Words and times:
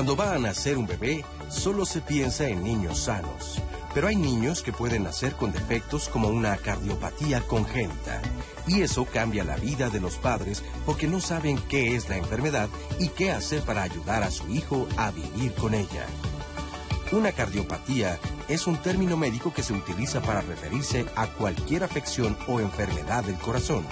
Cuando 0.00 0.16
va 0.16 0.34
a 0.34 0.38
nacer 0.38 0.78
un 0.78 0.86
bebé, 0.86 1.26
solo 1.50 1.84
se 1.84 2.00
piensa 2.00 2.48
en 2.48 2.64
niños 2.64 3.00
sanos. 3.00 3.60
Pero 3.92 4.08
hay 4.08 4.16
niños 4.16 4.62
que 4.62 4.72
pueden 4.72 5.02
nacer 5.02 5.34
con 5.34 5.52
defectos 5.52 6.08
como 6.08 6.28
una 6.28 6.56
cardiopatía 6.56 7.42
congénita. 7.42 8.22
Y 8.66 8.80
eso 8.80 9.04
cambia 9.04 9.44
la 9.44 9.56
vida 9.56 9.90
de 9.90 10.00
los 10.00 10.16
padres 10.16 10.64
porque 10.86 11.06
no 11.06 11.20
saben 11.20 11.58
qué 11.68 11.96
es 11.96 12.08
la 12.08 12.16
enfermedad 12.16 12.70
y 12.98 13.08
qué 13.08 13.30
hacer 13.30 13.60
para 13.60 13.82
ayudar 13.82 14.22
a 14.22 14.30
su 14.30 14.48
hijo 14.48 14.88
a 14.96 15.10
vivir 15.10 15.52
con 15.52 15.74
ella. 15.74 16.06
Una 17.12 17.32
cardiopatía 17.32 18.18
es 18.48 18.66
un 18.66 18.78
término 18.78 19.18
médico 19.18 19.52
que 19.52 19.62
se 19.62 19.74
utiliza 19.74 20.22
para 20.22 20.40
referirse 20.40 21.04
a 21.14 21.26
cualquier 21.26 21.84
afección 21.84 22.38
o 22.48 22.58
enfermedad 22.58 23.22
del 23.24 23.36
corazón. 23.36 23.84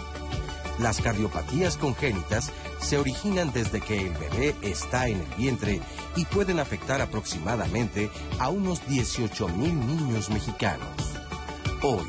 Las 0.78 1.00
cardiopatías 1.00 1.76
congénitas 1.76 2.52
se 2.80 2.98
originan 2.98 3.52
desde 3.52 3.80
que 3.80 4.06
el 4.06 4.12
bebé 4.12 4.54
está 4.62 5.08
en 5.08 5.20
el 5.20 5.34
vientre 5.36 5.80
y 6.14 6.24
pueden 6.24 6.60
afectar 6.60 7.00
aproximadamente 7.00 8.10
a 8.38 8.48
unos 8.48 8.86
18 8.86 9.48
mil 9.48 9.78
niños 9.86 10.30
mexicanos. 10.30 10.88
Hoy, 11.82 12.06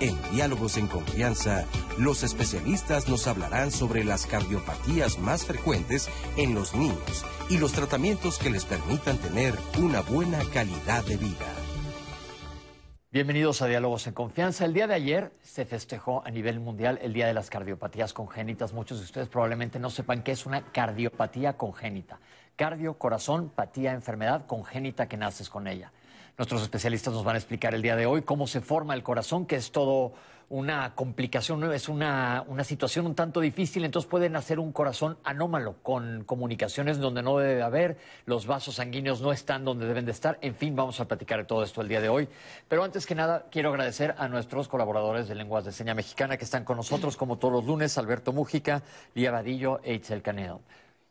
en 0.00 0.18
Diálogos 0.32 0.76
en 0.76 0.86
Confianza, 0.86 1.64
los 1.98 2.22
especialistas 2.22 3.08
nos 3.08 3.26
hablarán 3.26 3.70
sobre 3.70 4.04
las 4.04 4.26
cardiopatías 4.26 5.18
más 5.18 5.44
frecuentes 5.44 6.08
en 6.36 6.54
los 6.54 6.74
niños 6.74 7.24
y 7.48 7.58
los 7.58 7.72
tratamientos 7.72 8.38
que 8.38 8.50
les 8.50 8.64
permitan 8.64 9.18
tener 9.18 9.58
una 9.78 10.02
buena 10.02 10.38
calidad 10.52 11.04
de 11.04 11.16
vida. 11.16 11.59
Bienvenidos 13.12 13.60
a 13.60 13.66
Diálogos 13.66 14.06
en 14.06 14.14
Confianza. 14.14 14.64
El 14.64 14.72
día 14.72 14.86
de 14.86 14.94
ayer 14.94 15.32
se 15.42 15.64
festejó 15.64 16.22
a 16.24 16.30
nivel 16.30 16.60
mundial 16.60 17.00
el 17.02 17.12
Día 17.12 17.26
de 17.26 17.34
las 17.34 17.50
Cardiopatías 17.50 18.12
Congénitas. 18.12 18.72
Muchos 18.72 18.98
de 18.98 19.04
ustedes 19.04 19.28
probablemente 19.28 19.80
no 19.80 19.90
sepan 19.90 20.22
qué 20.22 20.30
es 20.30 20.46
una 20.46 20.70
cardiopatía 20.70 21.56
congénita. 21.56 22.20
Cardio, 22.54 22.94
corazón, 22.98 23.48
patía, 23.48 23.94
enfermedad 23.94 24.46
congénita 24.46 25.08
que 25.08 25.16
naces 25.16 25.50
con 25.50 25.66
ella. 25.66 25.90
Nuestros 26.38 26.62
especialistas 26.62 27.12
nos 27.12 27.24
van 27.24 27.34
a 27.34 27.38
explicar 27.38 27.74
el 27.74 27.82
día 27.82 27.96
de 27.96 28.06
hoy 28.06 28.22
cómo 28.22 28.46
se 28.46 28.60
forma 28.60 28.94
el 28.94 29.02
corazón, 29.02 29.44
que 29.44 29.56
es 29.56 29.72
todo 29.72 30.12
una 30.50 30.96
complicación, 30.96 31.72
es 31.72 31.88
una, 31.88 32.44
una, 32.48 32.64
situación 32.64 33.06
un 33.06 33.14
tanto 33.14 33.40
difícil, 33.40 33.84
entonces 33.84 34.10
pueden 34.10 34.34
hacer 34.34 34.58
un 34.58 34.72
corazón 34.72 35.16
anómalo, 35.22 35.76
con 35.84 36.24
comunicaciones 36.24 36.98
donde 36.98 37.22
no 37.22 37.38
debe 37.38 37.62
haber, 37.62 37.98
los 38.26 38.46
vasos 38.46 38.74
sanguíneos 38.74 39.20
no 39.20 39.30
están 39.30 39.64
donde 39.64 39.86
deben 39.86 40.04
de 40.04 40.10
estar, 40.10 40.38
en 40.42 40.56
fin, 40.56 40.74
vamos 40.74 40.98
a 40.98 41.06
platicar 41.06 41.38
de 41.38 41.44
todo 41.44 41.62
esto 41.62 41.80
el 41.80 41.88
día 41.88 42.00
de 42.00 42.08
hoy. 42.08 42.28
Pero 42.66 42.82
antes 42.82 43.06
que 43.06 43.14
nada, 43.14 43.46
quiero 43.48 43.70
agradecer 43.70 44.16
a 44.18 44.26
nuestros 44.26 44.66
colaboradores 44.66 45.28
de 45.28 45.36
Lenguas 45.36 45.64
de 45.64 45.70
Seña 45.70 45.94
Mexicana 45.94 46.36
que 46.36 46.44
están 46.44 46.64
con 46.64 46.76
nosotros, 46.76 47.16
como 47.16 47.38
todos 47.38 47.54
los 47.54 47.64
lunes, 47.64 47.96
Alberto 47.96 48.32
Mújica, 48.32 48.82
Lía 49.14 49.30
Vadillo 49.30 49.80
e 49.84 49.94
Itzel 49.94 50.20
Canedo. 50.20 50.62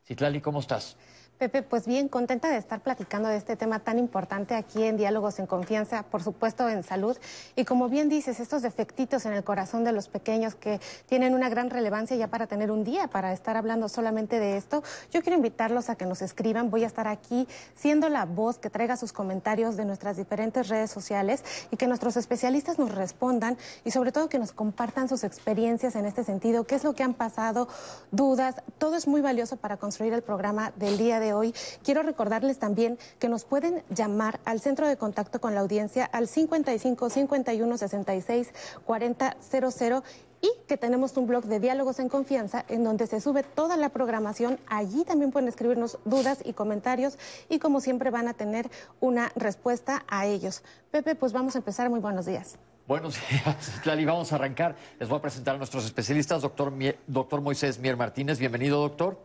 Citlali, 0.05 0.41
¿cómo 0.41 0.59
estás? 0.59 0.97
Pepe, 1.39 1.63
pues 1.63 1.87
bien, 1.87 2.09
contenta 2.09 2.49
de 2.49 2.57
estar 2.57 2.81
platicando 2.81 3.29
de 3.29 3.37
este 3.37 3.55
tema 3.55 3.79
tan 3.79 3.97
importante 3.97 4.55
aquí 4.55 4.83
en 4.83 4.97
Diálogos 4.97 5.39
en 5.39 5.47
Confianza, 5.47 6.03
por 6.03 6.21
supuesto 6.21 6.67
en 6.67 6.83
salud. 6.83 7.15
Y 7.55 7.63
como 7.63 7.87
bien 7.87 8.09
dices, 8.09 8.41
estos 8.41 8.61
defectitos 8.61 9.25
en 9.25 9.31
el 9.31 9.45
corazón 9.45 9.85
de 9.85 9.93
los 9.93 10.09
pequeños 10.09 10.55
que 10.55 10.81
tienen 11.05 11.33
una 11.33 11.47
gran 11.47 11.69
relevancia 11.69 12.17
ya 12.17 12.27
para 12.27 12.47
tener 12.47 12.71
un 12.71 12.83
día, 12.83 13.07
para 13.07 13.31
estar 13.31 13.55
hablando 13.55 13.87
solamente 13.87 14.37
de 14.37 14.57
esto, 14.57 14.83
yo 15.13 15.21
quiero 15.21 15.37
invitarlos 15.37 15.89
a 15.89 15.95
que 15.95 16.05
nos 16.05 16.21
escriban. 16.21 16.69
Voy 16.69 16.83
a 16.83 16.87
estar 16.87 17.07
aquí 17.07 17.47
siendo 17.73 18.09
la 18.09 18.25
voz 18.25 18.57
que 18.57 18.69
traiga 18.69 18.97
sus 18.97 19.13
comentarios 19.13 19.77
de 19.77 19.85
nuestras 19.85 20.17
diferentes 20.17 20.67
redes 20.67 20.91
sociales 20.91 21.45
y 21.71 21.77
que 21.77 21.87
nuestros 21.87 22.17
especialistas 22.17 22.77
nos 22.79 22.93
respondan 22.93 23.57
y 23.85 23.91
sobre 23.91 24.11
todo 24.11 24.27
que 24.27 24.39
nos 24.39 24.51
compartan 24.51 25.07
sus 25.07 25.23
experiencias 25.23 25.95
en 25.95 26.05
este 26.05 26.25
sentido, 26.25 26.65
qué 26.65 26.75
es 26.75 26.83
lo 26.83 26.95
que 26.95 27.03
han 27.03 27.13
pasado, 27.13 27.69
dudas. 28.11 28.55
Todo 28.77 28.97
es 28.97 29.07
muy 29.07 29.21
valioso 29.21 29.55
para 29.55 29.77
construir 29.77 30.11
el 30.11 30.21
programa 30.21 30.73
del 30.75 30.97
día 30.97 31.21
de 31.21 31.28
hoy, 31.33 31.53
quiero 31.83 32.03
recordarles 32.03 32.59
también 32.59 32.97
que 33.19 33.29
nos 33.29 33.45
pueden 33.45 33.83
llamar 33.89 34.39
al 34.45 34.59
centro 34.59 34.87
de 34.87 34.97
contacto 34.97 35.39
con 35.39 35.55
la 35.55 35.61
audiencia 35.61 36.05
al 36.05 36.27
55 36.27 37.09
51 37.09 37.77
66 37.77 38.53
40 38.85 39.37
00 39.39 40.03
y 40.41 40.49
que 40.67 40.77
tenemos 40.77 41.15
un 41.17 41.27
blog 41.27 41.45
de 41.45 41.59
diálogos 41.59 41.99
en 41.99 42.09
confianza 42.09 42.65
en 42.69 42.83
donde 42.83 43.07
se 43.07 43.19
sube 43.21 43.43
toda 43.43 43.77
la 43.77 43.89
programación. 43.89 44.59
Allí 44.67 45.03
también 45.03 45.31
pueden 45.31 45.49
escribirnos 45.49 45.99
dudas 46.05 46.39
y 46.45 46.53
comentarios 46.53 47.17
y 47.49 47.59
como 47.59 47.81
siempre 47.81 48.09
van 48.09 48.27
a 48.27 48.33
tener 48.33 48.69
una 48.99 49.31
respuesta 49.35 50.03
a 50.07 50.25
ellos. 50.25 50.63
Pepe, 50.91 51.15
pues 51.15 51.33
vamos 51.33 51.55
a 51.55 51.59
empezar. 51.59 51.89
Muy 51.89 51.99
buenos 51.99 52.25
días. 52.25 52.57
Buenos 52.87 53.17
días, 53.29 53.85
Lali. 53.85 54.05
Vamos 54.05 54.31
a 54.31 54.35
arrancar. 54.35 54.75
Les 54.99 55.09
voy 55.09 55.19
a 55.19 55.21
presentar 55.21 55.55
a 55.55 55.57
nuestros 55.57 55.85
especialistas, 55.85 56.41
doctor, 56.41 56.73
doctor 57.07 57.41
Moisés 57.41 57.79
Mier 57.79 57.97
Martínez. 57.97 58.39
Bienvenido, 58.39 58.79
doctor. 58.79 59.19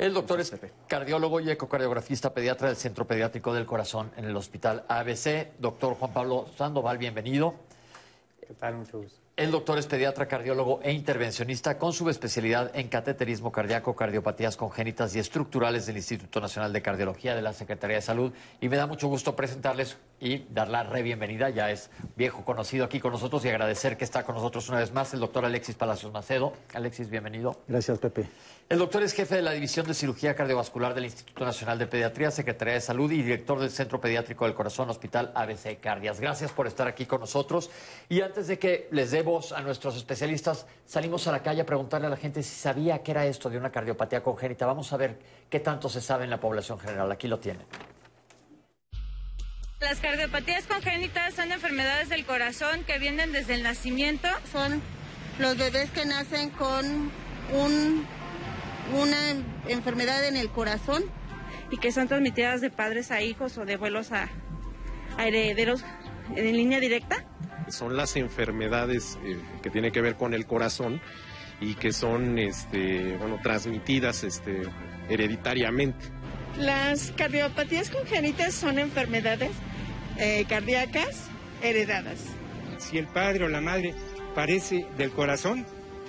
El 0.00 0.14
doctor 0.14 0.40
es 0.40 0.50
cardiólogo 0.88 1.40
y 1.40 1.50
ecocardiografista 1.50 2.32
pediatra 2.32 2.68
del 2.68 2.76
Centro 2.78 3.06
Pediátrico 3.06 3.52
del 3.52 3.66
Corazón 3.66 4.10
en 4.16 4.24
el 4.24 4.34
Hospital 4.34 4.82
ABC. 4.88 5.48
Doctor 5.58 5.92
Juan 5.92 6.14
Pablo 6.14 6.46
Sandoval, 6.56 6.96
bienvenido. 6.96 7.54
¿Qué 8.40 8.54
tal? 8.54 8.76
Mucho 8.76 9.02
gusto. 9.02 9.18
El 9.36 9.50
doctor 9.50 9.78
es 9.78 9.86
pediatra, 9.86 10.26
cardiólogo 10.26 10.80
e 10.82 10.92
intervencionista 10.92 11.76
con 11.76 11.92
subespecialidad 11.92 12.74
en 12.74 12.88
cateterismo 12.88 13.52
cardíaco, 13.52 13.94
cardiopatías 13.94 14.56
congénitas 14.56 15.14
y 15.16 15.18
estructurales 15.18 15.84
del 15.84 15.98
Instituto 15.98 16.40
Nacional 16.40 16.72
de 16.72 16.80
Cardiología 16.80 17.34
de 17.34 17.42
la 17.42 17.52
Secretaría 17.52 17.96
de 17.96 18.02
Salud. 18.02 18.32
Y 18.62 18.70
me 18.70 18.78
da 18.78 18.86
mucho 18.86 19.06
gusto 19.06 19.36
presentarles 19.36 19.98
y 20.20 20.46
dar 20.50 20.68
la 20.68 20.82
re 20.82 21.02
bienvenida. 21.02 21.50
Ya 21.50 21.70
es 21.70 21.90
viejo 22.16 22.44
conocido 22.44 22.84
aquí 22.84 23.00
con 23.00 23.12
nosotros 23.12 23.44
y 23.44 23.48
agradecer 23.48 23.96
que 23.96 24.04
está 24.04 24.22
con 24.24 24.34
nosotros 24.34 24.68
una 24.68 24.78
vez 24.78 24.92
más 24.92 25.12
el 25.14 25.20
doctor 25.20 25.44
Alexis 25.44 25.74
Palacios 25.74 26.12
Macedo. 26.12 26.52
Alexis, 26.74 27.08
bienvenido. 27.08 27.56
Gracias, 27.66 27.98
Pepe. 27.98 28.26
El 28.68 28.78
doctor 28.78 29.02
es 29.02 29.14
jefe 29.14 29.34
de 29.34 29.42
la 29.42 29.50
División 29.50 29.84
de 29.86 29.94
Cirugía 29.94 30.36
Cardiovascular 30.36 30.94
del 30.94 31.06
Instituto 31.06 31.44
Nacional 31.44 31.76
de 31.78 31.88
Pediatría, 31.88 32.30
Secretaría 32.30 32.74
de 32.74 32.80
Salud 32.80 33.10
y 33.10 33.22
director 33.22 33.58
del 33.58 33.70
Centro 33.70 34.00
Pediátrico 34.00 34.44
del 34.44 34.54
Corazón, 34.54 34.88
Hospital 34.90 35.32
ABC 35.34 35.80
Cardias. 35.80 36.20
Gracias 36.20 36.52
por 36.52 36.68
estar 36.68 36.86
aquí 36.86 37.06
con 37.06 37.20
nosotros. 37.20 37.68
Y 38.08 38.20
antes 38.20 38.46
de 38.46 38.60
que 38.60 38.86
les 38.92 39.10
dé 39.10 39.22
voz 39.22 39.50
a 39.50 39.60
nuestros 39.60 39.96
especialistas, 39.96 40.66
salimos 40.86 41.26
a 41.26 41.32
la 41.32 41.42
calle 41.42 41.62
a 41.62 41.66
preguntarle 41.66 42.06
a 42.06 42.10
la 42.10 42.16
gente 42.16 42.44
si 42.44 42.54
sabía 42.54 43.02
qué 43.02 43.10
era 43.10 43.26
esto 43.26 43.50
de 43.50 43.58
una 43.58 43.72
cardiopatía 43.72 44.22
congénita. 44.22 44.66
Vamos 44.66 44.92
a 44.92 44.96
ver 44.96 45.18
qué 45.48 45.58
tanto 45.58 45.88
se 45.88 46.00
sabe 46.00 46.22
en 46.22 46.30
la 46.30 46.38
población 46.38 46.78
general. 46.78 47.10
Aquí 47.10 47.26
lo 47.26 47.40
tienen. 47.40 47.66
Las 49.80 49.98
cardiopatías 50.00 50.66
congénitas 50.66 51.32
son 51.32 51.52
enfermedades 51.52 52.10
del 52.10 52.26
corazón 52.26 52.84
que 52.84 52.98
vienen 52.98 53.32
desde 53.32 53.54
el 53.54 53.62
nacimiento. 53.62 54.28
Son 54.52 54.82
los 55.38 55.56
bebés 55.56 55.90
que 55.90 56.04
nacen 56.04 56.50
con 56.50 57.10
un 57.54 58.06
una 58.94 59.16
enfermedad 59.68 60.26
en 60.26 60.36
el 60.36 60.50
corazón. 60.50 61.04
Y 61.70 61.78
que 61.78 61.92
son 61.92 62.08
transmitidas 62.08 62.60
de 62.60 62.68
padres 62.68 63.10
a 63.10 63.22
hijos 63.22 63.56
o 63.56 63.64
de 63.64 63.74
abuelos 63.74 64.12
a, 64.12 64.28
herederos 65.18 65.82
en 66.36 66.56
línea 66.56 66.78
directa. 66.78 67.24
Son 67.68 67.96
las 67.96 68.16
enfermedades 68.16 69.18
eh, 69.24 69.38
que 69.62 69.70
tienen 69.70 69.92
que 69.92 70.02
ver 70.02 70.16
con 70.16 70.34
el 70.34 70.46
corazón 70.46 71.00
y 71.60 71.74
que 71.74 71.92
son 71.92 72.38
este, 72.38 73.16
bueno, 73.16 73.38
transmitidas 73.42 74.24
este, 74.24 74.62
hereditariamente. 75.08 76.04
Las 76.58 77.12
cardiopatías 77.12 77.88
congénitas 77.88 78.52
son 78.54 78.78
enfermedades 78.78 79.52
eh, 80.20 80.44
cardíacas 80.48 81.28
heredadas. 81.62 82.18
Si 82.78 82.98
el 82.98 83.06
padre 83.06 83.44
o 83.44 83.48
la 83.48 83.60
madre 83.60 83.94
parece 84.34 84.86
del 84.96 85.10
corazón, 85.10 85.66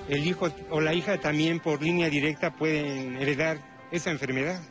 el 0.09 0.25
hijo 0.27 0.49
o 0.69 0.81
la 0.81 0.93
hija 0.93 1.17
también 1.17 1.59
por 1.59 1.81
línea 1.81 2.09
directa 2.09 2.53
pueden 2.53 3.15
heredar 3.17 3.57
esa 3.91 4.11
enfermedad. 4.11 4.61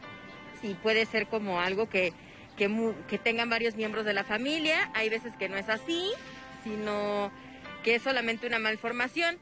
Sí, 0.61 0.77
puede 0.83 1.07
ser 1.07 1.27
como 1.27 1.61
algo 1.61 1.89
que, 1.89 2.13
que, 2.57 3.19
tengan 3.19 3.49
varios 3.49 3.77
miembros 3.77 4.05
de 4.05 4.13
la 4.13 4.25
familia. 4.25 4.91
Hay 4.95 5.09
veces 5.09 5.35
que 5.39 5.49
no 5.49 5.57
es 5.57 5.69
así, 5.69 6.11
sino 6.63 7.33
que 7.83 7.95
es 7.95 8.03
solamente 8.03 8.47
una 8.47 8.59
malformación. 8.59 9.39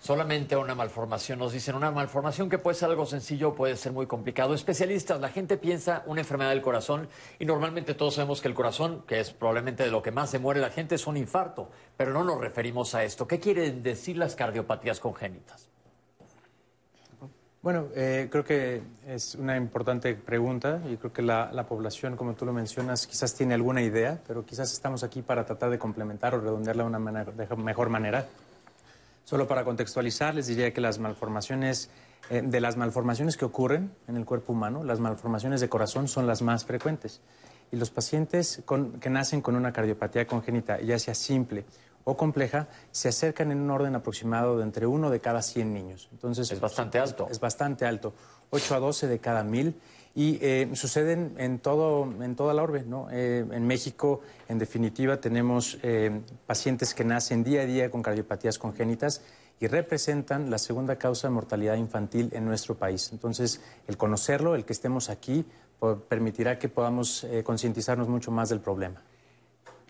Solamente 0.00 0.56
una 0.56 0.74
malformación, 0.74 1.38
nos 1.40 1.52
dicen 1.52 1.74
una 1.74 1.90
malformación 1.90 2.48
que 2.48 2.58
puede 2.58 2.76
ser 2.76 2.88
algo 2.88 3.04
sencillo, 3.04 3.54
puede 3.54 3.76
ser 3.76 3.92
muy 3.92 4.06
complicado. 4.06 4.54
Especialistas, 4.54 5.20
la 5.20 5.28
gente 5.28 5.56
piensa 5.56 6.04
una 6.06 6.20
enfermedad 6.20 6.50
del 6.50 6.62
corazón 6.62 7.08
y 7.38 7.44
normalmente 7.44 7.94
todos 7.94 8.14
sabemos 8.14 8.40
que 8.40 8.48
el 8.48 8.54
corazón, 8.54 9.04
que 9.06 9.20
es 9.20 9.32
probablemente 9.32 9.82
de 9.82 9.90
lo 9.90 10.00
que 10.00 10.12
más 10.12 10.30
se 10.30 10.38
muere 10.38 10.60
la 10.60 10.70
gente, 10.70 10.94
es 10.94 11.06
un 11.06 11.16
infarto, 11.16 11.70
pero 11.96 12.12
no 12.12 12.22
nos 12.22 12.40
referimos 12.40 12.94
a 12.94 13.02
esto. 13.02 13.26
¿Qué 13.26 13.40
quieren 13.40 13.82
decir 13.82 14.16
las 14.16 14.36
cardiopatías 14.36 15.00
congénitas? 15.00 15.68
Bueno, 17.60 17.88
eh, 17.96 18.28
creo 18.30 18.44
que 18.44 18.80
es 19.06 19.34
una 19.34 19.56
importante 19.56 20.14
pregunta 20.14 20.80
y 20.88 20.96
creo 20.96 21.12
que 21.12 21.22
la, 21.22 21.50
la, 21.52 21.66
población, 21.66 22.16
como 22.16 22.34
tú 22.34 22.46
lo 22.46 22.52
mencionas, 22.52 23.04
quizás 23.06 23.34
tiene 23.34 23.54
alguna 23.54 23.82
idea, 23.82 24.20
pero 24.28 24.46
quizás 24.46 24.72
estamos 24.72 25.02
aquí 25.02 25.22
para 25.22 25.44
tratar 25.44 25.68
de 25.68 25.78
complementar 25.78 26.36
o 26.36 26.40
redondearla 26.40 26.84
de 26.84 26.88
una 26.88 26.98
mejor 27.56 27.88
manera. 27.88 28.26
Solo 29.28 29.46
para 29.46 29.62
contextualizar, 29.62 30.34
les 30.34 30.46
diría 30.46 30.72
que 30.72 30.80
las 30.80 30.98
malformaciones, 30.98 31.90
eh, 32.30 32.40
de 32.42 32.60
las 32.62 32.78
malformaciones 32.78 33.36
que 33.36 33.44
ocurren 33.44 33.92
en 34.06 34.16
el 34.16 34.24
cuerpo 34.24 34.54
humano, 34.54 34.82
las 34.84 35.00
malformaciones 35.00 35.60
de 35.60 35.68
corazón 35.68 36.08
son 36.08 36.26
las 36.26 36.40
más 36.40 36.64
frecuentes. 36.64 37.20
Y 37.70 37.76
los 37.76 37.90
pacientes 37.90 38.62
que 38.98 39.10
nacen 39.10 39.42
con 39.42 39.54
una 39.54 39.70
cardiopatía 39.70 40.26
congénita, 40.26 40.80
ya 40.80 40.98
sea 40.98 41.14
simple 41.14 41.66
o 42.04 42.16
compleja, 42.16 42.68
se 42.90 43.10
acercan 43.10 43.52
en 43.52 43.60
un 43.60 43.70
orden 43.70 43.94
aproximado 43.96 44.56
de 44.56 44.62
entre 44.62 44.86
uno 44.86 45.10
de 45.10 45.20
cada 45.20 45.42
100 45.42 45.74
niños. 45.74 46.08
Entonces, 46.10 46.50
es 46.50 46.58
bastante 46.58 46.98
alto. 46.98 47.28
Es 47.30 47.38
bastante 47.38 47.84
alto. 47.84 48.14
8 48.48 48.76
a 48.76 48.78
12 48.78 49.08
de 49.08 49.18
cada 49.18 49.44
mil 49.44 49.78
y 50.18 50.36
eh, 50.42 50.68
suceden 50.74 51.36
en, 51.38 51.60
todo, 51.60 52.02
en 52.20 52.34
toda 52.34 52.52
la 52.52 52.64
orbe. 52.64 52.82
¿no? 52.82 53.06
Eh, 53.12 53.46
en 53.52 53.66
México, 53.68 54.20
en 54.48 54.58
definitiva, 54.58 55.20
tenemos 55.20 55.78
eh, 55.84 56.10
pacientes 56.44 56.92
que 56.92 57.04
nacen 57.04 57.44
día 57.44 57.60
a 57.60 57.66
día 57.66 57.88
con 57.88 58.02
cardiopatías 58.02 58.58
congénitas 58.58 59.22
y 59.60 59.68
representan 59.68 60.50
la 60.50 60.58
segunda 60.58 60.96
causa 60.96 61.28
de 61.28 61.34
mortalidad 61.34 61.76
infantil 61.76 62.30
en 62.32 62.46
nuestro 62.46 62.74
país. 62.74 63.10
Entonces, 63.12 63.60
el 63.86 63.96
conocerlo, 63.96 64.56
el 64.56 64.64
que 64.64 64.72
estemos 64.72 65.08
aquí, 65.08 65.44
permitirá 66.08 66.58
que 66.58 66.68
podamos 66.68 67.24
concientizarnos 67.44 68.08
mucho 68.08 68.32
más 68.32 68.48
del 68.48 68.58
problema. 68.58 69.00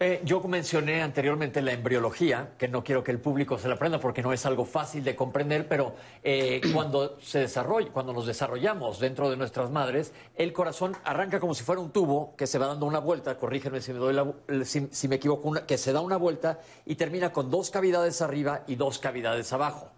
Eh, 0.00 0.21
yo 0.25 0.41
mencioné 0.43 1.03
anteriormente 1.03 1.61
la 1.61 1.73
embriología, 1.73 2.50
que 2.56 2.69
no 2.69 2.85
quiero 2.85 3.03
que 3.03 3.11
el 3.11 3.19
público 3.19 3.59
se 3.59 3.67
la 3.67 3.75
aprenda 3.75 3.99
porque 3.99 4.23
no 4.23 4.33
es 4.33 4.47
algo 4.47 4.65
fácil 4.65 5.03
de 5.03 5.17
comprender, 5.17 5.67
pero 5.67 5.97
eh, 6.23 6.61
cuando 6.73 7.19
se 7.21 7.41
desarrolla, 7.41 7.91
cuando 7.91 8.12
nos 8.12 8.25
desarrollamos 8.25 9.00
dentro 9.00 9.29
de 9.29 9.37
nuestras 9.37 9.73
madres, 9.73 10.12
el 10.37 10.53
corazón 10.53 10.97
arranca 11.03 11.41
como 11.41 11.53
si 11.53 11.65
fuera 11.65 11.81
un 11.81 11.91
tubo 11.91 12.37
que 12.37 12.47
se 12.47 12.59
va 12.59 12.69
dando 12.69 12.87
una 12.87 13.00
vuelta, 13.00 13.39
corrígeme 13.39 13.81
si 13.81 13.93
me, 13.93 13.99
doy 13.99 14.17
si, 14.65 15.09
me 15.09 15.17
equivoco, 15.17 15.53
que 15.67 15.77
se 15.77 15.93
da 15.93 16.01
una 16.01 16.17
vuelta 16.17 16.61
y 16.87 16.94
termina 16.94 17.33
con 17.33 17.51
dos 17.51 17.71
cavidades 17.71 18.23
arriba 18.23 18.62
y 18.69 18.77
dos 18.77 19.01
cavidades 19.01 19.53
abajo 19.53 19.91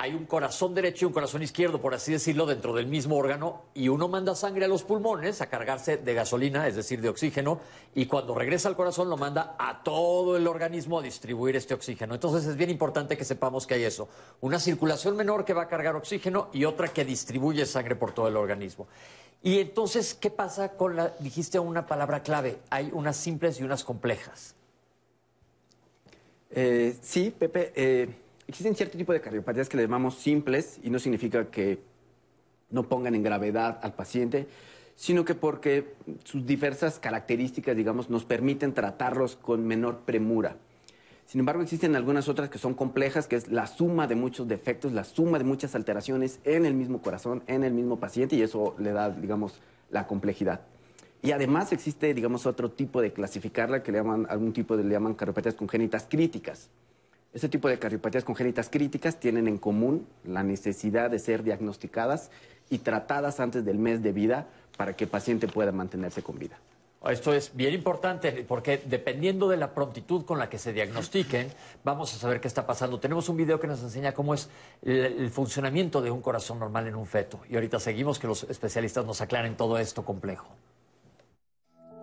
hay 0.00 0.14
un 0.14 0.24
corazón 0.24 0.74
derecho 0.74 1.04
y 1.04 1.08
un 1.08 1.12
corazón 1.12 1.42
izquierdo, 1.42 1.78
por 1.78 1.92
así 1.92 2.12
decirlo, 2.12 2.46
dentro 2.46 2.72
del 2.72 2.86
mismo 2.86 3.18
órgano, 3.18 3.64
y 3.74 3.88
uno 3.88 4.08
manda 4.08 4.34
sangre 4.34 4.64
a 4.64 4.68
los 4.68 4.82
pulmones 4.82 5.42
a 5.42 5.50
cargarse 5.50 5.98
de 5.98 6.14
gasolina, 6.14 6.66
es 6.66 6.74
decir, 6.74 7.02
de 7.02 7.10
oxígeno, 7.10 7.60
y 7.94 8.06
cuando 8.06 8.34
regresa 8.34 8.70
al 8.70 8.76
corazón 8.76 9.10
lo 9.10 9.18
manda 9.18 9.56
a 9.58 9.82
todo 9.82 10.38
el 10.38 10.46
organismo 10.46 11.00
a 11.00 11.02
distribuir 11.02 11.54
este 11.54 11.74
oxígeno. 11.74 12.14
Entonces 12.14 12.48
es 12.48 12.56
bien 12.56 12.70
importante 12.70 13.18
que 13.18 13.26
sepamos 13.26 13.66
que 13.66 13.74
hay 13.74 13.84
eso, 13.84 14.08
una 14.40 14.58
circulación 14.58 15.16
menor 15.16 15.44
que 15.44 15.52
va 15.52 15.64
a 15.64 15.68
cargar 15.68 15.94
oxígeno 15.96 16.48
y 16.54 16.64
otra 16.64 16.88
que 16.88 17.04
distribuye 17.04 17.66
sangre 17.66 17.94
por 17.94 18.12
todo 18.12 18.28
el 18.28 18.38
organismo. 18.38 18.88
Y 19.42 19.58
entonces, 19.58 20.14
¿qué 20.14 20.30
pasa 20.30 20.78
con 20.78 20.96
la, 20.96 21.10
dijiste 21.18 21.58
una 21.58 21.84
palabra 21.86 22.22
clave, 22.22 22.60
hay 22.70 22.88
unas 22.94 23.18
simples 23.18 23.60
y 23.60 23.64
unas 23.64 23.84
complejas? 23.84 24.54
Eh, 26.52 26.96
sí, 27.02 27.34
Pepe. 27.38 27.72
Eh 27.76 28.08
existen 28.50 28.74
cierto 28.74 28.98
tipo 28.98 29.12
de 29.12 29.20
cardiopatías 29.20 29.68
que 29.68 29.76
le 29.76 29.84
llamamos 29.84 30.16
simples 30.16 30.80
y 30.82 30.90
no 30.90 30.98
significa 30.98 31.50
que 31.50 31.78
no 32.70 32.88
pongan 32.88 33.14
en 33.14 33.22
gravedad 33.22 33.80
al 33.82 33.94
paciente, 33.94 34.46
sino 34.96 35.24
que 35.24 35.34
porque 35.34 35.94
sus 36.24 36.44
diversas 36.44 36.98
características, 36.98 37.76
digamos, 37.76 38.10
nos 38.10 38.24
permiten 38.24 38.74
tratarlos 38.74 39.36
con 39.36 39.66
menor 39.66 40.00
premura. 40.00 40.56
Sin 41.26 41.38
embargo, 41.38 41.62
existen 41.62 41.94
algunas 41.94 42.28
otras 42.28 42.50
que 42.50 42.58
son 42.58 42.74
complejas, 42.74 43.28
que 43.28 43.36
es 43.36 43.48
la 43.48 43.68
suma 43.68 44.08
de 44.08 44.16
muchos 44.16 44.48
defectos, 44.48 44.92
la 44.92 45.04
suma 45.04 45.38
de 45.38 45.44
muchas 45.44 45.76
alteraciones 45.76 46.40
en 46.44 46.66
el 46.66 46.74
mismo 46.74 47.00
corazón, 47.00 47.44
en 47.46 47.62
el 47.62 47.72
mismo 47.72 48.00
paciente, 48.00 48.34
y 48.34 48.42
eso 48.42 48.74
le 48.78 48.90
da, 48.90 49.10
digamos, 49.10 49.60
la 49.90 50.08
complejidad. 50.08 50.62
Y 51.22 51.30
además 51.30 51.72
existe, 51.72 52.12
digamos, 52.14 52.46
otro 52.46 52.72
tipo 52.72 53.00
de 53.00 53.12
clasificarla 53.12 53.82
que 53.84 53.92
le 53.92 53.98
llaman, 53.98 54.26
algún 54.28 54.52
tipo 54.52 54.76
de, 54.76 54.82
le 54.82 54.90
llaman 54.90 55.14
cardiopatías 55.14 55.54
congénitas 55.54 56.06
críticas. 56.10 56.68
Este 57.32 57.48
tipo 57.48 57.68
de 57.68 57.78
cardiopatías 57.78 58.24
congénitas 58.24 58.68
críticas 58.68 59.20
tienen 59.20 59.46
en 59.46 59.58
común 59.58 60.06
la 60.24 60.42
necesidad 60.42 61.10
de 61.10 61.20
ser 61.20 61.44
diagnosticadas 61.44 62.30
y 62.70 62.78
tratadas 62.78 63.38
antes 63.38 63.64
del 63.64 63.78
mes 63.78 64.02
de 64.02 64.12
vida 64.12 64.46
para 64.76 64.94
que 64.94 65.04
el 65.04 65.10
paciente 65.10 65.46
pueda 65.46 65.70
mantenerse 65.70 66.22
con 66.22 66.38
vida. 66.38 66.58
Esto 67.08 67.32
es 67.32 67.54
bien 67.54 67.72
importante 67.72 68.44
porque 68.46 68.82
dependiendo 68.84 69.48
de 69.48 69.56
la 69.56 69.72
prontitud 69.72 70.24
con 70.26 70.38
la 70.38 70.50
que 70.50 70.58
se 70.58 70.72
diagnostiquen, 70.72 71.48
vamos 71.82 72.14
a 72.14 72.18
saber 72.18 72.40
qué 72.40 72.48
está 72.48 72.66
pasando. 72.66 73.00
Tenemos 73.00 73.28
un 73.30 73.38
video 73.38 73.58
que 73.58 73.66
nos 73.66 73.80
enseña 73.82 74.12
cómo 74.12 74.34
es 74.34 74.50
el, 74.82 75.30
funcionamiento 75.30 76.02
de 76.02 76.10
un 76.10 76.20
corazón 76.20 76.58
normal 76.58 76.88
en 76.88 76.96
un 76.96 77.06
feto. 77.06 77.40
Y 77.48 77.54
ahorita 77.54 77.80
seguimos 77.80 78.18
que 78.18 78.26
los 78.26 78.44
especialistas 78.44 79.06
nos 79.06 79.22
aclaren 79.22 79.56
todo 79.56 79.78
esto 79.78 80.04
complejo. 80.04 80.46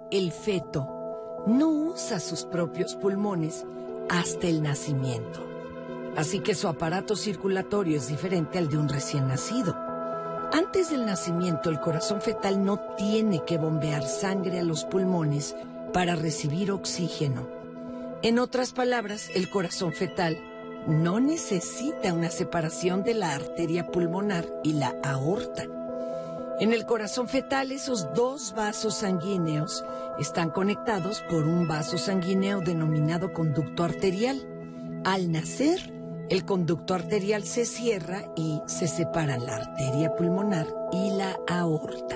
El 0.09 0.31
feto 0.31 1.43
no 1.45 1.69
usa 1.69 2.19
sus 2.19 2.45
propios 2.45 2.95
pulmones 2.95 3.65
hasta 4.09 4.47
el 4.47 4.61
nacimiento. 4.61 5.45
Así 6.15 6.39
que 6.39 6.55
su 6.55 6.67
aparato 6.67 7.15
circulatorio 7.15 7.97
es 7.97 8.07
diferente 8.07 8.57
al 8.57 8.69
de 8.69 8.77
un 8.77 8.89
recién 8.89 9.27
nacido. 9.27 9.75
Antes 10.51 10.89
del 10.89 11.05
nacimiento, 11.05 11.69
el 11.69 11.79
corazón 11.79 12.21
fetal 12.21 12.63
no 12.63 12.79
tiene 12.97 13.43
que 13.45 13.57
bombear 13.57 14.03
sangre 14.03 14.59
a 14.59 14.63
los 14.63 14.85
pulmones 14.85 15.55
para 15.93 16.15
recibir 16.15 16.71
oxígeno. 16.71 17.47
En 18.23 18.39
otras 18.39 18.71
palabras, 18.71 19.29
el 19.35 19.49
corazón 19.49 19.93
fetal 19.93 20.39
no 20.87 21.19
necesita 21.19 22.13
una 22.13 22.31
separación 22.31 23.03
de 23.03 23.13
la 23.13 23.35
arteria 23.35 23.85
pulmonar 23.87 24.47
y 24.63 24.73
la 24.73 24.95
aorta. 25.03 25.65
En 26.59 26.73
el 26.73 26.87
corazón 26.87 27.27
fetal 27.27 27.71
esos 27.71 28.11
dos 28.15 28.55
vasos 28.55 28.95
sanguíneos 28.95 29.85
están 30.17 30.49
conectados 30.49 31.21
por 31.29 31.43
un 31.43 31.67
vaso 31.67 31.99
sanguíneo 31.99 32.61
denominado 32.61 33.31
conducto 33.31 33.83
arterial. 33.83 34.41
Al 35.05 35.31
nacer, 35.31 35.93
el 36.29 36.45
conducto 36.45 36.95
arterial 36.95 37.43
se 37.43 37.63
cierra 37.63 38.23
y 38.35 38.59
se 38.65 38.87
separan 38.87 39.45
la 39.45 39.57
arteria 39.57 40.15
pulmonar 40.15 40.65
y 40.91 41.11
la 41.11 41.37
aorta. 41.47 42.15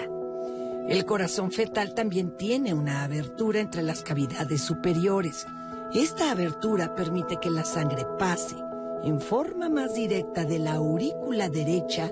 El 0.89 1.05
corazón 1.05 1.51
fetal 1.51 1.93
también 1.93 2.35
tiene 2.35 2.73
una 2.73 3.03
abertura 3.03 3.59
entre 3.59 3.83
las 3.83 4.01
cavidades 4.01 4.61
superiores. 4.61 5.45
Esta 5.93 6.31
abertura 6.31 6.95
permite 6.95 7.37
que 7.37 7.51
la 7.51 7.63
sangre 7.63 8.07
pase 8.17 8.55
en 9.03 9.19
forma 9.21 9.69
más 9.69 9.93
directa 9.93 10.45
de 10.45 10.57
la 10.57 10.73
aurícula 10.73 11.47
derecha 11.47 12.11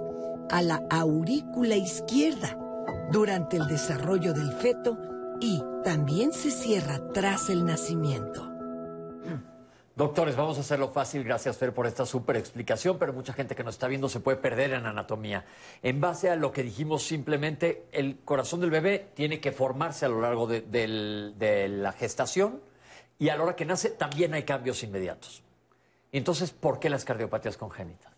a 0.50 0.62
la 0.62 0.84
aurícula 0.90 1.76
izquierda 1.76 2.58
durante 3.12 3.58
el 3.58 3.68
desarrollo 3.68 4.34
del 4.34 4.52
feto 4.54 4.98
y 5.40 5.64
también 5.84 6.34
se 6.34 6.52
cierra 6.52 7.00
tras 7.14 7.50
el 7.50 7.66
nacimiento. 7.66 8.50
Doctores, 9.96 10.38
vamos 10.38 10.58
a 10.58 10.62
hacerlo 10.62 10.88
fácil. 10.88 11.26
Gracias, 11.26 11.58
Fer, 11.58 11.74
por 11.74 11.86
esta 11.86 12.06
súper 12.06 12.38
explicación, 12.38 12.98
pero 12.98 13.12
mucha 13.12 13.34
gente 13.34 13.54
que 13.54 13.66
nos 13.66 13.76
está 13.76 13.90
viendo 13.90 14.08
se 14.08 14.22
puede 14.22 14.38
perder 14.38 14.72
en 14.72 14.86
anatomía. 14.86 15.44
En 15.84 16.00
base 16.00 16.30
a 16.30 16.38
lo 16.38 16.54
que 16.54 16.64
dijimos 16.64 17.04
simplemente, 17.04 17.86
el 17.92 18.18
corazón 18.24 18.62
del 18.62 18.70
bebé 18.70 19.10
tiene 19.14 19.42
que 19.42 19.52
formarse 19.52 20.06
a 20.06 20.08
lo 20.08 20.22
largo 20.22 20.48
de, 20.48 20.62
de 20.62 21.68
la 21.68 21.92
gestación 21.92 22.62
y 23.18 23.28
a 23.28 23.36
la 23.36 23.44
hora 23.44 23.56
que 23.58 23.66
nace 23.66 23.90
también 23.90 24.34
hay 24.34 24.44
cambios 24.44 24.84
inmediatos. 24.84 25.44
Entonces, 26.14 26.52
¿por 26.52 26.80
qué 26.80 26.90
las 26.90 27.04
cardiopatías 27.04 27.58
congénitas? 27.58 28.09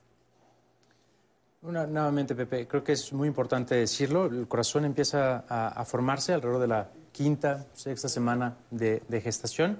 Nuevamente, 1.62 2.34
Pepe, 2.36 2.68
creo 2.68 2.84
que 2.84 2.94
es 2.94 3.13
muy 3.13 3.27
importante 3.27 3.75
decirlo. 3.75 4.25
El 4.25 4.48
corazón 4.48 4.86
empieza 4.86 5.46
a, 5.48 5.86
formarse 5.86 6.34
alrededor 6.34 6.62
de 6.62 6.68
la 6.68 6.89
quinta, 7.12 7.68
sexta 7.74 8.10
semana 8.10 8.58
de, 8.72 9.22
gestación 9.24 9.80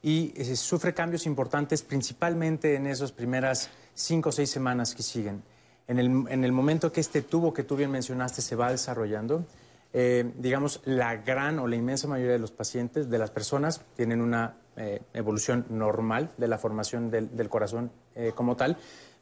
y 0.00 0.32
eh, 0.36 0.56
sufre 0.56 0.94
cambios 0.94 1.26
importantes 1.26 1.82
principalmente 1.82 2.76
en 2.76 2.86
esas 2.86 3.12
primeras 3.12 3.68
cinco 3.94 4.28
o 4.30 4.32
seis 4.32 4.50
semanas 4.50 4.94
que 4.94 5.02
siguen. 5.02 5.42
En 5.86 5.98
el, 5.98 6.52
momento 6.52 6.92
que 6.92 7.00
este 7.00 7.22
tubo 7.22 7.52
que 7.52 7.62
tú 7.62 7.74
bien 7.74 7.90
mencionaste 7.90 8.42
se 8.42 8.56
va 8.56 8.70
desarrollando, 8.70 9.46
eh, 9.94 10.32
digamos, 10.36 10.82
la 10.84 11.16
gran 11.16 11.58
o 11.58 11.66
la 11.66 11.76
inmensa 11.76 12.06
mayoría 12.06 12.32
de 12.32 12.38
los 12.38 12.52
pacientes, 12.52 13.08
de 13.08 13.18
las 13.18 13.30
personas, 13.30 13.80
tienen 13.96 14.20
una 14.20 14.56
eh, 14.76 15.00
evolución 15.14 15.64
normal 15.70 16.30
de 16.36 16.46
la 16.46 16.58
formación 16.58 17.10
del, 17.10 17.48
corazón 17.48 17.90
como 18.34 18.56
tal, 18.56 18.76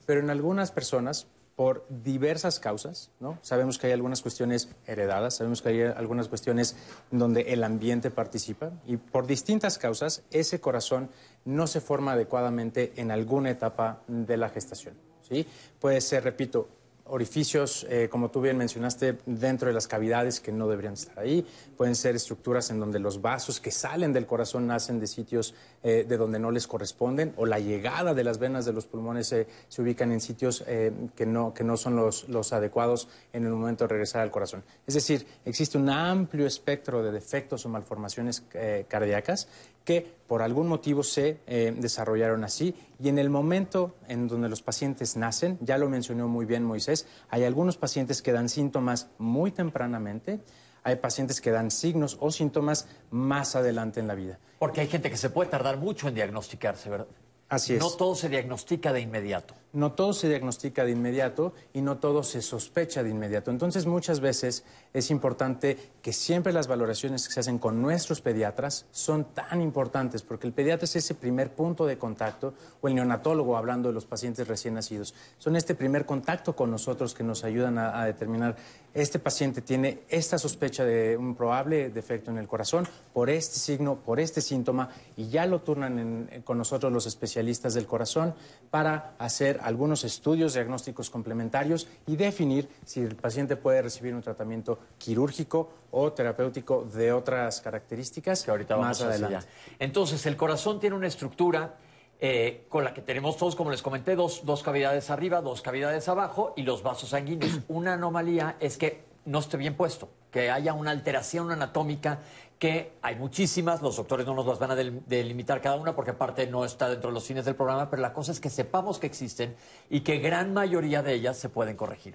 pero 0.07 0.21
en 0.21 0.31
algunas 0.31 0.73
personas 0.73 1.29
por 1.57 1.87
diversas 1.89 2.61
causas, 2.61 3.11
¿no? 3.19 3.39
Sabemos 3.41 3.79
que 3.79 3.87
hay 3.87 3.95
algunas 3.95 4.21
cuestiones 4.21 4.69
heredadas, 4.87 5.37
sabemos 5.37 5.63
que 5.63 5.71
hay 5.71 5.83
algunas 5.83 6.29
cuestiones 6.29 6.77
donde 7.11 7.53
el 7.53 7.65
ambiente 7.65 8.11
participa 8.11 8.73
y 8.87 8.99
por 8.99 9.27
distintas 9.27 9.79
causas 9.79 10.23
ese 10.31 10.61
corazón 10.61 11.09
no 11.47 11.67
se 11.67 11.81
forma 11.81 12.13
adecuadamente 12.13 12.93
en 12.97 13.11
alguna 13.11 13.51
etapa 13.51 14.03
de 14.07 14.37
la 14.37 14.51
gestación, 14.51 14.95
¿sí? 15.27 15.47
Puede 15.81 16.03
ser, 16.03 16.25
repito, 16.25 16.69
orificios, 17.09 17.87
eh, 17.89 18.09
como 18.11 18.31
tú 18.31 18.41
bien 18.41 18.57
mencionaste, 18.57 19.19
dentro 19.27 19.69
de 19.69 19.75
las 19.75 19.87
cavidades 19.87 20.41
que 20.41 20.53
no 20.53 20.69
deberían 20.69 20.95
estar 20.95 21.19
ahí. 21.19 21.47
Pueden 21.77 21.95
ser 21.95 22.17
estructuras 22.17 22.71
en 22.71 22.81
donde 22.81 22.99
los 22.99 23.21
vasos 23.21 23.61
que 23.61 23.71
salen 23.71 24.13
del 24.13 24.27
corazón 24.27 24.67
nacen 24.67 25.01
de 25.01 25.07
sitios 25.07 25.55
eh, 25.83 26.05
de 26.09 26.17
donde 26.17 26.39
no 26.39 26.51
les 26.51 26.67
corresponden 26.67 27.33
o 27.37 27.47
la 27.47 27.59
llegada 27.59 28.15
de 28.15 28.25
las 28.25 28.39
venas 28.39 28.65
de 28.65 28.73
los 28.73 28.87
pulmones 28.87 29.27
se 29.27 29.83
ubican 29.83 30.13
en 30.13 30.21
sitios 30.21 30.65
eh, 30.67 30.93
que, 31.15 31.27
no, 31.27 31.55
que 31.55 31.65
no 31.65 31.77
son 31.77 31.97
los, 31.97 32.29
los 32.29 32.53
adecuados 32.53 33.09
en 33.33 33.45
el 33.45 33.53
momento 33.53 33.85
de 33.85 33.89
regresar 33.89 34.23
al 34.23 34.31
corazón. 34.31 34.63
Es 34.87 34.95
decir, 34.95 35.27
existe 35.45 35.79
un 35.79 35.91
amplio 35.91 36.47
espectro 36.47 37.03
de 37.03 37.13
defectos 37.13 37.65
o 37.67 37.69
malformaciones 37.69 38.43
cardíacas 38.89 39.49
que 39.87 40.17
por 40.27 40.43
algún 40.43 40.67
motivo 40.67 41.05
se 41.05 41.41
eh, 41.47 41.73
desarrollaron 41.75 42.43
así 42.45 42.75
y 42.99 43.09
en 43.09 43.19
el 43.19 43.31
momento 43.31 43.95
en 44.09 44.27
donde 44.27 44.49
los 44.49 44.61
pacientes 44.61 45.17
nacen, 45.17 45.57
ya 45.63 45.79
lo 45.79 45.89
mencionó 45.89 46.29
muy 46.29 46.45
bien 46.45 46.65
Moisés, 46.65 47.07
hay 47.31 47.45
algunos 47.45 47.77
pacientes 47.77 48.21
que 48.21 48.33
dan 48.33 48.49
síntomas 48.49 49.09
muy 49.17 49.53
tempranamente, 49.53 50.41
hay 50.83 50.97
pacientes 50.97 51.41
que 51.41 51.53
dan 51.53 51.71
signos 51.71 52.19
o 52.21 52.33
síntomas 52.33 52.89
más 53.11 53.55
adelante 53.55 54.01
en 54.01 54.09
la 54.09 54.17
vida. 54.17 54.39
Porque 54.59 54.81
hay 54.81 54.89
gente 54.89 55.09
que 55.09 55.17
se 55.17 55.31
puede 55.31 55.51
tardar 55.51 55.79
mucho 55.79 56.09
en 56.09 56.15
diagnosticarse, 56.15 56.91
¿verdad? 56.91 57.07
Así 57.49 57.75
es. 57.75 57.81
No 57.81 57.91
todo 57.91 58.15
se 58.15 58.29
diagnostica 58.29 58.93
de 58.93 59.01
inmediato. 59.01 59.55
No 59.73 59.93
todo 59.93 60.13
se 60.15 60.29
diagnostica 60.29 60.85
de 60.85 60.93
inmediato 60.93 61.53
y 61.73 61.83
no 61.83 61.99
todo 61.99 62.23
se 62.23 62.41
sospecha 62.43 63.03
de 63.03 63.11
inmediato. 63.11 63.51
Entonces, 63.51 63.87
muchas 63.87 64.21
veces 64.21 64.65
es 64.95 65.11
importante 65.11 65.77
que 66.03 66.13
siempre 66.13 66.53
las 66.53 66.67
valoraciones 66.67 67.29
que 67.29 67.35
se 67.35 67.41
hacen 67.41 67.59
con 67.59 67.83
nuestros 67.83 68.21
pediatras 68.21 68.87
son 68.91 69.27
tan 69.35 69.61
importantes, 69.61 70.23
porque 70.23 70.47
el 70.47 70.55
pediatra 70.55 70.87
es 70.87 70.97
ese 70.97 71.15
primer 71.15 71.53
punto 71.53 71.87
de 71.87 71.99
contacto, 71.99 72.55
o 72.81 72.89
el 72.89 72.95
neonatólogo 72.95 73.57
hablando 73.57 73.91
de 73.91 73.95
los 73.95 74.07
pacientes 74.07 74.49
recién 74.49 74.75
nacidos, 74.75 75.15
son 75.39 75.57
este 75.57 75.75
primer 75.75 76.07
contacto 76.07 76.57
con 76.57 76.71
nosotros 76.71 77.15
que 77.15 77.23
nos 77.23 77.45
ayudan 77.45 77.77
a, 77.79 78.01
a 78.01 78.07
determinar, 78.07 78.57
este 78.97 79.19
paciente 79.19 79.61
tiene 79.61 80.01
esta 80.09 80.39
sospecha 80.39 80.85
de 80.85 81.17
un 81.17 81.35
probable 81.37 81.91
defecto 81.91 82.31
en 82.31 82.39
el 82.39 82.49
corazón 82.49 82.89
por 83.13 83.29
este 83.31 83.59
signo, 83.59 83.97
por 83.97 84.19
este 84.19 84.41
síntoma, 84.41 84.89
y 85.17 85.29
ya 85.29 85.45
lo 85.47 85.61
turnan 85.61 85.99
en- 85.99 86.43
con 86.43 86.57
nosotros 86.59 86.93
los 86.93 87.07
especialistas 87.07 87.75
del 87.75 87.87
corazón 87.87 88.35
para 88.71 89.15
hacer 89.19 89.61
algunos 89.63 90.03
estudios 90.05 90.55
diagnósticos 90.55 91.11
complementarios 91.11 91.89
y 92.07 92.17
definir 92.17 92.69
si 92.85 93.01
el 93.01 93.17
paciente 93.17 93.57
puede 93.57 93.83
recibir 93.83 94.15
un 94.15 94.23
tratamiento 94.23 94.79
quirúrgico 94.99 95.71
o 95.91 96.13
terapéutico 96.13 96.85
de 96.93 97.13
otras 97.13 97.61
características 97.61 98.43
que 98.43 98.51
ahorita 98.51 98.77
vamos 98.77 98.99
más 99.01 99.03
adelante. 99.03 99.37
allá. 99.37 99.47
Entonces, 99.79 100.25
el 100.27 100.37
corazón 100.37 100.81
tiene 100.81 100.97
una 100.97 101.07
estructura 101.07 101.75
eh, 102.21 102.67
con 102.69 102.85
la 102.85 102.95
que 102.95 103.03
tenemos 103.03 103.37
todos, 103.37 103.57
como 103.57 103.71
les 103.71 103.83
comenté, 103.83 104.17
dos, 104.17 104.45
dos 104.45 104.63
cavidades 104.63 105.11
arriba, 105.11 105.41
dos 105.41 105.63
cavidades 105.63 106.09
abajo 106.09 106.55
y 106.57 106.63
los 106.63 106.83
vasos 106.83 107.11
sanguíneos. 107.11 107.61
Una 107.69 107.95
anomalía 107.95 108.57
es 108.61 108.79
que 108.79 109.05
no 109.25 109.41
esté 109.41 109.57
bien 109.57 109.75
puesto, 109.75 110.09
que 110.31 110.51
haya 110.51 110.73
una 110.73 110.93
alteración 110.93 111.51
anatómica 111.51 112.21
que 112.61 112.93
hay 113.03 113.17
muchísimas, 113.17 113.83
los 113.83 113.97
doctores 113.97 114.25
no 114.25 114.35
nos 114.35 114.47
las 114.47 114.59
van 114.59 114.71
a 114.71 114.75
del- 114.77 115.03
delimitar 115.07 115.61
cada 115.61 115.77
una 115.77 115.95
porque 115.95 116.13
aparte 116.13 116.47
no 116.47 116.65
está 116.65 116.89
dentro 116.89 117.11
de 117.11 117.15
los 117.15 117.25
fines 117.27 117.45
del 117.45 117.55
programa, 117.57 117.91
pero 117.91 118.01
la 118.01 118.13
cosa 118.15 118.33
es 118.33 118.41
que 118.41 118.49
sepamos 118.49 118.99
que 118.99 119.07
existen 119.07 119.57
y 119.91 120.01
que 120.01 120.19
gran 120.19 120.55
mayoría 120.55 121.03
de 121.03 121.13
ellas 121.15 121.37
se 121.37 121.49
pueden 121.51 121.77
corregir. 121.77 122.15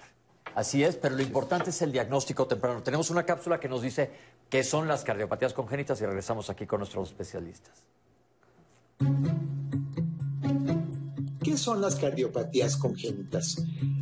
Así 0.56 0.84
es, 0.84 0.96
pero 0.96 1.16
lo 1.16 1.22
importante 1.22 1.70
es 1.70 1.82
el 1.82 1.92
diagnóstico 1.92 2.48
temprano. 2.48 2.82
Tenemos 2.82 3.10
una 3.10 3.24
cápsula 3.24 3.60
que 3.60 3.70
nos 3.70 3.82
dice 3.82 4.10
qué 4.50 4.64
son 4.64 4.88
las 4.88 5.04
cardiopatías 5.04 5.54
congénitas 5.54 6.02
y 6.02 6.06
regresamos 6.06 6.50
aquí 6.50 6.66
con 6.66 6.80
nuestros 6.80 7.10
especialistas. 7.10 7.84
¿Qué 11.52 11.58
son 11.58 11.82
las 11.82 11.96
cardiopatías 11.96 12.78
congénitas? 12.78 13.58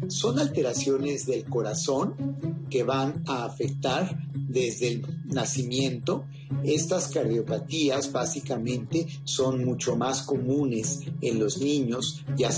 Son 0.07 0.37
alteraciones 0.37 1.25
del 1.25 1.45
corazón 1.45 2.67
que 2.69 2.83
van 2.83 3.23
a 3.25 3.43
afectar 3.43 4.19
desde 4.35 4.89
el 4.89 5.07
nacimiento. 5.25 6.25
Estas 6.63 7.07
cardiopatías 7.07 8.11
básicamente 8.11 9.07
son 9.23 9.65
mucho 9.65 9.95
más 9.95 10.21
comunes 10.21 10.99
en 11.21 11.39
los 11.39 11.57
niños, 11.57 12.23
ya, 12.37 12.51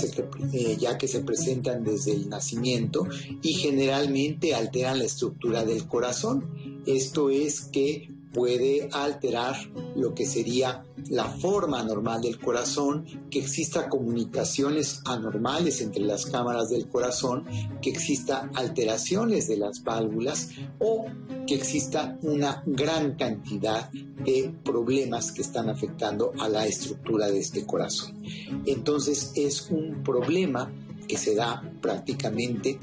eh, 0.52 0.76
ya 0.78 0.98
que 0.98 1.08
se 1.08 1.20
presentan 1.20 1.84
desde 1.84 2.12
el 2.12 2.28
nacimiento 2.28 3.08
y 3.40 3.54
generalmente 3.54 4.54
alteran 4.54 4.98
la 4.98 5.04
estructura 5.04 5.64
del 5.64 5.88
corazón. 5.88 6.82
Esto 6.84 7.30
es 7.30 7.62
que 7.62 8.10
puede 8.34 8.90
alterar 8.92 9.56
lo 9.96 10.14
que 10.14 10.26
sería 10.26 10.84
la 11.10 11.24
forma 11.24 11.82
normal 11.82 12.22
del 12.22 12.38
corazón, 12.38 13.04
que 13.30 13.40
exista 13.40 13.88
comunicaciones 13.88 15.00
anormales 15.04 15.80
entre 15.80 16.02
las 16.02 16.26
cámaras 16.26 16.70
del 16.70 16.88
corazón, 16.88 17.44
que 17.80 17.90
exista 17.90 18.50
alteraciones 18.54 19.48
de 19.48 19.56
las 19.56 19.82
válvulas 19.82 20.50
o 20.78 21.06
que 21.46 21.54
exista 21.54 22.18
una 22.22 22.62
gran 22.66 23.16
cantidad 23.16 23.90
de 23.90 24.54
problemas 24.64 25.32
que 25.32 25.42
están 25.42 25.68
afectando 25.68 26.32
a 26.38 26.48
la 26.48 26.66
estructura 26.66 27.28
de 27.28 27.40
este 27.40 27.66
corazón. 27.66 28.22
Entonces 28.66 29.32
es 29.34 29.70
un 29.70 30.02
problema 30.02 30.72
que 31.08 31.18
se 31.18 31.34
da 31.34 31.62
prácticamente 31.80 32.78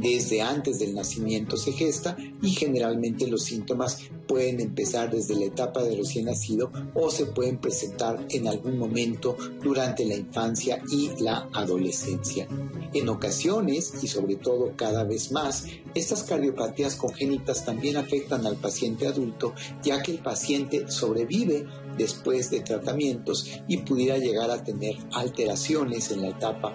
desde 0.00 0.42
antes 0.42 0.78
del 0.78 0.94
nacimiento 0.94 1.56
se 1.56 1.72
gesta 1.72 2.16
y 2.42 2.50
generalmente 2.50 3.26
los 3.26 3.44
síntomas 3.44 3.98
pueden 4.26 4.60
empezar 4.60 5.10
desde 5.10 5.36
la 5.36 5.46
etapa 5.46 5.82
de 5.82 5.96
recién 5.96 6.26
nacido 6.26 6.72
o 6.94 7.10
se 7.10 7.26
pueden 7.26 7.58
presentar 7.58 8.26
en 8.30 8.48
algún 8.48 8.78
momento 8.78 9.36
durante 9.62 10.04
la 10.04 10.14
infancia 10.14 10.82
y 10.90 11.10
la 11.22 11.48
adolescencia. 11.52 12.48
En 12.92 13.08
ocasiones 13.08 13.92
y 14.02 14.08
sobre 14.08 14.36
todo 14.36 14.72
cada 14.76 15.04
vez 15.04 15.32
más, 15.32 15.66
estas 15.94 16.22
cardiopatías 16.24 16.96
congénitas 16.96 17.64
también 17.64 17.96
afectan 17.96 18.46
al 18.46 18.56
paciente 18.56 19.06
adulto 19.06 19.54
ya 19.82 20.02
que 20.02 20.12
el 20.12 20.18
paciente 20.18 20.90
sobrevive 20.90 21.66
después 21.96 22.50
de 22.50 22.60
tratamientos 22.60 23.50
y 23.68 23.78
pudiera 23.78 24.18
llegar 24.18 24.50
a 24.50 24.64
tener 24.64 24.96
alteraciones 25.12 26.10
en 26.10 26.22
la 26.22 26.28
etapa 26.28 26.74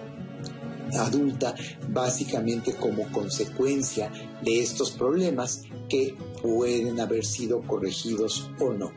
adulta 0.97 1.55
básicamente 1.89 2.73
como 2.73 3.11
consecuencia 3.11 4.11
de 4.41 4.59
estos 4.59 4.91
problemas 4.91 5.63
que 5.87 6.15
pueden 6.41 6.99
haber 6.99 7.25
sido 7.25 7.61
corregidos 7.61 8.49
o 8.59 8.73
no. 8.73 8.91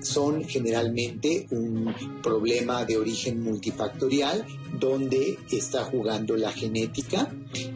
Son 0.00 0.44
generalmente 0.44 1.46
un 1.50 1.94
problema 2.22 2.84
de 2.84 2.96
origen 2.96 3.42
multifactorial 3.42 4.46
donde 4.78 5.38
está 5.50 5.84
jugando 5.84 6.36
la 6.36 6.52
genética 6.52 7.32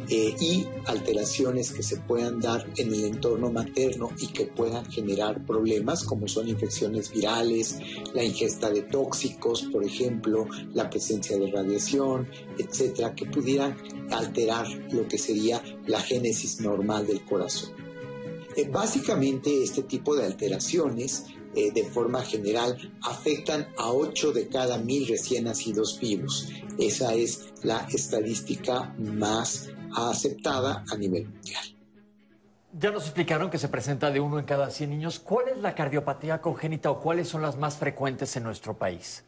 eh, 0.09 0.35
y 0.41 0.67
alteraciones 0.87 1.73
que 1.73 1.83
se 1.83 1.97
puedan 1.97 2.41
dar 2.41 2.67
en 2.77 2.95
el 2.95 3.05
entorno 3.05 3.51
materno 3.51 4.11
y 4.19 4.29
que 4.29 4.47
puedan 4.47 4.85
generar 4.91 5.45
problemas 5.45 6.05
como 6.05 6.29
son 6.29 6.49
infecciones 6.49 7.13
virales, 7.13 7.79
la 8.15 8.23
ingesta 8.23 8.71
de 8.71 8.83
tóxicos, 8.83 9.63
por 9.63 9.85
ejemplo, 9.85 10.47
la 10.73 10.89
presencia 10.89 11.39
de 11.39 11.51
radiación, 11.51 12.29
etcétera, 12.59 13.15
que 13.15 13.27
pudieran 13.27 13.77
alterar 14.11 14.67
lo 14.93 15.09
que 15.09 15.19
sería 15.19 15.63
la 15.87 16.01
génesis 16.01 16.61
normal 16.61 17.07
del 17.07 17.25
corazón. 17.25 17.71
Eh, 18.57 18.69
básicamente 18.71 19.63
este 19.63 19.83
tipo 19.83 20.15
de 20.15 20.27
alteraciones 20.27 21.25
eh, 21.57 21.73
de 21.73 21.85
forma 21.85 22.23
general 22.23 22.77
afectan 23.03 23.69
a 23.77 23.93
8 23.93 24.33
de 24.33 24.49
cada 24.49 24.79
mil 24.79 25.07
recién 25.07 25.45
nacidos 25.45 25.99
vivos. 26.01 26.49
Esa 26.79 27.15
es 27.15 27.53
la 27.63 27.87
estadística 27.93 28.95
más 28.99 29.71
aceptada 29.97 30.85
a 30.91 30.97
nivel 30.97 31.29
mundial. 31.29 31.65
Ya 32.77 32.91
nos 32.91 33.05
explicaron 33.05 33.51
que 33.51 33.59
se 33.59 33.69
presenta 33.69 34.11
de 34.11 34.19
uno 34.19 34.39
en 34.39 34.47
cada 34.47 34.69
100 34.69 34.91
niños. 34.91 35.21
¿Cuál 35.21 35.49
es 35.49 35.59
la 35.59 35.77
cardiopatía 35.77 36.41
congénita 36.41 36.91
o 36.91 37.01
cuáles 37.01 37.29
son 37.29 37.43
las 37.43 37.57
más 37.57 37.77
frecuentes 37.77 38.37
en 38.37 38.43
nuestro 38.43 38.77
país? 38.77 39.25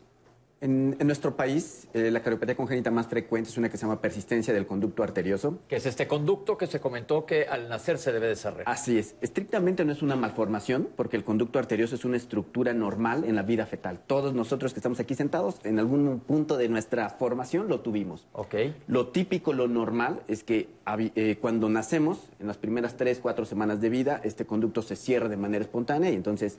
En, 0.63 0.97
en 0.99 1.07
nuestro 1.07 1.37
país, 1.37 1.87
eh, 1.93 2.11
la 2.11 2.23
cardiopatía 2.23 2.57
congénita 2.57 2.91
más 2.91 3.09
frecuente 3.09 3.51
es 3.51 3.59
una 3.59 3.69
que 3.69 3.77
se 3.77 3.83
llama 3.83 4.01
persistencia 4.01 4.55
del 4.55 4.67
conducto 4.67 5.03
arterioso. 5.03 5.59
Que 5.69 5.77
es 5.77 5.85
este 5.85 6.07
conducto 6.07 6.57
que 6.57 6.67
se 6.67 6.81
comentó 6.81 7.27
que 7.27 7.45
al 7.45 7.69
nacer 7.69 7.99
se 7.99 8.11
debe 8.11 8.29
de 8.29 8.37
cerrar. 8.37 8.63
Así 8.67 8.99
es. 8.99 9.17
Estrictamente 9.21 9.85
no 9.85 9.93
es 9.93 10.01
una 10.01 10.17
malformación, 10.17 10.89
porque 10.97 11.19
el 11.19 11.25
conducto 11.25 11.59
arterioso 11.59 11.95
es 11.95 12.07
una 12.07 12.17
estructura 12.17 12.73
normal 12.73 13.25
en 13.25 13.35
la 13.35 13.43
vida 13.43 13.67
fetal. 13.67 14.01
Todos 14.07 14.33
nosotros 14.33 14.73
que 14.73 14.79
estamos 14.79 14.99
aquí 14.99 15.15
sentados, 15.15 15.61
en 15.65 15.79
algún 15.79 16.21
punto 16.21 16.57
de 16.57 16.71
nuestra 16.71 17.11
formación 17.11 17.69
lo 17.69 17.81
tuvimos. 17.81 18.27
Ok. 18.33 18.55
Lo 18.87 19.09
típico, 19.09 19.53
lo 19.53 19.69
normal, 19.69 20.23
es 20.27 20.43
que 20.43 20.71
eh, 20.87 21.37
cuando 21.39 21.69
nacemos, 21.69 22.31
en 22.41 22.47
las 22.47 22.57
primeras 22.57 22.97
tres, 22.97 23.19
cuatro 23.21 23.45
semanas 23.45 23.83
de 23.83 23.91
vida, 23.91 24.23
este 24.25 24.47
conducto 24.47 24.81
se 24.81 24.97
cierra 24.97 25.29
de 25.29 25.37
manera 25.37 25.63
espontánea 25.63 26.11
y 26.11 26.15
entonces 26.15 26.59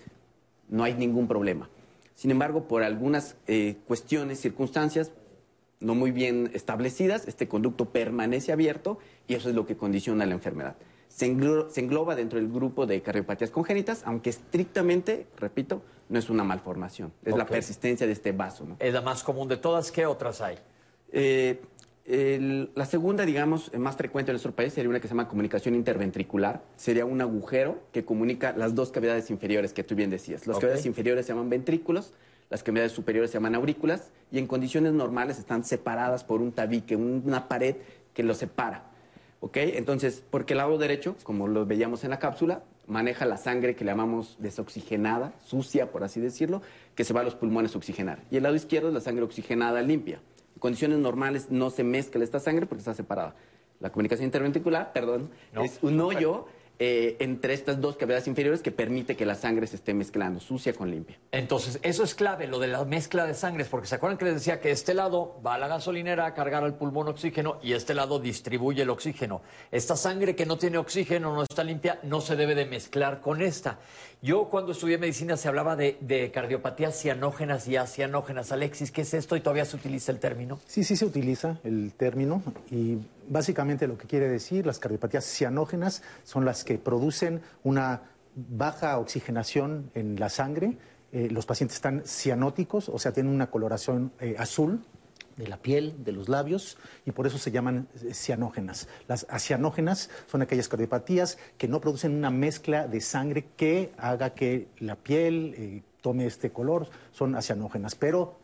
no 0.70 0.84
hay 0.84 0.94
ningún 0.94 1.28
problema. 1.28 1.68
Sin 2.18 2.32
embargo, 2.32 2.68
por 2.68 2.82
algunas 2.82 3.36
eh, 3.46 3.78
cuestiones, 3.88 4.40
circunstancias 4.42 5.12
no 5.80 5.94
muy 5.94 6.10
bien 6.10 6.50
establecidas, 6.56 7.28
este 7.28 7.48
conducto 7.48 7.86
permanece 7.92 8.52
abierto 8.52 8.98
y 9.28 9.36
eso 9.36 9.50
es 9.50 9.54
lo 9.56 9.68
que 9.68 9.78
condiciona 9.78 10.26
la 10.26 10.34
enfermedad. 10.34 10.76
Se, 11.10 11.28
englo- 11.32 11.70
se 11.70 11.82
engloba 11.82 12.16
dentro 12.16 12.40
del 12.40 12.50
grupo 12.52 12.88
de 12.88 13.04
cardiopatías 13.04 13.52
congénitas, 13.52 14.02
aunque 14.04 14.32
estrictamente, 14.32 15.28
repito, 15.38 15.84
no 16.10 16.18
es 16.18 16.32
una 16.32 16.44
malformación, 16.44 17.14
es 17.24 17.36
la 17.38 17.46
persistencia 17.46 18.08
de 18.08 18.14
este 18.14 18.32
vaso. 18.32 18.66
¿no? 18.66 18.78
Es 18.80 18.92
la 18.92 19.02
más 19.02 19.22
común 19.24 19.48
de 19.48 19.58
todas. 19.58 19.92
¿Qué 19.92 20.08
otras 20.08 20.42
hay? 20.42 20.58
Eh, 21.12 21.62
el- 22.08 22.72
la 22.74 22.86
segunda, 22.86 23.26
digamos, 23.26 23.70
eh, 23.74 23.78
más 23.78 23.98
frecuente 23.98 24.32
en 24.32 24.36
nuestro 24.36 24.54
país 24.54 24.74
sería 24.74 24.90
una 24.90 25.00
que 25.00 25.08
se 25.08 25.14
llama 25.14 25.28
comunicación 25.28 25.76
interventricular. 25.76 26.64
Sería 26.78 27.06
un 27.06 27.20
agujero 27.22 27.82
que 27.92 28.06
comunica 28.06 28.54
las 28.56 28.76
dos 28.76 28.92
cavidades 28.92 29.30
inferiores 29.30 29.74
que 29.74 29.84
tú 29.84 29.94
bien 29.96 30.10
decías. 30.10 30.48
Las 30.48 30.56
cavidades 30.62 30.86
inferiores 30.86 31.26
se 31.26 31.34
llaman 31.34 31.50
ventrículos, 31.50 32.14
las 32.50 32.64
cavidades 32.64 32.94
superiores 32.94 33.30
se 33.32 33.36
llaman 33.36 33.56
aurículas 33.56 34.12
y 34.32 34.40
en 34.40 34.48
condiciones 34.48 34.94
normales 34.94 35.38
están 35.38 35.66
separadas 35.66 36.24
por 36.24 36.42
un 36.42 36.54
tabique, 36.54 36.96
un- 36.96 37.22
una 37.26 37.50
pared 37.50 37.76
que 38.14 38.24
los 38.24 38.38
separa. 38.38 38.86
¿Ok? 39.40 39.58
Entonces, 39.58 40.24
porque 40.32 40.54
el 40.54 40.58
lado 40.58 40.78
derecho, 40.80 41.16
como 41.24 41.48
lo 41.48 41.66
veíamos 41.66 42.04
en 42.04 42.10
la 42.10 42.18
cápsula, 42.20 42.64
maneja 42.88 43.26
la 43.26 43.38
sangre 43.38 43.76
que 43.76 43.84
le 43.86 43.92
llamamos 43.92 44.38
desoxigenada, 44.40 45.34
sucia, 45.46 45.92
por 45.92 46.04
así 46.04 46.20
decirlo, 46.20 46.62
que 46.96 47.04
se 47.04 47.14
va 47.14 47.20
a 47.22 47.24
los 47.24 47.36
pulmones 47.36 47.76
a 47.76 47.78
oxigenar. 47.78 48.24
Y 48.32 48.38
el 48.38 48.44
lado 48.44 48.56
izquierdo 48.56 48.88
es 48.88 48.94
la 48.96 49.02
sangre 49.02 49.24
oxigenada 49.26 49.82
limpia. 49.82 50.20
En 50.58 50.60
condiciones 50.60 50.98
normales 50.98 51.52
no 51.52 51.70
se 51.70 51.84
mezcla 51.84 52.24
esta 52.24 52.40
sangre 52.40 52.66
porque 52.66 52.80
está 52.80 52.96
separada. 52.96 53.36
La 53.80 53.92
comunicación 53.92 54.26
interventricular, 54.26 54.92
perdón, 54.92 55.30
No, 55.54 55.62
es 55.62 55.78
un 55.84 56.02
hoyo 56.02 56.48
eh, 56.80 57.16
entre 57.20 57.54
estas 57.54 57.82
dos 57.82 57.98
cavidades 57.98 58.28
inferiores 58.28 58.62
que 58.62 58.72
permite 58.72 59.16
que 59.16 59.26
la 59.26 59.36
sangre 59.36 59.66
se 59.66 59.78
esté 59.78 59.94
mezclando, 59.94 60.40
sucia 60.40 60.74
con 60.74 60.92
limpia. 60.92 61.18
Entonces, 61.32 61.80
eso 61.82 62.04
es 62.04 62.14
clave, 62.14 62.48
lo 62.48 62.60
de 62.60 62.68
la 62.68 62.86
mezcla 62.86 63.26
de 63.26 63.34
sangres, 63.34 63.68
porque 63.68 63.88
se 63.88 63.96
acuerdan 63.96 64.18
que 64.18 64.26
les 64.26 64.36
decía 64.36 64.62
que 64.62 64.72
este 64.72 64.94
lado 64.94 65.42
va 65.46 65.56
a 65.56 65.58
la 65.58 65.68
gasolinera 65.68 66.26
a 66.26 66.34
cargar 66.34 66.64
al 66.64 66.76
pulmón 66.76 67.08
oxígeno 67.08 67.58
y 67.64 67.74
este 67.74 67.94
lado 67.94 68.20
distribuye 68.20 68.84
el 68.84 68.90
oxígeno. 68.90 69.42
Esta 69.72 69.96
sangre 69.96 70.36
que 70.36 70.46
no 70.46 70.58
tiene 70.58 70.78
oxígeno, 70.78 71.34
no 71.34 71.44
está 71.44 71.64
limpia, 71.64 72.00
no 72.04 72.22
se 72.22 72.36
debe 72.36 72.54
de 72.54 72.66
mezclar 72.66 73.22
con 73.22 73.42
esta. 73.42 73.80
Yo 74.22 74.46
cuando 74.50 74.72
estudié 74.72 74.98
medicina 74.98 75.38
se 75.38 75.48
hablaba 75.48 75.76
de, 75.76 75.98
de 76.02 76.32
cardiopatías 76.32 77.00
cianógenas 77.00 77.68
y 77.68 77.76
acianógenas. 77.76 78.52
Alexis, 78.52 78.92
¿qué 78.92 79.02
es 79.02 79.14
esto 79.14 79.36
y 79.36 79.42
todavía 79.42 79.66
se 79.66 79.76
utiliza 79.76 80.12
el 80.12 80.20
término? 80.20 80.60
Sí, 80.66 80.84
sí 80.84 80.96
se 80.96 81.06
utiliza 81.06 81.60
el 81.64 81.94
término 81.94 82.42
y 82.72 82.98
básicamente 83.28 83.88
lo 83.88 83.98
que 83.98 84.08
quiere 84.08 84.28
decir, 84.30 84.66
las 84.66 84.80
cardiopatías 84.80 85.26
cianógenas 85.26 86.04
son 86.24 86.46
las 86.46 86.64
que 86.64 86.78
producen 86.78 87.42
una 87.64 88.04
baja 88.36 88.98
oxigenación 89.00 89.92
en 89.96 90.20
la 90.20 90.30
sangre. 90.30 90.78
Eh, 91.12 91.30
los 91.32 91.46
pacientes 91.46 91.78
están 91.78 92.04
cianóticos, 92.06 92.90
o 92.90 93.00
sea, 93.00 93.12
tienen 93.12 93.34
una 93.34 93.50
coloración 93.50 94.12
eh, 94.20 94.36
azul 94.38 94.86
de 95.36 95.48
la 95.48 95.58
piel, 95.58 96.04
de 96.04 96.12
los 96.12 96.30
labios, 96.30 96.78
y 97.06 97.12
por 97.12 97.28
eso 97.28 97.38
se 97.38 97.52
llaman 97.52 97.88
eh, 98.02 98.14
cianógenas. 98.14 98.88
Las 99.08 99.26
acianógenas 99.30 100.10
son 100.26 100.42
aquellas 100.42 100.68
cardiopatías 100.68 101.38
que 101.58 101.68
no 101.68 101.80
producen 101.80 102.16
una 102.16 102.32
mezcla 102.32 102.88
de 102.88 103.02
sangre 103.02 103.46
que 103.56 103.92
haga 103.98 104.32
que 104.32 104.68
la 104.80 104.96
piel 104.96 105.84
tome 106.02 106.26
este 106.26 106.52
color, 106.52 106.90
son 107.12 107.36
acianógenas, 107.36 107.96
pero 107.96 108.38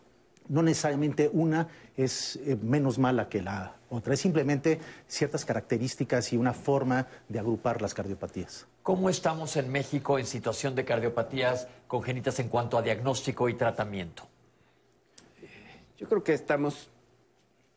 no 0.49 0.61
necesariamente 0.61 1.29
una 1.31 1.67
es 1.95 2.37
eh, 2.37 2.57
menos 2.61 2.99
mala 2.99 3.29
que 3.29 3.41
la 3.41 3.75
otra, 3.89 4.15
es 4.15 4.19
simplemente 4.19 4.79
ciertas 5.07 5.45
características 5.45 6.33
y 6.33 6.37
una 6.37 6.53
forma 6.53 7.07
de 7.29 7.39
agrupar 7.39 7.81
las 7.81 7.93
cardiopatías. 7.93 8.65
¿Cómo 8.81 9.09
estamos 9.09 9.55
en 9.55 9.71
México 9.71 10.17
en 10.17 10.25
situación 10.25 10.73
de 10.73 10.83
cardiopatías 10.83 11.67
congénitas 11.87 12.39
en 12.39 12.49
cuanto 12.49 12.77
a 12.77 12.81
diagnóstico 12.81 13.47
y 13.49 13.53
tratamiento? 13.53 14.27
Yo 15.97 16.09
creo 16.09 16.23
que 16.23 16.33
estamos 16.33 16.89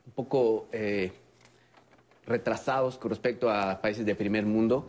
un 0.06 0.12
poco 0.12 0.68
eh, 0.72 1.12
retrasados 2.26 2.96
con 2.98 3.10
respecto 3.10 3.50
a 3.50 3.80
países 3.80 4.06
de 4.06 4.14
primer 4.14 4.46
mundo. 4.46 4.88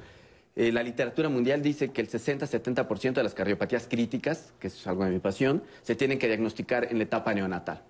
Eh, 0.60 0.72
la 0.72 0.82
literatura 0.82 1.30
mundial 1.30 1.62
dice 1.62 1.90
que 1.90 2.02
el 2.02 2.10
60-70% 2.10 3.14
de 3.14 3.22
las 3.24 3.36
cardiopatías 3.36 3.86
críticas, 3.88 4.54
que 4.60 4.68
es 4.68 4.88
algo 4.88 5.06
de 5.06 5.12
mi 5.12 5.20
pasión, 5.20 5.62
se 5.84 5.94
tienen 5.94 6.18
que 6.18 6.26
diagnosticar 6.26 6.88
en 6.90 6.98
la 6.98 7.04
etapa 7.04 7.32
neonatal. 7.36 7.84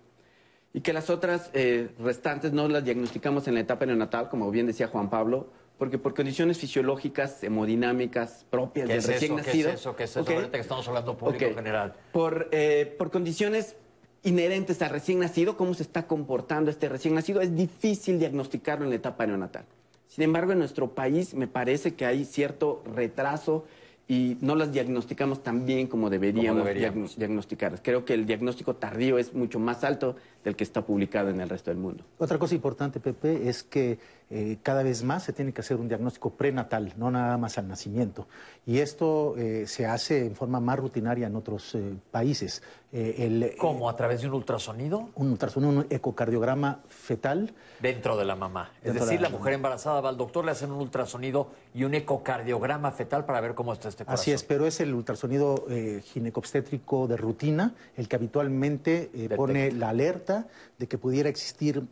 Y 0.74 0.82
que 0.82 0.92
las 0.92 1.10
otras 1.10 1.50
eh, 1.54 1.88
restantes 1.98 2.52
no 2.52 2.68
las 2.68 2.84
diagnosticamos 2.84 3.48
en 3.48 3.54
la 3.54 3.62
etapa 3.62 3.86
neonatal, 3.86 4.28
como 4.28 4.52
bien 4.52 4.68
decía 4.68 4.88
Juan 4.90 5.10
Pablo, 5.10 5.48
porque 5.78 5.98
por 5.98 6.14
condiciones 6.14 6.58
fisiológicas, 6.58 7.42
hemodinámicas 7.42 8.46
propias 8.50 8.88
¿Qué 8.88 8.94
del 8.96 9.00
es 9.00 9.08
recién 9.08 9.32
eso? 9.32 9.42
¿Qué 9.44 9.48
nacido. 9.48 9.70
es 9.70 9.76
eso? 9.76 9.96
¿Qué 9.96 10.04
es 10.04 10.10
eso? 10.12 10.22
Ok. 10.22 10.30
Ahorita 10.32 10.52
que 10.52 10.60
estamos 10.60 10.88
hablando 10.90 11.18
público 11.18 11.46
Ok. 11.46 11.52
en 11.52 11.56
general. 11.56 11.94
Por, 12.12 12.50
eh, 12.52 12.96
por 12.98 13.12
condiciones 13.12 13.78
inherentes 14.24 14.82
al 14.82 14.90
recién 14.90 15.20
nacido, 15.20 15.56
cómo 15.56 15.74
se 15.74 15.84
está 15.84 16.06
comportando 16.06 16.70
este 16.70 16.90
recién 16.90 17.16
nacido, 17.16 17.40
es 17.40 17.56
difícil 17.56 18.20
diagnosticarlo 18.20 18.84
en 18.84 18.90
la 18.90 18.98
etapa 18.98 19.26
neonatal. 19.26 19.64
Sin 20.08 20.24
embargo, 20.24 20.52
en 20.54 20.60
nuestro 20.60 20.90
país 20.94 21.34
me 21.34 21.48
parece 21.48 21.96
que 21.96 22.06
hay 22.06 22.26
cierto 22.26 22.82
retraso 22.96 23.66
y 24.10 24.38
no 24.40 24.56
las 24.56 24.72
diagnosticamos 24.72 25.44
tan 25.44 25.66
bien 25.66 25.88
como 25.88 26.10
deberíamos, 26.10 26.64
deberíamos. 26.64 27.12
diagno- 27.12 27.20
diagnosticarlas. 27.20 27.81
Creo 27.84 28.05
que 28.05 28.14
el 28.14 28.25
diagnóstico 28.25 28.75
tardío 28.77 29.18
es 29.18 29.34
mucho 29.34 29.60
más 29.60 29.84
alto 29.84 30.16
del 30.46 30.55
que 30.55 30.64
está 30.64 30.86
publicado 30.86 31.29
en 31.29 31.42
el 31.42 31.50
resto 31.50 31.72
del 31.72 31.77
mundo. 31.79 32.05
Otra 32.18 32.40
cosa 32.40 32.55
importante, 32.55 33.01
Pepe, 33.01 33.50
es 33.50 33.64
que 33.64 34.00
eh, 34.29 34.57
cada 34.61 34.83
vez 34.83 35.03
más 35.03 35.24
se 35.24 35.31
tiene 35.31 35.53
que 35.53 35.61
hacer 35.61 35.77
un 35.77 35.87
diagnóstico 35.87 36.31
prenatal, 36.31 36.94
no 36.98 37.09
nada 37.09 37.37
más 37.37 37.57
al 37.57 37.70
nacimiento. 37.70 38.27
Y 38.66 38.79
esto 38.79 39.35
eh, 39.37 39.66
se 39.68 39.85
hace 39.85 40.25
en 40.25 40.35
forma 40.35 40.59
más 40.59 40.77
rutinaria 40.77 41.27
en 41.27 41.35
otros 41.37 41.75
eh, 41.75 41.94
países. 42.11 42.61
El, 42.92 43.53
¿Cómo? 43.57 43.90
¿A 43.90 43.96
través 43.96 44.22
de 44.22 44.27
un 44.27 44.33
ultrasonido? 44.33 45.09
Un 45.16 45.31
ultrasonido, 45.31 45.72
un 45.72 45.87
ecocardiograma 45.90 46.79
fetal. 46.87 47.53
Dentro 47.81 48.18
de 48.18 48.25
la 48.25 48.35
mamá. 48.35 48.72
Es 48.81 48.94
de 48.94 49.00
decir, 49.00 49.22
la 49.22 49.29
la 49.29 49.37
mujer 49.37 49.53
embarazada 49.53 50.01
va 50.01 50.09
al 50.09 50.18
doctor, 50.18 50.44
le 50.46 50.51
hacen 50.51 50.72
un 50.72 50.79
ultrasonido 50.79 51.51
y 51.74 51.83
un 51.83 51.94
ecocardiograma 51.94 52.92
fetal 52.92 53.25
para 53.25 53.42
ver 53.42 53.55
cómo 53.55 53.74
está 53.74 53.90
este 53.90 54.03
corazón. 54.05 54.22
Así 54.22 54.31
es, 54.31 54.44
pero 54.44 54.66
es 54.66 54.79
el 54.79 54.94
ultrasonido 54.94 55.66
ginecobstétrico 56.01 57.07
de 57.07 57.18
rutina 57.18 57.75
el 57.98 58.07
que 58.07 58.16
habitualmente 58.16 59.11
pone 59.35 59.72
la 59.74 59.90
alerta 59.90 60.48
de 60.77 60.87
que 60.87 60.98
pudiera 60.98 61.27
existir 61.27 61.83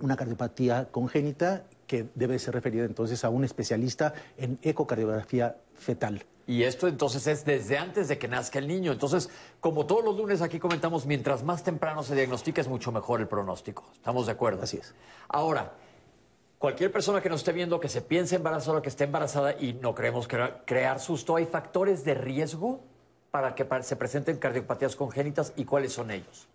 una 0.00 0.16
cardiopatía 0.16 0.88
congénita 0.90 1.64
que 1.86 2.08
debe 2.14 2.38
ser 2.38 2.54
referida 2.54 2.84
entonces 2.84 3.24
a 3.24 3.28
un 3.28 3.44
especialista 3.44 4.14
en 4.36 4.58
ecocardiografía 4.62 5.56
fetal. 5.74 6.24
Y 6.46 6.64
esto 6.64 6.88
entonces 6.88 7.26
es 7.26 7.44
desde 7.44 7.78
antes 7.78 8.08
de 8.08 8.18
que 8.18 8.28
nazca 8.28 8.58
el 8.58 8.68
niño. 8.68 8.92
Entonces, 8.92 9.30
como 9.60 9.86
todos 9.86 10.04
los 10.04 10.16
lunes 10.16 10.42
aquí 10.42 10.58
comentamos, 10.58 11.06
mientras 11.06 11.42
más 11.42 11.62
temprano 11.64 12.02
se 12.02 12.14
diagnostica 12.14 12.60
es 12.60 12.68
mucho 12.68 12.92
mejor 12.92 13.20
el 13.20 13.28
pronóstico. 13.28 13.84
¿Estamos 13.94 14.26
de 14.26 14.32
acuerdo? 14.32 14.62
Así 14.62 14.76
es. 14.76 14.94
Ahora, 15.28 15.72
cualquier 16.58 16.92
persona 16.92 17.22
que 17.22 17.30
nos 17.30 17.40
esté 17.40 17.52
viendo 17.52 17.80
que 17.80 17.88
se 17.88 18.02
piense 18.02 18.36
embarazada 18.36 18.78
o 18.78 18.82
que 18.82 18.90
esté 18.90 19.04
embarazada 19.04 19.52
y 19.58 19.72
no 19.72 19.94
queremos 19.94 20.28
crea- 20.28 20.62
crear 20.66 21.00
susto, 21.00 21.36
¿hay 21.36 21.46
factores 21.46 22.04
de 22.04 22.14
riesgo 22.14 22.80
para 23.30 23.54
que 23.54 23.66
se 23.82 23.96
presenten 23.96 24.36
cardiopatías 24.36 24.96
congénitas 24.96 25.54
y 25.56 25.64
cuáles 25.64 25.92
son 25.94 26.10
ellos? 26.10 26.46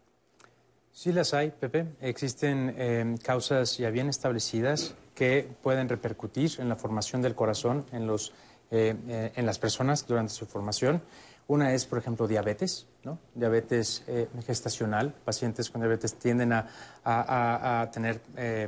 Sí 1.02 1.14
las 1.14 1.34
hay, 1.34 1.52
Pepe. 1.52 1.86
Existen 2.02 2.76
eh, 2.78 3.16
causas 3.24 3.78
ya 3.78 3.90
bien 3.90 4.10
establecidas 4.10 4.96
que 5.16 5.50
pueden 5.64 5.88
repercutir 5.88 6.52
en 6.60 6.68
la 6.68 6.76
formación 6.76 7.22
del 7.22 7.36
corazón 7.36 7.86
en, 7.94 8.06
los, 8.06 8.34
eh, 8.70 8.94
eh, 9.08 9.32
en 9.34 9.46
las 9.46 9.60
personas 9.60 10.06
durante 10.06 10.34
su 10.34 10.46
formación. 10.46 11.02
Una 11.48 11.74
es, 11.74 11.86
por 11.86 12.00
ejemplo, 12.00 12.28
diabetes, 12.28 12.86
¿no? 13.06 13.18
diabetes 13.34 14.04
eh, 14.08 14.28
gestacional. 14.46 15.14
Pacientes 15.24 15.70
con 15.70 15.80
diabetes 15.80 16.16
tienden 16.16 16.52
a, 16.52 16.68
a- 17.06 17.80
a- 17.82 17.92
tener 17.92 18.20
eh, 18.36 18.68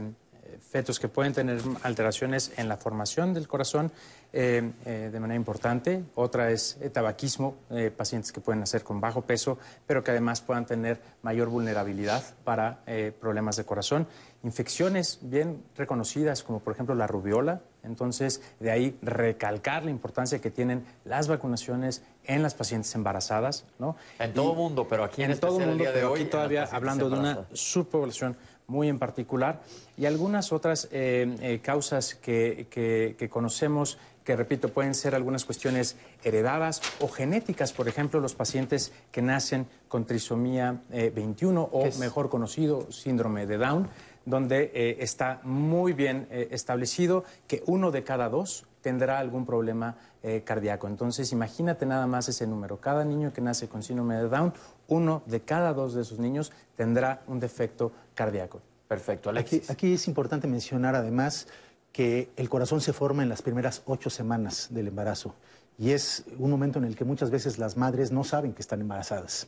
fetos 0.71 0.99
que 1.01 1.09
pueden 1.09 1.33
tener 1.33 1.59
alteraciones 1.83 2.53
en 2.55 2.69
la 2.69 2.77
formación 2.77 3.33
del 3.33 3.47
corazón 3.47 3.91
eh, 4.31 4.71
eh, 4.85 5.09
de 5.11 5.19
manera 5.19 5.35
importante. 5.35 6.01
Otra 6.15 6.49
es 6.49 6.77
eh, 6.79 6.89
tabaquismo, 6.89 7.57
pacientes 7.97 8.31
que 8.31 8.39
pueden 8.39 8.61
nacer 8.61 8.81
con 8.81 9.01
bajo 9.01 9.21
peso, 9.21 9.57
pero 9.85 10.01
que 10.01 10.11
además 10.11 10.39
puedan 10.39 10.65
tener 10.65 11.01
mayor 11.23 11.49
vulnerabilidad 11.49 12.23
para 12.45 12.79
problemas 13.19 13.57
de 13.57 13.65
corazón. 13.65 14.07
Infecciones 14.43 15.19
bien 15.21 15.63
reconocidas, 15.75 16.43
como 16.43 16.59
por 16.59 16.73
ejemplo 16.73 16.95
la 16.95 17.07
rubiola. 17.07 17.61
Entonces, 17.83 18.41
de 18.59 18.71
ahí 18.71 18.97
recalcar 19.01 19.83
la 19.83 19.91
importancia 19.91 20.39
que 20.39 20.51
tienen 20.51 20.85
las 21.03 21.27
vacunaciones 21.27 22.03
en 22.25 22.43
las 22.43 22.53
pacientes 22.53 22.93
embarazadas. 22.95 23.65
¿no? 23.79 23.95
En 24.19 24.33
todo 24.33 24.53
mundo, 24.53 24.87
pero 24.87 25.03
aquí 25.03 25.23
en, 25.23 25.31
en 25.31 25.39
todo 25.39 25.59
el 25.59 25.67
mundo, 25.67 25.83
día 25.83 25.91
de 25.91 26.03
hoy, 26.05 26.21
aquí 26.21 26.29
todavía 26.29 26.69
hablando 26.71 27.09
de 27.09 27.19
una 27.19 27.45
subpoblación 27.53 28.37
muy 28.71 28.87
en 28.87 28.97
particular 28.99 29.61
y 29.97 30.05
algunas 30.05 30.51
otras 30.53 30.87
eh, 30.91 31.35
eh, 31.41 31.59
causas 31.61 32.15
que, 32.15 32.67
que- 32.71 33.15
que 33.19 33.29
conocemos 33.29 33.97
que, 34.23 34.35
repito, 34.35 34.69
pueden 34.69 34.93
ser 34.93 35.13
algunas 35.15 35.45
cuestiones 35.45 35.97
heredadas 36.23 36.81
o 37.01 37.07
genéticas, 37.07 37.73
por 37.73 37.87
ejemplo, 37.87 38.19
los 38.19 38.35
pacientes 38.35 38.93
que 39.11 39.21
nacen 39.21 39.65
con 39.87 40.05
trisomía 40.05 40.81
eh, 40.91 41.11
21 41.13 41.61
o, 41.71 41.89
mejor 41.99 42.29
conocido, 42.29 42.91
síndrome 42.91 43.45
de 43.47 43.57
Down, 43.57 43.87
donde 44.25 44.71
eh, 44.75 44.97
está 44.99 45.41
muy 45.43 45.93
bien 45.93 46.27
eh, 46.29 46.47
establecido 46.51 47.23
que 47.47 47.63
uno 47.65 47.89
de 47.91 48.03
cada 48.03 48.29
dos 48.29 48.65
tendrá 48.81 49.17
algún 49.19 49.45
problema 49.45 49.95
eh, 50.23 50.43
cardíaco. 50.45 50.87
Entonces, 50.87 51.31
imagínate 51.31 51.85
nada 51.87 52.05
más 52.05 52.29
ese 52.29 52.45
número. 52.45 52.77
Cada 52.79 53.03
niño 53.03 53.33
que 53.33 53.41
nace 53.41 53.67
con 53.67 53.81
síndrome 53.81 54.15
de 54.17 54.29
Down, 54.29 54.53
uno 54.91 55.23
de 55.25 55.39
cada 55.39 55.73
dos 55.73 55.93
de 55.93 56.01
esos 56.01 56.19
niños 56.19 56.51
tendrá 56.75 57.23
un 57.27 57.39
defecto 57.39 57.93
cardíaco. 58.13 58.61
Perfecto, 58.89 59.29
Aquí, 59.29 59.61
aquí 59.69 59.93
es 59.93 60.07
importante 60.09 60.47
mencionar 60.47 60.95
además 60.95 61.47
que 61.93 62.29
el 62.35 62.49
corazón 62.49 62.81
se 62.81 62.91
forma 62.91 63.23
en 63.23 63.29
las 63.29 63.41
primeras 63.41 63.83
ocho 63.85 64.09
semanas 64.09 64.67
del 64.69 64.89
embarazo 64.89 65.33
y 65.77 65.91
es 65.91 66.25
un 66.37 66.51
momento 66.51 66.77
en 66.77 66.85
el 66.85 66.97
que 66.97 67.05
muchas 67.05 67.31
veces 67.31 67.57
las 67.57 67.77
madres 67.77 68.11
no 68.11 68.25
saben 68.25 68.51
que 68.51 68.61
están 68.61 68.81
embarazadas. 68.81 69.47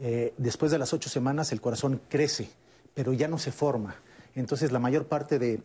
Eh, 0.00 0.32
después 0.38 0.72
de 0.72 0.78
las 0.78 0.94
ocho 0.94 1.10
semanas 1.10 1.52
el 1.52 1.60
corazón 1.60 2.00
crece, 2.08 2.48
pero 2.94 3.12
ya 3.12 3.28
no 3.28 3.36
se 3.36 3.52
forma. 3.52 3.94
Entonces 4.34 4.72
la 4.72 4.78
mayor 4.78 5.06
parte 5.06 5.38
de 5.38 5.60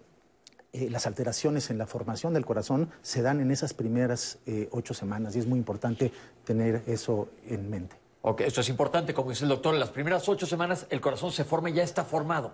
eh, 0.74 0.90
las 0.90 1.08
alteraciones 1.08 1.70
en 1.70 1.78
la 1.78 1.88
formación 1.88 2.34
del 2.34 2.46
corazón 2.46 2.90
se 3.02 3.22
dan 3.22 3.40
en 3.40 3.52
esas 3.52 3.74
primeras 3.74 4.40
eh, 4.46 4.68
ocho 4.72 4.94
semanas 4.94 5.34
y 5.38 5.40
es 5.40 5.48
muy 5.48 5.60
importante 5.60 6.12
tener 6.44 6.84
eso 6.88 7.30
en 7.48 7.70
mente. 7.70 8.03
Ok, 8.26 8.40
esto 8.40 8.62
es 8.62 8.70
importante, 8.70 9.14
como 9.14 9.32
dice 9.32 9.44
el 9.44 9.50
doctor, 9.50 9.74
en 9.74 9.82
las 9.82 9.90
primeras 9.90 10.30
ocho 10.30 10.46
semanas 10.46 10.88
el 10.90 11.02
corazón 11.02 11.34
se 11.34 11.44
forma 11.44 11.70
y 11.70 11.74
ya 11.74 11.84
está 11.84 12.06
formado. 12.06 12.54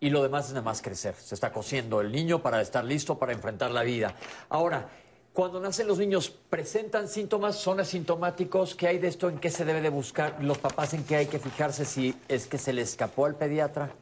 Y 0.00 0.10
lo 0.10 0.20
demás 0.20 0.46
es 0.46 0.54
nada 0.54 0.64
más 0.64 0.82
crecer. 0.82 1.14
Se 1.14 1.36
está 1.36 1.52
cociendo 1.52 2.00
el 2.00 2.10
niño 2.10 2.42
para 2.42 2.60
estar 2.60 2.84
listo 2.84 3.16
para 3.16 3.32
enfrentar 3.32 3.70
la 3.70 3.84
vida. 3.84 4.16
Ahora, 4.48 4.88
cuando 5.32 5.60
nacen 5.60 5.86
los 5.86 5.98
niños, 5.98 6.30
¿presentan 6.50 7.06
síntomas? 7.06 7.54
¿Son 7.54 7.78
asintomáticos? 7.78 8.74
¿Qué 8.74 8.88
hay 8.88 8.98
de 8.98 9.06
esto? 9.06 9.28
¿En 9.28 9.38
qué 9.38 9.48
se 9.48 9.64
debe 9.64 9.80
de 9.80 9.90
buscar? 9.90 10.42
¿Los 10.42 10.58
papás 10.58 10.92
en 10.92 11.04
qué 11.04 11.14
hay 11.14 11.26
que 11.26 11.38
fijarse 11.38 11.84
si 11.84 12.16
es 12.26 12.48
que 12.48 12.58
se 12.58 12.72
le 12.72 12.82
escapó 12.82 13.26
al 13.26 13.36
pediatra? 13.36 13.92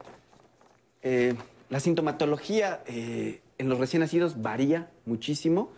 Eh, 1.03 1.35
la 1.69 1.79
sintomatología 1.79 2.81
eh, 2.87 3.41
en 3.59 3.69
los 3.69 3.77
recién 3.77 3.99
nacidos 3.99 4.41
varía 4.41 4.89
muchísimo. 5.05 5.71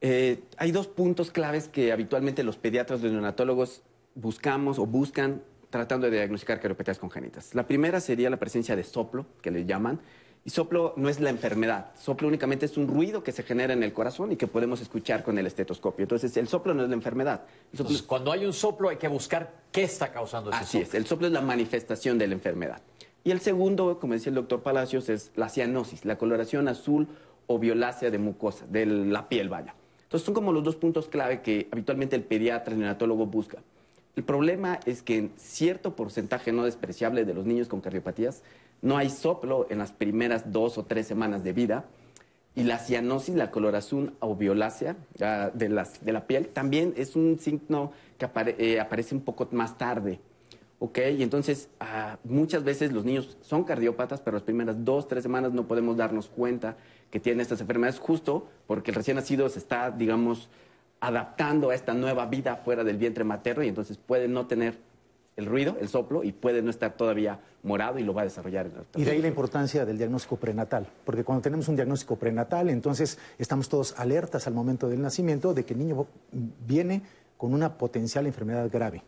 Eh, 0.00 0.44
hay 0.58 0.70
dos 0.70 0.86
puntos 0.86 1.32
claves 1.32 1.66
que 1.66 1.90
habitualmente 1.90 2.44
los 2.44 2.56
pediatras 2.56 3.00
los 3.00 3.10
neonatólogos 3.10 3.82
buscamos 4.14 4.78
o 4.78 4.86
buscan 4.86 5.42
tratando 5.70 6.08
de 6.08 6.18
diagnosticar 6.18 6.60
cardiopatías 6.60 6.98
congénitas. 6.98 7.54
La 7.54 7.66
primera 7.66 8.00
sería 8.00 8.30
la 8.30 8.36
presencia 8.36 8.76
de 8.76 8.84
soplo, 8.84 9.26
que 9.42 9.50
le 9.50 9.64
llaman, 9.64 10.00
y 10.44 10.50
soplo 10.50 10.92
no 10.96 11.08
es 11.08 11.20
la 11.20 11.30
enfermedad, 11.30 11.92
soplo 11.98 12.28
únicamente 12.28 12.66
es 12.66 12.76
un 12.76 12.86
ruido 12.86 13.24
que 13.24 13.32
se 13.32 13.42
genera 13.42 13.72
en 13.72 13.82
el 13.82 13.94
corazón 13.94 14.30
y 14.30 14.36
que 14.36 14.46
podemos 14.46 14.80
escuchar 14.82 15.24
con 15.24 15.38
el 15.38 15.46
estetoscopio. 15.46 16.02
Entonces, 16.02 16.36
el 16.36 16.48
soplo 16.48 16.74
no 16.74 16.82
es 16.82 16.88
la 16.90 16.94
enfermedad. 16.94 17.44
Entonces, 17.72 18.02
cuando 18.02 18.30
hay 18.30 18.44
un 18.44 18.52
soplo 18.52 18.90
hay 18.90 18.98
que 18.98 19.08
buscar 19.08 19.62
qué 19.72 19.84
está 19.84 20.12
causando 20.12 20.50
ese 20.50 20.58
Así 20.58 20.78
soplo. 20.78 20.88
es, 20.88 20.94
el 20.94 21.06
soplo 21.06 21.26
es 21.28 21.32
la 21.32 21.40
manifestación 21.40 22.18
de 22.18 22.26
la 22.28 22.34
enfermedad. 22.34 22.82
Y 23.24 23.30
el 23.30 23.40
segundo, 23.40 23.98
como 23.98 24.12
decía 24.12 24.28
el 24.28 24.34
doctor 24.34 24.62
Palacios, 24.62 25.08
es 25.08 25.32
la 25.34 25.48
cianosis, 25.48 26.04
la 26.04 26.18
coloración 26.18 26.68
azul 26.68 27.08
o 27.46 27.58
violácea 27.58 28.10
de 28.10 28.18
mucosa, 28.18 28.66
de 28.68 28.84
la 28.84 29.28
piel, 29.30 29.48
vaya. 29.48 29.74
Entonces, 30.02 30.26
son 30.26 30.34
como 30.34 30.52
los 30.52 30.62
dos 30.62 30.76
puntos 30.76 31.08
clave 31.08 31.40
que 31.40 31.68
habitualmente 31.72 32.16
el 32.16 32.22
pediatra, 32.22 32.74
el 32.74 32.80
neonatólogo 32.80 33.24
busca. 33.26 33.62
El 34.16 34.22
problema 34.24 34.78
es 34.86 35.02
que 35.02 35.16
en 35.18 35.32
cierto 35.36 35.96
porcentaje 35.96 36.52
no 36.52 36.64
despreciable 36.64 37.24
de 37.24 37.34
los 37.34 37.46
niños 37.46 37.68
con 37.68 37.80
cardiopatías 37.80 38.42
no 38.80 38.96
hay 38.96 39.10
soplo 39.10 39.66
en 39.70 39.78
las 39.78 39.92
primeras 39.92 40.52
dos 40.52 40.78
o 40.78 40.84
tres 40.84 41.06
semanas 41.06 41.42
de 41.42 41.52
vida. 41.52 41.84
Y 42.56 42.62
la 42.62 42.78
cianosis, 42.78 43.34
la 43.34 43.50
coloración 43.50 44.14
o 44.20 44.36
violácea 44.36 44.96
ah, 45.20 45.50
de, 45.52 45.68
la 45.68 46.26
piel, 46.26 46.48
también 46.48 46.94
es 46.96 47.16
un 47.16 47.38
signo 47.40 47.90
que 48.16 48.26
apare- 48.26 48.54
eh, 48.58 48.78
aparece 48.78 49.14
un 49.14 49.22
poco 49.22 49.48
más 49.50 49.76
tarde. 49.76 50.20
¿Ok? 50.78 50.98
Y 51.18 51.22
entonces, 51.22 51.68
ah, 51.80 52.18
muchas 52.24 52.62
veces 52.62 52.92
los 52.92 53.04
niños 53.04 53.36
son 53.40 53.64
cardiópatas, 53.64 54.20
pero 54.20 54.36
las 54.36 54.44
primeras 54.44 54.84
dos, 54.84 55.08
tres 55.08 55.22
semanas 55.24 55.52
no 55.52 55.66
podemos 55.66 55.96
darnos 55.96 56.28
cuenta 56.28 56.76
que 57.10 57.18
tienen 57.18 57.40
estas 57.40 57.60
enfermedades 57.60 57.98
justo 57.98 58.46
porque 58.66 58.90
el 58.90 58.96
recién 58.96 59.16
nacido 59.16 59.48
se 59.48 59.58
está, 59.58 59.90
digamos, 59.90 60.48
adaptando 61.06 61.70
a 61.70 61.74
esta 61.74 61.92
nueva 61.92 62.26
vida 62.26 62.56
fuera 62.56 62.82
del 62.82 62.96
vientre 62.96 63.24
materno 63.24 63.62
y 63.62 63.68
entonces 63.68 63.98
puede 63.98 64.26
no 64.26 64.46
tener 64.46 64.78
el 65.36 65.46
ruido, 65.46 65.76
el 65.80 65.88
soplo, 65.88 66.22
y 66.22 66.32
puede 66.32 66.62
no 66.62 66.70
estar 66.70 66.96
todavía 66.96 67.40
morado 67.62 67.98
y 67.98 68.04
lo 68.04 68.14
va 68.14 68.22
a 68.22 68.24
desarrollar 68.24 68.66
en 68.66 68.72
el 68.72 69.00
Y 69.00 69.04
de 69.04 69.10
ahí 69.10 69.20
la 69.20 69.28
importancia 69.28 69.84
del 69.84 69.98
diagnóstico 69.98 70.36
prenatal, 70.36 70.86
porque 71.04 71.24
cuando 71.24 71.42
tenemos 71.42 71.68
un 71.68 71.76
diagnóstico 71.76 72.16
prenatal, 72.16 72.70
entonces 72.70 73.18
estamos 73.38 73.68
todos 73.68 73.98
alertas 73.98 74.46
al 74.46 74.54
momento 74.54 74.88
del 74.88 75.02
nacimiento 75.02 75.52
de 75.52 75.64
que 75.64 75.74
el 75.74 75.80
niño 75.80 76.06
viene 76.66 77.02
con 77.36 77.52
una 77.52 77.76
potencial 77.76 78.26
enfermedad 78.26 78.70
grave. 78.72 79.02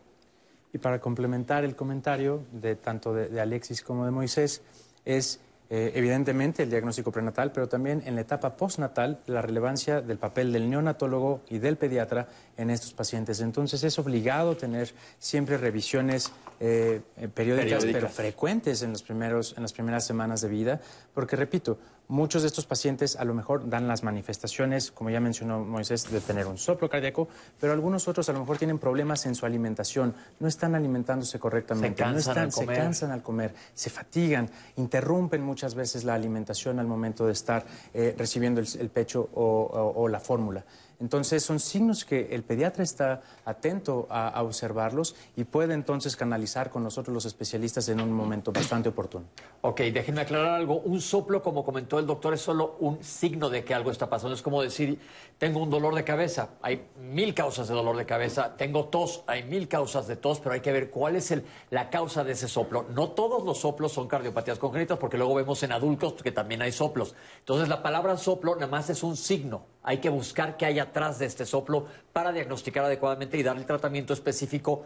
Y 0.73 0.79
para 0.79 0.99
complementar 0.99 1.63
el 1.63 1.75
comentario 1.75 2.43
de 2.51 2.75
tanto 2.75 3.13
de, 3.13 3.29
de 3.29 3.39
Alexis 3.39 3.81
como 3.81 4.05
de 4.05 4.11
Moisés, 4.11 4.61
es 5.05 5.39
eh, 5.69 5.91
evidentemente 5.95 6.63
el 6.63 6.69
diagnóstico 6.69 7.11
prenatal, 7.11 7.51
pero 7.51 7.67
también 7.67 8.01
en 8.05 8.15
la 8.15 8.21
etapa 8.21 8.55
postnatal 8.55 9.19
la 9.25 9.41
relevancia 9.41 10.01
del 10.01 10.17
papel 10.17 10.53
del 10.53 10.69
neonatólogo 10.69 11.41
y 11.49 11.57
del 11.57 11.75
pediatra 11.75 12.27
en 12.55 12.69
estos 12.69 12.93
pacientes. 12.93 13.41
Entonces 13.41 13.83
es 13.83 13.99
obligado 13.99 14.55
tener 14.55 14.93
siempre 15.19 15.57
revisiones 15.57 16.31
eh, 16.59 17.01
periódicas, 17.33 17.83
Periódicas. 17.83 17.93
pero 17.93 18.09
frecuentes 18.09 18.81
en, 18.81 18.91
los 18.91 19.03
primeros, 19.03 19.55
en 19.57 19.61
las 19.61 19.73
primeras 19.73 20.05
semanas 20.05 20.41
de 20.41 20.47
vida, 20.47 20.81
porque 21.13 21.35
repito, 21.35 21.77
muchos 22.09 22.41
de 22.41 22.47
estos 22.47 22.65
pacientes 22.65 23.15
a 23.17 23.25
lo 23.25 23.33
mejor 23.33 23.69
dan 23.69 23.87
las 23.87 24.03
manifestaciones, 24.03 24.91
como 24.91 25.09
ya 25.09 25.19
mencionó 25.19 25.59
Moisés, 25.59 26.09
de 26.09 26.21
tener 26.21 26.47
un 26.47 26.57
soplo 26.57 26.89
cardíaco, 26.89 27.27
pero 27.59 27.73
algunos 27.73 28.07
otros 28.07 28.29
a 28.29 28.33
lo 28.33 28.39
mejor 28.39 28.57
tienen 28.57 28.79
problemas 28.79 29.25
en 29.25 29.35
su 29.35 29.45
alimentación, 29.45 30.15
no 30.39 30.47
están 30.47 30.75
alimentándose 30.75 31.39
correctamente, 31.39 31.97
Se 32.03 32.03
no 32.09 32.13
cansan 32.13 32.19
están, 32.31 32.43
al 32.45 32.51
se 32.51 32.59
comer. 32.61 32.77
cansan 32.77 33.11
al 33.11 33.23
comer, 33.23 33.53
se 33.73 33.89
fatigan, 33.89 34.49
interrumpen 34.77 35.41
muchas 35.41 35.75
veces 35.75 36.03
la 36.03 36.13
alimentación 36.13 36.79
al 36.79 36.87
momento 36.87 37.25
de 37.25 37.33
estar 37.33 37.65
eh, 37.93 38.15
recibiendo 38.17 38.61
el, 38.61 38.67
el 38.79 38.89
pecho 38.89 39.29
o, 39.33 39.43
o- 39.43 40.01
o 40.03 40.07
la 40.07 40.19
fórmula. 40.19 40.63
Entonces 40.99 41.43
son 41.43 41.59
signos 41.59 42.05
que 42.05 42.29
el 42.31 42.43
pediatra 42.43 42.83
está 42.83 43.21
atento 43.45 44.07
a, 44.09 44.29
a 44.29 44.41
observarlos 44.43 45.15
y 45.35 45.43
puede 45.43 45.73
entonces 45.75 46.15
canalizar 46.15 46.71
con 46.71 46.83
nosotros 46.83 47.13
los 47.13 47.25
especialistas 47.25 47.87
en 47.89 48.01
un 48.01 48.11
momento 48.11 48.51
bastante 48.51 48.89
oportuno. 48.89 49.25
Ok, 49.61 49.81
déjenme 49.81 50.21
aclarar 50.21 50.55
algo. 50.55 50.79
Un 50.79 50.99
soplo, 50.99 51.41
como 51.43 51.63
comentó 51.63 51.99
el 51.99 52.07
doctor, 52.07 52.33
es 52.33 52.41
solo 52.41 52.77
un 52.79 53.03
signo 53.03 53.49
de 53.49 53.63
que 53.63 53.73
algo 53.75 53.91
está 53.91 54.09
pasando. 54.09 54.33
Es 54.35 54.41
como 54.41 54.61
decir, 54.61 54.99
tengo 55.37 55.61
un 55.61 55.69
dolor 55.69 55.93
de 55.93 56.03
cabeza. 56.03 56.49
Hay 56.63 56.87
mil 56.99 57.33
causas 57.35 57.67
de 57.67 57.75
dolor 57.75 57.95
de 57.95 58.05
cabeza. 58.05 58.55
Tengo 58.57 58.85
tos. 58.85 59.23
Hay 59.27 59.43
mil 59.43 59.67
causas 59.67 60.07
de 60.07 60.15
tos, 60.15 60.39
pero 60.39 60.53
hay 60.55 60.61
que 60.61 60.71
ver 60.71 60.89
cuál 60.89 61.15
es 61.15 61.29
el- 61.31 61.45
la 61.69 61.89
causa 61.91 62.23
de 62.23 62.31
ese 62.31 62.47
soplo. 62.47 62.85
No 62.95 63.11
todos 63.11 63.43
los 63.43 63.59
soplos 63.59 63.91
son 63.91 64.07
cardiopatías 64.07 64.57
congénitas, 64.57 64.97
porque 64.97 65.17
luego 65.17 65.35
vemos 65.35 65.61
en 65.61 65.71
adultos 65.73 66.13
que 66.23 66.31
también 66.31 66.61
hay 66.63 66.71
soplos. 66.71 67.13
Entonces, 67.39 67.69
la 67.69 67.83
palabra 67.83 68.17
soplo 68.17 68.55
nada 68.55 68.67
más 68.67 68.89
es 68.89 69.03
un 69.03 69.15
signo. 69.15 69.61
Hay 69.87 69.99
que 69.99 70.09
buscar 70.09 70.57
qué 70.57 70.65
hay 70.65 70.79
atrás 70.79 71.17
de 71.17 71.25
este 71.27 71.45
soplo 71.45 71.85
para 72.11 72.33
diagnosticar 72.33 72.83
adecuadamente 72.83 73.37
y 73.37 73.43
darle 73.43 73.63
tratamiento 73.63 74.11
específico 74.11 74.83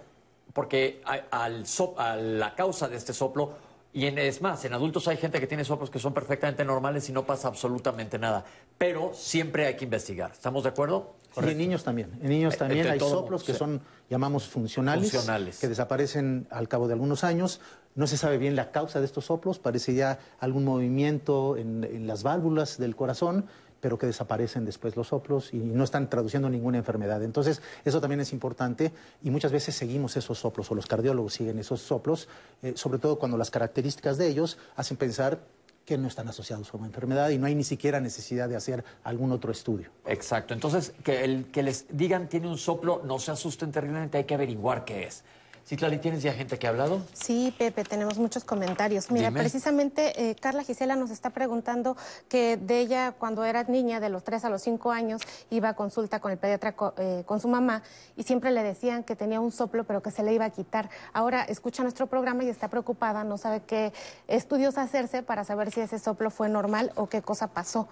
porque 0.54 1.02
a, 1.06 1.44
al 1.44 1.66
sop- 1.66 1.98
a 2.00 2.16
la 2.16 2.54
causa 2.54 2.88
de 2.88 2.98
este 2.98 3.12
soplo, 3.12 3.54
y 3.94 4.06
en, 4.06 4.20
es 4.20 4.42
más, 4.44 4.64
en 4.64 4.74
adultos 4.74 5.08
hay 5.08 5.18
gente 5.18 5.40
que 5.40 5.48
tiene 5.48 5.66
soplos 5.66 5.90
que 5.90 5.98
son 5.98 6.14
perfectamente 6.14 6.64
normales 6.64 7.10
y 7.10 7.14
no 7.14 7.26
pasa 7.26 7.48
absolutamente 7.48 8.20
nada. 8.20 8.46
Pero 8.78 9.12
siempre 9.16 9.66
hay 9.66 9.76
que 9.76 9.86
investigar. 9.86 10.32
¿Estamos 10.32 10.62
de 10.64 10.70
acuerdo? 10.70 11.16
Y 11.36 11.50
en 11.50 11.58
niños 11.58 11.84
también. 11.84 12.12
En 12.22 12.30
niños 12.30 12.54
Eh, 12.54 12.58
también 12.58 12.88
hay 12.88 13.00
soplos 13.00 13.42
mundo, 13.42 13.46
que 13.46 13.54
sí. 13.54 13.58
son, 13.58 13.82
llamamos 14.10 14.48
funcionales, 14.48 15.10
Funcionales. 15.12 15.60
que 15.60 15.68
desaparecen 15.68 16.46
al 16.52 16.68
cabo 16.68 16.88
de 16.88 16.94
algunos 16.94 17.24
años. 17.24 17.60
No 17.96 18.06
se 18.06 18.18
sabe 18.18 18.38
bien 18.38 18.56
la 18.56 18.72
causa 18.72 19.00
de 19.00 19.06
estos 19.08 19.26
soplos, 19.26 19.58
parece 19.58 19.96
ya 19.96 20.20
algún 20.40 20.64
movimiento 20.64 21.58
en, 21.58 21.84
en 21.86 22.06
las 22.08 22.22
válvulas 22.24 22.78
del 22.78 22.96
corazón, 22.96 23.46
pero 23.82 23.98
que 23.98 24.06
desaparecen 24.06 24.64
después 24.64 24.96
los 24.96 25.08
soplos 25.08 25.54
y 25.54 25.58
no 25.58 25.84
están 25.84 26.10
traduciendo 26.10 26.50
ninguna 26.50 26.78
enfermedad. 26.78 27.22
Entonces, 27.24 27.62
eso 27.84 28.00
también 28.00 28.22
es 28.22 28.32
importante 28.32 28.92
y 29.24 29.32
muchas 29.32 29.52
veces 29.52 29.76
seguimos 29.76 30.16
esos 30.16 30.40
soplos 30.40 30.72
o 30.72 30.76
los 30.76 30.86
cardiólogos 30.86 31.34
siguen 31.34 31.60
esos 31.60 31.82
soplos, 31.82 32.30
eh, 32.62 32.74
sobre 32.76 33.00
todo 33.00 33.18
cuando 33.20 33.38
las 33.38 33.52
características 33.52 34.18
de 34.18 34.28
ellos 34.28 34.58
hacen 34.76 34.98
pensar 34.98 35.40
que 35.86 35.98
no 35.98 36.08
están 36.08 36.28
asociados 36.28 36.74
una 36.74 36.86
enfermedad 36.86 37.30
y 37.32 37.38
no 37.38 37.48
hay 37.48 37.56
ni 37.56 37.64
siquiera 37.64 38.00
necesidad 38.00 38.48
de 38.48 38.56
hacer 38.56 38.84
algún 39.04 39.32
otro 39.32 39.52
estudio. 39.52 39.90
Exacto. 40.06 40.54
Entonces, 40.54 40.94
que, 41.04 41.24
el, 41.24 41.46
que 41.46 41.64
les 41.64 41.86
digan 41.90 42.30
tiene 42.30 42.48
un 42.48 42.58
soplo, 42.58 43.02
no 43.04 43.20
se 43.20 43.32
asusten 43.32 43.72
terriblemente, 43.72 44.20
hay 44.20 44.24
que 44.26 44.36
averiguar 44.36 44.86
qué 44.86 45.08
es. 45.08 45.24
Citlali, 45.68 46.00
¿tienes 46.00 46.22
ya 46.22 46.34
gente 46.34 46.58
que 46.60 46.68
ha 46.68 46.72
hablado? 46.72 47.02
Sí, 47.14 47.54
Pepe, 47.58 47.84
tenemos 47.86 48.18
muchos 48.18 48.44
comentarios. 48.44 49.10
Mira, 49.10 49.30
Dime. 49.30 49.40
precisamente 49.40 50.30
eh, 50.30 50.36
Carla 50.36 50.64
Gisela 50.64 50.96
nos 50.98 51.12
está 51.12 51.30
preguntando 51.30 51.96
que 52.28 52.58
de 52.58 52.80
ella, 52.80 53.14
cuando 53.18 53.46
era 53.46 53.64
niña, 53.64 54.00
de 54.02 54.10
los 54.10 54.24
3 54.26 54.44
a 54.46 54.50
los 54.50 54.62
5 54.64 54.92
años, 54.92 55.22
iba 55.50 55.70
a 55.70 55.74
consulta 55.76 56.20
con 56.20 56.32
el 56.32 56.38
pediatra 56.38 56.74
co- 56.76 56.94
eh, 56.98 57.24
con 57.26 57.40
su 57.40 57.48
mamá 57.48 57.84
y 58.18 58.24
siempre 58.24 58.52
le 58.52 58.64
decían 58.64 59.04
que 59.06 59.16
tenía 59.16 59.40
un 59.40 59.52
soplo, 59.54 59.86
pero 59.86 60.02
que 60.02 60.12
se 60.12 60.24
le 60.24 60.34
iba 60.34 60.44
a 60.46 60.50
quitar. 60.50 60.90
Ahora 61.14 61.44
escucha 61.44 61.84
nuestro 61.84 62.08
programa 62.08 62.44
y 62.44 62.50
está 62.50 62.68
preocupada, 62.68 63.24
no 63.24 63.38
sabe 63.38 63.62
qué 63.66 63.94
estudios 64.28 64.78
hacerse 64.78 65.24
para 65.24 65.46
saber 65.46 65.72
si 65.72 65.80
ese 65.80 66.00
soplo 66.00 66.32
fue 66.32 66.50
normal 66.50 66.92
o 66.96 67.08
qué 67.08 67.22
cosa 67.22 67.48
pasó. 67.48 67.88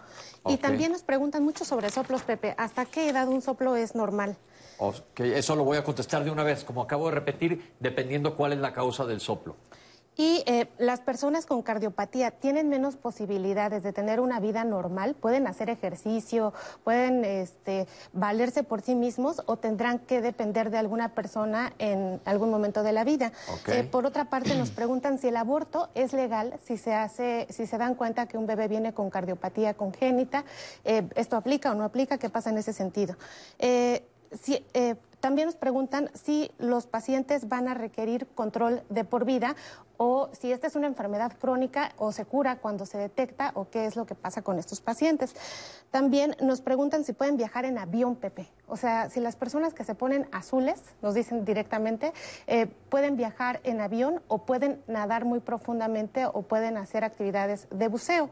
Y 0.47 0.57
también 0.57 0.91
nos 0.91 1.03
preguntan 1.03 1.43
mucho 1.43 1.63
sobre 1.63 1.89
soplos, 1.91 2.23
Pepe. 2.23 2.55
¿Hasta 2.57 2.85
qué 2.85 3.07
edad 3.09 3.27
un 3.29 3.41
soplo 3.41 3.77
es 3.77 3.95
normal? 3.95 4.35
Eso 5.17 5.55
lo 5.57 5.65
voy 5.65 5.75
a 5.77 5.83
contestar 5.83 6.23
de 6.23 6.31
una 6.31 6.43
vez, 6.43 6.63
como 6.63 6.81
acabo 6.81 7.09
de 7.09 7.15
repetir, 7.15 7.68
dependiendo 7.79 8.35
cuál 8.35 8.53
es 8.53 8.59
la 8.59 8.73
causa 8.73 9.05
del 9.05 9.19
soplo. 9.19 9.55
Y 10.19 10.43
eh, 10.47 10.67
las 10.77 10.99
personas 10.99 11.45
con 11.45 11.61
cardiopatía 11.61 12.31
tienen 12.31 12.67
menos 12.67 12.97
posibilidades 12.97 13.83
de 13.83 13.93
tener 13.93 14.19
una 14.19 14.41
vida 14.41 14.65
normal, 14.65 15.15
pueden 15.15 15.47
hacer 15.47 15.69
ejercicio, 15.69 16.53
pueden 16.83 17.23
este, 17.23 17.87
valerse 18.11 18.63
por 18.63 18.81
sí 18.81 18.95
mismos 18.95 19.41
o 19.45 19.55
tendrán 19.55 19.99
que 19.99 20.19
depender 20.19 20.71
de 20.71 20.77
alguna 20.77 21.15
persona 21.15 21.71
en 21.79 22.19
algún 22.25 22.49
momento 22.49 22.83
de 22.83 22.91
la 22.91 23.05
vida. 23.05 23.31
Ok. 23.49 23.69
Eh, 23.69 23.83
por 23.85 24.05
otra 24.05 24.25
parte, 24.25 24.55
nos 24.55 24.71
preguntan 24.71 25.19
si 25.19 25.29
el 25.29 25.37
aborto 25.37 25.87
es 25.95 26.11
legal, 26.11 26.59
si 26.65 26.75
se 26.75 26.93
hace, 26.93 27.47
si 27.49 27.65
se 27.65 27.77
dan 27.77 27.95
cuenta 27.95 28.27
que 28.27 28.37
un 28.37 28.45
bebé 28.45 28.67
viene 28.67 28.93
con 28.93 29.09
cardiopatía 29.09 29.75
congénita, 29.75 30.43
eh, 30.83 31.07
esto 31.15 31.37
aplica 31.37 31.71
o 31.71 31.75
no 31.75 31.85
aplica, 31.85 32.17
qué 32.17 32.29
pasa 32.29 32.49
en 32.49 32.57
ese 32.57 32.73
sentido. 32.73 33.15
Si, 34.43 34.63
también 35.19 35.47
nos 35.47 35.55
preguntan 35.55 36.09
si 36.13 36.51
los 36.57 36.87
pacientes 36.87 37.47
van 37.47 37.67
a 37.67 37.73
requerir 37.73 38.27
control 38.35 38.83
de 38.89 39.03
por 39.03 39.25
vida 39.25 39.55
o 39.97 40.29
si 40.31 40.51
esta 40.53 40.67
es 40.67 40.75
una 40.75 40.87
enfermedad 40.87 41.33
crónica 41.37 41.91
o 41.97 42.13
se 42.13 42.23
cura 42.23 42.55
cuando 42.57 42.85
se 42.85 42.97
detecta 42.97 43.51
o 43.53 43.69
qué 43.69 43.85
es 43.85 43.97
lo 43.97 44.05
que 44.05 44.15
pasa 44.15 44.41
con 44.41 44.57
estos 44.57 44.79
pacientes. 44.79 45.35
También 45.91 46.37
nos 46.41 46.61
preguntan 46.61 47.03
si 47.03 47.11
pueden 47.11 47.35
viajar 47.35 47.65
en 47.65 47.77
avión, 47.77 48.15
Pepe. 48.15 48.47
O 48.67 48.77
sea, 48.77 49.09
si 49.09 49.19
las 49.19 49.35
personas 49.35 49.73
que 49.73 49.83
se 49.83 49.95
ponen 49.95 50.27
azules, 50.31 50.81
nos 51.01 51.15
dicen 51.15 51.43
directamente, 51.43 52.13
eh, 52.47 52.67
pueden 52.89 53.17
viajar 53.17 53.59
en 53.63 53.81
avión 53.81 54.21
o 54.29 54.45
pueden 54.45 54.81
nadar 54.87 55.25
muy 55.25 55.41
profundamente 55.41 56.25
o 56.25 56.43
pueden 56.43 56.77
hacer 56.77 57.03
actividades 57.03 57.67
de 57.69 57.87
buceo. 57.89 58.29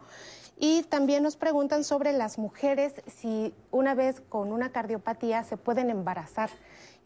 Y 0.60 0.84
también 0.84 1.22
nos 1.22 1.38
preguntan 1.38 1.84
sobre 1.84 2.14
las 2.14 2.40
mujeres 2.40 2.94
si 3.06 3.54
una 3.70 3.94
vez 3.94 4.22
con 4.22 4.52
una 4.52 4.72
cardiopatía 4.72 5.44
se 5.44 5.56
pueden 5.56 5.92
embarazar. 5.92 6.50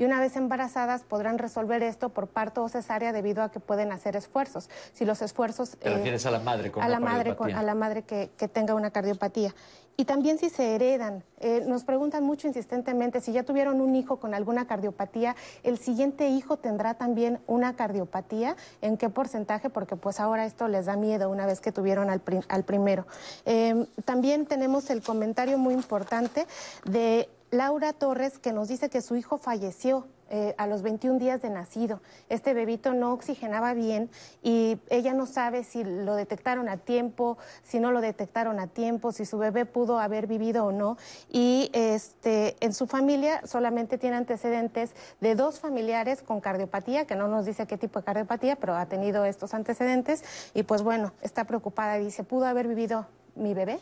Y 0.02 0.04
una 0.04 0.20
vez 0.20 0.36
embarazadas 0.36 1.04
podrán 1.04 1.38
resolver 1.38 1.84
esto 1.84 2.10
por 2.10 2.26
parto 2.26 2.64
o 2.64 2.70
cesárea 2.70 3.14
debido 3.14 3.44
a 3.44 3.52
que 3.52 3.60
pueden 3.60 3.92
hacer 3.92 4.16
esfuerzos. 4.16 4.68
Si 4.94 5.06
los 5.06 5.22
esfuerzos... 5.22 5.78
Te 5.78 5.90
eh, 5.90 5.94
refieres 5.94 6.26
a 6.26 6.32
la 6.32 6.40
madre 6.40 6.72
con 6.72 6.82
a 6.82 6.90
la 6.90 7.00
madre 7.00 7.36
con- 7.36 7.54
a 7.54 7.62
la 7.62 7.76
madre 7.76 8.02
que, 8.02 8.32
que 8.36 8.48
tenga 8.48 8.74
una 8.74 8.90
cardiopatía. 8.90 9.54
y 9.98 10.06
también 10.06 10.40
si 10.40 10.50
se 10.50 10.74
heredan. 10.74 11.24
Eh, 11.40 11.64
nos 11.68 11.84
preguntan 11.84 12.24
mucho 12.24 12.48
insistentemente 12.48 13.22
si 13.22 13.32
ya 13.32 13.44
tuvieron 13.44 13.80
un 13.80 13.94
hijo 13.96 14.18
con 14.20 14.34
alguna 14.34 14.66
cardiopatía, 14.66 15.36
¿el 15.62 15.78
siguiente 15.78 16.30
hijo 16.30 16.58
tendrá 16.58 16.96
también 16.96 17.40
una 17.46 17.76
cardiopatía? 17.76 18.56
¿En 18.82 18.98
qué 18.98 19.10
porcentaje? 19.10 19.70
Porque 19.70 19.98
pues 19.98 20.20
ahora 20.20 20.46
esto 20.48 20.68
les 20.68 20.88
da 20.88 20.96
miedo 20.96 21.30
una 21.30 21.46
vez 21.46 21.62
que 21.62 21.72
tuvieron 21.72 22.10
al, 22.10 22.24
al 22.48 22.64
primero. 22.64 23.06
Em, 23.46 23.86
también 24.04 24.48
tenemos 24.48 24.90
el 24.90 25.04
comentario 25.04 25.60
muy 25.60 25.76
importante 25.76 26.48
de 26.86 27.30
Laura 27.52 27.92
Torres 27.92 28.40
que 28.40 28.54
nos 28.54 28.70
dice 28.70 28.90
que 28.90 29.02
su 29.02 29.18
hijo 29.18 29.38
falleció 29.38 30.08
eh, 30.30 30.56
a 30.58 30.68
los 30.68 30.82
21 30.82 31.20
días 31.20 31.42
de 31.42 31.50
nacido. 31.50 32.02
Este 32.30 32.54
bebito 32.54 32.94
no 32.94 33.12
oxigenaba 33.12 33.74
bien 33.74 34.10
y 34.42 34.80
ella 34.90 35.14
no 35.14 35.26
sabe 35.26 35.66
si 35.66 35.84
lo 35.84 36.16
detectaron 36.16 36.70
a 36.70 36.78
tiempo, 36.78 37.38
si 37.64 37.82
no 37.82 37.92
lo 37.92 38.00
detectaron 38.00 38.58
a 38.62 38.68
tiempo, 38.68 39.12
si 39.12 39.26
su 39.26 39.38
bebé 39.38 39.66
pudo 39.66 40.00
haber 40.00 40.28
vivido 40.28 40.64
o 40.64 40.72
no. 40.72 40.98
Y 41.30 41.70
este, 41.74 42.56
en 42.62 42.74
su 42.74 42.88
familia 42.88 43.46
solamente 43.46 43.98
tiene 43.98 44.16
antecedentes 44.16 44.94
de 45.20 45.36
dos 45.36 45.60
familiares 45.60 46.22
con 46.22 46.40
cardiopatía, 46.40 47.06
que 47.06 47.18
no 47.18 47.28
nos 47.28 47.46
dice 47.46 47.68
qué 47.68 47.78
tipo 47.78 48.00
de 48.00 48.06
cardiopatía, 48.06 48.56
pero 48.56 48.78
ha 48.78 48.86
tenido 48.86 49.26
estos 49.26 49.54
antecedentes. 49.54 50.24
Y 50.54 50.64
pues 50.64 50.84
bueno, 50.84 51.12
está 51.22 51.44
preocupada, 51.44 51.96
dice, 51.96 52.24
¿pudo 52.24 52.46
haber 52.46 52.70
vivido 52.70 53.08
mi 53.36 53.54
bebé? 53.54 53.82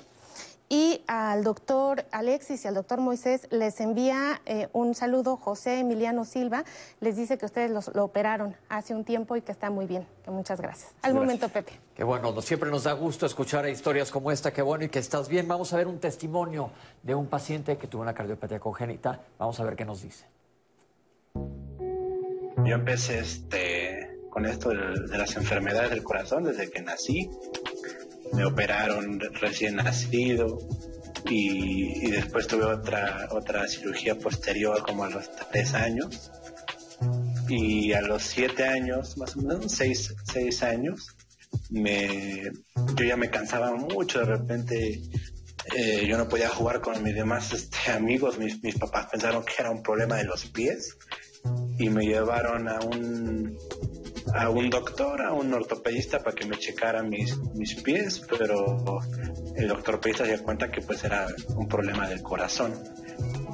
Y 0.71 1.01
al 1.07 1.43
doctor 1.43 2.05
Alexis 2.11 2.63
y 2.63 2.67
al 2.67 2.75
doctor 2.75 2.99
Moisés 2.99 3.47
les 3.49 3.81
envía 3.81 4.39
eh, 4.45 4.67
un 4.71 4.93
saludo 4.93 5.35
José 5.35 5.79
Emiliano 5.79 6.25
Silva. 6.25 6.63
Les 6.99 7.15
dice 7.15 7.39
que 7.39 7.47
ustedes 7.47 7.71
lo 7.71 8.03
operaron 8.03 8.55
hace 8.69 8.93
un 8.93 9.03
tiempo 9.03 9.35
y 9.35 9.41
que 9.41 9.51
está 9.51 9.71
muy 9.71 9.87
bien. 9.87 10.05
Que 10.23 10.29
muchas 10.29 10.61
gracias. 10.61 10.91
Al 11.01 11.15
momento, 11.15 11.49
Pepe. 11.49 11.71
Qué 11.95 12.03
bueno, 12.03 12.39
siempre 12.43 12.69
nos 12.69 12.83
da 12.83 12.93
gusto 12.93 13.25
escuchar 13.25 13.67
historias 13.67 14.11
como 14.11 14.31
esta. 14.31 14.53
Qué 14.53 14.61
bueno 14.61 14.83
y 14.83 14.89
que 14.89 14.99
estás 14.99 15.27
bien. 15.27 15.47
Vamos 15.47 15.73
a 15.73 15.77
ver 15.77 15.87
un 15.87 15.99
testimonio 15.99 16.69
de 17.01 17.15
un 17.15 17.25
paciente 17.25 17.77
que 17.77 17.87
tuvo 17.87 18.03
una 18.03 18.13
cardiopatía 18.13 18.59
congénita. 18.59 19.21
Vamos 19.39 19.59
a 19.59 19.63
ver 19.63 19.75
qué 19.75 19.85
nos 19.85 20.03
dice. 20.03 20.25
Yo 21.33 22.75
empecé 22.75 23.17
este, 23.17 24.19
con 24.29 24.45
esto 24.45 24.69
de 24.69 25.17
las 25.17 25.35
enfermedades 25.35 25.89
del 25.89 26.03
corazón 26.03 26.43
desde 26.43 26.69
que 26.69 26.83
nací 26.83 27.27
me 28.33 28.45
operaron 28.45 29.19
recién 29.19 29.77
nacido 29.77 30.59
y, 31.25 32.11
después 32.11 32.47
tuve 32.47 32.65
otra, 32.65 33.27
otra 33.31 33.67
cirugía 33.67 34.17
posterior 34.17 34.81
como 34.83 35.03
a 35.03 35.09
los 35.09 35.29
tres 35.51 35.73
años. 35.73 36.31
Y 37.47 37.93
a 37.93 38.01
los 38.01 38.23
siete 38.23 38.63
años, 38.63 39.17
más 39.17 39.35
o 39.35 39.41
menos 39.41 39.71
seis, 39.71 40.13
seis 40.31 40.61
años, 40.61 41.15
me, 41.69 42.51
yo 42.95 43.05
ya 43.05 43.17
me 43.17 43.29
cansaba 43.29 43.73
mucho, 43.75 44.19
de 44.19 44.25
repente 44.25 45.01
eh, 45.75 46.05
yo 46.07 46.17
no 46.17 46.29
podía 46.29 46.49
jugar 46.49 46.81
con 46.81 47.01
mis 47.03 47.15
demás 47.15 47.51
este, 47.53 47.91
amigos, 47.91 48.37
mis, 48.37 48.61
mis 48.61 48.77
papás 48.77 49.07
pensaron 49.07 49.43
que 49.43 49.53
era 49.57 49.71
un 49.71 49.81
problema 49.81 50.17
de 50.17 50.25
los 50.25 50.45
pies 50.45 50.97
y 51.77 51.89
me 51.89 52.05
llevaron 52.05 52.67
a 52.67 52.79
un 52.79 53.57
a 54.33 54.49
un 54.49 54.69
doctor, 54.69 55.21
a 55.21 55.33
un 55.33 55.53
ortopedista 55.53 56.19
para 56.19 56.35
que 56.35 56.45
me 56.45 56.57
checara 56.57 57.01
mis, 57.03 57.37
mis 57.55 57.75
pies, 57.81 58.21
pero 58.37 58.77
el 59.55 59.71
ortopedista 59.71 60.25
se 60.25 60.33
dio 60.35 60.43
cuenta 60.43 60.69
que 60.69 60.81
pues 60.81 61.03
era 61.03 61.27
un 61.55 61.67
problema 61.67 62.07
del 62.07 62.21
corazón. 62.21 62.73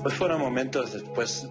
Pues 0.02 0.16
fueron 0.16 0.42
momentos 0.42 0.94
después 0.94 1.50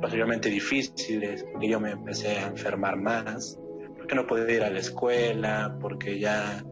posiblemente 0.00 0.50
difíciles, 0.50 1.44
porque 1.50 1.68
yo 1.68 1.80
me 1.80 1.92
empecé 1.92 2.38
a 2.38 2.46
enfermar 2.46 2.96
más, 2.96 3.58
porque 3.96 4.14
no 4.14 4.26
podía 4.26 4.56
ir 4.56 4.62
a 4.62 4.70
la 4.70 4.80
escuela, 4.80 5.78
porque 5.80 6.18
ya 6.18 6.64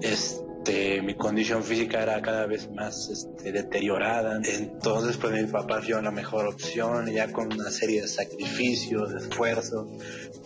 es 0.00 0.42
este, 0.60 1.00
mi 1.00 1.14
condición 1.14 1.64
física 1.64 2.02
era 2.02 2.20
cada 2.20 2.44
vez 2.44 2.70
más 2.70 3.08
este, 3.08 3.50
deteriorada. 3.50 4.38
Entonces, 4.44 5.16
pues 5.16 5.32
mi 5.32 5.50
papá 5.50 5.80
vio 5.80 6.02
la 6.02 6.10
mejor 6.10 6.46
opción, 6.46 7.10
ya 7.10 7.32
con 7.32 7.50
una 7.50 7.70
serie 7.70 8.02
de 8.02 8.08
sacrificios, 8.08 9.10
de 9.10 9.20
esfuerzos, 9.20 9.88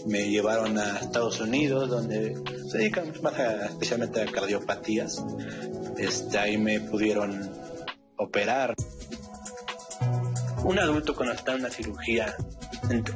me 0.06 0.30
llevaron 0.30 0.78
a 0.78 0.98
Estados 1.00 1.40
Unidos, 1.40 1.90
donde 1.90 2.36
se 2.70 2.78
dedican 2.78 3.12
más 3.22 3.34
especialmente 3.70 4.22
a 4.22 4.26
cardiopatías. 4.26 5.24
Este, 5.98 6.38
ahí 6.38 6.58
me 6.58 6.78
pudieron 6.78 7.50
operar. 8.16 8.74
Un 10.62 10.78
adulto 10.78 11.16
cuando 11.16 11.34
está 11.34 11.54
en 11.54 11.60
una 11.60 11.70
cirugía 11.70 12.36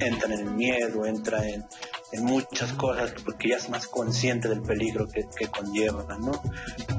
entra 0.01 0.35
en 0.35 0.41
el 0.41 0.51
miedo, 0.51 1.07
entra 1.07 1.49
en, 1.49 1.65
en 2.13 2.25
muchas 2.25 2.73
cosas 2.73 3.13
porque 3.25 3.51
ya 3.51 3.57
es 3.57 3.69
más 3.69 3.87
consciente 3.87 4.49
del 4.49 4.63
peligro 4.63 5.09
que, 5.09 5.29
que 5.37 5.49
conlleva, 5.49 6.17
¿no? 6.19 6.43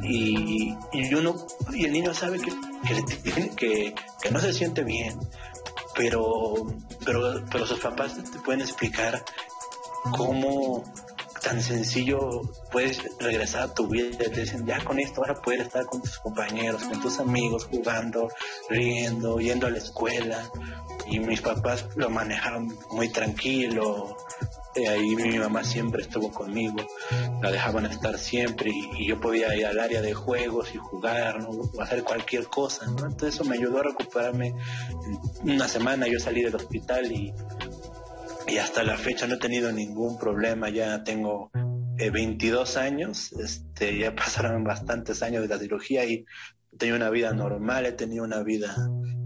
Y, 0.03 0.75
y, 0.93 1.13
uno, 1.13 1.35
y 1.73 1.85
el 1.85 1.91
niño 1.91 2.13
sabe 2.13 2.39
que, 2.39 2.51
que, 3.23 3.49
que, 3.55 3.95
que 4.21 4.31
no 4.31 4.39
se 4.39 4.53
siente 4.53 4.83
bien, 4.83 5.19
pero, 5.95 6.67
pero, 7.05 7.43
pero 7.51 7.65
sus 7.65 7.79
papás 7.79 8.15
te 8.15 8.39
pueden 8.39 8.61
explicar 8.61 9.23
cómo 10.15 10.83
tan 11.41 11.61
sencillo 11.61 12.41
puedes 12.71 13.01
regresar 13.19 13.63
a 13.63 13.73
tu 13.73 13.87
vida. 13.87 14.17
Te 14.17 14.41
dicen, 14.41 14.65
ya 14.65 14.83
con 14.83 14.99
esto 14.99 15.21
ahora 15.21 15.41
puedes 15.41 15.61
estar 15.61 15.85
con 15.85 16.01
tus 16.01 16.19
compañeros, 16.19 16.83
con 16.83 16.99
tus 17.01 17.19
amigos, 17.19 17.65
jugando, 17.65 18.29
riendo, 18.69 19.39
yendo 19.39 19.67
a 19.67 19.69
la 19.71 19.77
escuela. 19.77 20.49
Y 21.07 21.19
mis 21.19 21.41
papás 21.41 21.85
lo 21.95 22.09
manejaron 22.09 22.77
muy 22.91 23.09
tranquilo, 23.09 24.15
ahí 24.75 25.15
mi 25.15 25.39
mamá 25.39 25.63
siempre 25.63 26.03
estuvo 26.03 26.31
conmigo, 26.31 26.77
la 27.41 27.51
dejaban 27.51 27.85
estar 27.85 28.17
siempre 28.17 28.71
y, 28.71 29.07
yo 29.07 29.19
podía 29.19 29.55
ir 29.55 29.65
al 29.65 29.79
área 29.79 30.01
de 30.01 30.13
juegos 30.13 30.73
y 30.73 30.77
jugar, 30.77 31.41
¿no? 31.41 31.49
o 31.49 31.81
hacer 31.81 32.03
cualquier 32.03 32.47
cosa, 32.47 32.85
¿no? 32.85 33.05
Entonces 33.05 33.35
eso 33.35 33.45
me 33.45 33.55
ayudó 33.57 33.79
a 33.79 33.83
recuperarme. 33.83 34.53
Una 35.43 35.67
semana 35.67 36.07
yo 36.07 36.19
salí 36.19 36.43
del 36.43 36.55
hospital 36.55 37.11
y, 37.11 37.33
y 38.47 38.57
hasta 38.57 38.83
la 38.83 38.97
fecha 38.97 39.27
no 39.27 39.35
he 39.35 39.39
tenido 39.39 39.71
ningún 39.71 40.17
problema, 40.17 40.69
ya 40.69 41.03
tengo 41.03 41.51
22 41.97 42.75
eh, 42.75 42.79
años, 42.79 43.33
este, 43.33 43.97
ya 43.97 44.15
pasaron 44.15 44.63
bastantes 44.63 45.23
años 45.23 45.41
de 45.41 45.47
la 45.47 45.57
cirugía 45.57 46.05
y 46.05 46.25
he 46.73 46.77
tenido 46.77 46.97
una 46.97 47.09
vida 47.09 47.33
normal, 47.33 47.85
he 47.85 47.91
tenido 47.91 48.23
una 48.23 48.43
vida 48.43 48.75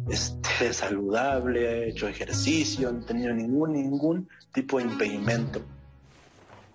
este, 0.10 0.74
saludable, 0.74 1.86
he 1.86 1.90
hecho 1.90 2.08
ejercicio, 2.08 2.92
no 2.92 3.02
he 3.02 3.06
tenido 3.06 3.34
ningún, 3.34 3.74
ningún 3.74 4.30
tipo 4.54 4.78
de 4.78 4.86
impedimento. 4.86 5.62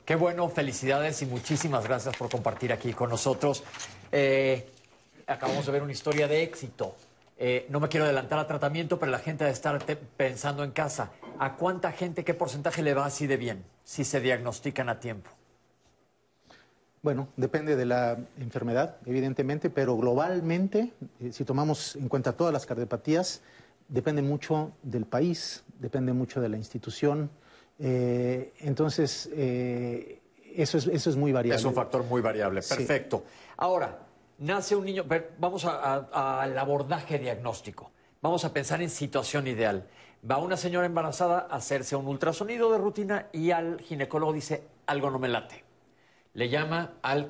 Qué 0.05 0.17
bueno, 0.17 0.49
felicidades 0.49 1.21
y 1.23 1.27
muchísimas 1.27 1.85
gracias 1.85 2.17
por 2.17 2.31
compartir 2.31 2.73
aquí 2.73 2.93
con 2.95 3.11
nosotros. 3.11 3.63
Eh, 4.11 4.67
acabamos 5.27 5.67
de 5.67 5.73
ver 5.73 5.83
una 5.83 5.93
historia 5.93 6.27
de 6.27 6.43
éxito. 6.43 6.97
Eh, 7.37 7.67
no 7.69 7.79
me 7.79 7.89
quiero 7.89 8.07
adelantar 8.07 8.39
al 8.39 8.47
tratamiento, 8.47 8.99
pero 8.99 9.13
la 9.13 9.19
gente 9.19 9.45
debe 9.45 9.55
estar 9.55 9.79
pensando 10.17 10.65
en 10.65 10.73
casa. 10.73 11.13
¿A 11.39 11.55
cuánta 11.55 11.93
gente, 11.93 12.25
qué 12.25 12.35
porcentaje 12.35 12.83
le 12.83 12.95
va 12.95 13.07
así 13.07 13.27
de 13.27 13.37
bien 13.37 13.65
si 13.85 14.05
se 14.05 14.21
diagnostican 14.21 14.89
a 14.89 14.99
tiempo? 14.99 15.31
Bueno, 17.03 17.29
depende 17.37 17.77
de 17.77 17.87
la 17.87 18.19
enfermedad, 18.39 18.97
evidentemente, 19.07 19.71
pero 19.71 19.97
globalmente, 19.97 20.93
eh, 21.21 21.33
si 21.33 21.45
tomamos 21.45 21.95
en 21.97 22.09
cuenta 22.09 22.33
todas 22.33 22.53
las 22.53 22.67
cardiopatías, 22.67 23.43
depende 23.87 24.21
mucho 24.21 24.73
del 24.83 25.07
país, 25.07 25.65
depende 25.79 26.13
mucho 26.13 26.41
de 26.41 26.49
la 26.49 26.57
institución. 26.57 27.31
Eh, 27.79 28.53
entonces, 28.61 29.31
eh, 29.33 30.21
eso, 30.57 30.79
es, 30.79 30.89
eso 30.89 31.11
es 31.11 31.17
muy 31.17 31.31
variable. 31.31 31.61
Es 31.61 31.65
un 31.65 31.75
factor 31.75 32.03
muy 32.05 32.21
variable, 32.21 32.63
perfecto. 32.63 33.23
Ahora, 33.59 34.01
nace 34.39 34.75
un 34.75 34.85
niño, 34.85 35.05
vamos 35.39 35.65
al 35.65 36.59
abordaje 36.59 37.19
diagnóstico. 37.19 37.93
Vamos 38.21 38.45
a 38.45 38.53
pensar 38.53 38.83
en 38.83 38.91
situación 38.91 39.47
ideal. 39.47 39.87
Va 40.29 40.39
una 40.39 40.57
señora 40.57 40.87
embarazada 40.87 41.47
a 41.49 41.57
hacerse 41.57 41.95
un 41.95 42.09
ultrasonido 42.09 42.73
de 42.73 42.79
rutina 42.79 43.29
y 43.33 43.53
al 43.53 43.81
ginecólogo 43.81 44.33
dice, 44.33 44.65
algo 44.87 45.13
no 45.13 45.21
me 45.21 45.29
late 45.29 45.68
le 46.39 46.49
llama 46.49 46.93
al, 47.03 47.27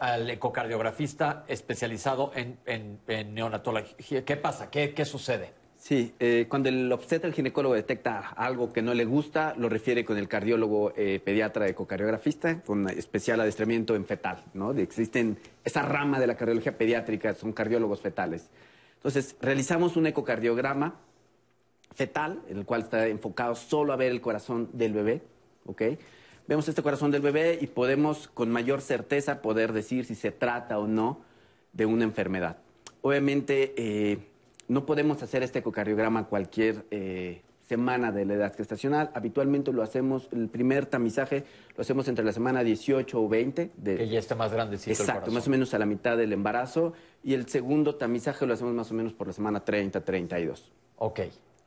al 0.00 0.30
ecocardiografista 0.30 1.44
especializado 1.46 2.32
en, 2.34 2.58
neonatología. 3.32 4.24
¿Qué 4.24 4.36
pasa? 4.36 4.68
¿Qué, 4.68 5.04
sucede? 5.04 5.52
Sí, 5.76 6.12
eh, 6.18 6.46
cuando 6.48 6.68
el 6.68 6.90
obstetra, 6.90 7.28
el 7.28 7.34
ginecólogo 7.34 7.76
detecta 7.76 8.30
algo 8.30 8.72
que 8.72 8.82
no 8.82 8.94
le 8.94 9.04
gusta, 9.04 9.54
lo 9.56 9.68
refiere 9.68 10.04
con 10.04 10.18
el 10.18 10.26
cardiólogo 10.26 10.92
eh, 10.96 11.20
pediatra 11.24 11.68
ecocardiografista 11.68 12.60
con 12.62 12.90
especial 12.90 13.40
adiestramiento 13.40 13.94
en 13.94 14.04
fetal, 14.04 14.42
¿no? 14.54 14.72
Existen 14.72 15.38
esa 15.64 15.82
rama 15.82 16.18
de 16.18 16.26
la 16.26 16.36
cardiología 16.36 16.76
pediátrica, 16.76 17.34
son 17.34 17.52
cardiólogos 17.52 18.00
fetales. 18.00 18.50
Entonces, 18.96 19.36
realizamos 19.40 19.96
un 19.96 20.08
ecocardiograma 20.08 20.98
fetal, 21.94 22.42
en 22.48 22.58
el 22.58 22.64
cual 22.64 22.80
está 22.80 23.06
enfocado 23.06 23.54
solo 23.54 23.92
a 23.92 23.96
ver 23.96 24.10
el 24.10 24.20
corazón 24.20 24.68
del 24.72 24.94
bebé, 24.94 25.22
¿ok? 25.64 25.82
Vemos 26.48 26.66
este 26.66 26.82
corazón 26.82 27.10
del 27.10 27.22
bebé 27.22 27.58
y 27.60 27.68
podemos 27.68 28.26
con 28.28 28.50
mayor 28.50 28.80
certeza 28.80 29.42
poder 29.42 29.72
decir 29.72 30.06
si 30.06 30.14
se 30.14 30.32
trata 30.32 30.78
o 30.78 30.88
no 30.88 31.20
de 31.72 31.86
una 31.86 32.04
enfermedad. 32.04 32.56
Obviamente 33.02 33.74
eh, 33.76 34.18
no 34.66 34.86
podemos 34.86 35.22
hacer 35.22 35.42
este 35.42 35.60
ecocardiograma 35.60 36.26
cualquier 36.26 36.86
eh, 36.90 37.42
semana 37.68 38.10
de 38.10 38.24
la 38.24 38.34
edad 38.34 38.56
gestacional. 38.56 39.10
Habitualmente 39.14 39.72
lo 39.72 39.82
hacemos, 39.82 40.28
el 40.32 40.48
primer 40.48 40.86
tamizaje 40.86 41.44
lo 41.76 41.82
hacemos 41.82 42.08
entre 42.08 42.24
la 42.24 42.32
semana 42.32 42.64
18 42.64 43.20
o 43.20 43.28
20. 43.28 43.70
De, 43.76 43.96
que 43.96 44.08
ya 44.08 44.18
esté 44.18 44.34
más 44.34 44.50
grandecito 44.50 44.90
el 44.90 44.92
Exacto, 44.92 45.12
corazón. 45.20 45.34
más 45.34 45.46
o 45.46 45.50
menos 45.50 45.74
a 45.74 45.78
la 45.78 45.86
mitad 45.86 46.16
del 46.16 46.32
embarazo. 46.32 46.94
Y 47.22 47.34
el 47.34 47.46
segundo 47.46 47.96
tamizaje 47.96 48.46
lo 48.46 48.54
hacemos 48.54 48.72
más 48.72 48.90
o 48.90 48.94
menos 48.94 49.12
por 49.12 49.26
la 49.26 49.34
semana 49.34 49.60
30, 49.60 50.02
32. 50.02 50.72
Ok. 50.96 51.20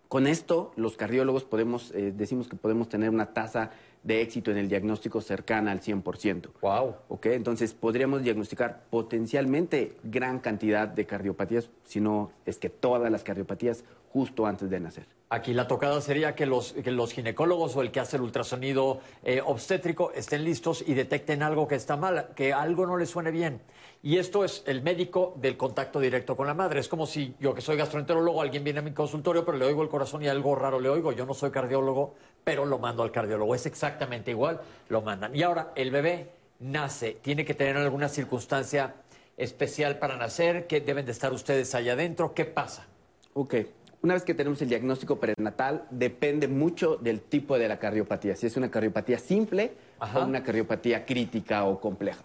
Con 0.07 0.27
esto, 0.27 0.73
los 0.75 0.97
cardiólogos 0.97 1.45
podemos, 1.45 1.91
eh, 1.91 2.11
decimos 2.13 2.49
que 2.49 2.57
podemos 2.57 2.89
tener 2.89 3.09
una 3.11 3.27
tasa 3.27 3.71
de 4.03 4.21
éxito 4.21 4.51
en 4.51 4.57
el 4.57 4.67
diagnóstico 4.67 5.21
cercana 5.21 5.71
al 5.71 5.81
100%. 5.81 6.49
Wow. 6.61 6.95
¿Ok? 7.09 7.27
Entonces, 7.27 7.73
podríamos 7.73 8.23
diagnosticar 8.23 8.83
potencialmente 8.89 9.97
gran 10.03 10.39
cantidad 10.39 10.87
de 10.87 11.05
cardiopatías, 11.05 11.69
si 11.83 11.99
no 11.99 12.31
es 12.45 12.57
que 12.57 12.69
todas 12.69 13.11
las 13.11 13.23
cardiopatías 13.23 13.83
justo 14.11 14.45
antes 14.45 14.69
de 14.69 14.79
nacer. 14.79 15.20
Aquí 15.33 15.53
la 15.53 15.65
tocada 15.65 16.01
sería 16.01 16.35
que 16.35 16.45
los, 16.45 16.73
que 16.73 16.91
los 16.91 17.13
ginecólogos 17.13 17.73
o 17.77 17.81
el 17.81 17.89
que 17.89 18.01
hace 18.01 18.17
el 18.17 18.23
ultrasonido 18.23 18.99
eh, 19.23 19.41
obstétrico 19.41 20.11
estén 20.11 20.43
listos 20.43 20.83
y 20.85 20.93
detecten 20.93 21.41
algo 21.41 21.69
que 21.69 21.75
está 21.75 21.95
mal, 21.95 22.31
que 22.35 22.51
algo 22.51 22.85
no 22.85 22.97
le 22.97 23.05
suene 23.05 23.31
bien. 23.31 23.61
Y 24.03 24.17
esto 24.17 24.43
es 24.43 24.61
el 24.65 24.81
médico 24.81 25.33
del 25.37 25.55
contacto 25.55 26.01
directo 26.01 26.35
con 26.35 26.47
la 26.47 26.53
madre. 26.53 26.81
Es 26.81 26.89
como 26.89 27.05
si 27.05 27.33
yo 27.39 27.53
que 27.53 27.61
soy 27.61 27.77
gastroenterólogo, 27.77 28.41
alguien 28.41 28.65
viene 28.65 28.79
a 28.79 28.81
mi 28.81 28.91
consultorio, 28.91 29.45
pero 29.45 29.57
le 29.57 29.63
oigo 29.63 29.81
el 29.83 29.87
corazón 29.87 30.21
y 30.21 30.27
algo 30.27 30.53
raro 30.53 30.81
le 30.81 30.89
oigo. 30.89 31.13
Yo 31.13 31.25
no 31.25 31.33
soy 31.33 31.49
cardiólogo, 31.49 32.13
pero 32.43 32.65
lo 32.65 32.77
mando 32.77 33.01
al 33.01 33.13
cardiólogo. 33.13 33.55
Es 33.55 33.65
exactamente 33.65 34.31
igual, 34.31 34.59
lo 34.89 35.01
mandan. 35.01 35.33
Y 35.33 35.43
ahora, 35.43 35.71
el 35.77 35.91
bebé 35.91 36.29
nace, 36.59 37.13
tiene 37.21 37.45
que 37.45 37.53
tener 37.53 37.77
alguna 37.77 38.09
circunstancia 38.09 38.95
especial 39.37 39.97
para 39.97 40.17
nacer, 40.17 40.67
que 40.67 40.81
deben 40.81 41.05
de 41.05 41.13
estar 41.13 41.31
ustedes 41.31 41.73
allá 41.73 41.93
adentro. 41.93 42.33
¿Qué 42.33 42.43
pasa? 42.43 42.85
Ok. 43.33 43.55
Una 44.03 44.15
vez 44.15 44.23
que 44.23 44.33
tenemos 44.33 44.59
el 44.63 44.69
diagnóstico 44.69 45.19
prenatal, 45.19 45.85
depende 45.91 46.47
mucho 46.47 46.97
del 46.97 47.21
tipo 47.21 47.59
de 47.59 47.67
la 47.67 47.77
cardiopatía. 47.77 48.35
Si 48.35 48.47
es 48.47 48.57
una 48.57 48.71
cardiopatía 48.71 49.19
simple 49.19 49.73
o 49.99 50.25
una 50.25 50.41
cardiopatía 50.41 51.05
crítica 51.05 51.65
o 51.65 51.79
compleja. 51.79 52.23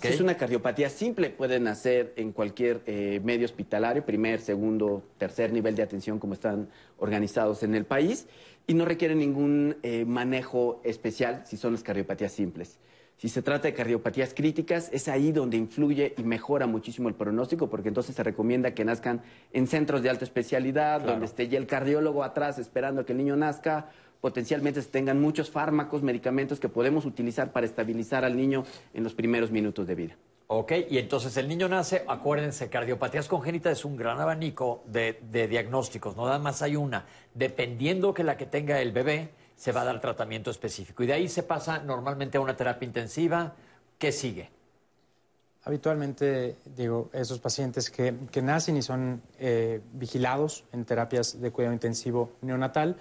Si 0.00 0.08
es 0.08 0.20
una 0.20 0.36
cardiopatía 0.36 0.90
simple, 0.90 1.30
puede 1.30 1.60
nacer 1.60 2.12
en 2.16 2.32
cualquier 2.32 2.82
eh, 2.86 3.20
medio 3.24 3.46
hospitalario, 3.46 4.04
primer, 4.04 4.40
segundo, 4.40 5.02
tercer 5.16 5.50
nivel 5.52 5.74
de 5.74 5.82
atención, 5.82 6.18
como 6.18 6.34
están 6.34 6.68
organizados 6.98 7.62
en 7.62 7.74
el 7.74 7.86
país, 7.86 8.26
y 8.66 8.74
no 8.74 8.84
requiere 8.84 9.14
ningún 9.14 9.76
eh, 9.82 10.04
manejo 10.06 10.80
especial 10.84 11.42
si 11.46 11.56
son 11.56 11.72
las 11.72 11.82
cardiopatías 11.82 12.32
simples. 12.32 12.78
Si 13.16 13.28
se 13.28 13.42
trata 13.42 13.68
de 13.68 13.74
cardiopatías 13.74 14.34
críticas, 14.34 14.90
es 14.92 15.08
ahí 15.08 15.32
donde 15.32 15.56
influye 15.56 16.14
y 16.18 16.22
mejora 16.24 16.66
muchísimo 16.66 17.08
el 17.08 17.14
pronóstico, 17.14 17.70
porque 17.70 17.88
entonces 17.88 18.14
se 18.14 18.22
recomienda 18.22 18.74
que 18.74 18.84
nazcan 18.84 19.22
en 19.52 19.66
centros 19.66 20.02
de 20.02 20.10
alta 20.10 20.24
especialidad, 20.24 20.98
Claro. 20.98 21.12
donde 21.12 21.26
esté 21.26 21.48
ya 21.48 21.58
el 21.58 21.66
cardiólogo 21.66 22.24
atrás 22.24 22.58
esperando 22.58 23.04
que 23.06 23.12
el 23.12 23.18
niño 23.18 23.36
nazca. 23.36 23.86
Potencialmente 24.20 24.82
se 24.82 24.88
tengan 24.90 25.20
muchos 25.20 25.50
fármacos, 25.50 26.02
medicamentos 26.02 26.58
que 26.58 26.68
podemos 26.68 27.04
utilizar 27.04 27.52
para 27.52 27.66
estabilizar 27.66 28.24
al 28.24 28.36
niño 28.36 28.64
en 28.94 29.04
los 29.04 29.14
primeros 29.14 29.50
minutos 29.50 29.86
de 29.86 29.94
vida. 29.94 30.16
Ok, 30.46 30.72
y 30.90 30.98
entonces 30.98 31.36
el 31.38 31.48
niño 31.48 31.68
nace, 31.68 32.04
acuérdense, 32.06 32.68
cardiopatías 32.68 33.28
congénitas 33.28 33.78
es 33.78 33.84
un 33.84 33.96
gran 33.96 34.20
abanico 34.20 34.82
de, 34.86 35.20
de 35.30 35.48
diagnósticos, 35.48 36.16
no 36.16 36.26
nada 36.26 36.38
más 36.38 36.60
hay 36.62 36.76
una. 36.76 37.06
Dependiendo 37.34 38.12
que 38.12 38.24
la 38.24 38.36
que 38.36 38.44
tenga 38.46 38.80
el 38.80 38.92
bebé, 38.92 39.30
se 39.56 39.72
va 39.72 39.82
a 39.82 39.84
dar 39.84 40.00
tratamiento 40.00 40.50
específico. 40.50 41.02
Y 41.02 41.06
de 41.06 41.14
ahí 41.14 41.28
se 41.28 41.42
pasa 41.42 41.78
normalmente 41.78 42.38
a 42.38 42.40
una 42.40 42.56
terapia 42.56 42.86
intensiva. 42.86 43.54
¿Qué 43.98 44.12
sigue? 44.12 44.50
Habitualmente, 45.64 46.56
digo, 46.76 47.08
esos 47.12 47.38
pacientes 47.38 47.90
que, 47.90 48.14
que 48.30 48.42
nacen 48.42 48.76
y 48.76 48.82
son 48.82 49.22
eh, 49.38 49.80
vigilados 49.92 50.64
en 50.72 50.84
terapias 50.84 51.40
de 51.40 51.50
cuidado 51.50 51.72
intensivo 51.72 52.32
neonatal 52.42 52.96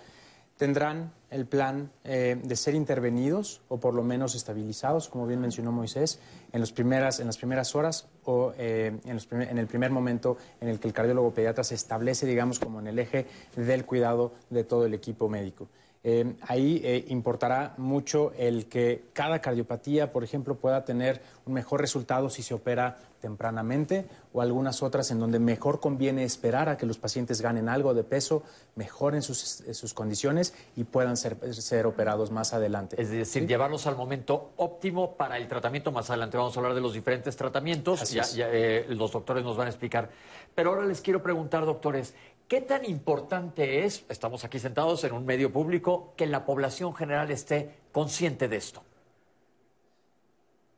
tendrán 0.57 1.11
el 1.29 1.45
plan 1.45 1.91
eh, 2.03 2.39
de 2.41 2.55
ser 2.55 2.75
intervenidos 2.75 3.61
o 3.67 3.79
por 3.79 3.93
lo 3.93 4.03
menos 4.03 4.35
estabilizados, 4.35 5.09
como 5.09 5.25
bien 5.25 5.41
mencionó 5.41 5.71
Moisés, 5.71 6.19
en, 6.51 6.61
los 6.61 6.71
primeras, 6.71 7.19
en 7.19 7.27
las 7.27 7.37
primeras 7.37 7.75
horas 7.75 8.07
o 8.23 8.53
eh, 8.57 8.97
en, 9.03 9.19
en 9.41 9.57
el 9.57 9.67
primer 9.67 9.91
momento 9.91 10.37
en 10.61 10.69
el 10.69 10.79
que 10.79 10.87
el 10.87 10.93
cardiólogo 10.93 11.33
pediatra 11.33 11.63
se 11.63 11.75
establece, 11.75 12.25
digamos, 12.27 12.59
como 12.59 12.79
en 12.79 12.87
el 12.87 12.99
eje 12.99 13.25
del 13.55 13.85
cuidado 13.85 14.33
de 14.49 14.63
todo 14.63 14.85
el 14.85 14.93
equipo 14.93 15.27
médico. 15.27 15.67
Eh, 16.05 16.35
ahí 16.41 16.81
eh, 16.83 17.05
importará 17.07 17.75
mucho 17.77 18.33
el 18.37 18.65
que 18.67 19.05
cada 19.13 19.39
cardiopatía, 19.39 20.11
por 20.11 20.23
ejemplo, 20.23 20.55
pueda 20.55 20.83
tener 20.83 21.21
un 21.45 21.53
mejor 21.53 21.79
resultado 21.79 22.29
si 22.29 22.43
se 22.43 22.53
opera 22.53 22.97
tempranamente 23.21 24.05
o 24.33 24.41
algunas 24.41 24.83
otras 24.83 25.09
en 25.11 25.19
donde 25.19 25.39
mejor 25.39 25.79
conviene 25.79 26.25
esperar 26.25 26.67
a 26.67 26.75
que 26.75 26.85
los 26.85 26.97
pacientes 26.97 27.39
ganen 27.41 27.69
algo 27.69 27.93
de 27.93 28.03
peso, 28.03 28.43
mejoren 28.75 29.21
sus, 29.21 29.61
eh, 29.61 29.73
sus 29.73 29.93
condiciones 29.93 30.53
y 30.75 30.83
puedan 30.83 31.15
ser, 31.15 31.37
ser 31.53 31.85
operados 31.85 32.31
más 32.31 32.53
adelante. 32.53 33.01
Es 33.01 33.09
decir, 33.09 33.47
llevarlos 33.47 33.87
al 33.87 33.95
momento 33.95 34.51
óptimo 34.57 35.15
para 35.15 35.37
el 35.37 35.47
tratamiento. 35.47 35.91
Más 35.93 36.09
adelante 36.09 36.35
vamos 36.37 36.55
a 36.57 36.59
hablar 36.59 36.75
de 36.75 36.81
los 36.81 36.93
diferentes 36.93 37.35
tratamientos. 37.37 38.01
Así 38.01 38.15
Ya- 38.15 38.49
eh, 38.51 38.85
los 38.89 39.11
doctores 39.13 39.43
nos 39.45 39.55
van 39.55 39.67
a 39.67 39.69
explicar. 39.69 40.09
Pero 40.53 40.71
ahora 40.71 40.85
les 40.85 40.99
quiero 41.01 41.23
preguntar, 41.23 41.65
doctores, 41.65 42.13
¿qué 42.47 42.61
tan 42.61 42.85
importante 42.85 43.85
es, 43.85 44.05
estamos 44.09 44.43
aquí 44.43 44.59
sentados 44.59 45.03
en 45.03 45.13
un 45.13 45.25
medio 45.25 45.51
público, 45.51 46.13
que 46.17 46.27
la 46.27 46.45
población 46.45 46.95
general 46.95 47.31
esté 47.31 47.75
consciente 47.91 48.47
de 48.47 48.57
esto? 48.57 48.83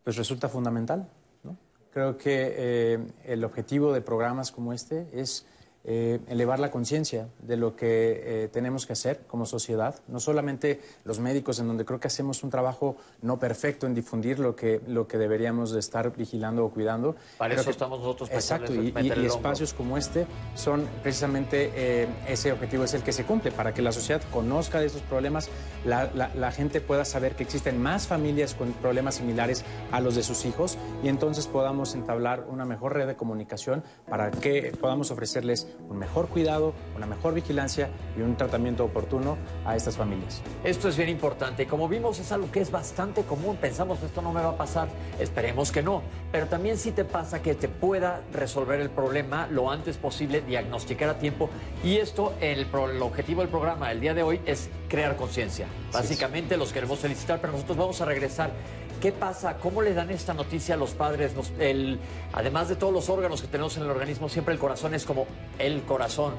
pues 0.06 0.16
resulta 0.16 0.48
fundamental. 0.48 1.10
¿no? 1.44 1.58
Creo 1.92 2.16
que 2.16 2.54
eh, 2.56 3.00
el 3.26 3.44
objetivo 3.44 3.92
de 3.92 4.02
programas 4.02 4.52
como 4.52 4.72
este 4.72 5.10
es 5.12 5.46
eh, 5.88 6.20
elevar 6.28 6.60
la 6.60 6.72
conciencia 6.72 7.28
de 7.44 7.58
lo 7.58 7.76
que 7.76 8.44
eh, 8.46 8.48
tenemos 8.52 8.86
que 8.88 8.94
hacer 8.94 9.22
como 9.28 9.46
sociedad, 9.46 9.96
no 10.08 10.20
solamente 10.20 10.82
los 11.04 11.20
médicos, 11.20 11.60
en 11.60 11.68
donde 11.68 11.86
creo 11.86 12.00
que 12.00 12.08
hacemos 12.08 12.44
un 12.44 12.50
trabajo 12.50 12.98
no 13.22 13.38
perfecto 13.40 13.86
en 13.86 13.94
difundir 13.94 14.40
lo 14.40 14.56
que, 14.56 14.82
lo 14.88 15.08
que 15.08 15.18
deberíamos 15.18 15.72
de 15.72 15.80
estar 15.80 16.16
vigilando 16.16 16.66
o 16.66 16.72
cuidando. 16.72 17.16
Para 17.38 17.50
Creo 17.54 17.62
eso 17.62 17.66
que- 17.70 17.72
estamos 17.72 18.00
nosotros, 18.00 18.30
Exacto, 18.32 18.74
y, 18.74 18.94
y- 19.00 19.14
y 19.22 19.26
espacios 19.26 19.74
como 19.74 19.98
este 19.98 20.26
son 20.56 20.88
precisamente 21.04 21.72
eh, 21.76 22.08
ese 22.28 22.52
objetivo 22.52 22.84
es 22.84 22.94
el 22.96 23.04
que 23.04 23.12
se 23.14 23.24
cumple, 23.26 23.52
para 23.52 23.74
que 23.74 23.82
la 23.82 23.92
sociedad 23.92 24.22
conozca 24.32 24.80
de 24.80 24.88
esos 24.88 25.02
problemas, 25.04 25.50
la, 25.86 26.10
la- 26.16 26.34
la 26.34 26.52
gente 26.52 26.82
pueda 26.82 27.06
saber 27.06 27.36
que 27.36 27.44
existen 27.44 27.82
más 27.82 28.08
familias 28.08 28.56
con 28.56 28.74
problemas 28.74 29.16
similares 29.16 29.64
a 29.92 30.00
los 30.02 30.16
de 30.16 30.24
sus 30.24 30.46
hijos 30.46 30.78
y 31.04 31.10
entonces 31.10 31.46
podamos 31.48 31.94
entablar 31.94 32.46
una 32.50 32.66
mejor 32.66 32.94
red 32.94 33.06
de 33.08 33.16
comunicación 33.16 33.84
para 34.10 34.32
que 34.32 34.74
podamos 34.82 35.12
ofrecerles 35.12 35.68
un 35.90 35.98
mejor 36.00 36.28
cuidado, 36.28 36.74
una 36.96 37.06
mejor 37.06 37.34
vigilancia 37.34 37.90
y 38.18 38.22
un 38.22 38.36
tratamiento 38.36 38.84
oportuno 38.86 39.38
a 39.66 39.76
estas 39.76 39.96
familias. 39.96 40.42
Esto 40.64 40.90
es 40.90 40.98
bien 40.98 41.10
importante 41.10 41.68
como 41.68 41.88
vimos 41.88 42.20
es 42.20 42.32
algo 42.32 42.52
que 42.52 42.60
es 42.62 42.72
bastante 42.72 43.22
común. 43.24 43.58
Pensamos 43.58 44.02
esto 44.02 44.22
no 44.22 44.34
me 44.34 44.42
va 44.42 44.50
a 44.50 44.58
pasar, 44.58 44.88
esperemos 45.20 45.72
que 45.72 45.84
no. 45.84 46.02
Pero 46.32 46.48
también 46.48 46.78
si 46.78 46.92
te 46.92 47.06
pasa 47.06 47.42
que 47.42 47.54
te 47.54 47.68
pueda 47.68 48.22
resolver 48.34 48.80
el 48.80 48.90
problema 48.90 49.48
lo 49.48 49.70
antes 49.70 49.98
posible, 49.98 50.42
diagnosticar 50.42 51.10
a 51.10 51.20
tiempo. 51.20 51.50
Y 51.84 51.98
esto, 51.98 52.34
el, 52.42 52.66
pro- 52.66 52.90
el 52.90 53.02
objetivo 53.02 53.42
del 53.42 53.50
programa 53.50 53.92
el 53.92 54.00
día 54.02 54.14
de 54.14 54.24
hoy 54.24 54.42
es 54.46 54.70
crear 54.90 55.16
conciencia. 55.16 55.68
Básicamente 55.94 56.58
los 56.58 56.74
queremos 56.74 57.00
felicitar, 57.00 57.40
pero 57.40 57.54
nosotros 57.54 57.78
vamos 57.78 58.02
a 58.02 58.06
regresar. 58.06 58.52
¿Qué 59.02 59.12
pasa? 59.12 59.58
¿Cómo 59.58 59.82
le 59.82 59.94
dan 59.94 60.10
esta 60.10 60.34
noticia 60.34 60.76
a 60.76 60.78
los 60.78 60.92
padres? 60.92 61.36
Nos- 61.36 61.52
el- 61.60 62.00
además 62.34 62.70
de 62.70 62.76
todos 62.76 62.94
los 62.94 63.10
órganos 63.10 63.42
que 63.42 63.48
tenemos 63.48 63.78
en 63.78 63.84
el 63.84 63.90
organismo, 63.90 64.30
siempre 64.30 64.54
el 64.54 64.60
corazón 64.60 64.94
es 64.96 65.06
como 65.06 65.28
el 65.60 65.84
corazón, 65.84 66.34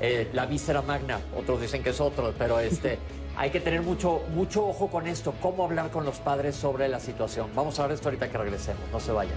eh, 0.00 0.28
la 0.32 0.46
víscera 0.46 0.82
magna. 0.82 1.20
Otros 1.36 1.60
dicen 1.60 1.82
que 1.82 1.90
es 1.90 2.00
otro, 2.00 2.32
pero 2.36 2.58
este, 2.58 2.98
hay 3.36 3.50
que 3.50 3.60
tener 3.60 3.82
mucho, 3.82 4.22
mucho 4.34 4.66
ojo 4.66 4.88
con 4.88 5.06
esto. 5.06 5.32
¿Cómo 5.40 5.64
hablar 5.64 5.90
con 5.90 6.04
los 6.04 6.18
padres 6.18 6.56
sobre 6.56 6.88
la 6.88 6.98
situación? 6.98 7.50
Vamos 7.54 7.78
a 7.78 7.84
ver 7.86 7.92
esto 7.94 8.08
ahorita 8.08 8.28
que 8.30 8.38
regresemos. 8.38 8.82
No 8.90 8.98
se 8.98 9.12
vayan. 9.12 9.36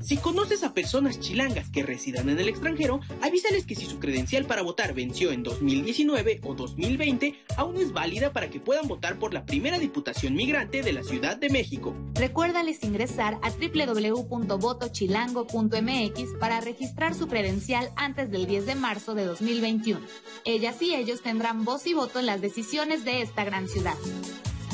Si 0.00 0.16
conoces 0.16 0.62
a 0.62 0.74
personas 0.74 1.18
chilangas 1.18 1.70
que 1.70 1.82
residan 1.82 2.28
en 2.28 2.38
el 2.38 2.48
extranjero, 2.48 3.00
avísales 3.20 3.66
que 3.66 3.74
si 3.74 3.86
su 3.86 3.98
credencial 3.98 4.46
para 4.46 4.62
votar 4.62 4.94
venció 4.94 5.32
en 5.32 5.42
2019 5.42 6.40
o 6.44 6.54
2020, 6.54 7.34
aún 7.56 7.76
es 7.76 7.92
válida 7.92 8.32
para 8.32 8.48
que 8.48 8.60
puedan 8.60 8.86
votar 8.86 9.18
por 9.18 9.34
la 9.34 9.44
primera 9.44 9.78
diputación 9.78 10.34
migrante 10.34 10.82
de 10.82 10.92
la 10.92 11.02
Ciudad 11.02 11.36
de 11.36 11.50
México. 11.50 11.96
Recuérdales 12.14 12.84
ingresar 12.84 13.40
a 13.42 13.50
www.votochilango.mx 13.50 16.38
para 16.38 16.60
registrar 16.60 17.14
su 17.14 17.26
credencial 17.26 17.90
antes 17.96 18.30
del 18.30 18.46
10 18.46 18.66
de 18.66 18.74
marzo 18.76 19.14
de 19.14 19.24
2021. 19.24 20.00
Ellas 20.44 20.80
y 20.80 20.94
ellos 20.94 21.22
tendrán 21.22 21.64
voz 21.64 21.86
y 21.86 21.94
voto 21.94 22.20
en 22.20 22.26
las 22.26 22.40
decisiones 22.40 23.04
de 23.04 23.22
esta 23.22 23.44
gran 23.44 23.68
ciudad. 23.68 23.96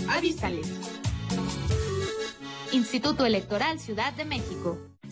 Avísales. 0.08 0.68
Instituto 2.72 3.24
Electoral 3.24 3.80
Ciudad 3.80 4.12
de 4.12 4.24
México. 4.24 4.93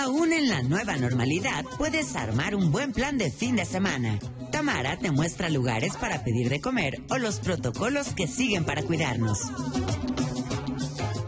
Aún 0.00 0.32
en 0.32 0.48
la 0.48 0.62
nueva 0.62 0.96
normalidad, 0.96 1.64
puedes 1.76 2.16
armar 2.16 2.54
un 2.54 2.70
buen 2.70 2.92
plan 2.92 3.18
de 3.18 3.30
fin 3.30 3.56
de 3.56 3.64
semana. 3.64 4.18
Tamara 4.50 4.98
te 4.98 5.10
muestra 5.10 5.50
lugares 5.50 5.96
para 5.96 6.24
pedir 6.24 6.48
de 6.48 6.60
comer 6.60 7.02
o 7.10 7.18
los 7.18 7.40
protocolos 7.40 8.14
que 8.14 8.26
siguen 8.26 8.64
para 8.64 8.82
cuidarnos. 8.82 9.40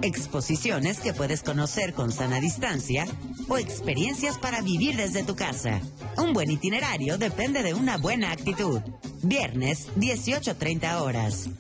Exposiciones 0.03 1.01
que 1.01 1.13
puedes 1.13 1.43
conocer 1.43 1.93
con 1.93 2.11
sana 2.11 2.41
distancia 2.41 3.07
o 3.49 3.59
experiencias 3.59 4.39
para 4.39 4.63
vivir 4.63 4.97
desde 4.97 5.25
tu 5.25 5.37
casa. 5.37 5.81
Un 6.17 6.33
buen 6.33 6.51
itinerario 6.51 7.19
depende 7.19 7.63
de 7.63 7.75
una 7.75 7.99
buena 7.99 8.33
actitud. 8.33 8.81
Viernes, 9.23 9.89
18.30 9.97 11.01
horas. 11.03 11.51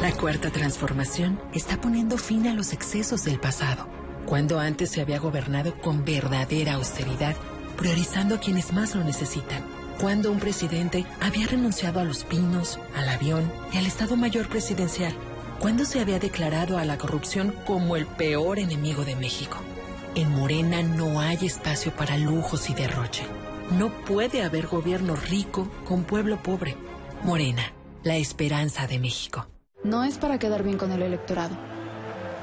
La 0.00 0.12
cuarta 0.12 0.50
transformación 0.50 1.38
está 1.52 1.78
poniendo 1.78 2.16
fin 2.16 2.46
a 2.46 2.54
los 2.54 2.72
excesos 2.72 3.24
del 3.24 3.38
pasado, 3.38 3.86
cuando 4.26 4.60
antes 4.60 4.90
se 4.90 5.00
había 5.00 5.18
gobernado 5.18 5.74
con 5.80 6.04
verdadera 6.04 6.74
austeridad, 6.74 7.36
priorizando 7.76 8.36
a 8.36 8.40
quienes 8.40 8.72
más 8.72 8.94
lo 8.94 9.04
necesitan, 9.04 9.62
cuando 10.00 10.30
un 10.32 10.38
presidente 10.38 11.04
había 11.20 11.46
renunciado 11.46 12.00
a 12.00 12.04
los 12.04 12.24
pinos, 12.24 12.78
al 12.94 13.08
avión 13.08 13.50
y 13.72 13.78
al 13.78 13.86
Estado 13.86 14.16
Mayor 14.16 14.48
Presidencial, 14.48 15.14
cuando 15.58 15.84
se 15.84 16.00
había 16.00 16.18
declarado 16.18 16.78
a 16.78 16.84
la 16.84 16.96
corrupción 16.96 17.54
como 17.66 17.96
el 17.96 18.06
peor 18.06 18.58
enemigo 18.58 19.04
de 19.04 19.16
México. 19.16 19.58
En 20.14 20.30
Morena 20.30 20.82
no 20.82 21.20
hay 21.20 21.38
espacio 21.42 21.92
para 21.92 22.16
lujos 22.16 22.70
y 22.70 22.74
derroche. 22.74 23.24
No 23.78 23.90
puede 23.90 24.42
haber 24.42 24.66
gobierno 24.66 25.14
rico 25.14 25.70
con 25.84 26.02
pueblo 26.04 26.42
pobre. 26.42 26.76
Morena, 27.22 27.62
la 28.02 28.16
esperanza 28.16 28.86
de 28.86 28.98
México. 28.98 29.46
No 29.84 30.02
es 30.02 30.18
para 30.18 30.38
quedar 30.38 30.62
bien 30.62 30.78
con 30.78 30.92
el 30.92 31.02
electorado. 31.02 31.56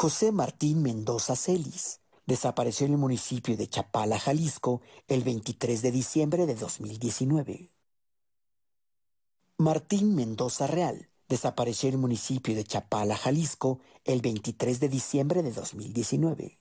José 0.00 0.30
Martín 0.30 0.80
Mendoza 0.80 1.34
Celis 1.34 2.02
desapareció 2.24 2.86
en 2.86 2.92
el 2.92 2.98
municipio 2.98 3.56
de 3.56 3.66
Chapala, 3.66 4.16
Jalisco, 4.20 4.80
el 5.08 5.24
23 5.24 5.82
de 5.82 5.90
diciembre 5.90 6.46
de 6.46 6.54
2019. 6.54 7.72
Martín 9.56 10.14
Mendoza 10.14 10.68
Real 10.68 11.08
desapareció 11.28 11.88
en 11.88 11.96
el 11.96 12.00
municipio 12.00 12.54
de 12.54 12.62
Chapala, 12.62 13.16
Jalisco, 13.16 13.80
el 14.04 14.20
23 14.20 14.78
de 14.78 14.88
diciembre 14.88 15.42
de 15.42 15.50
2019. 15.50 16.57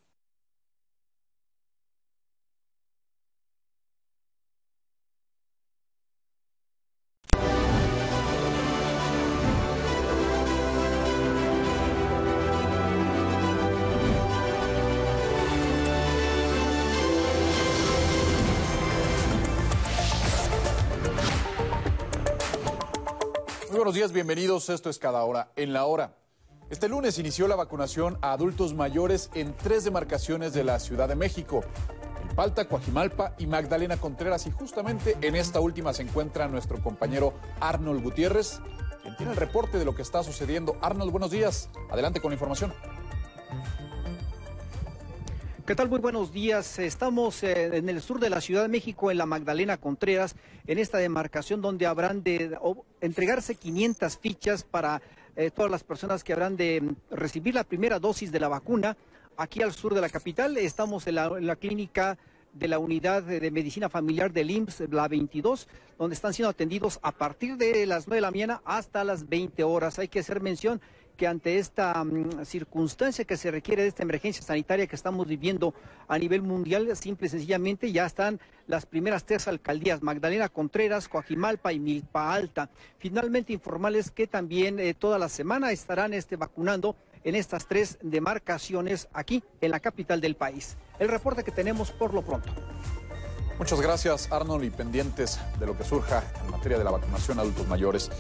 Buenos 23.78 23.94
días, 23.94 24.12
bienvenidos. 24.12 24.70
Esto 24.70 24.90
es 24.90 24.98
Cada 24.98 25.24
Hora 25.24 25.52
en 25.56 25.72
la 25.72 25.86
Hora. 25.86 26.16
Este 26.72 26.90
lunes 26.90 27.20
inició 27.20 27.48
la 27.48 27.56
vacunación 27.56 28.18
a 28.24 28.32
adultos 28.32 28.74
mayores 28.74 29.30
en 29.36 29.56
tres 29.56 29.84
demarcaciones 29.84 30.52
de 30.54 30.64
la 30.64 30.80
Ciudad 30.80 31.08
de 31.08 31.16
México. 31.16 31.62
En 32.24 32.36
Palta, 32.36 32.68
Coajimalpa 32.68 33.36
y 33.38 33.46
Magdalena 33.46 33.98
Contreras. 33.98 34.48
Y 34.48 34.52
justamente 34.52 35.16
en 35.22 35.36
esta 35.36 35.60
última 35.60 35.94
se 35.94 36.02
encuentra 36.02 36.48
nuestro 36.48 36.82
compañero 36.82 37.36
Arnold 37.60 38.02
Gutiérrez, 38.02 38.62
quien 39.04 39.16
tiene 39.16 39.34
el 39.34 39.38
reporte 39.38 39.78
de 39.78 39.86
lo 39.86 39.94
que 39.94 40.02
está 40.02 40.24
sucediendo. 40.24 40.76
Arnold, 40.82 41.12
buenos 41.12 41.30
días. 41.30 41.70
Adelante 41.92 42.20
con 42.20 42.32
la 42.32 42.36
información. 42.36 42.74
¿Qué 45.68 45.76
tal? 45.76 45.90
Muy 45.90 46.00
buenos 46.00 46.32
días. 46.32 46.80
Estamos 46.80 47.44
eh, 47.44 47.76
en 47.76 47.90
el 47.90 48.02
sur 48.02 48.22
de 48.22 48.30
la 48.30 48.40
Ciudad 48.40 48.62
de 48.62 48.70
México, 48.70 49.12
en 49.12 49.18
la 49.18 49.26
Magdalena 49.26 49.76
Contreras, 49.76 50.38
en 50.66 50.78
esta 50.78 50.98
demarcación 50.98 51.62
donde 51.62 51.86
habrán 51.86 52.24
de 52.24 52.58
entregarse 53.02 53.56
500 53.56 54.18
fichas 54.18 54.64
para 54.64 55.02
eh, 55.36 55.52
todas 55.52 55.70
las 55.70 55.84
personas 55.84 56.24
que 56.24 56.32
habrán 56.32 56.56
de 56.56 56.80
mm, 56.80 56.96
recibir 57.14 57.54
la 57.54 57.66
primera 57.66 58.00
dosis 58.00 58.32
de 58.32 58.40
la 58.40 58.48
vacuna. 58.48 58.96
Aquí 59.36 59.62
al 59.62 59.74
sur 59.74 59.94
de 59.94 60.00
la 60.00 60.08
capital 60.08 60.56
estamos 60.56 61.06
en 61.06 61.16
la, 61.16 61.26
en 61.38 61.46
la 61.46 61.58
clínica 61.58 62.18
de 62.54 62.70
la 62.70 62.80
unidad 62.80 63.24
de 63.24 63.52
medicina 63.52 63.90
familiar 63.90 64.32
del 64.32 64.50
IMSS, 64.50 64.90
la 64.90 65.10
22, 65.10 65.68
donde 66.00 66.16
están 66.16 66.34
siendo 66.34 66.50
atendidos 66.50 66.98
a 67.02 67.12
partir 67.12 67.58
de 67.58 67.86
las 67.86 68.08
9 68.08 68.16
de 68.16 68.22
la 68.22 68.32
mañana 68.32 68.62
hasta 68.64 69.04
las 69.04 69.28
20 69.28 69.66
horas. 69.66 70.00
Hay 70.00 70.08
que 70.08 70.20
hacer 70.20 70.40
mención 70.40 70.80
que 71.18 71.28
ante 71.28 71.58
esta 71.58 72.02
um, 72.02 72.46
circunstancia 72.46 73.26
que 73.26 73.36
se 73.36 73.52
requiere 73.52 73.82
de 73.82 73.90
esta 73.90 74.04
emergencia 74.04 74.44
sanitaria 74.44 74.88
que 74.88 74.96
estamos 74.96 75.28
viviendo 75.28 75.74
a 76.08 76.18
nivel 76.18 76.44
mundial, 76.44 76.96
simple 76.96 77.28
y 77.28 77.30
sencillamente 77.30 77.92
ya 77.92 78.06
están 78.06 78.40
las 78.68 78.86
primeras 78.86 79.26
tres 79.26 79.48
alcaldías, 79.48 80.02
Magdalena 80.02 80.48
Contreras, 80.48 81.10
Coajimalpa 81.10 81.74
y 81.74 81.80
Milpa 81.80 82.34
Alta. 82.34 82.70
Finalmente 83.00 83.52
informarles 83.52 84.12
que 84.12 84.28
también 84.28 84.80
eh, 84.80 84.94
toda 84.94 85.18
la 85.20 85.28
semana 85.28 85.72
estarán 85.72 86.14
este, 86.14 86.36
vacunando 86.36 86.96
en 87.24 87.36
estas 87.36 87.68
tres 87.68 87.98
demarcaciones 88.02 89.10
aquí 89.12 89.44
en 89.60 89.72
la 89.72 89.80
capital 89.80 90.22
del 90.22 90.36
país. 90.36 90.78
El 91.00 91.10
reporte 91.10 91.44
que 91.44 91.52
tenemos 91.52 91.92
por 91.92 92.14
lo 92.14 92.22
pronto. 92.22 92.54
Muchas 93.58 93.82
gracias, 93.82 94.32
Arnold, 94.32 94.66
y 94.66 94.70
pendientes 94.70 95.40
de 95.60 95.66
lo 95.66 95.76
que 95.76 95.84
surja 95.84 96.24
en 96.46 96.52
materia 96.52 96.78
de 96.78 96.84
la 96.84 96.92
vacunación 96.92 97.40
a 97.40 97.42
adultos 97.42 97.68
mayores. 97.68 98.12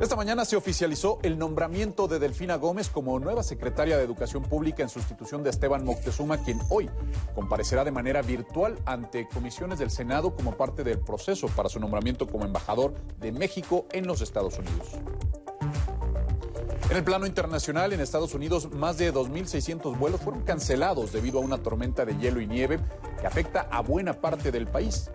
Esta 0.00 0.16
mañana 0.16 0.44
se 0.44 0.56
oficializó 0.56 1.18
el 1.22 1.38
nombramiento 1.38 2.08
de 2.08 2.18
Delfina 2.18 2.56
Gómez 2.56 2.88
como 2.88 3.20
nueva 3.20 3.42
secretaria 3.42 3.96
de 3.96 4.02
Educación 4.02 4.42
Pública 4.42 4.82
en 4.82 4.88
sustitución 4.88 5.44
de 5.44 5.50
Esteban 5.50 5.84
Moctezuma, 5.84 6.38
quien 6.38 6.58
hoy 6.70 6.90
comparecerá 7.34 7.84
de 7.84 7.92
manera 7.92 8.22
virtual 8.22 8.78
ante 8.84 9.28
comisiones 9.28 9.78
del 9.78 9.90
Senado 9.90 10.34
como 10.34 10.56
parte 10.56 10.82
del 10.82 10.98
proceso 10.98 11.46
para 11.48 11.68
su 11.68 11.78
nombramiento 11.78 12.26
como 12.26 12.44
embajador 12.44 12.94
de 13.20 13.30
México 13.30 13.86
en 13.92 14.06
los 14.06 14.22
Estados 14.22 14.58
Unidos. 14.58 14.88
En 16.88 16.96
el 16.96 17.04
plano 17.04 17.26
internacional, 17.26 17.92
en 17.92 18.00
Estados 18.00 18.34
Unidos, 18.34 18.72
más 18.72 18.98
de 18.98 19.12
2.600 19.12 19.96
vuelos 19.98 20.20
fueron 20.20 20.42
cancelados 20.42 21.12
debido 21.12 21.38
a 21.38 21.42
una 21.42 21.58
tormenta 21.58 22.04
de 22.04 22.16
hielo 22.16 22.40
y 22.40 22.46
nieve 22.46 22.80
que 23.20 23.26
afecta 23.26 23.68
a 23.70 23.80
buena 23.80 24.14
parte 24.14 24.50
del 24.50 24.66
país. 24.66 25.10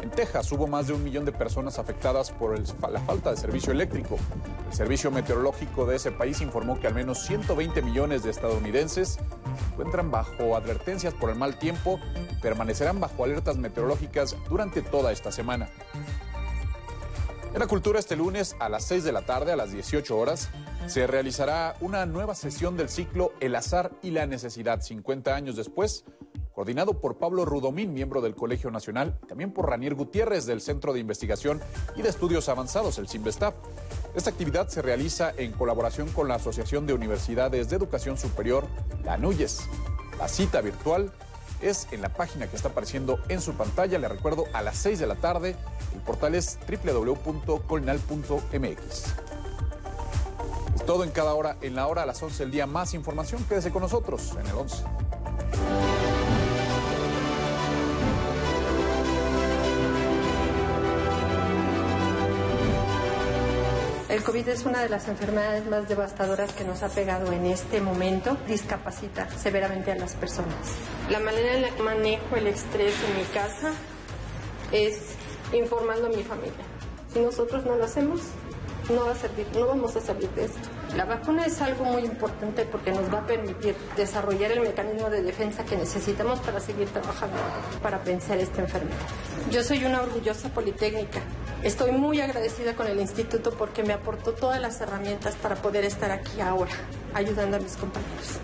En 0.00 0.10
Texas 0.10 0.50
hubo 0.52 0.66
más 0.66 0.86
de 0.86 0.92
un 0.92 1.02
millón 1.02 1.24
de 1.24 1.32
personas 1.32 1.78
afectadas 1.78 2.30
por 2.30 2.58
la 2.90 3.00
falta 3.00 3.30
de 3.30 3.36
servicio 3.36 3.72
eléctrico. 3.72 4.16
El 4.70 4.74
Servicio 4.74 5.10
Meteorológico 5.10 5.86
de 5.86 5.96
ese 5.96 6.12
país 6.12 6.40
informó 6.40 6.78
que 6.78 6.86
al 6.86 6.94
menos 6.94 7.24
120 7.26 7.82
millones 7.82 8.22
de 8.22 8.30
estadounidenses 8.30 9.14
se 9.14 9.72
encuentran 9.72 10.10
bajo 10.10 10.56
advertencias 10.56 11.14
por 11.14 11.30
el 11.30 11.36
mal 11.36 11.58
tiempo 11.58 11.98
y 12.30 12.40
permanecerán 12.40 13.00
bajo 13.00 13.24
alertas 13.24 13.56
meteorológicas 13.56 14.36
durante 14.48 14.82
toda 14.82 15.10
esta 15.10 15.32
semana. 15.32 15.68
En 17.54 17.60
la 17.60 17.66
cultura 17.66 17.98
este 17.98 18.14
lunes 18.14 18.54
a 18.60 18.68
las 18.68 18.84
6 18.84 19.04
de 19.04 19.12
la 19.12 19.22
tarde, 19.22 19.52
a 19.52 19.56
las 19.56 19.72
18 19.72 20.16
horas, 20.16 20.50
se 20.86 21.06
realizará 21.06 21.76
una 21.80 22.04
nueva 22.04 22.34
sesión 22.34 22.76
del 22.76 22.88
ciclo 22.90 23.32
El 23.40 23.56
azar 23.56 23.90
y 24.02 24.10
la 24.10 24.26
necesidad, 24.26 24.82
50 24.82 25.34
años 25.34 25.56
después, 25.56 26.04
coordinado 26.54 27.00
por 27.00 27.16
Pablo 27.18 27.46
Rudomín, 27.46 27.94
miembro 27.94 28.20
del 28.20 28.34
Colegio 28.34 28.70
Nacional, 28.70 29.18
también 29.26 29.52
por 29.52 29.68
Ranier 29.68 29.94
Gutiérrez 29.94 30.44
del 30.44 30.60
Centro 30.60 30.92
de 30.92 31.00
Investigación 31.00 31.60
y 31.96 32.02
de 32.02 32.10
Estudios 32.10 32.48
Avanzados, 32.48 32.98
el 32.98 33.08
CIMBESTAP. 33.08 33.54
Esta 34.14 34.30
actividad 34.30 34.68
se 34.68 34.82
realiza 34.82 35.32
en 35.36 35.52
colaboración 35.52 36.08
con 36.10 36.28
la 36.28 36.34
Asociación 36.34 36.86
de 36.86 36.92
Universidades 36.92 37.70
de 37.70 37.76
Educación 37.76 38.18
Superior, 38.18 38.66
la 39.04 39.14
ANUYES. 39.14 39.68
La 40.18 40.28
cita 40.28 40.60
virtual 40.60 41.12
es 41.60 41.88
en 41.90 42.02
la 42.02 42.10
página 42.10 42.46
que 42.46 42.56
está 42.56 42.68
apareciendo 42.68 43.18
en 43.28 43.40
su 43.40 43.54
pantalla. 43.54 43.98
Le 43.98 44.08
recuerdo 44.08 44.44
a 44.52 44.62
las 44.62 44.76
6 44.78 44.98
de 44.98 45.06
la 45.06 45.14
tarde. 45.16 45.56
El 45.94 46.00
portal 46.00 46.34
es 46.34 46.58
www.colnal.mx. 46.68 49.04
Es 50.74 50.86
todo 50.86 51.04
en 51.04 51.10
cada 51.10 51.34
hora. 51.34 51.56
En 51.60 51.74
la 51.74 51.86
hora 51.86 52.02
a 52.02 52.06
las 52.06 52.22
11 52.22 52.44
del 52.44 52.52
día. 52.52 52.66
Más 52.66 52.94
información. 52.94 53.44
Quédese 53.48 53.70
con 53.70 53.82
nosotros 53.82 54.36
en 54.38 54.46
el 54.46 54.54
11. 54.54 54.84
El 64.08 64.22
COVID 64.22 64.48
es 64.48 64.64
una 64.64 64.80
de 64.80 64.88
las 64.88 65.06
enfermedades 65.06 65.66
más 65.66 65.86
devastadoras 65.86 66.50
que 66.54 66.64
nos 66.64 66.82
ha 66.82 66.88
pegado 66.88 67.30
en 67.30 67.44
este 67.44 67.82
momento. 67.82 68.38
Discapacita 68.46 69.28
severamente 69.36 69.92
a 69.92 69.96
las 69.96 70.14
personas. 70.14 70.56
La 71.10 71.20
manera 71.20 71.54
en 71.54 71.60
la 71.60 71.68
que 71.68 71.82
manejo 71.82 72.36
el 72.36 72.46
estrés 72.46 72.94
en 73.06 73.18
mi 73.18 73.24
casa 73.24 73.70
es 74.72 75.12
informando 75.52 76.06
a 76.06 76.08
mi 76.08 76.22
familia. 76.22 76.64
Si 77.12 77.20
nosotros 77.20 77.66
no 77.66 77.76
lo 77.76 77.84
hacemos, 77.84 78.22
no 78.90 79.06
va 79.06 79.12
a 79.12 79.14
servir, 79.14 79.46
no 79.54 79.66
vamos 79.66 79.96
a 79.96 80.00
salir 80.00 80.28
de 80.30 80.44
esto. 80.46 80.68
La 80.96 81.04
vacuna 81.04 81.44
es 81.44 81.60
algo 81.60 81.84
muy 81.84 82.02
importante 82.02 82.64
porque 82.64 82.90
nos 82.90 83.12
va 83.12 83.18
a 83.18 83.26
permitir 83.26 83.74
desarrollar 83.96 84.52
el 84.52 84.60
mecanismo 84.60 85.10
de 85.10 85.22
defensa 85.22 85.64
que 85.64 85.76
necesitamos 85.76 86.40
para 86.40 86.60
seguir 86.60 86.88
trabajando 86.88 87.36
para 87.82 87.98
vencer 87.98 88.38
esta 88.38 88.62
enfermedad. 88.62 88.96
Yo 89.50 89.62
soy 89.62 89.84
una 89.84 90.02
orgullosa 90.02 90.48
politécnica. 90.48 91.20
Estoy 91.62 91.92
muy 91.92 92.20
agradecida 92.20 92.74
con 92.74 92.86
el 92.86 93.00
instituto 93.00 93.50
porque 93.52 93.82
me 93.82 93.92
aportó 93.92 94.32
todas 94.32 94.60
las 94.60 94.80
herramientas 94.80 95.34
para 95.36 95.56
poder 95.56 95.84
estar 95.84 96.10
aquí 96.10 96.40
ahora, 96.40 96.72
ayudando 97.14 97.56
a 97.56 97.60
mis 97.60 97.76
compañeros. 97.76 98.38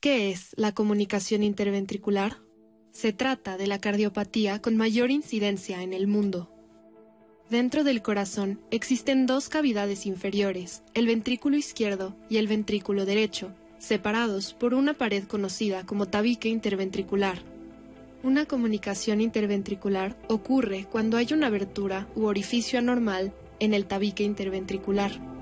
¿Qué 0.00 0.30
es 0.30 0.50
la 0.56 0.72
comunicación 0.72 1.42
interventricular? 1.42 2.36
Se 2.92 3.14
trata 3.14 3.56
de 3.56 3.66
la 3.66 3.80
cardiopatía 3.80 4.60
con 4.60 4.76
mayor 4.76 5.10
incidencia 5.10 5.82
en 5.82 5.94
el 5.94 6.06
mundo. 6.06 6.52
Dentro 7.48 7.82
del 7.82 8.02
corazón 8.02 8.60
existen 8.70 9.24
dos 9.26 9.48
cavidades 9.48 10.04
inferiores, 10.04 10.82
el 10.92 11.06
ventrículo 11.06 11.56
izquierdo 11.56 12.14
y 12.28 12.36
el 12.36 12.46
ventrículo 12.46 13.06
derecho, 13.06 13.54
separados 13.78 14.52
por 14.52 14.74
una 14.74 14.92
pared 14.94 15.24
conocida 15.24 15.86
como 15.86 16.06
tabique 16.06 16.50
interventricular. 16.50 17.38
Una 18.22 18.44
comunicación 18.44 19.22
interventricular 19.22 20.16
ocurre 20.28 20.86
cuando 20.90 21.16
hay 21.16 21.28
una 21.32 21.46
abertura 21.46 22.06
u 22.14 22.24
orificio 22.24 22.78
anormal 22.78 23.32
en 23.60 23.72
el 23.72 23.86
tabique 23.86 24.24
interventricular. 24.24 25.35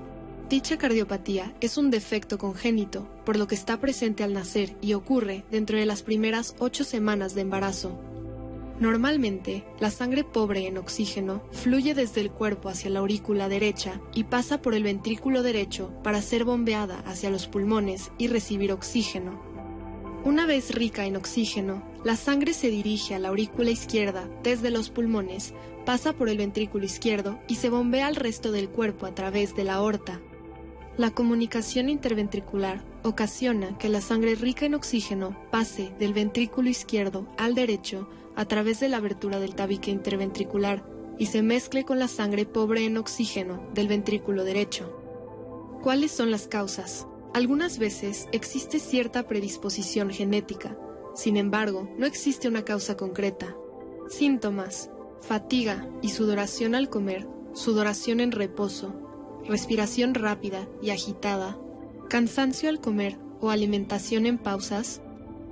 Dicha 0.49 0.77
cardiopatía 0.77 1.55
es 1.59 1.75
un 1.75 1.89
defecto 1.89 2.37
congénito, 2.37 3.09
por 3.25 3.35
lo 3.35 3.47
que 3.47 3.55
está 3.55 3.79
presente 3.79 4.23
al 4.23 4.33
nacer 4.33 4.77
y 4.79 4.93
ocurre 4.93 5.43
dentro 5.49 5.75
de 5.79 5.87
las 5.87 6.03
primeras 6.03 6.55
ocho 6.59 6.83
semanas 6.83 7.33
de 7.33 7.41
embarazo. 7.41 7.99
Normalmente, 8.79 9.65
la 9.79 9.89
sangre 9.89 10.23
pobre 10.23 10.67
en 10.67 10.77
oxígeno 10.77 11.41
fluye 11.51 11.95
desde 11.95 12.21
el 12.21 12.29
cuerpo 12.29 12.69
hacia 12.69 12.91
la 12.91 12.99
aurícula 12.99 13.49
derecha 13.49 13.99
y 14.13 14.25
pasa 14.25 14.61
por 14.61 14.75
el 14.75 14.83
ventrículo 14.83 15.41
derecho 15.41 15.91
para 16.03 16.21
ser 16.21 16.43
bombeada 16.43 16.99
hacia 17.07 17.31
los 17.31 17.47
pulmones 17.47 18.11
y 18.19 18.27
recibir 18.27 18.71
oxígeno. 18.71 19.41
Una 20.25 20.45
vez 20.45 20.75
rica 20.75 21.07
en 21.07 21.15
oxígeno, 21.15 21.81
la 22.03 22.15
sangre 22.15 22.53
se 22.53 22.69
dirige 22.69 23.15
a 23.15 23.19
la 23.19 23.29
aurícula 23.29 23.71
izquierda 23.71 24.29
desde 24.43 24.69
los 24.69 24.91
pulmones, 24.91 25.55
pasa 25.85 26.13
por 26.13 26.29
el 26.29 26.37
ventrículo 26.37 26.85
izquierdo 26.85 27.39
y 27.47 27.55
se 27.55 27.69
bombea 27.69 28.05
al 28.05 28.15
resto 28.15 28.51
del 28.51 28.69
cuerpo 28.69 29.07
a 29.07 29.15
través 29.15 29.55
de 29.55 29.63
la 29.63 29.75
aorta. 29.75 30.21
La 30.97 31.11
comunicación 31.11 31.89
interventricular 31.89 32.81
ocasiona 33.03 33.77
que 33.77 33.89
la 33.89 33.99
sangre 33.99 34.35
rica 34.35 34.65
en 34.65 34.75
oxígeno 34.75 35.35
pase 35.51 35.93
del 35.99 36.13
ventrículo 36.13 36.69
izquierdo 36.69 37.27
al 37.37 37.53
derecho 37.53 38.07
a 38.37 38.45
través 38.45 38.79
de 38.79 38.87
la 38.87 38.97
abertura 38.97 39.39
del 39.39 39.55
tabique 39.55 39.91
interventricular 39.91 40.85
y 41.17 41.25
se 41.25 41.41
mezcle 41.41 41.83
con 41.83 41.99
la 41.99 42.07
sangre 42.07 42.45
pobre 42.45 42.85
en 42.85 42.95
oxígeno 42.95 43.61
del 43.73 43.89
ventrículo 43.89 44.45
derecho. 44.45 44.97
¿Cuáles 45.83 46.13
son 46.13 46.31
las 46.31 46.47
causas? 46.47 47.07
Algunas 47.33 47.77
veces 47.77 48.29
existe 48.31 48.79
cierta 48.79 49.27
predisposición 49.27 50.11
genética, 50.11 50.77
sin 51.13 51.35
embargo, 51.35 51.89
no 51.97 52.05
existe 52.05 52.47
una 52.47 52.63
causa 52.63 52.95
concreta. 52.95 53.53
Síntomas: 54.07 54.89
fatiga 55.19 55.89
y 56.01 56.09
sudoración 56.09 56.73
al 56.73 56.89
comer, 56.89 57.27
sudoración 57.53 58.21
en 58.21 58.31
reposo, 58.31 59.04
respiración 59.47 60.13
rápida 60.13 60.67
y 60.81 60.89
agitada, 60.89 61.57
cansancio 62.09 62.69
al 62.69 62.79
comer 62.79 63.17
o 63.39 63.49
alimentación 63.49 64.25
en 64.25 64.37
pausas, 64.37 65.01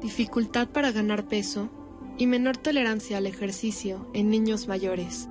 dificultad 0.01 0.67
para 0.67 0.91
ganar 0.91 1.27
peso 1.27 1.69
y 2.17 2.27
menor 2.27 2.57
tolerancia 2.57 3.17
al 3.17 3.27
ejercicio 3.27 4.07
en 4.13 4.29
niños 4.29 4.67
mayores. 4.67 5.29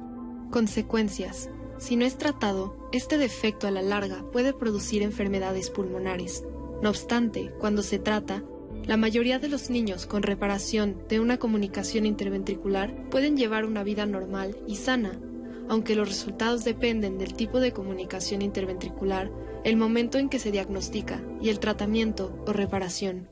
Consecuencias. 0.51 1.49
Si 1.79 1.97
no 1.97 2.05
es 2.05 2.17
tratado, 2.17 2.77
este 2.93 3.19
defecto 3.19 3.67
a 3.67 3.71
la 3.71 3.83
larga 3.83 4.25
puede 4.31 4.53
producir 4.53 5.03
enfermedades 5.03 5.71
pulmonares. 5.71 6.45
No 6.83 6.91
obstante, 6.91 7.53
cuando 7.59 7.83
se 7.83 7.99
trata, 7.99 8.45
la 8.87 8.97
mayoría 8.97 9.39
de 9.39 9.49
los 9.49 9.71
niños 9.71 10.07
con 10.07 10.23
reparación 10.23 11.03
de 11.09 11.21
una 11.21 11.39
comunicación 11.39 12.07
interventricular 12.07 13.09
pueden 13.11 13.37
llevar 13.37 13.65
una 13.65 13.85
vida 13.85 14.07
normal 14.07 14.57
y 14.67 14.77
sana 14.77 15.21
aunque 15.69 15.95
los 15.95 16.09
resultados 16.09 16.65
dependen 16.65 17.19
del 17.19 17.35
tipo 17.35 17.61
de 17.61 17.73
comunicación 17.73 18.43
interventricular, 18.43 19.31
el 19.65 19.77
momento 19.77 20.19
en 20.19 20.29
que 20.29 20.39
se 20.39 20.51
diagnostica 20.51 21.21
y 21.41 21.49
el 21.49 21.61
tratamiento 21.61 22.37
o 22.47 22.53
reparación. 22.53 23.29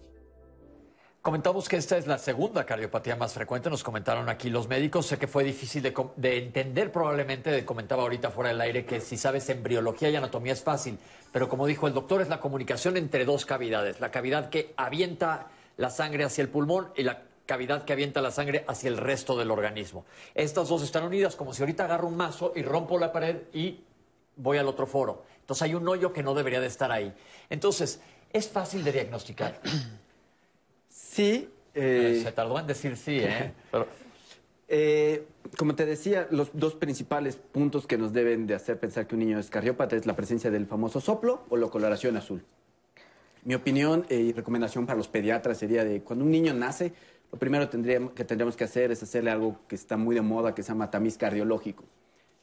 Comentamos 1.22 1.68
que 1.68 1.76
esta 1.76 1.98
es 1.98 2.06
la 2.06 2.16
segunda 2.16 2.64
cardiopatía 2.64 3.14
más 3.14 3.34
frecuente, 3.34 3.68
nos 3.68 3.84
comentaron 3.84 4.30
aquí 4.30 4.48
los 4.48 4.68
médicos. 4.68 5.04
Sé 5.04 5.18
que 5.18 5.26
fue 5.26 5.44
difícil 5.44 5.82
de, 5.82 6.38
entender 6.38 6.90
probablemente, 6.90 7.62
comentaba 7.66 8.04
ahorita 8.04 8.30
fuera 8.30 8.48
del 8.48 8.60
aire, 8.62 8.86
que 8.86 9.02
si 9.02 9.18
sabes 9.18 9.50
embriología 9.50 10.08
y 10.08 10.16
anatomía 10.16 10.54
es 10.54 10.62
fácil, 10.62 10.98
pero 11.30 11.46
como 11.46 11.66
dijo 11.66 11.86
el 11.86 11.92
doctor, 11.92 12.22
es 12.22 12.30
la 12.30 12.40
comunicación 12.40 12.96
entre 12.96 13.26
dos 13.26 13.44
cavidades, 13.44 14.00
la 14.00 14.10
cavidad 14.10 14.48
que 14.48 14.72
avienta 14.78 15.48
la 15.76 15.90
sangre 15.90 16.24
hacia 16.24 16.40
el 16.40 16.48
pulmón 16.48 16.90
y 16.96 17.02
la 17.02 17.22
cavidad 17.50 17.84
que 17.84 17.92
avienta 17.92 18.20
la 18.20 18.30
sangre 18.30 18.64
hacia 18.68 18.86
el 18.86 18.96
resto 18.96 19.36
del 19.36 19.50
organismo. 19.50 20.04
Estas 20.36 20.68
dos 20.68 20.84
están 20.84 21.02
unidas 21.02 21.34
como 21.34 21.52
si 21.52 21.62
ahorita 21.62 21.84
agarro 21.84 22.06
un 22.06 22.16
mazo 22.16 22.52
y 22.54 22.62
rompo 22.62 22.96
la 22.96 23.10
pared 23.10 23.38
y 23.52 23.80
voy 24.36 24.58
al 24.58 24.68
otro 24.68 24.86
foro. 24.86 25.24
Entonces 25.40 25.62
hay 25.62 25.74
un 25.74 25.88
hoyo 25.88 26.12
que 26.12 26.22
no 26.22 26.32
debería 26.32 26.60
de 26.60 26.68
estar 26.68 26.92
ahí. 26.92 27.12
Entonces, 27.48 28.00
¿es 28.32 28.48
fácil 28.48 28.84
de 28.84 28.92
diagnosticar? 28.92 29.60
Sí. 30.88 31.48
Eh, 31.74 32.20
se 32.22 32.32
tardó 32.32 32.58
en 32.58 32.66
decir 32.66 32.96
sí, 32.96 33.18
¿eh? 33.18 33.52
Eh, 34.72 35.26
como 35.58 35.74
te 35.74 35.84
decía, 35.84 36.28
los 36.30 36.50
dos 36.52 36.76
principales 36.76 37.34
puntos 37.34 37.88
que 37.88 37.98
nos 37.98 38.12
deben 38.12 38.46
de 38.46 38.54
hacer 38.54 38.78
pensar 38.78 39.08
que 39.08 39.16
un 39.16 39.18
niño 39.18 39.40
es 39.40 39.50
cardiópata 39.50 39.96
es 39.96 40.06
la 40.06 40.14
presencia 40.14 40.48
del 40.52 40.66
famoso 40.66 41.00
soplo 41.00 41.42
o 41.48 41.56
la 41.56 41.66
coloración 41.66 42.16
azul. 42.16 42.44
Mi 43.42 43.54
opinión 43.54 44.04
eh, 44.10 44.16
y 44.16 44.32
recomendación 44.32 44.86
para 44.86 44.98
los 44.98 45.08
pediatras 45.08 45.58
sería 45.58 45.82
de 45.82 46.02
cuando 46.02 46.24
un 46.24 46.30
niño 46.30 46.52
nace, 46.52 46.92
lo 47.32 47.38
primero 47.38 47.68
tendríamos, 47.68 48.12
que 48.12 48.24
tendríamos 48.24 48.56
que 48.56 48.64
hacer 48.64 48.90
es 48.90 49.02
hacerle 49.02 49.30
algo 49.30 49.60
que 49.68 49.74
está 49.74 49.96
muy 49.96 50.14
de 50.14 50.22
moda, 50.22 50.54
que 50.54 50.62
se 50.62 50.68
llama 50.70 50.90
tamiz 50.90 51.16
cardiológico, 51.16 51.84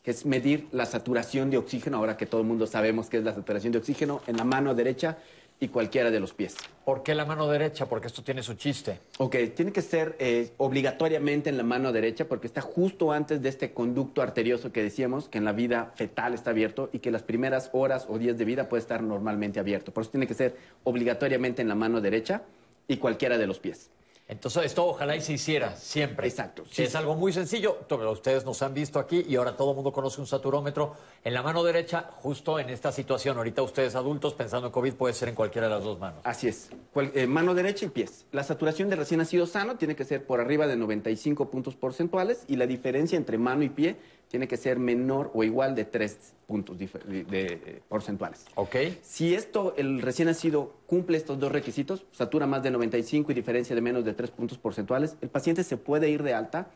que 0.01 0.11
es 0.11 0.25
medir 0.25 0.67
la 0.71 0.85
saturación 0.85 1.49
de 1.49 1.57
oxígeno, 1.57 1.97
ahora 1.97 2.15
que 2.15 2.25
todo 2.25 2.41
el 2.41 2.47
mundo 2.47 2.67
sabemos 2.67 3.09
qué 3.09 3.17
es 3.17 3.23
la 3.23 3.33
saturación 3.33 3.73
de 3.73 3.79
oxígeno, 3.79 4.21
en 4.27 4.37
la 4.37 4.45
mano 4.45 4.73
derecha 4.75 5.17
y 5.59 5.69
cualquiera 5.69 6.11
de 6.11 6.19
los 6.19 6.33
pies. 6.33 6.55
¿Por 6.85 7.03
qué 7.03 7.15
la 7.15 7.25
mano 7.25 7.47
derecha? 7.49 7.87
Porque 7.87 8.07
esto 8.07 8.23
tiene 8.23 8.43
su 8.43 8.53
chiste. 8.53 8.99
Ok, 9.17 9.35
tiene 9.55 9.71
que 9.71 9.81
ser 9.81 10.15
eh, 10.19 10.53
obligatoriamente 10.57 11.49
en 11.49 11.57
la 11.57 11.63
mano 11.63 11.91
derecha 11.91 12.25
porque 12.25 12.47
está 12.47 12.61
justo 12.61 13.11
antes 13.11 13.41
de 13.41 13.49
este 13.49 13.73
conducto 13.73 14.21
arterioso 14.21 14.71
que 14.71 14.83
decíamos, 14.83 15.27
que 15.27 15.39
en 15.39 15.45
la 15.45 15.53
vida 15.53 15.91
fetal 15.95 16.33
está 16.33 16.51
abierto 16.51 16.89
y 16.93 16.99
que 16.99 17.11
las 17.11 17.23
primeras 17.23 17.71
horas 17.73 18.05
o 18.07 18.19
días 18.19 18.37
de 18.37 18.45
vida 18.45 18.69
puede 18.69 18.81
estar 18.81 19.01
normalmente 19.01 19.59
abierto. 19.59 19.91
Por 19.91 20.03
eso 20.03 20.11
tiene 20.11 20.27
que 20.27 20.35
ser 20.35 20.55
obligatoriamente 20.83 21.61
en 21.61 21.67
la 21.67 21.75
mano 21.75 21.99
derecha 21.99 22.43
y 22.87 22.97
cualquiera 22.97 23.37
de 23.37 23.47
los 23.47 23.59
pies. 23.59 23.89
Entonces, 24.29 24.65
esto 24.65 24.85
ojalá 24.85 25.15
y 25.15 25.21
se 25.21 25.33
hiciera 25.33 25.75
siempre. 25.77 26.27
Exacto. 26.27 26.63
es 26.75 26.95
algo 26.95 27.15
muy 27.15 27.31
sencillo. 27.31 27.77
Ustedes 28.11 28.43
nos 28.43 28.61
han 28.61 28.73
visto 28.73 28.99
aquí 28.99 29.25
y 29.27 29.37
ahora 29.37 29.55
todo 29.55 29.69
el 29.71 29.75
mundo 29.75 29.93
conoce 29.93 30.19
un 30.19 30.27
saturómetro 30.27 30.95
en 31.23 31.33
la 31.33 31.41
mano 31.41 31.63
derecha, 31.63 32.09
justo 32.17 32.59
en 32.59 32.69
esta 32.69 32.91
situación. 32.91 33.37
Ahorita 33.37 33.61
ustedes 33.61 33.95
adultos 33.95 34.33
pensando 34.33 34.67
en 34.67 34.73
COVID 34.73 34.95
puede 34.95 35.13
ser 35.13 35.29
en 35.29 35.35
cualquiera 35.35 35.69
de 35.69 35.75
las 35.75 35.83
dos 35.83 35.97
manos. 35.97 36.19
Así 36.25 36.49
es. 36.49 36.69
Eh, 36.95 37.25
mano 37.25 37.53
derecha 37.53 37.85
y 37.85 37.89
pies. 37.89 38.25
La 38.33 38.43
saturación 38.43 38.89
de 38.89 38.97
recién 38.97 39.19
nacido 39.19 39.45
sano 39.45 39.77
tiene 39.77 39.95
que 39.95 40.03
ser 40.03 40.25
por 40.25 40.41
arriba 40.41 40.67
de 40.67 40.75
95 40.75 41.49
puntos 41.49 41.75
porcentuales 41.75 42.43
y 42.49 42.57
la 42.57 42.67
diferencia 42.67 43.15
entre 43.15 43.37
mano 43.37 43.63
y 43.63 43.69
pie 43.69 43.95
tiene 44.27 44.47
que 44.47 44.57
ser 44.57 44.79
menor 44.79 45.31
o 45.33 45.43
igual 45.43 45.75
de 45.75 45.85
tres 45.85 46.33
puntos 46.45 46.77
de, 46.77 46.89
eh, 47.09 47.81
porcentuales. 47.87 48.45
Ok. 48.55 48.75
Si 49.01 49.33
esto, 49.33 49.73
el 49.77 50.01
recién 50.01 50.27
nacido, 50.27 50.73
cumple 50.85 51.17
estos 51.17 51.39
dos 51.39 51.51
requisitos, 51.51 52.05
satura 52.11 52.45
más 52.45 52.61
de 52.63 52.71
95 52.71 53.31
y 53.31 53.35
diferencia 53.35 53.75
de 53.75 53.81
menos 53.81 54.05
de 54.05 54.13
tres 54.13 54.31
puntos 54.31 54.57
porcentuales, 54.57 55.15
el 55.21 55.29
paciente 55.29 55.63
se 55.63 55.77
puede 55.77 56.09
ir 56.09 56.23
de 56.23 56.33
alta 56.33 56.71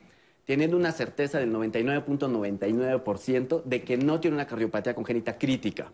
teniendo 0.45 0.75
una 0.75 0.91
certeza 0.91 1.39
del 1.39 1.53
99.99% 1.53 3.63
de 3.63 3.83
que 3.83 3.97
no 3.97 4.19
tiene 4.19 4.35
una 4.35 4.47
cardiopatía 4.47 4.95
congénita 4.95 5.37
crítica. 5.37 5.93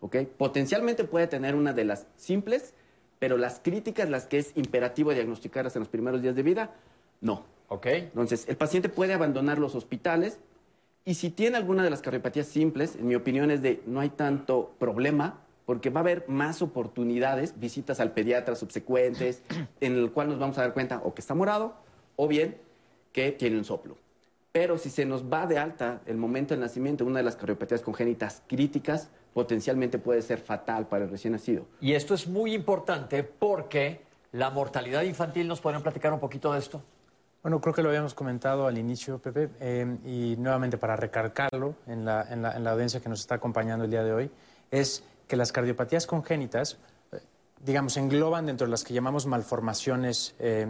¿Ok? 0.00 0.16
Potencialmente 0.36 1.04
puede 1.04 1.28
tener 1.28 1.54
una 1.54 1.72
de 1.72 1.84
las 1.84 2.08
simples, 2.16 2.74
pero 3.18 3.36
las 3.36 3.60
críticas, 3.60 4.08
las 4.10 4.26
que 4.26 4.38
es 4.38 4.52
imperativo 4.56 5.14
diagnosticarlas 5.14 5.76
en 5.76 5.80
los 5.80 5.88
primeros 5.88 6.22
días 6.22 6.34
de 6.34 6.42
vida, 6.42 6.74
no. 7.20 7.44
Ok. 7.68 7.86
Entonces, 7.86 8.48
el 8.48 8.56
paciente 8.56 8.88
puede 8.88 9.14
abandonar 9.14 9.58
los 9.58 9.76
hospitales, 9.76 10.40
y 11.04 11.14
si 11.14 11.30
tiene 11.30 11.56
alguna 11.56 11.82
de 11.82 11.90
las 11.90 12.00
cardiopatías 12.00 12.46
simples, 12.46 12.96
en 12.96 13.08
mi 13.08 13.14
opinión 13.14 13.50
es 13.50 13.62
de 13.62 13.82
no 13.86 14.00
hay 14.00 14.10
tanto 14.10 14.74
problema, 14.78 15.40
porque 15.66 15.90
va 15.90 16.00
a 16.00 16.02
haber 16.02 16.28
más 16.28 16.62
oportunidades, 16.62 17.58
visitas 17.58 18.00
al 18.00 18.12
pediatra 18.12 18.54
subsecuentes, 18.54 19.42
en 19.80 19.94
el 19.94 20.12
cual 20.12 20.28
nos 20.28 20.38
vamos 20.38 20.58
a 20.58 20.62
dar 20.62 20.74
cuenta 20.74 21.00
o 21.04 21.14
que 21.14 21.20
está 21.20 21.34
morado 21.34 21.74
o 22.16 22.28
bien 22.28 22.56
que 23.12 23.32
tiene 23.32 23.58
un 23.58 23.64
soplo. 23.64 23.96
Pero 24.52 24.76
si 24.76 24.90
se 24.90 25.06
nos 25.06 25.24
va 25.24 25.46
de 25.46 25.58
alta 25.58 26.02
el 26.06 26.18
momento 26.18 26.54
del 26.54 26.60
nacimiento, 26.60 27.04
una 27.04 27.18
de 27.18 27.24
las 27.24 27.36
cardiopatías 27.36 27.80
congénitas 27.80 28.42
críticas, 28.46 29.10
potencialmente 29.32 29.98
puede 29.98 30.20
ser 30.20 30.40
fatal 30.40 30.86
para 30.88 31.04
el 31.04 31.10
recién 31.10 31.32
nacido. 31.32 31.64
Y 31.80 31.94
esto 31.94 32.14
es 32.14 32.28
muy 32.28 32.54
importante 32.54 33.24
porque 33.24 34.02
la 34.32 34.50
mortalidad 34.50 35.02
infantil, 35.02 35.48
¿nos 35.48 35.60
podrían 35.60 35.82
platicar 35.82 36.12
un 36.12 36.20
poquito 36.20 36.52
de 36.52 36.58
esto? 36.58 36.82
Bueno, 37.42 37.60
creo 37.60 37.74
que 37.74 37.82
lo 37.82 37.88
habíamos 37.88 38.14
comentado 38.14 38.68
al 38.68 38.78
inicio, 38.78 39.18
Pepe, 39.18 39.50
eh, 39.58 39.98
y 40.04 40.36
nuevamente 40.38 40.78
para 40.78 40.94
recargarlo 40.94 41.74
en 41.88 42.04
la, 42.04 42.22
en, 42.30 42.40
la, 42.42 42.70
audiencia 42.70 43.00
que 43.00 43.08
nos 43.08 43.18
está 43.18 43.34
acompañando 43.34 43.84
el 43.84 43.90
día 43.90 44.04
de 44.04 44.12
hoy, 44.12 44.30
es 44.70 45.02
que 45.26 45.34
las 45.36 45.50
cardiopatías 45.50 46.06
congénitas, 46.06 46.78
eh, 47.10 47.18
digamos, 47.60 47.96
engloban 47.96 48.46
dentro 48.46 48.68
de 48.68 48.70
las 48.70 48.84
que 48.84 48.94
llamamos 48.94 49.26
malformaciones 49.26 50.36
eh, 50.38 50.68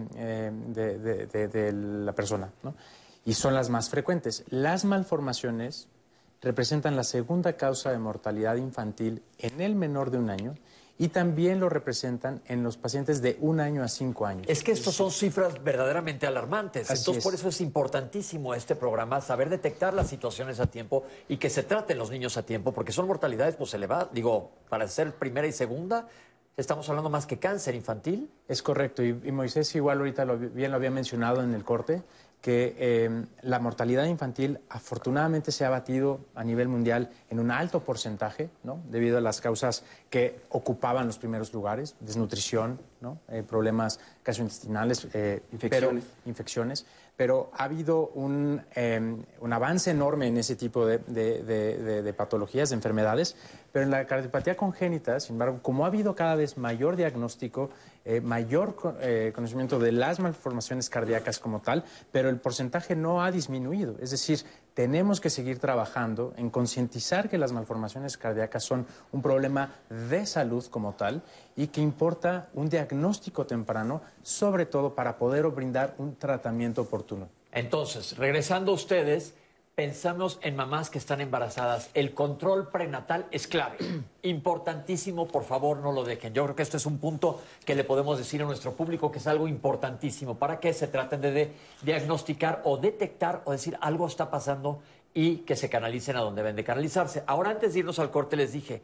de, 0.69 1.27
de, 1.27 1.73
la 1.73 2.15
persona, 2.15 2.51
¿no? 2.63 2.75
y 3.27 3.35
son 3.35 3.53
las 3.53 3.69
más 3.69 3.91
frecuentes. 3.91 4.43
Las 4.49 4.87
malformaciones 4.87 5.89
representan 6.41 6.97
la 6.97 7.05
segunda 7.05 7.53
causa 7.53 7.93
de 7.93 7.99
mortalidad 7.99 8.57
infantil 8.57 9.23
en 9.39 9.61
el 9.61 9.75
menor 9.75 10.11
de 10.11 10.17
un 10.17 10.31
año 10.31 10.55
y 10.99 11.09
también 11.09 11.59
lo 11.59 11.69
representan 11.69 12.43
en 12.47 12.63
los 12.63 12.77
pacientes 12.77 13.23
de 13.23 13.37
un 13.41 13.61
año 13.61 13.83
a 13.83 13.89
cinco 13.89 14.27
años. 14.27 14.47
Es 14.49 14.63
que 14.63 14.73
estos 14.73 14.95
son 14.95 15.11
cifras 15.11 15.63
verdaderamente 15.63 16.27
alarmantes. 16.27 16.91
Entonces, 16.91 17.25
por 17.25 17.35
eso 17.35 17.49
es 17.49 17.61
importantísimo 17.61 18.55
este 18.55 18.77
programa, 18.77 19.21
saber 19.21 19.49
detectar 19.49 19.95
las 19.95 20.09
situaciones 20.09 20.61
a 20.61 20.67
tiempo 20.67 21.05
y 21.29 21.39
que 21.39 21.51
se 21.51 21.63
traten 21.63 21.99
los 21.99 22.11
niños 22.11 22.37
a 22.37 22.45
tiempo, 22.45 22.73
porque 22.73 22.93
son 22.93 23.07
mortalidades 23.07 23.57
pues 23.57 23.75
elevadas. 23.75 24.09
Digo, 24.13 24.53
para 24.69 24.87
ser 24.89 25.15
primera 25.15 25.47
y 25.47 25.53
segunda, 25.53 26.09
estamos 26.57 26.89
hablando 26.89 27.11
más 27.11 27.27
que 27.27 27.39
cáncer 27.39 27.75
infantil. 27.75 28.31
Es 28.47 28.63
correcto, 28.63 29.03
y, 29.03 29.13
Moisés 29.33 29.75
igual 29.75 29.99
ahorita 29.99 30.25
bien 30.25 30.71
lo 30.71 30.77
había 30.77 30.91
mencionado 30.91 31.43
en 31.43 31.55
el 31.55 31.65
corte 31.65 32.03
que 32.43 32.75
em, 33.05 33.27
la 33.43 33.61
mortalidad 33.61 34.05
infantil 34.07 34.59
afortunadamente 34.69 35.53
se 35.53 35.65
ha 35.65 35.71
batido 35.71 36.21
a 36.35 36.43
nivel 36.43 36.67
mundial 36.67 37.09
en 37.31 37.39
un 37.39 37.53
alto 37.53 37.85
porcentaje, 37.85 38.51
¿no? 38.65 38.83
debido 38.91 39.17
a 39.19 39.21
las 39.21 39.41
causas 39.41 39.85
que 40.11 40.41
ocupaban 40.49 41.07
los 41.07 41.19
primeros 41.19 41.53
lugares, 41.53 41.95
desnutrición, 42.01 42.81
¿no? 43.01 43.19
Eh, 43.29 43.45
problemas 43.45 44.01
gastrointestinales, 44.25 45.07
eh, 45.15 45.43
infecciones. 45.53 46.05
infecciones. 46.27 46.87
Pero 47.17 47.51
ha 47.55 47.65
habido 47.65 48.09
un, 48.09 48.63
em, 48.75 49.23
un, 49.41 49.53
avance 49.53 49.91
enorme 49.91 50.27
en 50.27 50.37
ese 50.37 50.57
tipo 50.57 50.85
de, 50.85 50.99
de 50.99 52.15
patologías, 52.15 52.71
de 52.71 52.77
enfermedades, 52.77 53.37
pero 53.71 53.85
en 53.85 53.91
la 53.91 54.07
cardiopatía 54.07 54.57
congénita, 54.57 55.21
sin 55.21 55.35
embargo, 55.35 55.61
como 55.63 55.85
ha 55.85 55.89
habido 55.89 56.15
cada 56.15 56.37
vez 56.37 56.57
mayor 56.59 56.97
diagnóstico, 56.97 57.71
eh, 58.05 58.21
mayor 58.21 58.77
eh, 59.01 59.33
conocimiento 59.35 59.79
de 59.79 59.93
las 59.93 60.19
malformaciones 60.19 60.91
cardíacas 60.91 61.39
como 61.39 61.61
tal, 61.61 61.85
pero 62.11 62.29
el 62.29 62.41
porcentaje 62.41 62.97
no 62.97 63.23
ha 63.23 63.31
disminuido. 63.31 63.97
Es 64.01 64.11
decir, 64.11 64.45
tenemos 64.75 65.21
que 65.21 65.31
seguir 65.31 65.59
trabajando 65.59 66.33
en 66.37 66.51
concientizar 66.51 67.29
que 67.29 67.39
las 67.39 67.53
malformaciones 67.53 68.17
cardíacas 68.17 68.65
son 68.65 68.87
un 69.13 69.23
problema 69.23 69.71
de 69.89 70.27
salud 70.27 70.65
como 70.67 70.95
tal 70.95 71.23
y 71.55 71.69
que 71.69 71.81
importa 71.81 72.49
un 72.55 72.69
diagnóstico 72.69 73.47
temprano, 73.47 74.03
sobre 74.23 74.67
todo 74.67 74.95
para 74.95 75.17
poder 75.17 75.47
brindar 75.49 75.95
un 75.99 76.17
tratamiento 76.17 76.83
oportuno. 76.83 77.29
Entonces, 77.53 78.17
regresando 78.17 78.73
a 78.73 78.75
ustedes, 78.75 79.35
pensamos 79.75 80.39
en 80.43 80.55
mamás 80.55 80.91
que 80.91 80.99
están 80.99 81.21
embarazadas. 81.21 81.91
El 81.95 82.13
control 82.13 82.69
prenatal 82.69 83.27
es 83.31 83.47
clave. 83.47 83.79
Importantísimo, 84.23 85.27
por 85.27 85.45
favor, 85.45 85.79
no 85.79 85.93
lo 85.93 86.05
dejen. 86.05 86.35
Yo 86.35 86.45
creo 86.45 86.57
que 86.57 86.63
esto 86.63 86.77
es 86.77 86.87
un 86.87 86.99
punto 86.99 87.41
que 87.65 87.75
le 87.75 87.85
podemos 87.85 88.19
decir 88.19 88.43
a 88.43 88.45
nuestro 88.45 88.73
público 88.73 89.11
que 89.11 89.19
es 89.19 89.27
algo 89.27 89.49
importantísimo 89.49 90.37
para 90.37 90.61
que 90.61 90.75
se 90.75 90.89
traten 90.89 91.21
de, 91.23 91.53
diagnosticar 91.83 92.61
o 92.65 92.77
detectar 92.77 93.43
o 93.47 93.53
decir 93.53 93.79
algo 93.81 94.07
está 94.07 94.31
pasando 94.31 94.83
y 95.15 95.39
que 95.39 95.57
se 95.57 95.71
canalicen 95.71 96.17
a 96.17 96.21
donde 96.21 96.43
deben 96.43 96.57
de 96.57 96.65
canalizarse. 96.65 97.23
Ahora, 97.27 97.51
antes 97.51 97.73
de 97.73 97.81
irnos 97.81 97.99
al 97.99 98.11
corte, 98.11 98.37
les 98.37 98.53
dije, 98.53 98.83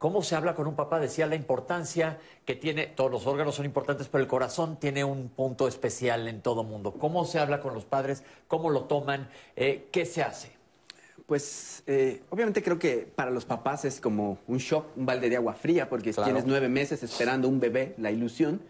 ¿Cómo 0.00 0.22
se 0.22 0.34
habla 0.34 0.54
con 0.54 0.66
un 0.66 0.76
papá? 0.76 0.98
Decía 0.98 1.26
la 1.26 1.34
importancia 1.34 2.18
que 2.46 2.54
tiene, 2.54 2.86
todos 2.86 3.10
los 3.10 3.26
órganos 3.26 3.54
son 3.54 3.66
importantes, 3.66 4.08
pero 4.08 4.24
el 4.24 4.28
corazón 4.28 4.80
tiene 4.80 5.04
un 5.04 5.28
punto 5.28 5.68
especial 5.68 6.26
en 6.26 6.40
todo 6.40 6.64
mundo. 6.64 6.92
¿Cómo 6.92 7.26
se 7.26 7.38
habla 7.38 7.60
con 7.60 7.74
los 7.74 7.84
padres? 7.84 8.22
¿Cómo 8.48 8.70
lo 8.70 8.84
toman? 8.84 9.28
Eh, 9.56 9.88
¿Qué 9.92 10.06
se 10.06 10.22
hace? 10.22 10.52
Pues 11.26 11.82
eh, 11.86 12.22
obviamente 12.30 12.62
creo 12.62 12.78
que 12.78 13.12
para 13.14 13.30
los 13.30 13.44
papás 13.44 13.84
es 13.84 14.00
como 14.00 14.38
un 14.46 14.56
shock, 14.56 14.86
un 14.96 15.04
balde 15.04 15.28
de 15.28 15.36
agua 15.36 15.52
fría, 15.52 15.90
porque 15.90 16.14
tienes 16.14 16.46
nueve 16.46 16.70
meses 16.70 17.02
esperando 17.02 17.46
un 17.46 17.60
bebé, 17.60 17.94
la 17.98 18.10
ilusión, 18.10 18.62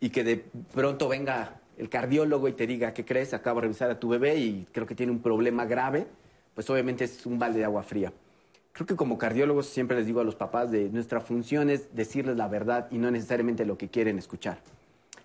y 0.00 0.10
que 0.10 0.22
de 0.22 0.36
pronto 0.74 1.08
venga 1.08 1.62
el 1.78 1.88
cardiólogo 1.88 2.46
y 2.46 2.52
te 2.52 2.66
diga, 2.66 2.92
¿qué 2.92 3.06
crees? 3.06 3.32
Acabo 3.32 3.60
de 3.60 3.68
revisar 3.68 3.90
a 3.90 3.98
tu 3.98 4.10
bebé 4.10 4.36
y 4.36 4.68
creo 4.70 4.86
que 4.86 4.94
tiene 4.94 5.12
un 5.12 5.22
problema 5.22 5.64
grave, 5.64 6.06
pues 6.54 6.68
obviamente 6.68 7.04
es 7.04 7.24
un 7.24 7.38
balde 7.38 7.60
de 7.60 7.64
agua 7.64 7.82
fría 7.82 8.12
creo 8.78 8.86
que 8.86 8.94
como 8.94 9.18
cardiólogos 9.18 9.66
siempre 9.66 9.96
les 9.96 10.06
digo 10.06 10.20
a 10.20 10.24
los 10.24 10.36
papás 10.36 10.70
de 10.70 10.88
nuestra 10.90 11.20
función 11.20 11.68
es 11.68 11.96
decirles 11.96 12.36
la 12.36 12.46
verdad 12.46 12.86
y 12.92 12.98
no 12.98 13.10
necesariamente 13.10 13.66
lo 13.66 13.76
que 13.76 13.88
quieren 13.88 14.20
escuchar. 14.20 14.60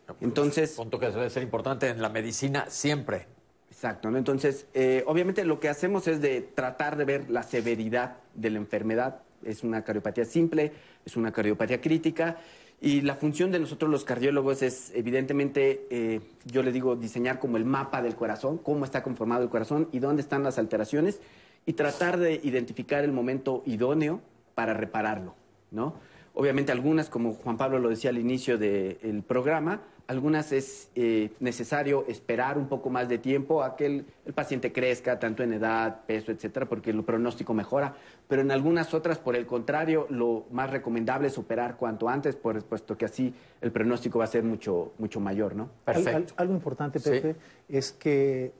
Pues, 0.07 0.17
Entonces... 0.21 0.71
Punto 0.71 0.99
que 0.99 1.11
debe 1.11 1.29
ser 1.29 1.43
importante 1.43 1.87
en 1.87 2.01
la 2.01 2.09
medicina 2.09 2.65
siempre. 2.69 3.27
Exacto, 3.69 4.09
¿no? 4.09 4.17
Entonces, 4.17 4.65
eh, 4.73 5.03
obviamente 5.05 5.45
lo 5.45 5.59
que 5.59 5.69
hacemos 5.69 6.07
es 6.07 6.19
de 6.19 6.41
tratar 6.41 6.97
de 6.97 7.05
ver 7.05 7.29
la 7.29 7.43
severidad 7.43 8.17
de 8.33 8.49
la 8.49 8.57
enfermedad. 8.57 9.19
Es 9.43 9.63
una 9.63 9.83
cardiopatía 9.83 10.25
simple, 10.25 10.71
es 11.05 11.15
una 11.15 11.31
cardiopatía 11.31 11.79
crítica. 11.79 12.37
Y 12.81 13.01
la 13.01 13.13
función 13.13 13.51
de 13.51 13.59
nosotros 13.59 13.91
los 13.91 14.03
cardiólogos 14.03 14.63
es, 14.63 14.91
evidentemente, 14.95 15.85
eh, 15.91 16.21
yo 16.45 16.63
le 16.63 16.71
digo, 16.71 16.95
diseñar 16.95 17.37
como 17.37 17.57
el 17.57 17.65
mapa 17.65 18.01
del 18.01 18.15
corazón, 18.15 18.57
cómo 18.57 18.83
está 18.83 19.03
conformado 19.03 19.43
el 19.43 19.49
corazón 19.49 19.89
y 19.91 19.99
dónde 19.99 20.23
están 20.23 20.41
las 20.41 20.57
alteraciones 20.57 21.19
y 21.66 21.74
tratar 21.74 22.18
de 22.18 22.39
identificar 22.43 23.03
el 23.03 23.11
momento 23.11 23.64
idóneo 23.66 24.22
para 24.55 24.74
repararlo, 24.74 25.36
¿no? 25.72 25.95
Obviamente 26.36 26.72
algunas, 26.72 27.09
como 27.09 27.34
Juan 27.34 27.57
Pablo 27.57 27.78
lo 27.78 27.89
decía 27.89 28.09
al 28.09 28.18
inicio 28.18 28.57
del 28.57 29.24
programa, 29.26 29.82
algunas 30.07 30.51
es 30.51 30.89
eh, 30.95 31.32
necesario 31.39 32.05
esperar 32.07 32.57
un 32.57 32.68
poco 32.68 32.89
más 32.89 33.07
de 33.07 33.20
tiempo 33.20 33.64
a 33.64 33.76
que 33.76 33.86
el, 33.86 34.05
el, 34.26 34.34
paciente 34.34 34.74
crezca, 34.74 35.18
tanto 35.20 35.43
en 35.43 35.53
edad, 35.53 36.01
peso, 36.05 36.32
etcétera, 36.32 36.66
porque 36.68 36.89
el 36.89 37.03
pronóstico 37.03 37.53
mejora. 37.53 37.95
Pero 38.28 38.41
en 38.41 38.51
algunas 38.51 38.93
otras, 38.93 39.20
por 39.20 39.36
el 39.36 39.45
contrario, 39.45 40.07
lo 40.09 40.45
más 40.51 40.72
recomendable 40.72 41.28
es 41.28 41.38
operar 41.38 41.78
cuanto 41.78 42.09
antes, 42.09 42.36
por, 42.36 42.61
puesto 42.66 42.97
que 42.97 43.05
así 43.05 43.34
el 43.61 43.72
pronóstico 43.72 44.20
va 44.20 44.26
a 44.26 44.28
ser 44.28 44.43
mucho, 44.43 44.93
mucho 44.97 45.20
mayor, 45.20 45.55
¿no? 45.55 45.70
Perfecto. 45.86 46.34
algo 46.38 46.53
importante, 46.53 46.99
Pepe, 46.99 47.34
sí. 47.34 47.39
es 47.70 47.91
que 47.91 48.51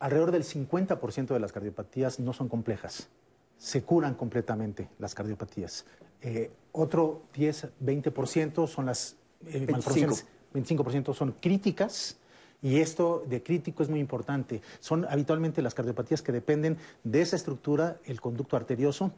alrededor 0.00 0.32
del 0.32 0.44
50% 0.44 1.28
de 1.28 1.40
las 1.40 1.52
cardiopatías 1.52 2.18
no 2.18 2.32
son 2.32 2.48
complejas. 2.48 3.08
Se 3.56 3.82
curan 3.82 4.14
completamente 4.14 4.88
las 4.98 5.14
cardiopatías. 5.14 5.84
Eh, 6.22 6.50
otro 6.72 7.22
10-20% 7.34 8.66
son 8.66 8.86
las 8.86 9.16
eh, 9.46 9.66
malformaciones 9.70 10.26
25% 10.54 11.14
son 11.14 11.32
críticas. 11.40 12.16
Y 12.62 12.80
esto 12.80 13.24
de 13.26 13.42
crítico 13.42 13.82
es 13.82 13.88
muy 13.88 14.00
importante. 14.00 14.60
Son 14.80 15.06
habitualmente 15.08 15.62
las 15.62 15.74
cardiopatías 15.74 16.20
que 16.20 16.30
dependen 16.30 16.76
de 17.04 17.22
esa 17.22 17.36
estructura, 17.36 17.98
el 18.04 18.20
conducto 18.20 18.56
arterioso, 18.56 19.12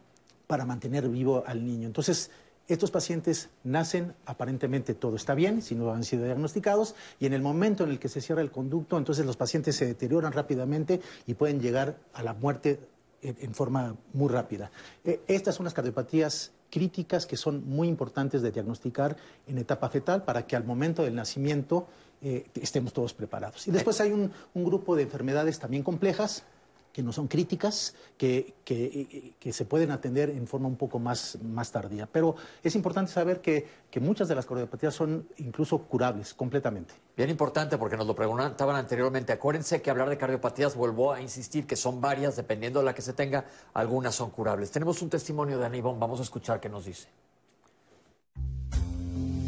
para 0.46 0.64
mantener 0.64 1.08
vivo 1.08 1.42
al 1.46 1.64
niño. 1.64 1.86
Entonces, 1.86 2.30
estos 2.68 2.90
pacientes 2.90 3.50
nacen, 3.64 4.14
aparentemente 4.26 4.94
todo 4.94 5.16
está 5.16 5.34
bien, 5.34 5.62
si 5.62 5.74
no 5.74 5.92
han 5.92 6.04
sido 6.04 6.24
diagnosticados, 6.24 6.94
y 7.18 7.26
en 7.26 7.32
el 7.32 7.42
momento 7.42 7.84
en 7.84 7.90
el 7.90 7.98
que 7.98 8.08
se 8.08 8.20
cierra 8.20 8.42
el 8.42 8.50
conducto, 8.50 8.98
entonces 8.98 9.26
los 9.26 9.36
pacientes 9.36 9.76
se 9.76 9.86
deterioran 9.86 10.32
rápidamente 10.32 11.00
y 11.26 11.34
pueden 11.34 11.60
llegar 11.60 11.96
a 12.12 12.22
la 12.22 12.34
muerte 12.34 12.80
en, 13.22 13.54
forma 13.54 13.96
muy 14.12 14.28
rápida. 14.28 14.70
Eh, 15.04 15.20
estas 15.28 15.54
son 15.54 15.64
las 15.64 15.74
cardiopatías 15.74 16.52
críticas 16.70 17.26
que 17.26 17.36
son 17.36 17.68
muy 17.68 17.86
importantes 17.88 18.42
de 18.42 18.50
diagnosticar 18.50 19.16
en 19.46 19.58
etapa 19.58 19.88
fetal 19.88 20.24
para 20.24 20.46
que 20.46 20.56
al 20.56 20.64
momento 20.64 21.02
del 21.04 21.14
nacimiento 21.14 21.86
eh, 22.22 22.46
estemos 22.54 22.92
todos 22.92 23.14
preparados. 23.14 23.68
Y 23.68 23.70
después 23.70 24.00
hay 24.00 24.10
un, 24.12 24.32
un 24.54 24.64
grupo 24.64 24.96
de 24.96 25.02
enfermedades 25.02 25.58
también 25.58 25.82
complejas 25.82 26.44
que 26.92 27.02
no 27.02 27.12
son 27.12 27.26
críticas, 27.26 27.94
que, 28.18 28.54
que, 28.64 29.34
que, 29.40 29.52
se 29.52 29.64
pueden 29.64 29.90
atender 29.90 30.30
en 30.30 30.46
forma 30.46 30.68
un 30.68 30.76
poco 30.76 30.98
más, 30.98 31.38
más 31.42 31.72
tardía. 31.72 32.06
Pero 32.06 32.36
es 32.62 32.74
importante 32.74 33.10
saber 33.10 33.40
que, 33.40 33.66
que 33.90 33.98
muchas 33.98 34.28
de 34.28 34.34
las 34.34 34.46
cardiopatías 34.46 34.94
son 34.94 35.26
incluso 35.38 35.78
curables 35.78 36.34
completamente. 36.34 36.94
Bien 37.16 37.30
importante 37.30 37.78
porque 37.78 37.96
nos 37.96 38.06
lo 38.06 38.14
preguntaban 38.14 38.76
anteriormente. 38.76 39.32
Acuérdense 39.32 39.80
que 39.80 39.90
hablar 39.90 40.10
de 40.10 40.18
cardiopatías, 40.18 40.74
vuelvo 40.74 41.12
a 41.12 41.20
insistir 41.20 41.66
que 41.66 41.76
son 41.76 42.00
varias, 42.00 42.36
dependiendo 42.36 42.80
de 42.80 42.84
la 42.84 42.94
que 42.94 43.02
se 43.02 43.14
tenga, 43.14 43.46
algunas 43.72 44.14
son 44.14 44.30
curables. 44.30 44.70
Tenemos 44.70 45.00
un 45.00 45.08
testimonio 45.08 45.58
de 45.58 45.66
Aníbal, 45.66 45.96
vamos 45.98 46.20
a 46.20 46.22
escuchar 46.22 46.60
qué 46.60 46.68
nos 46.68 46.84
dice. 46.84 47.08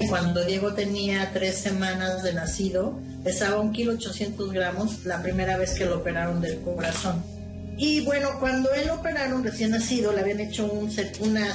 Cuando 0.09 0.45
Diego 0.45 0.75
tenía 0.75 1.33
tres 1.33 1.59
semanas 1.59 2.23
de 2.23 2.35
nacido, 2.35 2.99
pesaba 3.23 3.61
un 3.61 3.73
kilo 3.73 3.93
800 3.93 4.53
gramos 4.53 5.05
la 5.05 5.23
primera 5.23 5.57
vez 5.57 5.75
que 5.75 5.87
lo 5.87 5.99
operaron 5.99 6.41
del 6.41 6.61
corazón. 6.61 7.34
Y 7.77 8.01
bueno, 8.05 8.39
cuando 8.39 8.73
él 8.73 8.91
operaron 8.91 9.43
recién 9.43 9.71
nacido, 9.71 10.13
le 10.13 10.21
habían 10.21 10.41
hecho 10.41 10.67
un, 10.67 10.91
una, 11.21 11.55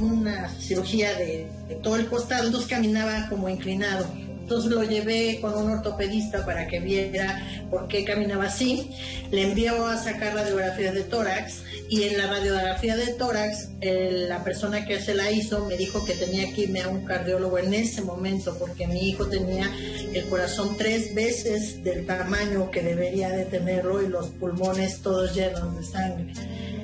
una, 0.00 0.48
cirugía 0.60 1.14
de, 1.14 1.46
de, 1.68 1.74
todo 1.76 1.96
el 1.96 2.06
costado, 2.06 2.46
entonces 2.46 2.68
caminaba 2.68 3.28
como 3.28 3.48
inclinado. 3.48 4.06
Entonces 4.44 4.70
lo 4.70 4.82
llevé 4.82 5.38
con 5.40 5.54
un 5.54 5.70
ortopedista 5.70 6.44
para 6.44 6.66
que 6.66 6.78
viera 6.78 7.66
por 7.70 7.88
qué 7.88 8.04
caminaba 8.04 8.44
así. 8.44 8.90
Le 9.30 9.44
envió 9.44 9.86
a 9.86 9.96
sacar 9.96 10.34
radiografías 10.34 10.92
de 10.92 11.02
tórax 11.02 11.62
y 11.88 12.02
en 12.02 12.18
la 12.18 12.26
radiografía 12.26 12.94
de 12.94 13.14
tórax 13.14 13.70
el, 13.80 14.28
la 14.28 14.44
persona 14.44 14.84
que 14.84 15.00
se 15.00 15.14
la 15.14 15.30
hizo 15.30 15.64
me 15.64 15.78
dijo 15.78 16.04
que 16.04 16.12
tenía 16.12 16.52
que 16.52 16.64
irme 16.64 16.82
a 16.82 16.88
un 16.88 17.06
cardiólogo 17.06 17.56
en 17.56 17.72
ese 17.72 18.02
momento 18.02 18.54
porque 18.58 18.86
mi 18.86 19.08
hijo 19.08 19.28
tenía 19.28 19.74
el 20.12 20.26
corazón 20.26 20.76
tres 20.76 21.14
veces 21.14 21.82
del 21.82 22.04
tamaño 22.04 22.70
que 22.70 22.82
debería 22.82 23.30
de 23.30 23.46
tenerlo 23.46 24.02
y 24.02 24.08
los 24.08 24.26
pulmones 24.26 25.00
todos 25.00 25.34
llenos 25.34 25.74
de 25.74 25.84
sangre. 25.84 26.34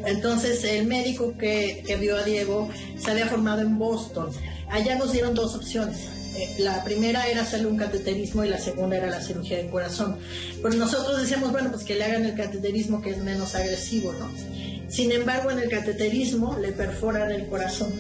Entonces 0.07 0.65
el 0.65 0.87
médico 0.87 1.37
que, 1.37 1.85
que 1.87 1.97
vio 1.97 2.17
a 2.17 2.23
Diego 2.23 2.71
se 2.97 3.11
había 3.11 3.27
formado 3.27 3.61
en 3.61 3.79
Boston. 3.79 4.31
Allá 4.71 4.97
nos 4.97 5.13
dieron 5.13 5.35
dos 5.35 5.55
opciones 5.55 6.20
la 6.59 6.85
primera 6.85 7.27
era 7.29 7.43
hacerle 7.43 7.67
un 7.67 7.77
cateterismo 7.77 8.45
y 8.45 8.49
la 8.49 8.59
segunda 8.59 8.97
era 8.97 9.09
la 9.09 9.21
cirugía 9.21 9.59
del 9.59 9.69
corazón. 9.69 10.19
Pero 10.63 10.75
nosotros 10.75 11.21
decíamos, 11.21 11.53
bueno, 11.53 11.71
pues 11.71 11.85
que 11.85 11.95
le 11.95 12.05
hagan 12.05 12.25
el 12.25 12.35
cateterismo 12.35 13.01
que 13.01 13.11
es 13.11 13.19
menos 13.19 13.55
agresivo, 13.55 14.13
¿no? 14.13 14.31
Sin 14.89 15.13
embargo, 15.13 15.51
en 15.51 15.61
el 15.61 15.69
cateterismo 15.69 16.59
le 16.59 16.73
perforan 16.73 17.31
el 17.31 17.47
corazón 17.47 17.93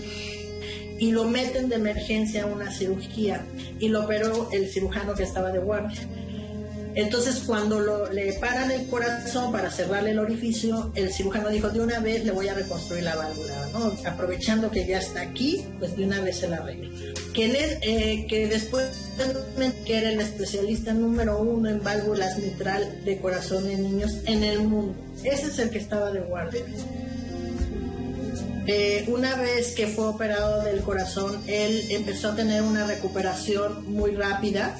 y 0.98 1.12
lo 1.12 1.24
meten 1.24 1.68
de 1.68 1.76
emergencia 1.76 2.42
a 2.42 2.46
una 2.46 2.70
cirugía 2.70 3.44
y 3.78 3.88
lo 3.88 4.04
operó 4.04 4.50
el 4.52 4.68
cirujano 4.68 5.14
que 5.14 5.22
estaba 5.22 5.50
de 5.50 5.58
guardia. 5.58 6.00
Entonces, 7.00 7.42
cuando 7.46 7.80
lo, 7.80 8.12
le 8.12 8.34
paran 8.34 8.70
el 8.70 8.86
corazón 8.86 9.52
para 9.52 9.70
cerrarle 9.70 10.10
el 10.10 10.18
orificio, 10.18 10.92
el 10.94 11.10
cirujano 11.10 11.48
dijo, 11.48 11.70
de 11.70 11.80
una 11.80 11.98
vez 11.98 12.26
le 12.26 12.30
voy 12.30 12.48
a 12.48 12.54
reconstruir 12.54 13.04
la 13.04 13.16
válvula, 13.16 13.68
¿no? 13.72 13.92
Aprovechando 14.04 14.70
que 14.70 14.86
ya 14.86 14.98
está 14.98 15.22
aquí, 15.22 15.64
pues 15.78 15.96
de 15.96 16.04
una 16.04 16.20
vez 16.20 16.40
se 16.40 16.48
la 16.48 16.58
arreglo. 16.58 16.90
Que, 17.32 17.78
eh, 17.80 18.26
que 18.28 18.48
después 18.48 18.86
que 19.86 19.96
era 19.96 20.10
el 20.10 20.20
especialista 20.20 20.92
número 20.92 21.38
uno 21.40 21.70
en 21.70 21.82
válvulas 21.82 22.38
mitral 22.38 23.02
de 23.02 23.18
corazón 23.18 23.70
en 23.70 23.82
niños 23.82 24.18
en 24.26 24.44
el 24.44 24.60
mundo. 24.60 24.94
Ese 25.24 25.46
es 25.46 25.58
el 25.58 25.70
que 25.70 25.78
estaba 25.78 26.10
de 26.10 26.20
guardia. 26.20 26.62
Eh, 28.66 29.06
una 29.08 29.36
vez 29.36 29.74
que 29.74 29.86
fue 29.86 30.06
operado 30.06 30.62
del 30.64 30.82
corazón, 30.82 31.42
él 31.46 31.86
empezó 31.88 32.32
a 32.32 32.36
tener 32.36 32.60
una 32.60 32.86
recuperación 32.86 33.90
muy 33.90 34.10
rápida 34.10 34.76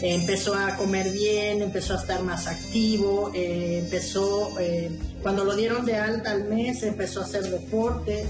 empezó 0.00 0.54
a 0.54 0.76
comer 0.76 1.10
bien, 1.10 1.62
empezó 1.62 1.94
a 1.94 1.96
estar 2.00 2.22
más 2.22 2.46
activo, 2.46 3.30
eh, 3.34 3.80
empezó, 3.84 4.58
eh, 4.60 4.90
cuando 5.22 5.44
lo 5.44 5.56
dieron 5.56 5.84
de 5.84 5.96
alta 5.96 6.32
al 6.32 6.44
mes, 6.44 6.82
empezó 6.82 7.20
a 7.20 7.24
hacer 7.24 7.44
deporte, 7.44 8.24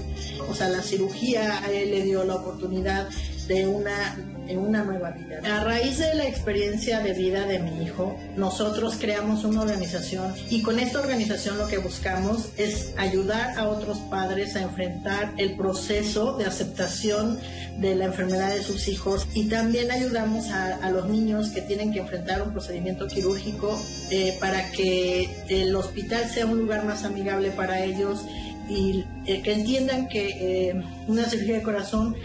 o 0.49 0.55
sea, 0.55 0.69
la 0.69 0.81
cirugía 0.81 1.61
le 1.67 2.01
dio 2.03 2.23
la 2.23 2.35
oportunidad 2.35 3.09
de 3.47 3.67
una 3.67 4.36
en 4.47 4.59
una 4.59 4.83
nueva 4.83 5.11
vida. 5.11 5.39
A 5.43 5.63
raíz 5.63 5.99
de 5.99 6.13
la 6.15 6.25
experiencia 6.25 6.99
de 6.99 7.13
vida 7.13 7.45
de 7.45 7.59
mi 7.59 7.83
hijo, 7.83 8.17
nosotros 8.35 8.97
creamos 8.99 9.43
una 9.43 9.61
organización 9.61 10.33
y 10.49 10.61
con 10.61 10.79
esta 10.79 10.99
organización 10.99 11.57
lo 11.57 11.67
que 11.67 11.77
buscamos 11.77 12.49
es 12.57 12.93
ayudar 12.97 13.57
a 13.57 13.67
otros 13.67 13.99
padres 14.09 14.55
a 14.55 14.61
enfrentar 14.61 15.33
el 15.37 15.55
proceso 15.55 16.37
de 16.37 16.45
aceptación 16.45 17.39
de 17.77 17.95
la 17.95 18.05
enfermedad 18.05 18.53
de 18.55 18.63
sus 18.63 18.87
hijos 18.87 19.27
y 19.33 19.45
también 19.45 19.91
ayudamos 19.91 20.49
a, 20.49 20.89
los 20.89 21.09
niños 21.09 21.49
que 21.49 21.61
tienen 21.61 21.91
que 21.91 21.99
enfrentar 21.99 22.41
un 22.41 22.53
procedimiento 22.53 23.07
quirúrgico 23.07 23.77
eh, 24.09 24.37
para 24.39 24.71
que 24.71 25.29
el 25.49 25.75
hospital 25.75 26.29
sea 26.29 26.45
un 26.45 26.59
lugar 26.59 26.85
más 26.85 27.03
amigable 27.03 27.51
para 27.51 27.83
ellos 27.83 28.25
y 28.69 29.05
eh, 29.25 29.41
que 29.41 29.53
entiendan 29.53 30.07
que 30.07 30.69
eh, 30.69 30.81
una 31.07 31.25
cirugía 31.25 31.55
de 31.55 31.63
corazón 31.63 32.15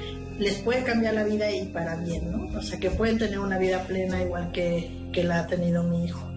les 0.43 0.59
puede 0.59 0.83
cambiar 0.83 1.15
la 1.15 1.25
vida 1.25 1.51
y 1.51 1.67
para 1.67 1.97
bien, 1.97 2.31
¿no? 2.31 2.59
O 2.59 2.63
sea, 2.63 2.79
que 2.79 2.91
pueden 2.91 3.19
tener 3.19 3.39
una 3.39 3.59
vida 3.59 3.85
plena 3.85 4.21
igual 4.21 4.53
que, 4.53 5.09
que 5.13 5.25
la 5.25 5.41
ha 5.41 5.47
tenido 5.47 5.83
mi 5.85 6.05
hijo. 6.05 6.29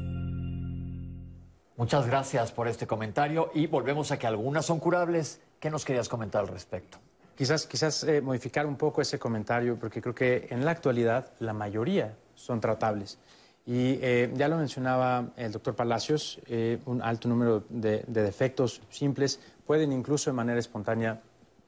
Muchas 1.78 2.08
gracias 2.08 2.52
por 2.52 2.68
este 2.68 2.88
comentario 2.88 3.52
y 3.54 3.68
volvemos 3.68 4.12
a 4.12 4.18
que 4.18 4.28
algunas 4.28 4.66
son 4.66 4.80
curables. 4.80 5.42
¿Qué 5.60 5.70
nos 5.70 5.84
querías 5.84 6.08
comentar 6.08 6.42
al 6.42 6.48
respecto? 6.48 7.00
Quizás, 7.36 7.66
quizás 7.66 8.04
eh, 8.06 8.22
modificar 8.22 8.66
un 8.66 8.78
poco 8.78 9.02
ese 9.02 9.20
comentario, 9.20 9.78
porque 9.78 10.02
creo 10.02 10.16
que 10.16 10.48
en 10.52 10.64
la 10.64 10.72
actualidad 10.72 11.34
la 11.40 11.52
mayoría 11.52 12.16
son 12.36 12.62
tratables. 12.62 13.18
Y 13.66 13.98
eh, 14.02 14.32
ya 14.36 14.48
lo 14.48 14.58
mencionaba 14.58 15.32
el 15.36 15.52
doctor 15.52 15.76
Palacios, 15.76 16.40
eh, 16.48 16.78
un 16.86 17.02
alto 17.02 17.28
número 17.28 17.64
de, 17.68 18.06
de 18.08 18.22
defectos 18.22 18.82
simples 18.90 19.40
pueden 19.66 19.92
incluso 19.92 20.30
de 20.30 20.36
manera 20.36 20.60
espontánea 20.60 21.20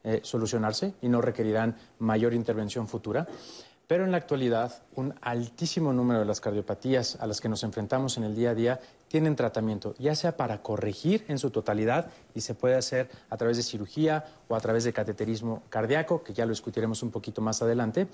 eh, 0.04 0.20
solucionarse 0.22 0.94
y 1.02 1.08
no 1.08 1.20
requerirán 1.20 1.76
mayor 1.98 2.34
intervención 2.34 2.88
futura. 2.88 3.26
Pero 3.88 4.04
en 4.04 4.10
la 4.10 4.18
actualidad, 4.18 4.82
un 4.96 5.14
altísimo 5.22 5.94
número 5.94 6.20
de 6.20 6.26
las 6.26 6.42
cardiopatías 6.42 7.16
a 7.20 7.26
las 7.26 7.40
que 7.40 7.48
nos 7.48 7.64
enfrentamos 7.64 8.18
en 8.18 8.24
el 8.24 8.36
día 8.36 8.50
a 8.50 8.54
día 8.54 8.80
tienen 9.08 9.34
tratamiento, 9.34 9.94
ya 9.98 10.14
sea 10.14 10.36
para 10.36 10.60
corregir 10.60 11.24
en 11.28 11.38
su 11.38 11.48
totalidad 11.48 12.10
y 12.34 12.42
se 12.42 12.54
puede 12.54 12.76
hacer 12.76 13.08
a 13.30 13.38
través 13.38 13.56
de 13.56 13.62
cirugía 13.62 14.26
o 14.46 14.54
a 14.54 14.60
través 14.60 14.84
de 14.84 14.92
cateterismo 14.92 15.62
cardíaco, 15.70 16.22
que 16.22 16.34
ya 16.34 16.44
lo 16.44 16.50
discutiremos 16.50 17.02
un 17.02 17.10
poquito 17.10 17.40
más 17.40 17.62
adelante. 17.62 18.08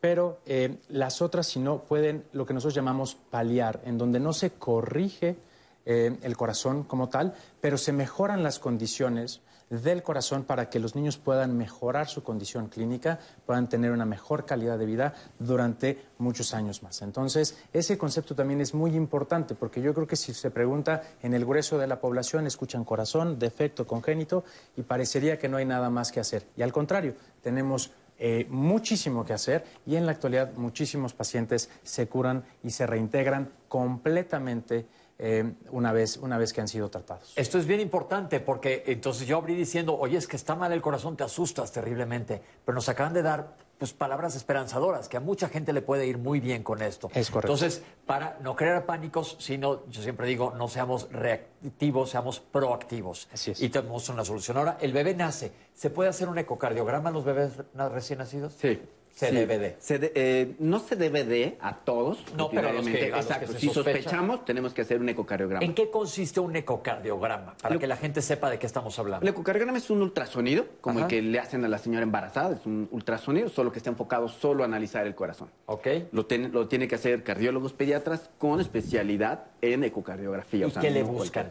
Pero 0.00 0.40
eh, 0.46 0.78
las 0.88 1.20
otras, 1.20 1.46
si 1.46 1.60
no, 1.60 1.82
pueden 1.82 2.24
lo 2.32 2.46
que 2.46 2.54
nosotros 2.54 2.74
llamamos 2.74 3.14
paliar, 3.14 3.82
en 3.84 3.98
donde 3.98 4.20
no 4.20 4.32
se 4.32 4.52
corrige 4.52 5.36
eh, 5.84 6.16
el 6.22 6.36
corazón 6.38 6.84
como 6.84 7.10
tal, 7.10 7.34
pero 7.60 7.76
se 7.76 7.92
mejoran 7.92 8.42
las 8.42 8.58
condiciones 8.58 9.42
del 9.70 10.02
corazón 10.02 10.44
para 10.44 10.70
que 10.70 10.78
los 10.78 10.94
niños 10.94 11.18
puedan 11.18 11.56
mejorar 11.56 12.08
su 12.08 12.22
condición 12.22 12.68
clínica, 12.68 13.18
puedan 13.46 13.68
tener 13.68 13.92
una 13.92 14.04
mejor 14.04 14.46
calidad 14.46 14.78
de 14.78 14.86
vida 14.86 15.14
durante 15.38 16.02
muchos 16.18 16.54
años 16.54 16.82
más. 16.82 17.02
Entonces, 17.02 17.58
ese 17.72 17.98
concepto 17.98 18.34
también 18.34 18.60
es 18.60 18.74
muy 18.74 18.94
importante 18.94 19.54
porque 19.54 19.82
yo 19.82 19.94
creo 19.94 20.06
que 20.06 20.16
si 20.16 20.34
se 20.34 20.50
pregunta 20.50 21.02
en 21.22 21.34
el 21.34 21.44
grueso 21.44 21.78
de 21.78 21.86
la 21.86 22.00
población, 22.00 22.46
escuchan 22.46 22.84
corazón, 22.84 23.38
defecto 23.38 23.86
congénito 23.86 24.44
y 24.76 24.82
parecería 24.82 25.38
que 25.38 25.48
no 25.48 25.58
hay 25.58 25.64
nada 25.64 25.90
más 25.90 26.12
que 26.12 26.20
hacer. 26.20 26.46
Y 26.56 26.62
al 26.62 26.72
contrario, 26.72 27.14
tenemos 27.42 27.92
eh, 28.20 28.46
muchísimo 28.50 29.24
que 29.24 29.32
hacer 29.32 29.64
y 29.86 29.94
en 29.94 30.04
la 30.04 30.12
actualidad 30.12 30.52
muchísimos 30.54 31.14
pacientes 31.14 31.70
se 31.84 32.08
curan 32.08 32.42
y 32.64 32.70
se 32.70 32.84
reintegran 32.84 33.52
completamente 33.68 34.86
eh, 35.18 35.52
una, 35.70 35.92
vez, 35.92 36.16
una 36.16 36.38
vez 36.38 36.52
que 36.52 36.60
han 36.60 36.68
sido 36.68 36.90
tratados. 36.90 37.32
Esto 37.34 37.58
es 37.58 37.66
bien 37.66 37.80
importante 37.80 38.38
porque 38.38 38.84
entonces 38.86 39.26
yo 39.26 39.36
abrí 39.36 39.54
diciendo, 39.54 39.98
oye, 39.98 40.16
es 40.16 40.28
que 40.28 40.36
está 40.36 40.54
mal 40.54 40.72
el 40.72 40.80
corazón, 40.80 41.16
te 41.16 41.24
asustas 41.24 41.72
terriblemente, 41.72 42.40
pero 42.64 42.76
nos 42.76 42.88
acaban 42.88 43.12
de 43.12 43.22
dar 43.22 43.56
pues, 43.78 43.92
palabras 43.92 44.36
esperanzadoras, 44.36 45.08
que 45.08 45.16
a 45.16 45.20
mucha 45.20 45.48
gente 45.48 45.72
le 45.72 45.82
puede 45.82 46.06
ir 46.06 46.18
muy 46.18 46.38
bien 46.38 46.62
con 46.62 46.82
esto. 46.82 47.10
Es 47.14 47.30
correcto. 47.30 47.52
Entonces, 47.52 47.82
para 48.06 48.38
no 48.42 48.54
crear 48.54 48.86
pánicos, 48.86 49.36
sino, 49.40 49.86
yo 49.86 50.02
siempre 50.02 50.26
digo, 50.26 50.54
no 50.56 50.68
seamos 50.68 51.08
reactivos, 51.10 52.10
seamos 52.10 52.40
proactivos. 52.40 53.28
Así 53.32 53.52
es. 53.52 53.60
Y 53.60 53.70
tenemos 53.70 54.08
una 54.08 54.24
solución. 54.24 54.56
Ahora, 54.56 54.78
el 54.80 54.92
bebé 54.92 55.14
nace. 55.14 55.52
¿Se 55.74 55.90
puede 55.90 56.10
hacer 56.10 56.28
un 56.28 56.38
ecocardiograma 56.38 57.10
a 57.10 57.12
los 57.12 57.24
bebés 57.24 57.52
recién 57.74 58.18
nacidos? 58.18 58.54
Sí. 58.54 58.80
Se 59.18 59.30
Sí. 59.30 59.34
debe 59.34 59.58
de. 59.58 59.76
Se 59.80 59.98
de- 59.98 60.12
eh, 60.14 60.54
no 60.60 60.78
se 60.78 60.94
debe 60.94 61.24
de 61.24 61.58
a 61.60 61.74
todos. 61.78 62.18
No, 62.36 62.50
pero 62.50 62.68
a 62.68 62.72
los 62.72 62.86
que- 62.86 62.92
ordinariamente. 62.92 63.12
a 63.12 63.16
los 63.16 63.26
que 63.26 63.32
Exacto. 63.32 63.52
se 63.52 63.58
si 63.58 63.66
sospecha. 63.66 63.92
sospechamos, 64.02 64.44
tenemos 64.44 64.72
que 64.72 64.82
hacer 64.82 65.00
un 65.00 65.08
ecocardiograma. 65.08 65.64
¿En 65.64 65.74
qué 65.74 65.90
consiste 65.90 66.38
un 66.38 66.54
ecocardiograma? 66.54 67.56
Para 67.60 67.80
que 67.80 67.88
la 67.88 67.96
gente 67.96 68.22
sepa 68.22 68.48
de 68.48 68.60
qué 68.60 68.66
estamos 68.66 68.96
hablando. 68.96 69.24
El 69.26 69.30
ecocardiograma 69.32 69.76
es 69.78 69.90
un 69.90 70.02
ultrasonido, 70.02 70.66
como 70.80 71.00
Ajá. 71.00 71.06
el 71.06 71.10
que 71.10 71.20
le 71.22 71.40
hacen 71.40 71.64
a 71.64 71.68
la 71.68 71.78
señora 71.78 72.04
embarazada. 72.04 72.54
Es 72.54 72.64
un 72.64 72.88
ultrasonido, 72.92 73.48
solo 73.48 73.72
que 73.72 73.78
está 73.78 73.90
enfocado 73.90 74.28
solo 74.28 74.62
a 74.62 74.66
analizar 74.66 75.04
el 75.04 75.16
corazón. 75.16 75.48
Ok. 75.66 75.88
Lo, 76.12 76.26
ten- 76.26 76.52
lo 76.52 76.68
tiene 76.68 76.86
que 76.86 76.94
hacer 76.94 77.24
cardiólogos 77.24 77.72
pediatras 77.72 78.30
con 78.38 78.60
especialidad 78.60 79.46
en 79.62 79.82
ecocardiografía. 79.82 80.60
¿Y 80.60 80.64
o 80.64 80.70
sea, 80.70 80.80
qué 80.80 80.92
le 80.92 81.02
buscan? 81.02 81.50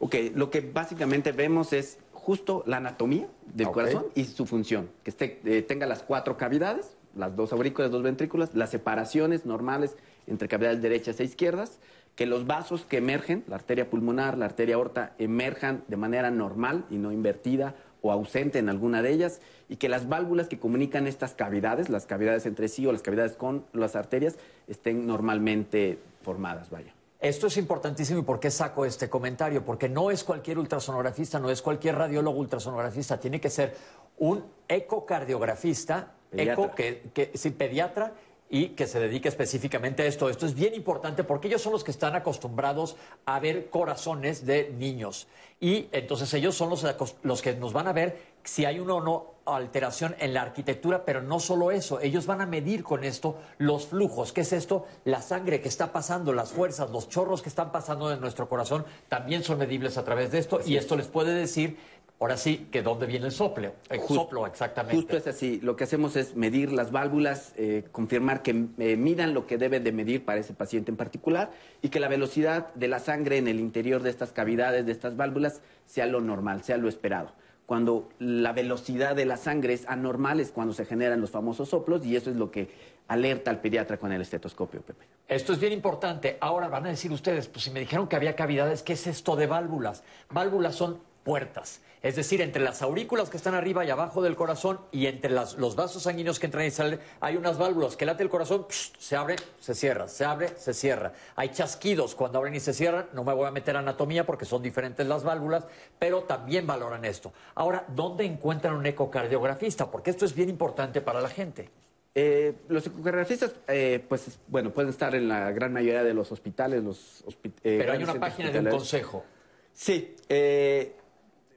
Ok, 0.00 0.16
lo 0.34 0.50
que 0.50 0.60
básicamente 0.60 1.32
vemos 1.32 1.72
es 1.72 1.98
justo 2.30 2.62
la 2.64 2.76
anatomía 2.76 3.26
del 3.52 3.72
corazón 3.72 4.06
y 4.14 4.22
su 4.22 4.46
función. 4.46 4.88
Que 5.02 5.10
esté, 5.10 5.40
eh, 5.44 5.62
tenga 5.62 5.84
las 5.86 6.04
cuatro 6.04 6.36
cavidades, 6.36 6.96
las 7.16 7.34
dos 7.34 7.52
aurículas, 7.52 7.90
dos 7.90 8.04
ventrículas, 8.04 8.54
las 8.54 8.70
separaciones 8.70 9.46
normales 9.46 9.96
entre 10.28 10.46
cavidades 10.46 10.80
derechas 10.80 11.18
e 11.18 11.24
izquierdas, 11.24 11.80
que 12.14 12.26
los 12.26 12.46
vasos 12.46 12.84
que 12.84 12.98
emergen, 12.98 13.42
la 13.48 13.56
arteria 13.56 13.90
pulmonar, 13.90 14.38
la 14.38 14.44
arteria 14.44 14.76
aorta, 14.76 15.12
emerjan 15.18 15.82
de 15.88 15.96
manera 15.96 16.30
normal 16.30 16.84
y 16.88 16.98
no 16.98 17.10
invertida 17.10 17.74
o 18.00 18.12
ausente 18.12 18.60
en 18.60 18.68
alguna 18.68 19.02
de 19.02 19.10
ellas, 19.10 19.40
y 19.68 19.74
que 19.74 19.88
las 19.88 20.08
válvulas 20.08 20.46
que 20.46 20.60
comunican 20.60 21.08
estas 21.08 21.34
cavidades, 21.34 21.88
las 21.88 22.06
cavidades 22.06 22.46
entre 22.46 22.68
sí 22.68 22.86
o 22.86 22.92
las 22.92 23.02
cavidades 23.02 23.32
con 23.32 23.64
las 23.72 23.96
arterias, 23.96 24.38
estén 24.68 25.04
normalmente 25.04 25.98
formadas, 26.22 26.70
vaya. 26.70 26.94
Esto 27.20 27.48
es 27.48 27.56
importantísimo 27.58 28.20
y 28.20 28.22
¿por 28.22 28.40
qué 28.40 28.50
saco 28.50 28.86
este 28.86 29.10
comentario? 29.10 29.62
Porque 29.62 29.90
no 29.90 30.10
es 30.10 30.24
cualquier 30.24 30.58
ultrasonografista, 30.58 31.38
no 31.38 31.50
es 31.50 31.60
cualquier 31.60 31.96
radiólogo 31.96 32.38
ultrasonografista, 32.38 33.20
tiene 33.20 33.38
que 33.38 33.50
ser 33.50 33.76
un 34.18 34.44
ecocardiografista, 34.66 36.14
Pediatra. 36.30 36.52
eco 36.52 36.74
que, 36.74 37.10
que 37.12 37.30
sí, 37.34 37.50
pediatra 37.50 38.14
y 38.48 38.70
que 38.70 38.86
se 38.86 38.98
dedique 38.98 39.28
específicamente 39.28 40.02
a 40.02 40.06
esto. 40.06 40.30
Esto 40.30 40.46
es 40.46 40.54
bien 40.54 40.74
importante 40.74 41.22
porque 41.22 41.48
ellos 41.48 41.60
son 41.60 41.72
los 41.72 41.84
que 41.84 41.90
están 41.90 42.16
acostumbrados 42.16 42.96
a 43.26 43.38
ver 43.38 43.68
corazones 43.68 44.46
de 44.46 44.70
niños. 44.76 45.28
Y 45.60 45.88
entonces 45.92 46.32
ellos 46.34 46.56
son 46.56 46.70
los, 46.70 46.86
los 47.22 47.42
que 47.42 47.54
nos 47.54 47.72
van 47.72 47.86
a 47.86 47.92
ver 47.92 48.18
si 48.42 48.64
hay 48.64 48.80
una 48.80 48.94
o 48.94 49.00
no 49.02 49.34
alteración 49.54 50.16
en 50.18 50.34
la 50.34 50.42
arquitectura, 50.42 51.04
pero 51.04 51.22
no 51.22 51.40
solo 51.40 51.70
eso, 51.70 52.00
ellos 52.00 52.26
van 52.26 52.40
a 52.40 52.46
medir 52.46 52.82
con 52.82 53.04
esto 53.04 53.38
los 53.58 53.86
flujos. 53.86 54.32
¿Qué 54.32 54.42
es 54.42 54.52
esto? 54.52 54.86
La 55.04 55.22
sangre 55.22 55.60
que 55.60 55.68
está 55.68 55.92
pasando, 55.92 56.32
las 56.32 56.50
fuerzas, 56.50 56.90
los 56.90 57.08
chorros 57.08 57.42
que 57.42 57.48
están 57.48 57.72
pasando 57.72 58.12
en 58.12 58.20
nuestro 58.20 58.48
corazón 58.48 58.84
también 59.08 59.42
son 59.42 59.58
medibles 59.58 59.98
a 59.98 60.04
través 60.04 60.30
de 60.30 60.38
esto 60.38 60.60
y 60.64 60.76
esto 60.76 60.96
les 60.96 61.08
puede 61.08 61.34
decir, 61.34 61.78
ahora 62.20 62.36
sí, 62.36 62.68
que 62.70 62.82
dónde 62.82 63.06
viene 63.06 63.26
el 63.26 63.32
sople, 63.32 63.72
el 63.88 64.00
soplo 64.02 64.46
exactamente. 64.46 64.96
Justo 64.96 65.16
es 65.16 65.26
así. 65.26 65.58
Lo 65.62 65.74
que 65.74 65.84
hacemos 65.84 66.16
es 66.16 66.36
medir 66.36 66.70
las 66.70 66.92
válvulas, 66.92 67.52
eh, 67.56 67.84
confirmar 67.92 68.42
que 68.42 68.50
eh, 68.50 68.96
midan 68.96 69.32
lo 69.32 69.46
que 69.46 69.56
deben 69.56 69.82
de 69.82 69.92
medir 69.92 70.24
para 70.24 70.38
ese 70.38 70.52
paciente 70.52 70.90
en 70.90 70.96
particular 70.96 71.50
y 71.80 71.88
que 71.88 71.98
la 71.98 72.08
velocidad 72.08 72.72
de 72.74 72.88
la 72.88 72.98
sangre 72.98 73.38
en 73.38 73.48
el 73.48 73.58
interior 73.58 74.02
de 74.02 74.10
estas 74.10 74.32
cavidades, 74.32 74.84
de 74.84 74.92
estas 74.92 75.16
válvulas, 75.16 75.62
sea 75.86 76.06
lo 76.06 76.20
normal, 76.20 76.62
sea 76.62 76.76
lo 76.76 76.88
esperado. 76.88 77.32
Cuando 77.70 78.08
la 78.18 78.52
velocidad 78.52 79.14
de 79.14 79.24
la 79.24 79.36
sangre 79.36 79.74
es 79.74 79.86
anormal 79.88 80.40
es 80.40 80.50
cuando 80.50 80.74
se 80.74 80.84
generan 80.84 81.20
los 81.20 81.30
famosos 81.30 81.68
soplos 81.68 82.04
y 82.04 82.16
eso 82.16 82.28
es 82.28 82.34
lo 82.34 82.50
que 82.50 82.68
alerta 83.06 83.52
al 83.52 83.60
pediatra 83.60 83.96
con 83.96 84.10
el 84.10 84.20
estetoscopio, 84.20 84.82
Pepe. 84.82 85.04
Esto 85.28 85.52
es 85.52 85.60
bien 85.60 85.72
importante. 85.72 86.36
Ahora 86.40 86.66
van 86.66 86.86
a 86.86 86.88
decir 86.88 87.12
ustedes, 87.12 87.46
pues 87.46 87.62
si 87.62 87.70
me 87.70 87.78
dijeron 87.78 88.08
que 88.08 88.16
había 88.16 88.34
cavidades, 88.34 88.82
¿qué 88.82 88.94
es 88.94 89.06
esto 89.06 89.36
de 89.36 89.46
válvulas? 89.46 90.02
Válvulas 90.30 90.74
son 90.74 90.98
puertas, 91.22 91.80
es 92.02 92.16
decir, 92.16 92.40
entre 92.40 92.62
las 92.62 92.80
aurículas 92.82 93.28
que 93.28 93.36
están 93.36 93.54
arriba 93.54 93.84
y 93.84 93.90
abajo 93.90 94.22
del 94.22 94.34
corazón 94.36 94.80
y 94.90 95.06
entre 95.06 95.30
las- 95.30 95.54
los 95.58 95.76
vasos 95.76 96.04
sanguíneos 96.04 96.38
que 96.38 96.46
entran 96.46 96.64
y 96.64 96.70
salen, 96.70 96.98
hay 97.20 97.36
unas 97.36 97.58
válvulas 97.58 97.96
que 97.96 98.06
late 98.06 98.22
el 98.22 98.28
corazón, 98.30 98.66
psh, 98.68 98.92
se 98.98 99.16
abre, 99.16 99.36
se 99.58 99.74
cierra, 99.74 100.08
se 100.08 100.24
abre, 100.24 100.48
se 100.56 100.72
cierra. 100.72 101.12
Hay 101.36 101.50
chasquidos 101.50 102.14
cuando 102.14 102.38
abren 102.38 102.54
y 102.54 102.60
se 102.60 102.72
cierran, 102.72 103.06
no 103.12 103.22
me 103.24 103.34
voy 103.34 103.46
a 103.46 103.50
meter 103.50 103.76
a 103.76 103.80
anatomía 103.80 104.24
porque 104.24 104.44
son 104.46 104.62
diferentes 104.62 105.06
las 105.06 105.24
válvulas, 105.24 105.66
pero 105.98 106.22
también 106.22 106.66
valoran 106.66 107.04
esto. 107.04 107.32
Ahora, 107.54 107.84
¿dónde 107.88 108.24
encuentran 108.24 108.74
un 108.74 108.86
ecocardiografista? 108.86 109.90
Porque 109.90 110.10
esto 110.10 110.24
es 110.24 110.34
bien 110.34 110.48
importante 110.48 111.00
para 111.02 111.20
la 111.20 111.28
gente. 111.28 111.68
Eh, 112.14 112.54
los 112.68 112.86
ecocardiografistas, 112.86 113.52
eh, 113.68 114.04
pues, 114.08 114.38
bueno, 114.48 114.70
pueden 114.72 114.90
estar 114.90 115.14
en 115.14 115.28
la 115.28 115.52
gran 115.52 115.72
mayoría 115.72 116.02
de 116.02 116.12
los 116.14 116.32
hospitales, 116.32 116.82
los 116.82 117.24
hospi- 117.26 117.52
eh, 117.62 117.76
Pero 117.78 117.92
hay 117.92 118.02
una 118.02 118.14
página 118.14 118.50
de 118.50 118.58
un 118.58 118.68
consejo. 118.68 119.24
Sí, 119.72 120.16
eh, 120.28 120.96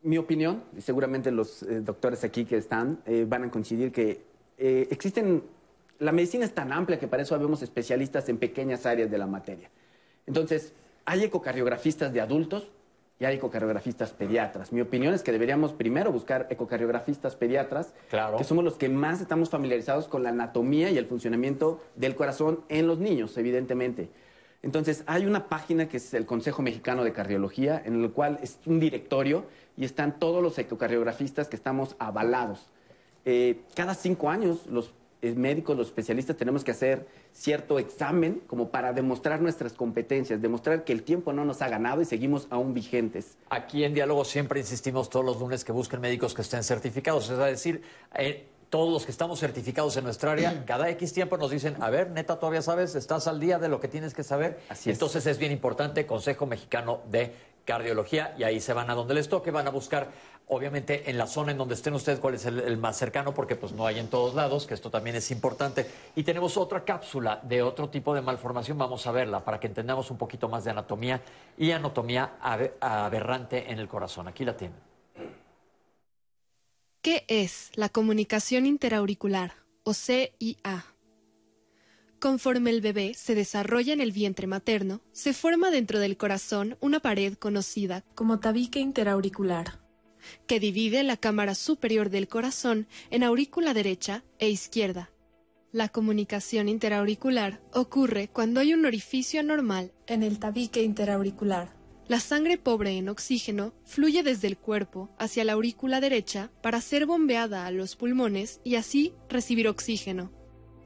mi 0.04 0.18
opinión, 0.18 0.64
y 0.78 0.82
seguramente 0.82 1.32
los 1.32 1.64
eh, 1.64 1.82
doctores 1.82 2.24
aquí 2.24 2.46
que 2.46 2.58
están 2.58 3.00
eh, 3.06 3.26
van 3.28 3.46
a 3.46 3.52
coincidir 3.52 3.92
que 3.92 4.22
eh, 4.58 4.88
existen, 4.92 5.44
la 6.00 6.12
medicina 6.12 6.46
es 6.46 6.54
tan 6.54 6.72
amplia 6.74 7.00
que 7.00 7.08
para 7.08 7.24
eso 7.24 7.34
habemos 7.36 7.62
especialistas 7.62 8.28
en 8.30 8.38
pequeñas 8.38 8.86
áreas 8.86 9.10
de 9.10 9.18
la 9.18 9.28
materia. 9.28 9.70
Entonces, 10.28 10.74
hay 11.06 11.24
ecocardiografistas 11.24 12.14
de 12.14 12.22
adultos 12.22 12.72
y 13.20 13.26
hay 13.26 13.36
ecocardiografistas 13.36 14.12
pediatras. 14.12 14.74
Mi 14.74 14.82
opinión 14.82 15.14
es 15.14 15.24
que 15.24 15.32
deberíamos 15.32 15.72
primero 15.72 16.12
buscar 16.12 16.48
ecocardiografistas 16.50 17.36
pediatras, 17.36 17.94
Claro. 18.10 18.38
que 18.38 18.44
somos 18.44 18.64
los 18.64 18.76
que 18.76 18.90
más 18.90 19.22
estamos 19.22 19.50
familiarizados 19.50 20.08
con 20.08 20.24
la 20.24 20.30
anatomía 20.30 20.90
y 20.92 20.98
el 20.98 21.06
funcionamiento 21.06 21.82
del 21.96 22.16
corazón 22.16 22.62
en 22.70 22.88
los 22.88 23.00
niños, 23.00 23.38
evidentemente. 23.38 24.10
Entonces, 24.62 25.04
hay 25.08 25.26
una 25.26 25.50
página 25.50 25.90
que 25.90 25.98
es 25.98 26.14
el 26.14 26.26
Consejo 26.26 26.62
Mexicano 26.62 27.04
de 27.04 27.12
Cardiología, 27.12 27.82
en 27.86 28.02
el 28.02 28.12
cual 28.12 28.40
es 28.42 28.60
un 28.66 28.80
directorio 28.80 29.46
y 29.78 29.86
están 29.86 30.20
todos 30.20 30.42
los 30.42 30.58
ecocardiografistas 30.58 31.48
que 31.48 31.56
estamos 31.56 31.96
avalados. 32.00 32.70
Eh, 33.26 33.62
cada 33.76 33.96
cinco 33.96 34.30
años, 34.30 34.68
los 34.68 34.94
eh, 35.22 35.34
médicos, 35.36 35.78
los 35.78 35.88
especialistas, 35.88 36.36
tenemos 36.36 36.64
que 36.66 36.72
hacer 36.72 37.08
cierto 37.32 37.80
examen 37.80 38.42
como 38.46 38.70
para 38.70 38.92
demostrar 38.92 39.42
nuestras 39.42 39.72
competencias, 39.72 40.42
demostrar 40.42 40.84
que 40.84 40.92
el 40.92 41.04
tiempo 41.04 41.32
no 41.32 41.46
nos 41.46 41.62
ha 41.62 41.70
ganado 41.70 42.02
y 42.02 42.06
seguimos 42.06 42.48
aún 42.50 42.74
vigentes. 42.74 43.38
Aquí 43.50 43.86
en 43.86 43.94
Diálogo 43.94 44.26
siempre 44.26 44.60
insistimos 44.60 45.10
todos 45.10 45.26
los 45.26 45.40
lunes 45.40 45.64
que 45.64 45.72
busquen 45.72 46.02
médicos 46.02 46.34
que 46.34 46.42
estén 46.42 46.64
certificados. 46.64 47.30
Es 47.30 47.38
decir, 47.38 47.82
eh, 48.16 48.48
todos 48.70 48.92
los 48.92 49.06
que 49.06 49.12
estamos 49.12 49.40
certificados 49.40 49.96
en 49.96 50.04
nuestra 50.04 50.34
área, 50.34 50.64
cada 50.66 50.90
X 50.90 51.14
tiempo 51.14 51.38
nos 51.38 51.52
dicen, 51.52 51.78
a 51.80 51.90
ver, 51.90 52.12
neta, 52.12 52.38
todavía 52.38 52.62
sabes, 52.62 52.94
estás 52.96 53.28
al 53.28 53.40
día 53.40 53.60
de 53.60 53.70
lo 53.70 53.80
que 53.80 53.88
tienes 53.88 54.14
que 54.14 54.24
saber. 54.24 54.60
Así 54.68 54.90
es. 54.90 54.96
Entonces 54.96 55.26
es 55.26 55.38
bien 55.38 55.54
importante, 55.54 56.06
Consejo 56.06 56.46
Mexicano 56.46 57.00
de 57.10 57.34
Cardiología, 57.66 58.36
y 58.38 58.44
ahí 58.44 58.60
se 58.60 58.74
van 58.74 58.90
a 58.90 58.96
donde 58.96 59.14
les 59.14 59.30
toque, 59.30 59.52
van 59.52 59.68
a 59.68 59.72
buscar, 59.72 60.10
obviamente, 60.48 61.10
en 61.10 61.18
la 61.18 61.28
zona 61.28 61.52
en 61.52 61.58
donde 61.58 61.76
estén 61.76 61.94
ustedes, 61.94 62.20
cuál 62.20 62.34
es 62.34 62.46
el, 62.46 62.78
más 62.78 62.98
cercano, 62.98 63.34
porque 63.34 63.56
pues 63.56 63.72
no 63.72 63.86
hay 63.86 64.00
en 64.00 64.10
todos 64.10 64.36
lados, 64.36 64.68
que 64.68 64.74
esto 64.74 64.90
también 64.90 65.16
es 65.16 65.32
importante. 65.32 65.90
Y 66.16 66.24
tenemos 66.24 66.58
otra 66.58 66.84
cápsula 66.84 67.40
de 67.44 67.62
otro 67.62 67.90
tipo 67.90 68.14
de 68.14 68.22
malformación, 68.22 68.78
vamos 68.78 69.08
a 69.08 69.12
verla, 69.12 69.44
para 69.46 69.60
que 69.60 69.68
entendamos 69.68 70.12
un 70.12 70.18
poquito 70.18 70.50
más 70.50 70.64
de 70.64 70.72
anatomía 70.72 71.22
y 71.58 71.72
anatomía 71.72 72.38
abe- 72.42 72.74
aberrante 72.82 73.72
en 73.72 73.80
el 73.80 73.88
corazón. 73.88 74.28
Aquí 74.28 74.44
la 74.44 74.58
tienen. 74.58 74.78
¿Qué 77.02 77.26
es 77.28 77.72
la 77.76 77.90
comunicación 77.90 78.66
interauricular 78.66 79.54
o 79.84 79.94
CIA? 79.94 80.93
Conforme 82.24 82.70
el 82.70 82.80
bebé 82.80 83.16
se 83.16 83.36
desarrolla 83.36 83.92
en 83.92 84.00
el 84.00 84.14
vientre 84.14 84.48
materno, 84.48 85.02
se 85.12 85.34
forma 85.34 85.72
dentro 85.72 86.00
del 86.00 86.16
corazón 86.16 86.78
una 86.80 87.02
pared 87.02 87.34
conocida 87.34 88.06
como 88.16 88.40
tabique 88.40 88.80
interauricular. 88.80 89.82
que 90.48 90.62
divide 90.62 91.04
la 91.04 91.18
cámara 91.18 91.54
superior 91.54 92.10
del 92.10 92.30
corazón 92.30 92.88
en 93.12 93.24
aurícula 93.24 93.74
derecha 93.74 94.24
e 94.40 94.50
izquierda. 94.50 95.12
La 95.74 95.90
comunicación 95.90 96.70
interauricular 96.70 97.62
ocurre 97.74 98.30
cuando 98.30 98.62
hay 98.62 98.74
un 98.74 98.86
orificio 98.86 99.42
anormal 99.42 99.92
En 100.08 100.24
el 100.24 100.40
tabique 100.40 100.82
interauricular. 100.82 101.76
La 102.08 102.22
sangre 102.22 102.58
pobre 102.58 102.92
en 102.92 103.10
oxígeno 103.10 103.74
fluye 103.84 104.24
desde 104.24 104.48
el 104.48 104.58
cuerpo 104.58 105.10
hacia 105.20 105.44
la 105.44 105.54
aurícula 105.54 106.00
derecha 106.00 106.52
para 106.62 106.80
ser 106.80 107.06
bombeada 107.06 107.66
a 107.66 107.72
los 107.72 107.98
pulmones 107.98 108.62
y 108.64 108.76
así 108.76 109.14
recibir 109.28 109.68
oxígeno. 109.68 110.43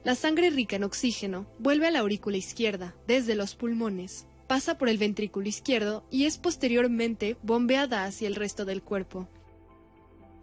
La 0.08 0.16
sangre 0.16 0.50
rica 0.52 0.78
en 0.78 0.86
oxígeno 0.86 1.46
vuelve 1.60 1.86
a 1.86 1.92
la 1.92 2.00
aurícula 2.00 2.38
izquierda 2.38 2.96
desde 3.08 3.36
los 3.36 3.56
pulmones, 3.56 4.26
pasa 4.48 4.78
por 4.78 4.88
el 4.88 4.98
ventrículo 4.98 5.50
izquierdo 5.50 6.06
y 6.10 6.24
es 6.24 6.38
posteriormente 6.38 7.36
bombeada 7.44 8.06
hacia 8.06 8.30
el 8.30 8.36
resto 8.36 8.64
del 8.64 8.82
cuerpo. 8.82 9.28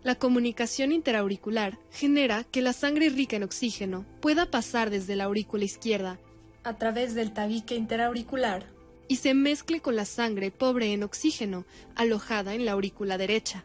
La 0.03 0.17
comunicación 0.17 0.93
interauricular 0.93 1.79
genera 1.91 2.45
que 2.45 2.61
la 2.61 2.75
sangre 2.75 3.09
rica 3.09 3.37
en 3.37 3.45
oxígeno 3.45 4.05
pueda 4.21 4.51
pasar 4.51 4.91
desde 4.91 5.17
la 5.17 5.25
aurícula 5.25 5.65
izquierda 5.65 6.19
a 6.63 6.77
través 6.77 7.15
del 7.15 7.33
tabique 7.33 7.75
interauricular 7.75 8.67
y 9.09 9.17
se 9.17 9.33
mezcle 9.33 9.81
con 9.81 9.97
la 9.97 10.05
sangre 10.05 10.51
pobre 10.51 10.93
en 10.93 11.05
oxígeno 11.05 11.65
alojada 11.95 12.55
en 12.55 12.67
la 12.67 12.73
aurícula 12.73 13.17
derecha. 13.17 13.65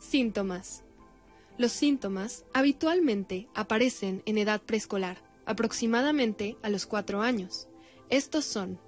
Síntomas. 0.00 0.82
Los 1.58 1.70
síntomas 1.70 2.44
habitualmente 2.54 3.46
aparecen 3.54 4.22
en 4.26 4.38
edad 4.38 4.60
preescolar, 4.62 5.27
aproximadamente 5.48 6.56
a 6.62 6.68
los 6.68 6.86
4 6.86 7.22
años. 7.22 7.68
Estos 8.10 8.44
son 8.44 8.78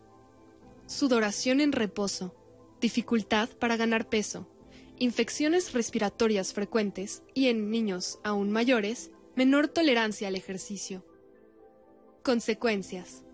sudoración 0.86 1.61
en 1.61 1.72
reposo, 1.72 2.34
dificultad 2.80 3.48
para 3.48 3.76
ganar 3.76 4.08
peso, 4.08 4.48
infecciones 4.98 5.72
respiratorias 5.72 6.52
frecuentes 6.52 7.22
y 7.34 7.48
en 7.48 7.70
niños 7.70 8.20
aún 8.22 8.52
mayores, 8.52 9.11
menor 9.34 9.68
tolerancia 9.68 10.28
al 10.28 10.36
ejercicio. 10.36 11.04
Consecuencias. 12.22 13.24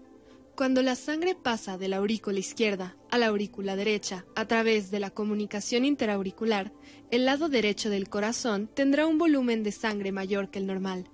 Cuando 0.54 0.80
la 0.80 0.94
sangre 0.94 1.34
pasa 1.34 1.76
de 1.76 1.88
la 1.88 1.96
aurícula 1.98 2.38
izquierda 2.38 2.96
a 3.10 3.18
la 3.18 3.26
aurícula 3.26 3.76
derecha 3.76 4.24
a 4.34 4.46
través 4.46 4.90
de 4.90 5.00
la 5.00 5.10
comunicación 5.10 5.84
interauricular, 5.84 6.72
el 7.10 7.26
lado 7.26 7.48
derecho 7.48 7.90
del 7.90 8.08
corazón 8.08 8.70
tendrá 8.72 9.06
un 9.06 9.18
volumen 9.18 9.62
de 9.62 9.72
sangre 9.72 10.12
mayor 10.12 10.50
que 10.50 10.58
el 10.58 10.66
normal. 10.66 11.10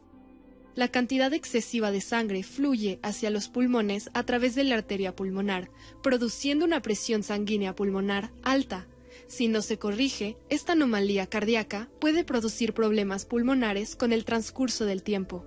La 0.74 0.88
cantidad 0.88 1.32
excesiva 1.32 1.90
de 1.90 2.00
sangre 2.00 2.42
fluye 2.42 2.98
hacia 3.02 3.30
los 3.30 3.48
pulmones 3.48 4.10
a 4.14 4.22
través 4.22 4.54
de 4.54 4.64
la 4.64 4.76
arteria 4.76 5.14
pulmonar, 5.14 5.70
produciendo 6.02 6.64
una 6.64 6.80
presión 6.80 7.22
sanguínea 7.22 7.74
pulmonar 7.74 8.30
alta, 8.42 8.86
si 9.32 9.48
no 9.48 9.62
se 9.62 9.78
corrige, 9.78 10.36
esta 10.48 10.72
anomalía 10.72 11.26
cardíaca 11.26 11.88
puede 12.00 12.24
producir 12.24 12.74
problemas 12.74 13.24
pulmonares 13.24 13.96
con 13.96 14.12
el 14.12 14.24
transcurso 14.24 14.84
del 14.84 15.02
tiempo. 15.02 15.44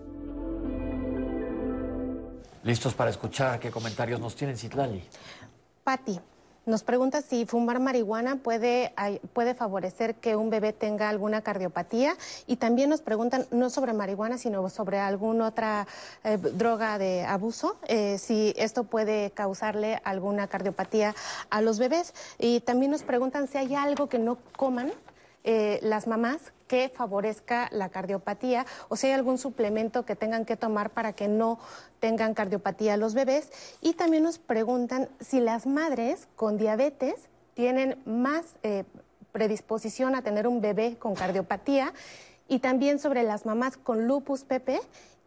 ¿Listos 2.63 2.95
para 2.95 3.11
escuchar 3.11 3.59
qué 3.59 3.69
comentarios 3.69 4.19
nos 4.19 4.35
tienen, 4.35 4.57
Citlali? 4.57 5.03
Patti, 5.83 6.19
nos 6.65 6.83
pregunta 6.83 7.21
si 7.21 7.45
fumar 7.45 7.79
marihuana 7.79 8.37
puede, 8.37 8.93
puede 9.33 9.53
favorecer 9.53 10.15
que 10.15 10.35
un 10.35 10.49
bebé 10.49 10.73
tenga 10.73 11.09
alguna 11.09 11.41
cardiopatía. 11.41 12.15
Y 12.47 12.57
también 12.57 12.89
nos 12.89 13.01
preguntan 13.01 13.45
no 13.51 13.69
sobre 13.69 13.93
marihuana 13.93 14.37
sino 14.37 14.67
sobre 14.69 14.99
alguna 14.99 15.47
otra 15.47 15.87
eh, 16.23 16.37
droga 16.37 16.97
de 16.97 17.23
abuso, 17.25 17.77
eh, 17.87 18.17
si 18.17 18.53
esto 18.57 18.83
puede 18.83 19.31
causarle 19.31 19.99
alguna 20.03 20.47
cardiopatía 20.47 21.15
a 21.49 21.61
los 21.61 21.79
bebés. 21.79 22.13
Y 22.39 22.61
también 22.61 22.91
nos 22.91 23.03
preguntan 23.03 23.47
si 23.47 23.57
hay 23.57 23.75
algo 23.75 24.07
que 24.07 24.19
no 24.19 24.37
coman 24.55 24.91
eh, 25.47 25.79
las 25.83 26.07
mamás 26.07 26.53
que 26.67 26.89
favorezca 26.89 27.69
la 27.71 27.89
cardiopatía 27.89 28.65
o 28.89 28.95
si 28.95 29.05
hay 29.05 29.13
algún 29.13 29.37
suplemento 29.37 30.03
que 30.03 30.15
tengan 30.15 30.43
que 30.43 30.57
tomar 30.57 30.89
para 30.89 31.13
que 31.13 31.27
no 31.27 31.59
tengan 31.99 32.33
cardiopatía 32.33 32.97
los 32.97 33.13
bebés. 33.13 33.51
Y 33.79 33.93
también 33.93 34.23
nos 34.23 34.39
preguntan 34.39 35.07
si 35.19 35.39
las 35.39 35.67
madres 35.67 36.27
con 36.35 36.57
diabetes 36.57 37.29
tienen 37.53 38.01
más 38.05 38.55
eh, 38.63 38.85
predisposición 39.31 40.15
a 40.15 40.23
tener 40.23 40.47
un 40.47 40.61
bebé 40.61 40.97
con 40.97 41.13
cardiopatía 41.13 41.93
y 42.47 42.57
también 42.57 42.97
sobre 42.97 43.21
las 43.21 43.45
mamás 43.45 43.77
con 43.77 44.07
lupus 44.07 44.45
PP 44.45 44.79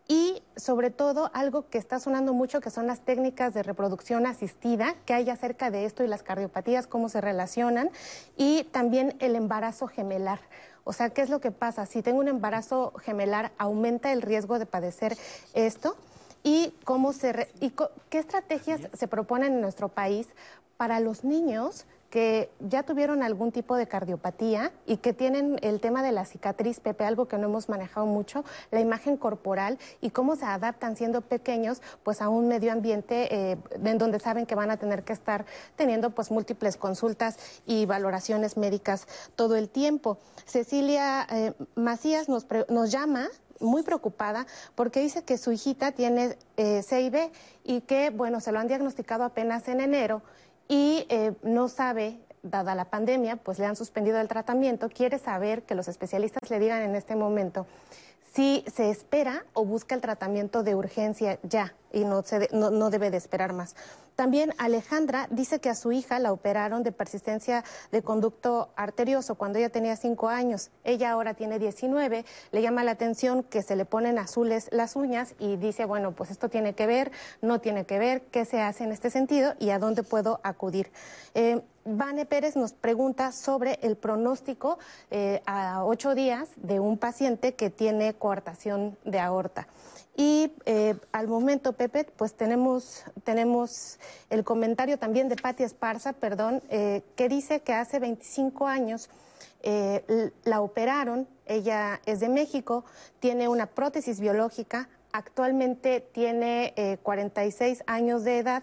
y 0.09 0.43
sobre 0.57 0.91
todo 0.91 1.31
algo 1.35 1.69
que 1.69 1.77
está 1.77 2.01
sonando 2.01 2.33
mucho 2.33 2.61
que 2.63 2.71
son 2.71 2.87
las 2.87 3.01
técnicas 3.01 3.53
de 3.53 3.63
reproducción 3.63 4.27
asistida, 4.27 4.95
que 5.05 5.13
hay 5.13 5.29
acerca 5.29 5.71
de 5.71 5.85
esto 5.85 6.03
y 6.03 6.09
las 6.09 6.23
cardiopatías, 6.23 6.87
cómo 6.87 7.11
se 7.11 7.21
relacionan 7.21 7.91
y 8.37 8.65
también 8.65 9.15
el 9.21 9.37
embarazo 9.37 9.87
gemelar. 9.87 10.41
O 10.85 10.95
sea, 10.95 11.11
¿qué 11.11 11.21
es 11.21 11.29
lo 11.29 11.41
que 11.41 11.51
pasa? 11.51 11.85
Si 11.85 12.01
tengo 12.01 12.21
un 12.21 12.29
embarazo 12.29 12.95
gemelar, 13.05 13.53
¿aumenta 13.59 14.11
el 14.11 14.23
riesgo 14.23 14.59
de 14.59 14.65
padecer 14.65 15.19
esto? 15.53 15.95
¿Y, 16.43 16.73
cómo 16.85 17.13
se 17.13 17.51
y 17.61 17.75
qué 18.09 18.19
estrategias 18.19 18.81
se 18.95 19.09
proponen 19.09 19.53
en 19.53 19.61
nuestro 19.61 19.91
país 19.91 20.29
para 20.79 21.01
los 21.01 21.25
niños 21.25 21.85
que 22.11 22.51
ya 22.61 22.83
tuvieron 22.85 23.23
algún 23.23 23.53
tipo 23.53 23.77
de 23.77 23.87
cardiopatía 23.87 24.73
y 24.87 24.99
que 24.99 25.13
tienen 25.13 25.59
el 25.63 25.81
tema 25.81 26.03
de 26.03 26.13
la 26.13 26.25
cicatriz, 26.25 26.81
Pepe, 26.81 27.05
algo 27.05 27.29
que 27.29 27.37
no 27.37 27.49
hemos 27.49 27.69
manejado 27.69 28.07
mucho, 28.07 28.45
la 28.71 28.81
imagen 28.81 29.17
corporal 29.17 29.79
y 30.01 30.11
cómo 30.11 30.37
se 30.37 30.47
adaptan 30.47 30.97
siendo 30.97 31.21
pequeños 31.21 31.83
pues 32.03 32.23
a 32.23 32.29
un 32.29 32.49
medio 32.49 32.73
ambiente 32.73 33.35
eh, 33.35 33.59
en 33.73 33.99
donde 33.99 34.19
saben 34.21 34.47
que 34.47 34.55
van 34.55 34.71
a 34.71 34.79
tener 34.79 35.05
que 35.05 35.13
estar 35.13 35.45
teniendo 35.77 36.11
pues 36.11 36.31
múltiples 36.31 36.77
consultas 36.77 37.37
y 37.67 37.85
valoraciones 37.87 38.57
médicas 38.57 39.07
todo 39.37 39.57
el 39.57 39.69
tiempo. 39.69 40.19
Cecilia 40.47 41.27
eh, 41.31 41.53
Macías 41.75 42.29
nos, 42.29 42.47
nos 42.69 42.91
llama 42.91 43.29
muy 43.61 43.83
preocupada 43.83 44.47
porque 44.75 45.01
dice 45.01 45.25
que 45.25 45.39
su 45.39 45.53
hijita 45.53 45.93
tiene 45.93 46.37
eh, 46.57 46.83
CIB 46.83 47.31
y 47.65 47.81
que, 47.83 48.11
bueno, 48.11 48.41
se 48.41 48.53
lo 48.53 48.59
han 48.59 48.69
diagnosticado 48.69 49.25
apenas 49.25 49.69
en 49.69 49.81
enero 49.81 50.23
y 50.69 51.07
eh, 51.09 51.33
no 51.43 51.69
sabe, 51.69 52.21
dada 52.43 52.75
la 52.75 52.87
pandemia, 52.87 53.37
pues 53.37 53.59
le 53.59 53.67
han 53.67 53.77
suspendido 53.77 54.21
el 54.21 54.29
tratamiento, 54.29 54.89
quiere 54.89 55.19
saber 55.19 55.63
que 55.63 55.75
los 55.75 55.89
especialistas 55.89 56.51
le 56.51 56.59
digan 56.59 56.83
en 56.83 56.95
este 56.95 57.17
momento 57.17 57.67
si 58.39 58.63
se 58.73 58.89
espera 58.89 59.45
o 59.53 59.65
busca 59.65 59.97
el 59.97 60.01
tratamiento 60.01 60.63
de 60.63 60.77
urgencia 60.77 61.41
ya 61.43 61.75
y 61.93 62.05
no, 62.05 62.23
se 62.23 62.49
no, 62.53 62.89
debe 62.89 63.11
de 63.11 63.17
esperar 63.17 63.53
más. 63.53 63.75
También 64.15 64.55
Alejandra 64.59 65.27
dice 65.33 65.59
que 65.59 65.71
a 65.71 65.75
su 65.75 65.91
hija 65.91 66.21
la 66.21 66.31
operaron 66.31 66.85
de 66.85 66.93
persistencia 66.93 67.65
de 67.91 68.03
conducto 68.03 68.71
arterioso 68.77 69.35
cuando 69.35 69.59
ella 69.59 69.71
tenía 69.71 69.97
5 69.97 70.29
años. 70.29 70.71
Ella 70.85 71.11
ahora 71.11 71.35
tiene 71.35 71.59
19. 71.59 72.25
Le 72.53 72.63
llama 72.63 72.85
la 72.85 72.93
atención 72.93 73.43
que 73.43 73.63
se 73.63 73.75
le 73.75 73.85
ponen 73.85 74.21
azules 74.21 74.69
las 74.71 74.95
uñas 74.95 75.35
y 75.41 75.57
dice, 75.57 75.85
bueno, 75.85 76.13
pues 76.13 76.31
esto 76.31 76.49
tiene 76.49 76.75
que 76.75 76.87
ver, 76.87 77.11
no 77.43 77.61
tiene 77.61 77.87
que 77.87 77.99
ver, 77.99 78.23
qué 78.31 78.45
se 78.45 78.61
hace 78.61 78.85
en 78.85 78.93
este 78.93 79.11
sentido 79.11 79.55
y 79.59 79.71
a 79.71 79.81
dónde 79.81 80.05
puedo 80.05 80.39
acudir. 80.45 80.93
Eh, 81.35 81.61
Vane 81.97 82.27
Pérez 82.27 82.55
nos 82.55 82.73
pregunta 82.73 83.33
sobre 83.33 83.79
el 83.83 83.97
pronóstico 83.97 84.79
eh, 85.11 85.41
a 85.47 85.85
ocho 85.85 86.15
días 86.15 86.51
de 86.57 86.81
un 86.81 86.99
paciente 86.99 87.55
que 87.55 87.71
tiene 87.71 88.13
coartación 88.15 88.99
de 89.05 89.19
aorta. 89.19 89.69
Y 90.15 90.53
eh, 90.67 90.97
al 91.13 91.29
momento, 91.29 91.73
Pepe, 91.73 92.05
pues 92.05 92.35
tenemos, 92.35 93.05
tenemos 93.25 93.99
el 94.29 94.45
comentario 94.45 94.99
también 94.99 95.29
de 95.29 95.37
Patti 95.37 95.63
Esparza, 95.63 96.13
perdón, 96.13 96.63
eh, 96.69 97.03
que 97.17 97.29
dice 97.29 97.61
que 97.61 97.73
hace 97.73 97.99
25 97.99 98.67
años 98.67 99.09
la 100.45 100.61
operaron, 100.61 101.27
ella 101.45 102.01
es 102.07 102.21
de 102.21 102.29
México, 102.29 102.85
tiene 103.19 103.49
una 103.49 103.67
prótesis 103.67 104.21
biológica, 104.21 104.89
actualmente 105.13 106.01
tiene 106.01 106.99
46 107.03 107.83
años 107.87 108.23
de 108.23 108.39
edad, 108.39 108.63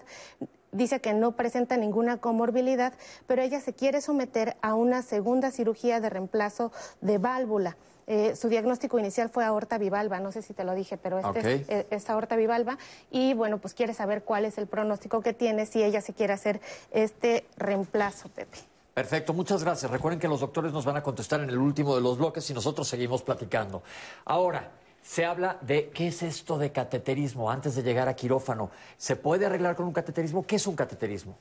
dice 0.76 1.00
que 1.00 1.14
no 1.14 1.32
presenta 1.34 1.78
ninguna 1.78 2.18
comorbilidad, 2.18 2.94
pero 3.28 3.42
ella 3.42 3.60
se 3.60 3.74
quiere 3.74 4.02
someter 4.02 4.58
a 4.62 4.76
una 4.76 5.02
segunda 5.02 5.52
cirugía 5.52 6.00
de 6.00 6.10
reemplazo 6.10 6.72
de 7.02 7.18
válvula. 7.18 7.78
Eh, 8.08 8.36
su 8.36 8.50
diagnóstico 8.50 9.00
inicial 9.00 9.30
fue 9.30 9.44
aorta 9.44 9.80
bivalva, 9.80 10.20
no 10.20 10.32
sé 10.32 10.44
si 10.44 10.54
te 10.54 10.64
lo 10.64 10.76
dije, 10.76 10.96
pero 10.96 11.18
este 11.18 11.66
eh, 11.68 11.88
es, 11.90 12.08
aorta 12.08 12.36
bivalva 12.36 12.78
y 13.10 13.34
bueno, 13.34 13.58
pues 13.58 13.74
quiere 13.74 13.96
saber 13.96 14.24
cuál 14.24 14.46
es 14.46 14.60
el 14.60 14.68
pronóstico 14.68 15.22
que 15.22 15.34
tiene 15.34 15.66
si 15.66 15.84
ella 15.84 16.02
se 16.02 16.14
quiere 16.14 16.34
hacer 16.34 16.62
este 16.92 17.46
reemplazo, 17.58 18.30
Pepe. 18.30 18.60
Perfecto, 18.94 19.34
muchas 19.34 19.64
gracias. 19.64 19.90
Recuerden 19.92 20.20
que 20.20 20.28
los 20.28 20.40
doctores 20.40 20.72
nos 20.72 20.86
van 20.86 20.98
a 20.98 21.04
contestar 21.04 21.42
en 21.42 21.50
el 21.50 21.58
último 21.58 21.96
de 21.96 22.02
los 22.02 22.18
bloques 22.18 22.48
y 22.50 22.54
nosotros 22.54 22.88
seguimos 22.88 23.24
platicando. 23.24 23.82
Ahora, 24.24 24.72
se 25.06 25.24
habla 25.24 25.60
de 25.62 25.90
qué 25.90 26.08
es 26.08 26.24
esto 26.24 26.58
de 26.58 26.72
cateterismo 26.72 27.52
antes 27.52 27.76
de 27.76 27.84
llegar 27.84 28.10
a 28.10 28.16
quirófano. 28.16 28.72
¿Se 28.98 29.16
puede 29.16 29.46
arreglar 29.46 29.76
con 29.76 29.86
un 29.86 29.94
cateterismo? 29.94 30.46
¿Qué 30.46 30.56
es 30.56 30.66
un 30.68 30.76
cateterismo? 30.76 31.38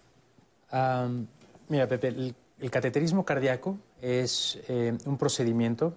mira, 1.69 1.87
Pepe, 1.87 2.09
el, 2.09 2.71
cateterismo 2.71 3.25
cardíaco 3.25 3.79
es 4.03 4.59
eh, 4.69 4.97
un 5.07 5.17
procedimiento 5.17 5.95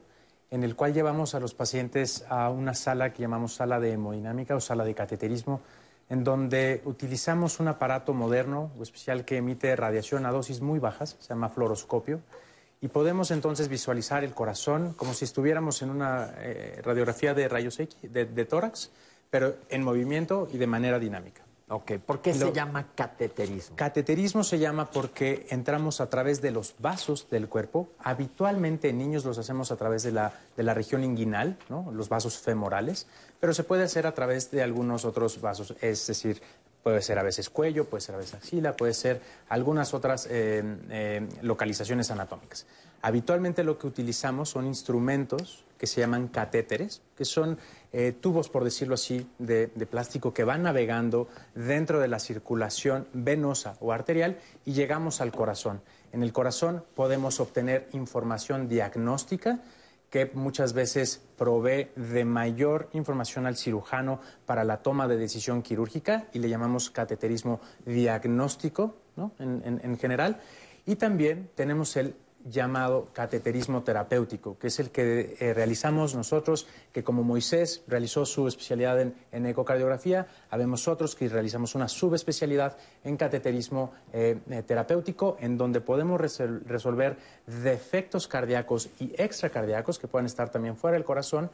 en 0.52 0.64
el 0.64 0.76
cual 0.76 0.94
llevamos 0.94 1.34
a 1.36 1.40
los 1.40 1.56
pacientes 1.56 2.26
a 2.30 2.50
una 2.52 2.74
sala 2.74 3.12
que 3.12 3.24
llamamos 3.24 3.56
sala 3.56 3.80
de 3.80 3.94
hemodinámica 3.94 4.56
o 4.56 4.62
sala 4.62 4.86
de 4.86 4.94
cateterismo, 4.94 5.62
en 6.10 6.24
donde 6.24 6.82
utilizamos 6.86 7.60
un 7.60 7.70
aparato 7.70 8.14
moderno 8.14 8.72
o 8.80 8.84
especial 8.84 9.26
que 9.26 9.38
emite 9.38 9.76
radiación 9.76 10.26
a 10.26 10.32
dosis 10.32 10.62
muy 10.62 10.80
bajas, 10.80 11.18
se 11.20 11.30
llama 11.30 11.50
fluoroscopio 11.50 12.22
y 12.82 12.90
podemos 12.90 13.32
entonces 13.32 13.70
visualizar 13.70 14.24
el 14.24 14.34
corazón 14.34 14.94
como 14.94 15.14
si 15.14 15.26
estuviéramos 15.26 15.82
en 15.82 15.90
una 15.90 16.34
eh, 16.38 16.82
radiografía 16.84 17.34
de 17.34 17.48
rayos 17.48 17.80
X, 17.80 17.98
de, 18.02 18.46
tórax, 18.46 18.92
pero 19.30 19.56
en 19.70 19.84
movimiento 19.84 20.48
y 20.52 20.58
de 20.58 20.68
manera 20.68 21.00
dinámica. 21.00 21.44
Ok, 21.70 21.94
¿por 22.06 22.22
qué 22.22 22.34
se 22.34 22.54
llama 22.54 22.94
cateterismo? 22.96 23.76
Cateterismo 23.76 24.46
se 24.46 24.58
llama 24.58 24.90
porque 24.90 25.48
entramos 25.50 26.00
a 26.00 26.10
través 26.10 26.42
de 26.42 26.52
los 26.52 26.76
vasos 26.80 27.30
del 27.30 27.50
cuerpo. 27.50 27.90
Habitualmente 28.00 28.88
en 28.88 28.98
niños 28.98 29.26
los 29.26 29.38
hacemos 29.38 29.70
a 29.72 29.76
través 29.76 30.04
de 30.04 30.14
la, 30.14 30.32
de 30.56 30.64
la 30.64 30.74
región 30.74 31.04
inguinal, 31.04 31.58
¿no? 31.68 31.92
los 31.92 32.08
vasos 32.08 32.38
femorales, 32.38 33.08
pero 33.42 33.54
se 33.54 33.66
puede 33.66 33.84
hacer 33.84 34.08
a 34.08 34.14
través 34.14 34.50
de 34.50 34.64
algunos 34.64 35.04
otros 35.04 35.42
vasos, 35.42 35.76
es 35.82 36.08
decir, 36.08 36.42
Puede 36.88 37.02
ser 37.02 37.20
a 37.20 37.24
veces 37.24 37.50
cuello, 37.50 37.84
puede 37.84 38.00
ser 38.00 38.16
a 38.16 38.18
veces 38.18 38.36
axila, 38.36 38.78
puede 38.78 38.94
ser 38.94 39.20
algunas 39.50 39.94
otras 39.94 40.26
eh, 40.32 40.64
eh, 40.90 41.28
localizaciones 41.42 42.12
anatómicas. 42.12 42.66
Habitualmente 43.02 43.66
lo 43.66 43.78
que 43.78 43.88
utilizamos 43.88 44.52
son 44.52 44.66
instrumentos 44.66 45.66
que 45.78 45.86
se 45.86 46.00
llaman 46.00 46.30
catéteres, 46.30 47.02
que 47.18 47.26
son 47.26 47.58
eh, 47.92 48.14
tubos, 48.14 48.48
por 48.48 48.64
decirlo 48.64 48.94
así, 48.94 49.30
de, 49.38 49.68
de, 49.76 49.86
plástico 49.86 50.34
que 50.34 50.46
van 50.46 50.64
navegando 50.64 51.28
dentro 51.56 52.00
de 52.00 52.08
la 52.08 52.20
circulación 52.20 53.06
venosa 53.12 53.76
o 53.82 53.92
arterial 53.92 54.38
y 54.64 54.72
llegamos 54.72 55.20
al 55.20 55.34
corazón. 55.34 55.82
En 56.14 56.24
el 56.24 56.32
corazón 56.32 56.86
podemos 56.96 57.42
obtener 57.42 57.90
información 57.92 58.70
diagnóstica 58.70 59.60
que 60.10 60.32
muchas 60.34 60.74
veces 60.74 61.22
provee 61.38 61.90
de 61.96 62.26
mayor 62.26 62.90
información 62.94 63.46
al 63.46 63.58
cirujano 63.58 64.22
para 64.46 64.64
la 64.64 64.82
toma 64.82 65.08
de 65.08 65.18
decisión 65.18 65.62
quirúrgica 65.62 66.28
y 66.34 66.40
le 66.40 66.50
llamamos 66.50 66.90
cateterismo 66.90 67.60
diagnóstico 67.86 68.96
¿no? 69.16 69.34
en, 69.40 69.82
en 69.84 69.98
general. 69.98 70.40
Y 70.86 70.96
también 70.96 71.50
tenemos 71.56 71.98
el 71.98 72.16
llamado 72.46 73.10
cateterismo 73.14 73.84
terapéutico, 73.84 74.58
que 74.58 74.68
es 74.68 74.80
el 74.80 74.90
que 74.90 75.36
eh, 75.40 75.54
realizamos 75.54 76.16
nosotros, 76.16 76.68
que 76.92 77.04
como 77.04 77.24
Moisés 77.24 77.84
realizó 77.88 78.26
su 78.26 78.48
especialidad 78.48 79.02
en, 79.02 79.46
ecocardiografía, 79.46 80.28
habemos 80.50 80.88
otros 80.88 81.16
que 81.16 81.28
realizamos 81.30 81.76
una 81.76 81.88
subespecialidad 81.88 82.78
en 83.04 83.18
cateterismo 83.18 83.92
eh, 84.14 84.40
eh, 84.50 84.64
terapéutico, 84.64 85.38
en 85.40 85.58
donde 85.58 85.82
podemos 85.82 86.20
resolver 86.20 87.18
defectos 87.46 88.28
cardíacos 88.28 88.90
y 89.00 89.14
extracardíacos 89.18 90.00
que 90.00 90.08
puedan 90.08 90.26
estar 90.26 90.50
también 90.50 90.78
fuera 90.78 90.96
del 90.96 91.06
corazón 91.06 91.50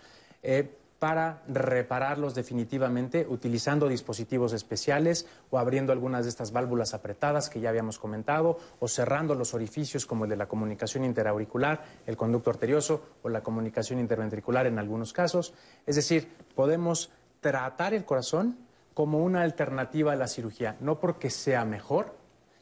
para 1.03 1.43
repararlos 1.49 2.33
definitivamente 2.33 3.27
utilizando 3.27 3.89
dispositivos 3.89 4.53
especiales 4.53 5.27
o 5.49 5.59
abriendo 5.59 5.91
algunas 5.91 6.23
de 6.23 6.29
estas 6.29 6.53
válvulas 6.53 6.93
apretadas 6.93 7.49
que 7.49 7.59
ya 7.59 7.67
habíamos 7.67 7.99
comentado 7.99 8.57
o 8.79 8.87
cerrando 8.87 9.35
los 9.35 9.53
orificios 9.53 10.05
como 10.05 10.23
el 10.23 10.29
de 10.29 10.37
la 10.37 10.47
comunicación 10.47 11.03
interauricular, 11.03 11.83
el 12.07 12.15
conducto 12.15 12.51
arterioso 12.51 13.03
o 13.21 13.27
la 13.27 13.43
comunicación 13.43 13.99
interventricular 13.99 14.65
en 14.65 14.79
algunos 14.79 15.11
casos. 15.11 15.53
Es 15.85 15.97
decir, 15.97 16.31
podemos 16.55 17.11
tratar 17.41 17.93
el 17.93 18.05
corazón 18.05 18.57
como 18.93 19.25
una 19.25 19.41
alternativa 19.41 20.13
a 20.13 20.15
la 20.15 20.29
cirugía, 20.29 20.77
no 20.79 21.01
porque 21.01 21.29
sea 21.29 21.65
mejor, 21.65 22.15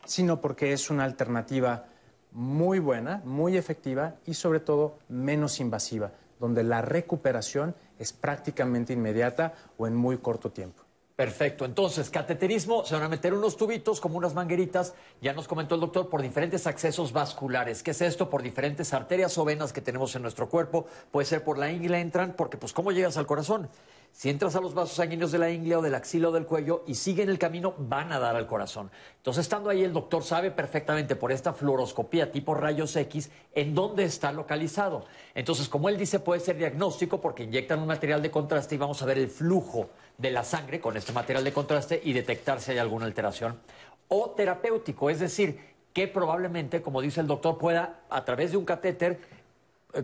sino 0.03 0.41
porque 0.41 0.73
es 0.73 0.89
una 0.89 1.03
alternativa 1.03 1.85
muy 2.31 2.79
buena, 2.79 3.21
muy 3.23 3.55
efectiva 3.55 4.15
y 4.25 4.33
sobre 4.33 4.61
todo 4.61 4.97
menos 5.09 5.59
invasiva, 5.59 6.13
donde 6.39 6.63
la 6.63 6.81
recuperación 6.81 7.75
es 8.01 8.11
prácticamente 8.11 8.93
inmediata 8.93 9.53
o 9.77 9.87
en 9.87 9.95
muy 9.95 10.17
corto 10.17 10.51
tiempo. 10.51 10.83
Perfecto. 11.15 11.65
Entonces, 11.65 12.09
cateterismo, 12.09 12.83
se 12.83 12.95
van 12.95 13.03
a 13.03 13.07
meter 13.07 13.33
unos 13.35 13.55
tubitos 13.55 14.01
como 14.01 14.17
unas 14.17 14.33
mangueritas, 14.33 14.95
ya 15.21 15.33
nos 15.33 15.47
comentó 15.47 15.75
el 15.75 15.81
doctor, 15.81 16.09
por 16.09 16.23
diferentes 16.23 16.65
accesos 16.65 17.13
vasculares. 17.13 17.83
¿Qué 17.83 17.91
es 17.91 18.01
esto? 18.01 18.27
Por 18.27 18.41
diferentes 18.41 18.91
arterias 18.91 19.37
o 19.37 19.45
venas 19.45 19.71
que 19.71 19.81
tenemos 19.81 20.15
en 20.15 20.23
nuestro 20.23 20.49
cuerpo. 20.49 20.87
Puede 21.11 21.27
ser 21.27 21.43
por 21.43 21.59
la 21.59 21.71
ingle 21.71 21.99
entran, 21.99 22.33
porque 22.35 22.57
pues 22.57 22.73
¿cómo 22.73 22.91
llegas 22.91 23.17
al 23.17 23.27
corazón? 23.27 23.69
Si 24.11 24.29
entras 24.29 24.55
a 24.55 24.61
los 24.61 24.73
vasos 24.73 24.97
sanguíneos 24.97 25.31
de 25.31 25.39
la 25.39 25.49
ingle 25.49 25.77
o 25.77 25.81
del 25.81 25.95
axila 25.95 26.29
o 26.29 26.31
del 26.31 26.45
cuello 26.45 26.83
y 26.85 26.95
siguen 26.95 27.29
el 27.29 27.39
camino, 27.39 27.73
van 27.77 28.11
a 28.11 28.19
dar 28.19 28.35
al 28.35 28.45
corazón. 28.45 28.91
Entonces, 29.17 29.45
estando 29.45 29.69
ahí, 29.69 29.83
el 29.83 29.93
doctor 29.93 30.23
sabe 30.23 30.51
perfectamente 30.51 31.15
por 31.15 31.31
esta 31.31 31.53
fluoroscopía 31.53 32.31
tipo 32.31 32.53
rayos 32.53 32.95
X 32.95 33.31
en 33.55 33.73
dónde 33.73 34.03
está 34.03 34.31
localizado. 34.31 35.05
Entonces, 35.33 35.69
como 35.69 35.89
él 35.89 35.97
dice, 35.97 36.19
puede 36.19 36.41
ser 36.41 36.57
diagnóstico 36.57 37.21
porque 37.21 37.43
inyectan 37.43 37.79
un 37.79 37.87
material 37.87 38.21
de 38.21 38.29
contraste 38.29 38.75
y 38.75 38.77
vamos 38.77 39.01
a 39.01 39.05
ver 39.05 39.17
el 39.17 39.29
flujo 39.29 39.89
de 40.17 40.29
la 40.29 40.43
sangre 40.43 40.79
con 40.79 40.97
este 40.97 41.13
material 41.13 41.43
de 41.43 41.53
contraste 41.53 42.01
y 42.03 42.13
detectar 42.13 42.59
si 42.59 42.71
hay 42.71 42.77
alguna 42.77 43.05
alteración. 43.05 43.59
O 44.07 44.31
terapéutico, 44.31 45.09
es 45.09 45.19
decir, 45.19 45.71
que 45.93 46.07
probablemente, 46.07 46.81
como 46.81 47.01
dice 47.01 47.21
el 47.21 47.27
doctor, 47.27 47.57
pueda, 47.57 48.01
a 48.09 48.23
través 48.23 48.51
de 48.51 48.57
un 48.57 48.65
catéter, 48.65 49.19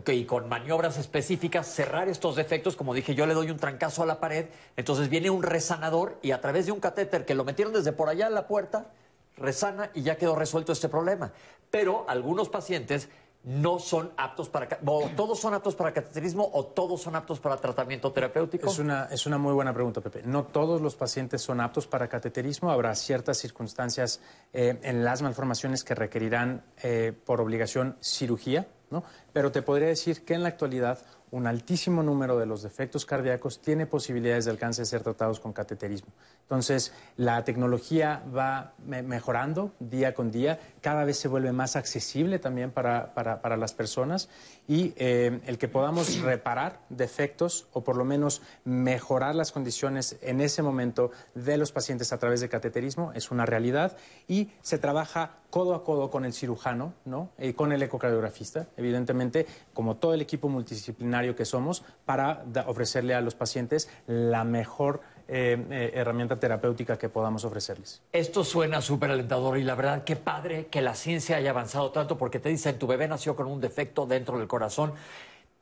y 0.08 0.26
con 0.26 0.50
maniobras 0.50 0.98
específicas 0.98 1.68
cerrar 1.68 2.10
estos 2.10 2.36
defectos, 2.36 2.76
como 2.76 2.94
dije, 2.94 3.16
yo 3.16 3.26
le 3.26 3.34
doy 3.34 3.52
un 3.52 3.58
trancazo 3.58 4.04
a 4.04 4.06
la 4.06 4.20
pared, 4.20 4.48
entonces 4.76 5.10
viene 5.10 5.30
un 5.30 5.44
resanador 5.44 6.18
y 6.22 6.32
a 6.32 6.42
través 6.42 6.66
de 6.66 6.72
un 6.72 6.80
catéter 6.80 7.26
que 7.26 7.36
lo 7.36 7.44
metieron 7.44 7.74
desde 7.74 7.92
por 7.92 8.10
allá 8.10 8.28
en 8.28 8.34
la 8.34 8.48
puerta, 8.48 8.92
resana 9.38 9.90
y 9.94 10.02
ya 10.02 10.18
quedó 10.18 10.36
resuelto 10.36 10.72
este 10.72 10.90
problema. 10.90 11.32
Pero 11.70 12.06
algunos 12.08 12.50
pacientes 12.50 13.10
no 13.48 13.80
son 13.80 14.12
aptos 14.18 14.50
para, 14.50 14.68
o 14.86 15.10
todos 15.16 15.40
son 15.40 15.54
aptos 15.54 15.74
para 15.74 15.94
cateterismo 15.94 16.50
o 16.54 16.66
todos 16.66 17.02
son 17.02 17.16
aptos 17.16 17.40
para 17.40 17.56
tratamiento 17.56 18.12
terapéutico? 18.12 18.70
Es 18.70 18.78
una, 18.78 19.06
es 19.06 19.26
una 19.26 19.38
muy 19.38 19.54
buena 19.54 19.74
pregunta, 19.74 20.02
Pepe. 20.02 20.22
No 20.26 20.44
todos 20.44 20.82
los 20.82 20.96
pacientes 20.96 21.42
son 21.42 21.62
aptos 21.62 21.88
para 21.88 22.10
cateterismo. 22.10 22.70
Habrá 22.72 22.94
ciertas 22.94 23.38
circunstancias 23.38 24.20
eh, 24.52 24.78
en 24.84 25.06
las 25.06 25.22
malformaciones 25.22 25.86
que 25.86 25.96
requerirán 25.96 26.66
eh, 26.84 27.14
por 27.26 27.40
obligación 27.40 27.96
cirugía, 28.02 28.68
¿no? 28.90 29.06
Pero 29.38 29.52
te 29.52 29.62
podría 29.62 29.90
decir 29.90 30.26
que 30.26 30.34
en 30.34 30.42
la 30.42 30.50
actualidad 30.50 30.98
un 31.30 31.46
altísimo 31.46 32.02
número 32.02 32.40
de 32.40 32.48
los 32.48 32.64
defectos 32.64 33.06
cardíacos 33.06 33.62
tiene 33.62 33.86
posibilidades 33.86 34.46
de 34.46 34.52
alcance 34.52 34.82
de 34.82 34.88
ser 34.88 35.04
tratados 35.04 35.40
con 35.40 35.54
cateterismo. 35.54 36.12
Entonces, 36.48 36.94
la 37.18 37.44
tecnología 37.44 38.24
va 38.34 38.72
mejorando 38.86 39.74
día 39.82 40.14
con 40.14 40.32
día, 40.32 40.62
cada 40.80 41.04
vez 41.04 41.18
se 41.18 41.28
vuelve 41.28 41.52
más 41.52 41.76
accesible 41.76 42.40
también 42.40 42.72
para, 42.72 43.14
para, 43.14 43.58
las 43.58 43.74
personas 43.74 44.30
y 44.66 44.94
eh, 44.96 45.42
el 45.46 45.58
que 45.58 45.68
podamos 45.68 46.22
reparar 46.22 46.80
defectos 46.88 47.68
o 47.74 47.84
por 47.84 47.98
lo 47.98 48.06
menos 48.06 48.42
mejorar 48.64 49.36
las 49.36 49.52
condiciones 49.52 50.16
en 50.22 50.40
ese 50.40 50.62
momento 50.62 51.12
de 51.36 51.58
los 51.58 51.74
pacientes 51.74 52.14
a 52.14 52.18
través 52.18 52.40
de 52.40 52.48
cateterismo 52.48 53.12
es 53.14 53.30
una 53.30 53.46
realidad 53.46 53.98
y 54.30 54.52
se 54.62 54.78
trabaja 54.78 55.40
codo 55.50 55.76
a 55.76 55.84
codo 55.84 56.10
con 56.10 56.24
el 56.24 56.34
cirujano 56.34 56.94
¿no? 57.04 57.30
y 57.38 57.54
con 57.54 57.74
el 57.74 57.82
ecocardiografista, 57.82 58.68
evidentemente, 58.78 59.48
como 59.74 59.98
todo 59.98 60.14
el 60.14 60.22
equipo 60.22 60.48
multidisciplinario 60.48 61.36
que 61.36 61.46
somos, 61.46 61.84
para 62.06 62.46
ofrecerle 62.68 63.16
a 63.16 63.22
los 63.22 63.36
pacientes 63.36 63.90
la 64.08 64.44
mejor 64.44 65.02
eh, 65.28 65.58
eh, 65.70 65.92
herramienta 65.94 66.40
terapéutica 66.40 66.98
que 66.98 67.10
podamos 67.10 67.44
ofrecerles. 67.44 68.02
Esto 68.14 68.44
suena 68.44 68.82
súper 68.82 69.12
alentador 69.12 69.58
y 69.58 69.64
la 69.64 69.76
verdad, 69.76 70.04
qué 70.04 70.16
padre 70.16 70.68
que 70.68 70.82
la 70.82 70.96
ciencia 70.96 71.38
haya 71.38 71.50
avanzado 71.50 71.92
tanto 71.92 72.18
porque 72.18 72.40
te 72.40 72.50
dicen 72.50 72.80
tu 72.80 72.88
bebé 72.88 73.08
nació 73.08 73.36
con 73.36 73.48
un 73.48 73.60
defecto 73.60 74.06
dentro 74.06 74.38
del 74.38 74.48
corazón, 74.48 74.94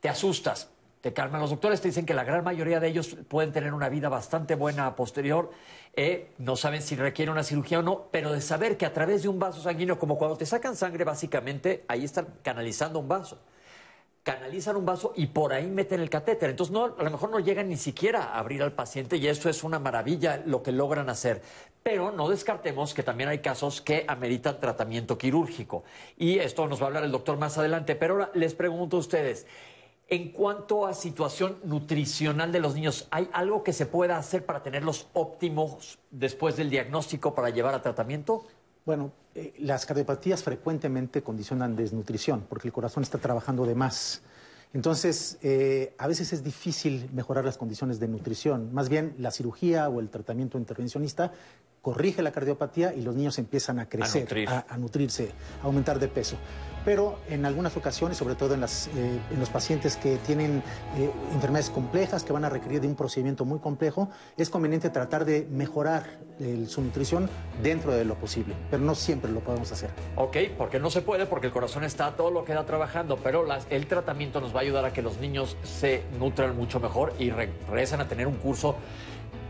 te 0.00 0.08
asustas, 0.08 0.70
te 1.00 1.12
calman. 1.12 1.40
Los 1.40 1.50
doctores 1.50 1.80
te 1.80 1.88
dicen 1.88 2.06
que 2.06 2.14
la 2.14 2.24
gran 2.24 2.44
mayoría 2.44 2.80
de 2.80 2.88
ellos 2.88 3.16
pueden 3.28 3.52
tener 3.52 3.74
una 3.74 3.88
vida 3.88 4.08
bastante 4.08 4.54
buena 4.54 4.86
a 4.86 4.96
posterior. 4.96 5.50
Eh, 5.94 6.30
no 6.38 6.56
saben 6.56 6.82
si 6.82 6.94
requiere 6.94 7.32
una 7.32 7.42
cirugía 7.42 7.80
o 7.80 7.82
no, 7.82 8.08
pero 8.10 8.32
de 8.32 8.40
saber 8.40 8.76
que 8.76 8.86
a 8.86 8.92
través 8.92 9.22
de 9.22 9.28
un 9.28 9.38
vaso 9.38 9.60
sanguíneo, 9.60 9.98
como 9.98 10.16
cuando 10.16 10.36
te 10.36 10.46
sacan 10.46 10.76
sangre, 10.76 11.04
básicamente 11.04 11.84
ahí 11.88 12.04
están 12.04 12.28
canalizando 12.42 12.98
un 12.98 13.08
vaso 13.08 13.38
canalizan 14.26 14.74
un 14.74 14.84
vaso 14.84 15.12
y 15.14 15.28
por 15.28 15.52
ahí 15.52 15.68
meten 15.68 16.00
el 16.00 16.10
catéter. 16.10 16.50
Entonces, 16.50 16.72
no, 16.72 16.96
a 16.98 17.02
lo 17.04 17.10
mejor 17.12 17.30
no 17.30 17.38
llegan 17.38 17.68
ni 17.68 17.76
siquiera 17.76 18.24
a 18.24 18.40
abrir 18.40 18.60
al 18.60 18.72
paciente 18.72 19.18
y 19.18 19.28
eso 19.28 19.48
es 19.48 19.62
una 19.62 19.78
maravilla 19.78 20.42
lo 20.44 20.64
que 20.64 20.72
logran 20.72 21.08
hacer. 21.08 21.42
Pero 21.84 22.10
no 22.10 22.28
descartemos 22.28 22.92
que 22.92 23.04
también 23.04 23.28
hay 23.28 23.38
casos 23.38 23.80
que 23.80 24.04
ameritan 24.08 24.58
tratamiento 24.58 25.16
quirúrgico. 25.16 25.84
Y 26.16 26.40
esto 26.40 26.66
nos 26.66 26.80
va 26.80 26.86
a 26.86 26.88
hablar 26.88 27.04
el 27.04 27.12
doctor 27.12 27.38
más 27.38 27.56
adelante. 27.56 27.94
Pero 27.94 28.14
ahora 28.14 28.30
les 28.34 28.54
pregunto 28.54 28.96
a 28.96 29.00
ustedes, 29.00 29.46
en 30.08 30.32
cuanto 30.32 30.86
a 30.86 30.94
situación 30.94 31.60
nutricional 31.62 32.50
de 32.50 32.58
los 32.58 32.74
niños, 32.74 33.06
¿hay 33.12 33.28
algo 33.32 33.62
que 33.62 33.72
se 33.72 33.86
pueda 33.86 34.18
hacer 34.18 34.44
para 34.44 34.60
tenerlos 34.60 35.06
óptimos 35.12 36.00
después 36.10 36.56
del 36.56 36.68
diagnóstico 36.68 37.32
para 37.32 37.50
llevar 37.50 37.74
a 37.74 37.82
tratamiento? 37.82 38.44
Bueno, 38.86 39.10
eh, 39.34 39.52
las 39.58 39.84
cardiopatías 39.84 40.44
frecuentemente 40.44 41.20
condicionan 41.20 41.74
desnutrición 41.74 42.46
porque 42.48 42.68
el 42.68 42.72
corazón 42.72 43.02
está 43.02 43.18
trabajando 43.18 43.66
de 43.66 43.74
más. 43.74 44.22
Entonces, 44.72 45.38
eh, 45.42 45.92
a 45.98 46.06
veces 46.06 46.32
es 46.32 46.44
difícil 46.44 47.10
mejorar 47.12 47.44
las 47.44 47.58
condiciones 47.58 47.98
de 47.98 48.06
nutrición. 48.06 48.72
Más 48.72 48.88
bien, 48.88 49.16
la 49.18 49.32
cirugía 49.32 49.88
o 49.88 49.98
el 49.98 50.08
tratamiento 50.08 50.56
intervencionista 50.56 51.32
corrige 51.86 52.20
la 52.20 52.32
cardiopatía 52.32 52.92
y 52.92 53.00
los 53.00 53.14
niños 53.14 53.38
empiezan 53.38 53.78
a 53.78 53.88
crecer, 53.88 54.26
a, 54.48 54.76
nutrirse, 54.76 55.30
a 55.62 55.66
aumentar 55.66 56.00
de 56.00 56.08
peso. 56.08 56.36
Pero 56.84 57.20
en 57.28 57.46
algunas 57.46 57.76
ocasiones, 57.76 58.16
sobre 58.16 58.34
todo 58.34 58.54
en, 58.54 58.60
las, 58.60 58.88
eh, 58.88 59.20
en 59.30 59.38
los 59.38 59.50
pacientes 59.50 59.96
que 59.96 60.16
tienen 60.16 60.64
eh, 60.96 61.10
enfermedades 61.32 61.70
complejas, 61.70 62.24
que 62.24 62.32
van 62.32 62.44
a 62.44 62.48
requerir 62.48 62.80
de 62.80 62.88
un 62.88 62.96
procedimiento 62.96 63.44
muy 63.44 63.60
complejo, 63.60 64.08
es 64.36 64.50
conveniente 64.50 64.90
tratar 64.90 65.24
de 65.24 65.46
mejorar 65.48 66.26
su 66.66 66.82
nutrición 66.82 67.30
dentro 67.62 67.94
de 67.94 68.04
lo 68.04 68.16
posible, 68.16 68.54
pero 68.70 68.82
no 68.82 68.94
siempre 68.94 69.30
lo 69.30 69.40
podemos 69.40 69.72
hacer. 69.72 69.88
Ok, 70.16 70.36
porque 70.58 70.78
no 70.78 70.90
se 70.90 71.00
puede, 71.00 71.24
porque 71.24 71.46
el 71.46 71.52
corazón 71.52 71.82
está 71.82 72.14
todo 72.14 72.30
lo 72.30 72.44
que 72.44 72.52
da 72.52 72.66
trabajando, 72.66 73.16
pero 73.16 73.46
el 73.70 73.86
tratamiento 73.86 74.40
nos 74.40 74.54
va 74.54 74.58
a 74.58 74.62
ayudar 74.62 74.84
a 74.84 74.92
que 74.92 75.00
los 75.00 75.18
niños 75.18 75.56
se 75.62 76.02
nutran 76.18 76.54
mucho 76.54 76.78
mejor 76.78 77.14
y 77.18 77.30
regresen 77.30 78.00
a 78.00 78.08
tener 78.08 78.26
un 78.26 78.36
curso 78.36 78.76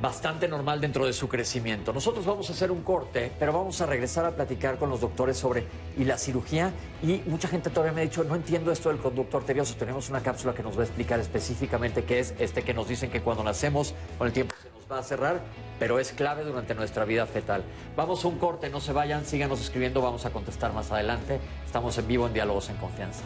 bastante 0.01 0.49
normal 0.49 0.81
dentro 0.81 1.07
de 1.07 1.13
su 1.13 1.29
crecimiento. 1.29 1.93
Nosotros 1.93 2.27
vamos 2.27 2.49
a 2.51 2.53
hacer 2.53 2.71
un 2.71 2.83
corte, 2.83 3.33
pero 3.39 3.53
vamos 3.53 3.81
a 3.81 3.87
regresar 3.87 4.25
a 4.25 4.33
platicar 4.33 4.79
con 4.79 4.91
los 4.91 5.01
doctores 5.01 5.37
sobre 5.37 5.65
y 5.97 6.05
la 6.05 6.19
cirugía. 6.19 6.73
Y 7.03 7.23
mucha 7.27 7.49
gente 7.49 7.71
todavía 7.71 7.93
me 7.93 8.03
ha 8.03 8.05
dicho, 8.05 8.25
no 8.25 8.35
entiendo 8.35 8.73
esto 8.73 8.91
del 8.91 8.99
conducto 8.99 9.39
arterioso. 9.39 9.75
Tenemos 9.77 10.11
una 10.11 10.21
cápsula 10.21 10.55
que 10.55 10.63
nos 10.63 10.77
va 10.77 10.83
a 10.83 10.85
explicar 10.85 11.21
específicamente 11.21 12.05
qué 12.05 12.21
es 12.21 12.35
este 12.39 12.63
que 12.63 12.75
nos 12.75 12.89
dicen 12.89 13.11
que 13.11 13.23
cuando 13.23 13.43
nacemos, 13.43 13.95
con 14.19 14.27
el 14.27 14.33
tiempo 14.33 14.55
se 14.63 14.69
nos 14.71 14.91
va 14.91 14.99
a 14.99 15.03
cerrar, 15.03 15.41
pero 15.79 15.99
es 15.99 16.13
clave 16.13 16.45
durante 16.45 16.75
nuestra 16.75 17.05
vida 17.05 17.27
fetal. 17.27 17.65
Vamos 17.97 18.25
a 18.25 18.29
un 18.29 18.39
corte, 18.39 18.69
no 18.71 18.81
se 18.81 18.93
vayan, 18.93 19.25
síganos 19.25 19.61
escribiendo, 19.61 20.03
vamos 20.03 20.27
a 20.27 20.31
contestar 20.31 20.73
más 20.73 20.91
adelante. 20.93 21.41
Estamos 21.65 21.97
en 21.99 22.07
vivo 22.07 22.27
en 22.27 22.35
Diálogos 22.35 22.69
en 22.71 22.77
Confianza. 22.77 23.23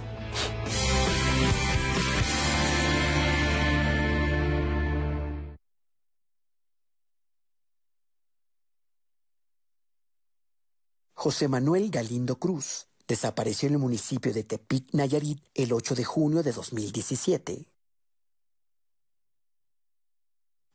José 11.23 11.49
Manuel 11.49 11.91
Galindo 11.91 12.39
Cruz 12.39 12.87
desapareció 13.07 13.69
en 13.69 13.75
el 13.75 13.79
municipio 13.79 14.33
de 14.33 14.43
Tepic, 14.43 14.95
Nayarit, 14.95 15.45
el 15.53 15.75
8 15.75 15.95
de 15.95 16.03
junio 16.03 16.43
de 16.43 16.51
2017. 16.51 17.67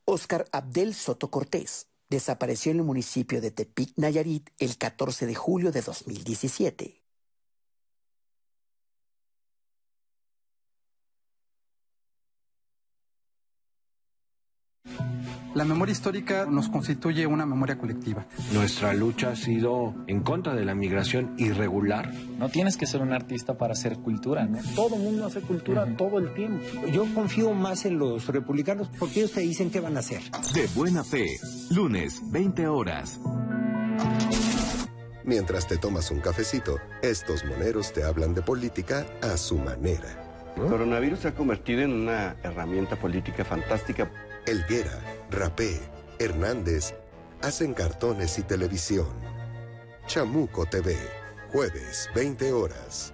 Oscar 0.05 0.47
Abdel 0.51 0.93
Soto 0.93 1.31
Cortés 1.31 1.88
desapareció 2.11 2.72
en 2.72 2.77
el 2.77 2.84
municipio 2.84 3.41
de 3.41 3.49
Tepic, 3.49 3.93
Nayarit, 3.95 4.51
el 4.59 4.77
14 4.77 5.26
de 5.26 5.34
julio 5.34 5.72
de 5.72 5.81
2017. 5.81 7.05
La 15.55 15.63
memoria 15.63 15.93
histórica 15.93 16.45
nos 16.45 16.67
constituye 16.67 17.26
una 17.26 17.45
memoria 17.45 17.77
colectiva. 17.77 18.26
Nuestra 18.51 18.93
lucha 18.93 19.30
ha 19.30 19.35
sido 19.38 19.95
en 20.05 20.19
contra 20.19 20.53
de 20.53 20.65
la 20.65 20.76
migración 20.76 21.34
irregular. 21.38 22.13
No 22.38 22.49
tienes 22.49 22.76
que 22.76 22.85
ser 22.85 23.01
un 23.01 23.13
artista 23.13 23.57
para 23.57 23.72
hacer 23.72 23.99
cultura, 23.99 24.45
¿no? 24.45 24.59
Todo 24.76 24.97
el 24.97 25.03
mundo 25.03 25.26
hace 25.26 25.39
cultura 25.39 25.85
todo 25.95 26.19
el 26.19 26.34
tiempo. 26.34 26.61
Yo 26.91 27.05
confío 27.13 27.53
más 27.53 27.85
en 27.85 27.97
los 27.97 28.27
republicanos 28.27 28.89
porque 28.99 29.19
ellos 29.22 29.31
te 29.31 29.41
dicen 29.41 29.69
qué 29.69 29.80
van 29.80 29.95
a 29.95 29.99
hacer. 29.99 30.22
De 30.53 30.67
buena 30.76 31.05
fe, 31.05 31.26
lunes, 31.72 32.22
20 32.31 32.67
horas. 32.67 33.17
Mientras 35.23 35.67
te 35.67 35.77
tomas 35.77 36.11
un 36.11 36.19
cafecito, 36.19 36.80
estos 37.01 37.45
moneros 37.45 37.93
te 37.93 38.03
hablan 38.03 38.34
de 38.34 38.41
política 38.41 39.05
a 39.23 39.38
su 39.38 39.57
manera. 39.57 40.53
El 40.55 40.67
coronavirus 40.67 41.19
se 41.19 41.27
ha 41.30 41.34
convertido 41.34 41.81
en 41.81 41.91
una 41.91 42.35
herramienta 42.43 42.95
política 42.95 43.43
fantástica. 43.43 44.09
Elguera, 44.45 45.01
Rapé, 45.31 45.80
Hernández 46.19 46.93
hacen 47.41 47.73
cartones 47.73 48.38
y 48.38 48.43
televisión. 48.43 49.07
Chamuco 50.05 50.65
TV, 50.67 50.95
jueves 51.51 52.09
20 52.13 52.53
horas. 52.53 53.11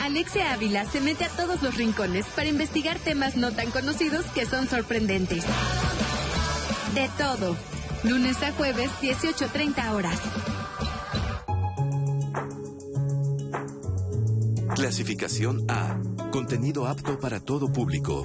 Alexia 0.00 0.54
Ávila 0.54 0.86
se 0.86 1.02
mete 1.02 1.26
a 1.26 1.28
todos 1.28 1.62
los 1.62 1.76
rincones 1.76 2.24
para 2.34 2.48
investigar 2.48 2.98
temas 2.98 3.36
no 3.36 3.52
tan 3.52 3.70
conocidos 3.70 4.24
que 4.34 4.46
son 4.46 4.66
sorprendentes. 4.66 5.44
De 6.94 7.10
todo. 7.18 7.54
Lunes 8.02 8.42
a 8.42 8.52
jueves, 8.52 8.90
18.30 9.02 9.92
horas. 9.92 10.18
Clasificación 14.76 15.64
A. 15.70 15.98
Contenido 16.30 16.86
apto 16.86 17.18
para 17.18 17.40
todo 17.40 17.72
público. 17.72 18.22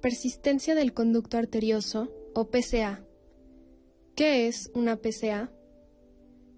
Persistencia 0.00 0.74
del 0.74 0.94
conducto 0.94 1.36
arterioso 1.36 2.10
o 2.34 2.48
PCA. 2.48 3.04
¿Qué 4.16 4.48
es 4.48 4.70
una 4.72 4.96
PCA? 4.96 5.52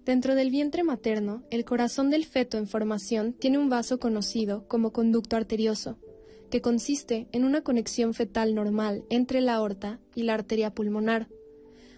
Dentro 0.05 0.35
del 0.35 0.51
vientre 0.51 0.83
materno, 0.83 1.43
el 1.49 1.65
corazón 1.65 2.11
del 2.11 2.25
feto 2.25 2.59
en 2.59 2.67
formación 2.67 3.33
tiene 3.33 3.57
un 3.57 3.69
vaso 3.69 3.99
conocido 3.99 4.67
como 4.67 4.93
conducto 4.93 5.35
arterioso, 5.35 5.97
que 6.51 6.61
consiste 6.61 7.27
en 7.31 7.43
una 7.43 7.61
conexión 7.61 8.13
fetal 8.13 8.53
normal 8.53 9.03
entre 9.09 9.41
la 9.41 9.55
aorta 9.55 9.99
y 10.13 10.21
la 10.21 10.35
arteria 10.35 10.75
pulmonar. 10.75 11.27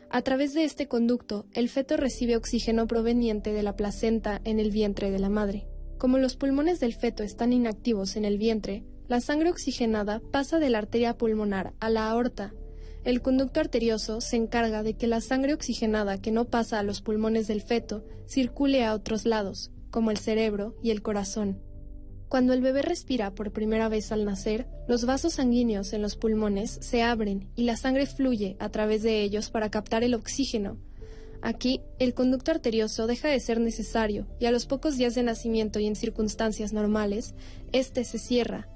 A 0.10 0.22
través 0.22 0.54
de 0.54 0.64
este 0.64 0.88
conducto, 0.88 1.48
el 1.54 1.68
feto 1.68 1.98
recibe 1.98 2.38
oxígeno 2.38 2.88
proveniente 2.88 3.52
de 3.52 3.62
la 3.62 3.76
placenta 3.76 4.40
en 4.46 4.62
el 4.62 4.72
vientre 4.72 5.12
de 5.12 5.20
la 5.20 5.28
madre. 5.28 5.68
Como 5.98 6.18
los 6.18 6.38
pulmones 6.38 6.80
del 6.80 6.94
feto 6.94 7.24
están 7.24 7.52
inactivos 7.52 8.16
en 8.16 8.24
el 8.24 8.38
vientre, 8.38 8.86
la 9.10 9.20
sangre 9.20 9.50
oxigenada 9.50 10.22
pasa 10.32 10.60
de 10.60 10.70
la 10.70 10.78
arteria 10.78 11.18
pulmonar 11.18 11.74
a 11.82 11.90
la 11.90 12.10
aorta. 12.10 12.54
El 13.04 13.22
conducto 13.22 13.60
arterioso 13.60 14.22
se 14.22 14.36
encarga 14.36 14.84
de 14.84 14.96
que 14.96 15.08
la 15.08 15.22
sangre 15.22 15.54
oxigenada 15.54 16.22
que 16.22 16.32
no 16.32 16.46
pasa 16.46 16.80
a 16.80 16.84
los 16.84 17.02
pulmones 17.02 17.48
del 17.48 17.62
feto 17.62 18.04
circule 18.26 18.84
a 18.84 18.94
otros 18.94 19.26
lados, 19.26 19.72
como 19.90 20.12
el 20.12 20.18
cerebro 20.18 20.76
y 20.84 20.92
el 20.92 21.02
corazón. 21.02 21.62
Cuando 22.28 22.52
el 22.52 22.62
bebé 22.62 22.82
respira 22.82 23.34
por 23.34 23.54
primera 23.54 23.88
vez 23.88 24.12
al 24.12 24.26
nacer, 24.26 24.68
los 24.88 25.06
vasos 25.06 25.36
sanguíneos 25.36 25.94
en 25.94 26.02
los 26.02 26.18
pulmones 26.18 26.78
se 26.82 27.02
abren 27.02 27.50
y 27.56 27.64
la 27.64 27.78
sangre 27.78 28.06
fluye 28.06 28.58
a 28.60 28.70
través 28.70 29.02
de 29.04 29.22
ellos 29.22 29.50
para 29.50 29.70
captar 29.70 30.04
el 30.04 30.14
oxígeno. 30.14 30.78
Aquí, 31.42 31.82
el 32.00 32.14
conducto 32.14 32.52
arterioso 32.52 33.08
deja 33.08 33.30
de 33.30 33.40
ser 33.40 33.62
necesario 33.62 34.28
y 34.40 34.46
a 34.48 34.52
los 34.52 34.66
pocos 34.66 34.98
días 34.98 35.16
de 35.16 35.24
nacimiento 35.24 35.80
y 35.80 35.86
en 35.86 35.96
circunstancias 35.96 36.74
normales, 36.74 37.34
este 37.72 38.04
se 38.04 38.18
cierra 38.18 38.68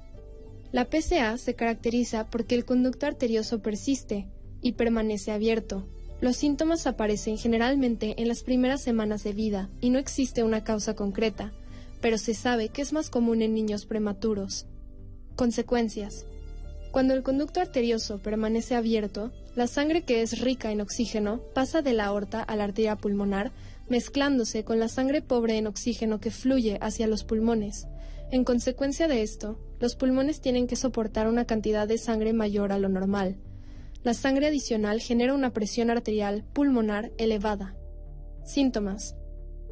la 0.72 0.86
PCA 0.86 1.36
se 1.36 1.54
caracteriza 1.54 2.28
porque 2.30 2.54
el 2.54 2.64
conducto 2.64 3.06
arterioso 3.06 3.60
persiste 3.60 4.26
y 4.62 4.72
permanece 4.72 5.30
abierto. 5.30 5.86
Los 6.22 6.36
síntomas 6.36 6.86
aparecen 6.86 7.36
generalmente 7.36 8.14
en 8.22 8.28
las 8.28 8.42
primeras 8.42 8.80
semanas 8.80 9.22
de 9.22 9.34
vida 9.34 9.68
y 9.80 9.90
no 9.90 9.98
existe 9.98 10.42
una 10.42 10.64
causa 10.64 10.94
concreta, 10.94 11.52
pero 12.00 12.16
se 12.16 12.32
sabe 12.32 12.70
que 12.70 12.80
es 12.80 12.92
más 12.92 13.10
común 13.10 13.42
en 13.42 13.54
niños 13.54 13.84
prematuros. 13.84 14.66
Consecuencias. 15.36 16.24
Cuando 16.90 17.12
el 17.14 17.22
conducto 17.22 17.60
arterioso 17.60 18.18
permanece 18.18 18.74
abierto, 18.74 19.30
la 19.54 19.66
sangre 19.66 20.02
que 20.02 20.22
es 20.22 20.40
rica 20.40 20.72
en 20.72 20.80
oxígeno 20.80 21.40
pasa 21.54 21.82
de 21.82 21.92
la 21.92 22.06
aorta 22.06 22.42
a 22.42 22.56
la 22.56 22.64
arteria 22.64 22.96
pulmonar, 22.96 23.52
mezclándose 23.88 24.64
con 24.64 24.78
la 24.78 24.88
sangre 24.88 25.20
pobre 25.20 25.58
en 25.58 25.66
oxígeno 25.66 26.20
que 26.20 26.30
fluye 26.30 26.78
hacia 26.80 27.06
los 27.06 27.24
pulmones. 27.24 27.86
En 28.32 28.44
consecuencia 28.44 29.08
de 29.08 29.20
esto, 29.20 29.58
los 29.78 29.94
pulmones 29.94 30.40
tienen 30.40 30.66
que 30.66 30.74
soportar 30.74 31.28
una 31.28 31.44
cantidad 31.44 31.86
de 31.86 31.98
sangre 31.98 32.32
mayor 32.32 32.72
a 32.72 32.78
lo 32.78 32.88
normal. 32.88 33.36
La 34.04 34.14
sangre 34.14 34.46
adicional 34.46 35.02
genera 35.02 35.34
una 35.34 35.52
presión 35.52 35.90
arterial 35.90 36.42
pulmonar 36.54 37.12
elevada. 37.18 37.76
Síntomas. 38.42 39.16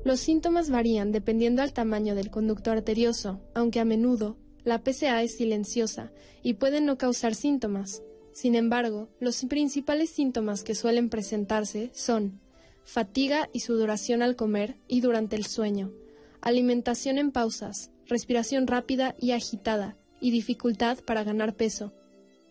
Los 0.04 0.20
síntomas 0.20 0.68
varían 0.68 1.10
dependiendo 1.10 1.62
al 1.62 1.72
tamaño 1.72 2.14
del 2.14 2.30
conducto 2.30 2.70
arterioso, 2.70 3.40
aunque 3.54 3.80
a 3.80 3.86
menudo 3.86 4.36
la 4.62 4.84
PCA 4.84 5.22
es 5.22 5.38
silenciosa 5.38 6.12
y 6.42 6.54
puede 6.54 6.82
no 6.82 6.98
causar 6.98 7.34
síntomas. 7.34 8.02
Sin 8.34 8.54
embargo, 8.54 9.08
los 9.20 9.42
principales 9.46 10.10
síntomas 10.10 10.64
que 10.64 10.74
suelen 10.74 11.08
presentarse 11.08 11.90
son 11.94 12.42
fatiga 12.84 13.48
y 13.54 13.60
sudoración 13.60 14.20
al 14.20 14.36
comer 14.36 14.76
y 14.86 15.00
durante 15.00 15.36
el 15.36 15.46
sueño, 15.46 15.94
alimentación 16.42 17.16
en 17.16 17.30
pausas, 17.30 17.90
respiración 18.10 18.66
rápida 18.66 19.14
y 19.18 19.30
agitada, 19.30 19.96
y 20.20 20.32
dificultad 20.32 20.98
para 20.98 21.24
ganar 21.24 21.54
peso. 21.54 21.94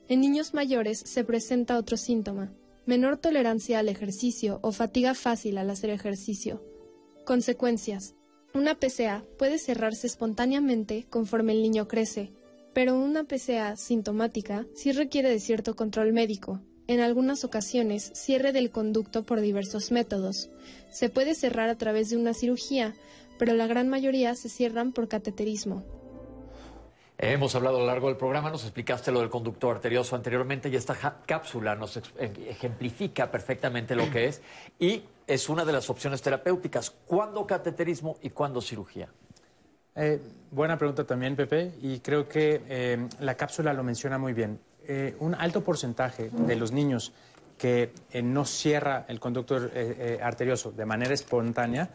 En 0.08 0.22
niños 0.22 0.56
mayores 0.56 0.98
se 0.98 1.24
presenta 1.24 1.78
otro 1.78 1.98
síntoma, 1.98 2.52
menor 2.88 3.18
tolerancia 3.18 3.78
al 3.78 3.90
ejercicio 3.90 4.58
o 4.64 4.72
fatiga 4.72 5.14
fácil 5.14 5.60
al 5.60 5.70
hacer 5.70 5.92
ejercicio. 5.92 6.64
Consecuencias. 7.26 8.16
Una 8.56 8.74
PCA 8.74 9.24
puede 9.38 9.60
cerrarse 9.60 10.08
espontáneamente 10.08 11.06
conforme 11.08 11.54
el 11.54 11.62
niño 11.62 11.88
crece, 11.88 12.32
pero 12.74 12.98
una 12.98 13.26
PCA 13.26 13.76
sintomática 13.76 14.66
sí 14.74 14.92
requiere 14.92 15.30
de 15.30 15.40
cierto 15.40 15.76
control 15.76 16.14
médico. 16.14 16.62
En 16.88 17.02
algunas 17.02 17.44
ocasiones, 17.44 18.12
cierre 18.16 18.52
del 18.52 18.72
conducto 18.72 19.24
por 19.24 19.42
diversos 19.42 19.92
métodos. 19.92 20.50
Se 20.90 21.10
puede 21.10 21.36
cerrar 21.36 21.70
a 21.70 21.78
través 21.78 22.10
de 22.10 22.18
una 22.18 22.34
cirugía, 22.34 22.96
pero 23.40 23.54
la 23.54 23.66
gran 23.66 23.90
mayoría 23.90 24.36
se 24.36 24.50
cierran 24.50 24.92
por 24.92 25.08
cateterismo. 25.08 25.84
Hemos 27.18 27.56
hablado 27.56 27.78
a 27.78 27.80
lo 27.80 27.86
largo 27.86 28.08
del 28.08 28.18
programa, 28.18 28.50
nos 28.50 28.64
explicaste 28.64 29.12
lo 29.12 29.20
del 29.20 29.30
conducto 29.30 29.72
arterioso 29.72 30.16
anteriormente 30.16 30.70
y 30.70 30.76
esta 30.76 30.96
cápsula 31.26 31.76
nos 31.76 32.00
ejemplifica 32.18 33.30
perfectamente 33.32 33.96
lo 33.96 34.10
que 34.10 34.28
es 34.28 34.42
y 34.80 35.04
es 35.28 35.50
una 35.50 35.66
de 35.66 35.74
las 35.74 35.90
opciones 35.90 36.22
terapéuticas. 36.22 36.92
¿Cuándo 36.92 37.46
cateterismo 37.46 38.18
y 38.22 38.30
cuándo 38.30 38.62
cirugía? 38.62 39.10
Eh, 39.96 40.22
buena 40.52 40.78
pregunta 40.78 41.04
también, 41.04 41.36
Pepe, 41.36 41.74
y 41.82 42.00
creo 42.00 42.28
que 42.30 42.62
eh, 42.70 43.08
la 43.20 43.36
cápsula 43.36 43.74
lo 43.74 43.84
menciona 43.84 44.18
muy 44.18 44.32
bien. 44.32 44.60
Eh, 44.88 45.16
un 45.20 45.36
alto 45.36 45.62
porcentaje 45.62 46.30
de 46.30 46.56
los 46.56 46.72
niños 46.72 47.12
que 47.60 47.92
eh, 48.12 48.22
no 48.24 48.46
cierra 48.46 49.06
el 49.10 49.20
conducto 49.20 49.58
eh, 49.58 49.70
eh, 49.76 50.20
arterioso 50.24 50.72
de 50.72 50.86
manera 50.86 51.14
espontánea, 51.14 51.90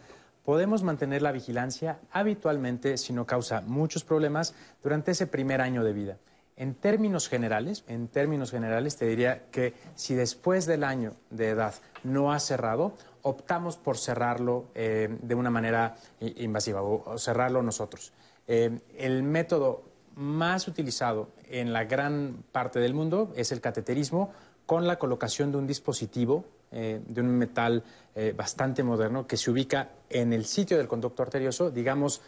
podemos 0.45 0.83
mantener 0.83 1.21
la 1.21 1.31
vigilancia 1.31 1.99
habitualmente 2.11 2.97
si 2.97 3.11
no 3.11 3.25
causa 3.25 3.61
muchos 3.61 4.03
problemas 4.03 4.53
durante 4.83 5.11
ese 5.11 5.27
primer 5.27 5.59
año 5.59 5.83
de 5.83 5.93
vida. 5.93 6.17
En 6.55 6.73
términos 6.73 7.27
generales, 7.27 7.83
en 7.87 8.07
términos 8.07 8.51
generales 8.51 8.95
te 8.95 9.05
diría 9.05 9.47
que 9.51 9.73
si 9.95 10.15
después 10.15 10.65
del 10.65 10.85
año 10.85 11.13
de 11.29 11.49
edad 11.49 11.73
no 12.03 12.31
ha 12.31 12.39
cerrado, 12.39 12.93
optamos 13.23 13.75
por 13.75 13.97
cerrarlo 13.97 14.67
eh, 14.73 15.17
de 15.21 15.35
una 15.35 15.49
manera 15.49 15.95
invasiva 16.21 16.81
o, 16.81 17.03
o 17.11 17.17
cerrarlo 17.17 17.61
nosotros. 17.61 18.13
Eh, 18.47 18.79
el 18.97 19.23
método 19.23 19.83
más 20.15 20.67
utilizado 20.67 21.29
en 21.49 21.73
la 21.73 21.83
gran 21.83 22.43
parte 22.51 22.79
del 22.79 22.93
mundo 22.93 23.33
es 23.35 23.51
el 23.51 23.59
cateterismo 23.59 24.31
con 24.65 24.87
la 24.87 24.97
colocación 24.97 25.51
de 25.51 25.57
un 25.57 25.67
dispositivo 25.67 26.45
eh, 26.75 27.01
de 27.07 27.21
un 27.21 27.29
metal 27.29 27.83
eh, 28.13 28.33
bastante 28.37 28.83
moderno 28.83 29.25
que 29.25 29.37
se 29.37 29.49
ubica 29.49 29.89
en 30.09 30.31
el 30.33 30.45
sitio 30.45 30.77
del 30.77 30.87
conducto 30.87 31.23
arterioso, 31.23 31.71
digamos, 31.71 32.21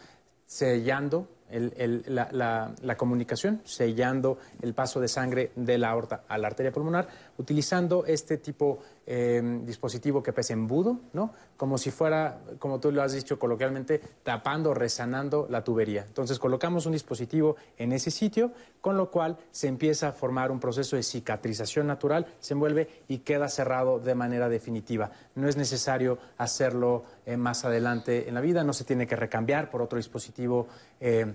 sellando 0.46 1.28
el- 1.50 1.72
el- 1.76 2.02
la, 2.08 2.28
la- 2.32 2.74
la 2.82 2.96
comunicación, 2.96 3.60
sellando 3.64 4.38
el 4.62 4.74
paso 4.74 5.00
de 5.00 5.08
sangre 5.08 5.52
de 5.56 5.78
la 5.78 5.90
aorta 5.90 6.24
a 6.28 6.36
la 6.38 6.48
arteria 6.48 6.72
pulmonar, 6.72 7.08
utilizando 7.38 8.04
este 8.04 8.38
tipo 8.38 8.80
eh, 9.06 9.60
dispositivo 9.64 10.22
que 10.22 10.32
pesa 10.32 10.52
embudo, 10.52 11.00
¿no? 11.12 11.32
Como 11.56 11.78
si 11.78 11.90
fuera, 11.90 12.40
como 12.58 12.78
tú 12.78 12.92
lo 12.92 13.02
has 13.02 13.12
dicho 13.12 13.38
coloquialmente, 13.38 14.00
tapando, 14.22 14.74
resanando 14.74 15.46
la 15.48 15.64
tubería. 15.64 16.04
Entonces 16.06 16.38
colocamos 16.38 16.84
un 16.86 16.92
dispositivo 16.92 17.56
en 17.78 17.92
ese 17.92 18.10
sitio, 18.10 18.52
con 18.80 18.96
lo 18.96 19.10
cual 19.10 19.38
se 19.50 19.68
empieza 19.68 20.08
a 20.08 20.12
formar 20.12 20.50
un 20.50 20.60
proceso 20.60 20.96
de 20.96 21.02
cicatrización 21.02 21.86
natural, 21.86 22.26
se 22.40 22.54
envuelve 22.54 23.04
y 23.08 23.18
queda 23.18 23.48
cerrado 23.48 23.98
de 23.98 24.14
manera 24.14 24.48
definitiva. 24.48 25.10
No 25.34 25.48
es 25.48 25.56
necesario 25.56 26.18
hacerlo 26.36 27.04
eh, 27.24 27.36
más 27.36 27.64
adelante 27.64 28.28
en 28.28 28.34
la 28.34 28.40
vida, 28.40 28.64
no 28.64 28.72
se 28.72 28.84
tiene 28.84 29.06
que 29.06 29.16
recambiar 29.16 29.70
por 29.70 29.80
otro 29.80 29.96
dispositivo. 29.96 30.66
eh, 31.00 31.34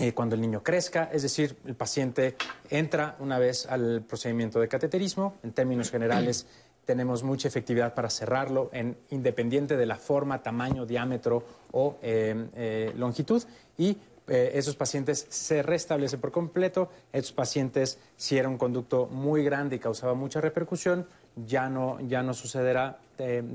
eh, 0.00 0.14
cuando 0.14 0.36
el 0.36 0.40
niño 0.40 0.62
crezca, 0.62 1.10
es 1.12 1.22
decir, 1.22 1.56
el 1.66 1.74
paciente 1.74 2.36
entra 2.70 3.16
una 3.18 3.40
vez 3.40 3.66
al 3.66 4.02
procedimiento 4.02 4.60
de 4.60 4.68
cateterismo, 4.68 5.34
en 5.42 5.50
términos 5.50 5.90
generales 5.90 6.46
tenemos 6.84 7.24
mucha 7.24 7.48
efectividad 7.48 7.94
para 7.94 8.08
cerrarlo, 8.08 8.70
en, 8.72 8.96
independiente 9.10 9.76
de 9.76 9.86
la 9.86 9.96
forma, 9.96 10.40
tamaño, 10.40 10.86
diámetro 10.86 11.42
o 11.72 11.98
eh, 12.00 12.48
eh, 12.54 12.92
longitud, 12.96 13.42
y 13.76 13.98
esos 14.28 14.76
pacientes 14.76 15.26
se 15.30 15.62
restablecen 15.62 16.20
por 16.20 16.30
completo. 16.30 16.90
Estos 17.14 17.32
pacientes, 17.32 17.98
si 18.14 18.36
era 18.36 18.46
un 18.46 18.58
conducto 18.58 19.06
muy 19.06 19.42
grande 19.42 19.76
y 19.76 19.78
causaba 19.78 20.12
mucha 20.12 20.38
repercusión, 20.38 21.06
ya 21.46 21.70
no, 21.70 21.98
ya 22.02 22.22
no 22.22 22.34
sucederá 22.34 22.98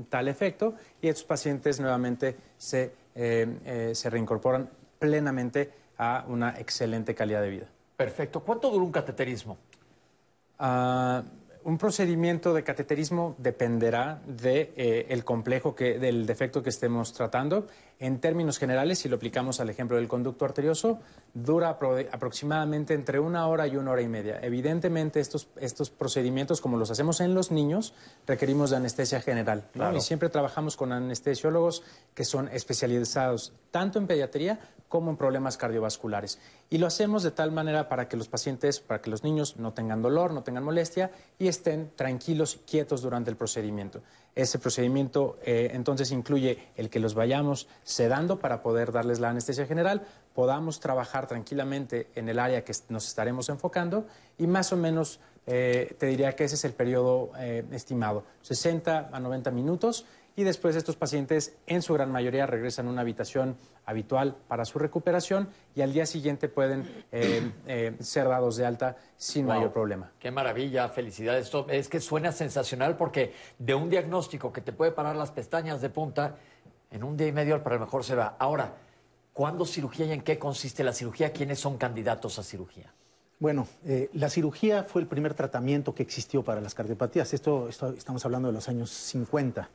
tal 0.08 0.26
efecto, 0.26 0.74
y 1.00 1.06
estos 1.06 1.22
pacientes 1.26 1.78
nuevamente 1.78 2.36
se, 2.58 2.90
se 3.14 4.10
reincorporan 4.10 4.68
plenamente 4.98 5.70
a 5.98 6.24
una 6.28 6.58
excelente 6.58 7.14
calidad 7.14 7.42
de 7.42 7.50
vida. 7.50 7.66
Perfecto. 7.96 8.40
¿Cuánto 8.40 8.70
dura 8.70 8.84
un 8.84 8.92
cateterismo? 8.92 9.56
Ah, 10.58 11.22
un 11.64 11.78
procedimiento 11.78 12.52
de 12.52 12.62
cateterismo 12.62 13.34
dependerá 13.38 14.20
de, 14.26 14.72
eh, 14.76 15.06
el 15.08 15.24
complejo 15.24 15.74
que, 15.74 15.98
del 15.98 16.26
defecto 16.26 16.62
que 16.62 16.68
estemos 16.68 17.12
tratando. 17.12 17.66
En 18.00 18.20
términos 18.20 18.58
generales, 18.58 18.98
si 18.98 19.08
lo 19.08 19.16
aplicamos 19.16 19.60
al 19.60 19.70
ejemplo 19.70 19.96
del 19.96 20.08
conducto 20.08 20.44
arterioso, 20.44 20.98
dura 21.32 21.78
apro- 21.78 22.06
aproximadamente 22.10 22.92
entre 22.92 23.20
una 23.20 23.46
hora 23.46 23.66
y 23.68 23.76
una 23.76 23.92
hora 23.92 24.02
y 24.02 24.08
media. 24.08 24.40
Evidentemente, 24.42 25.20
estos, 25.20 25.48
estos 25.60 25.90
procedimientos, 25.90 26.60
como 26.60 26.76
los 26.76 26.90
hacemos 26.90 27.20
en 27.20 27.34
los 27.34 27.50
niños, 27.52 27.94
requerimos 28.26 28.70
de 28.70 28.76
anestesia 28.76 29.20
general. 29.20 29.60
¿no? 29.74 29.80
Claro. 29.84 29.96
Y 29.96 30.00
siempre 30.00 30.28
trabajamos 30.28 30.76
con 30.76 30.92
anestesiólogos 30.92 31.82
que 32.14 32.24
son 32.24 32.48
especializados 32.48 33.52
tanto 33.70 33.98
en 33.98 34.06
pediatría 34.06 34.58
como 34.88 35.10
en 35.10 35.16
problemas 35.16 35.56
cardiovasculares. 35.56 36.38
Y 36.70 36.78
lo 36.78 36.86
hacemos 36.86 37.22
de 37.22 37.30
tal 37.30 37.52
manera 37.52 37.88
para 37.88 38.08
que 38.08 38.16
los 38.16 38.28
pacientes, 38.28 38.80
para 38.80 39.00
que 39.00 39.10
los 39.10 39.24
niños 39.24 39.56
no 39.56 39.72
tengan 39.72 40.02
dolor, 40.02 40.32
no 40.32 40.42
tengan 40.42 40.62
molestia 40.64 41.10
y 41.38 41.48
estén 41.48 41.90
tranquilos 41.96 42.56
y 42.56 42.58
quietos 42.70 43.02
durante 43.02 43.30
el 43.30 43.36
procedimiento. 43.36 44.02
Ese 44.34 44.58
procedimiento 44.58 45.38
eh, 45.44 45.70
entonces 45.74 46.10
incluye 46.10 46.68
el 46.76 46.90
que 46.90 46.98
los 46.98 47.14
vayamos 47.14 47.68
sedando 47.84 48.40
para 48.40 48.62
poder 48.62 48.90
darles 48.90 49.20
la 49.20 49.30
anestesia 49.30 49.66
general, 49.66 50.06
podamos 50.34 50.80
trabajar 50.80 51.28
tranquilamente 51.28 52.08
en 52.16 52.28
el 52.28 52.40
área 52.40 52.64
que 52.64 52.72
nos 52.88 53.06
estaremos 53.06 53.48
enfocando 53.48 54.06
y 54.36 54.48
más 54.48 54.72
o 54.72 54.76
menos 54.76 55.20
eh, 55.46 55.94
te 55.98 56.06
diría 56.06 56.34
que 56.34 56.44
ese 56.44 56.56
es 56.56 56.64
el 56.64 56.72
periodo 56.72 57.30
eh, 57.38 57.64
estimado, 57.70 58.24
60 58.42 59.10
a 59.12 59.20
90 59.20 59.50
minutos 59.52 60.04
y 60.36 60.42
después 60.42 60.74
estos 60.74 60.96
pacientes 60.96 61.56
en 61.66 61.80
su 61.82 61.94
gran 61.94 62.10
mayoría 62.10 62.46
regresan 62.46 62.88
a 62.88 62.90
una 62.90 63.02
habitación 63.02 63.56
habitual 63.86 64.36
para 64.48 64.64
su 64.64 64.78
recuperación 64.78 65.48
y 65.76 65.82
al 65.82 65.92
día 65.92 66.06
siguiente 66.06 66.48
pueden 66.48 67.04
eh, 67.12 67.52
eh, 67.66 67.96
ser 68.00 68.28
dados 68.28 68.56
de 68.56 68.66
alta 68.66 68.96
sin 69.16 69.46
Wow. 69.46 69.54
mayor 69.56 69.72
problema. 69.72 70.10
Qué 70.18 70.30
maravilla, 70.30 70.88
felicidades. 70.88 71.44
Esto 71.46 71.66
es 71.68 71.88
que 71.88 72.00
suena 72.00 72.32
sensacional 72.32 72.96
porque 72.96 73.32
de 73.58 73.74
un 73.74 73.88
diagnóstico 73.90 74.52
que 74.52 74.60
te 74.60 74.72
puede 74.72 74.90
parar 74.90 75.14
las 75.16 75.30
pestañas 75.30 75.80
de 75.80 75.88
punta, 75.90 76.36
en 76.90 77.04
un 77.04 77.16
día 77.16 77.28
y 77.28 77.32
medio 77.32 77.62
para 77.62 77.76
lo 77.76 77.82
mejor 77.82 78.04
se 78.04 78.14
va. 78.14 78.36
Ahora, 78.38 78.74
¿cuándo 79.32 79.64
cirugía 79.66 80.06
y 80.06 80.12
en 80.12 80.22
qué 80.22 80.38
consiste 80.38 80.82
la 80.84 80.92
cirugía? 80.92 81.32
¿Quiénes 81.32 81.58
son 81.60 81.76
candidatos 81.78 82.38
a 82.38 82.42
cirugía? 82.42 82.92
Bueno, 83.40 83.66
eh, 83.84 84.10
la 84.14 84.30
cirugía 84.30 84.84
fue 84.84 85.02
el 85.02 85.08
primer 85.08 85.34
tratamiento 85.34 85.94
que 85.94 86.02
existió 86.02 86.42
para 86.42 86.60
las 86.60 86.74
cardiopatías. 86.74 87.34
Esto, 87.34 87.68
esto- 87.68 87.92
estamos 87.92 88.24
hablando 88.24 88.48
de 88.48 88.54
los 88.54 88.68
años 88.68 88.90
50 88.90 89.68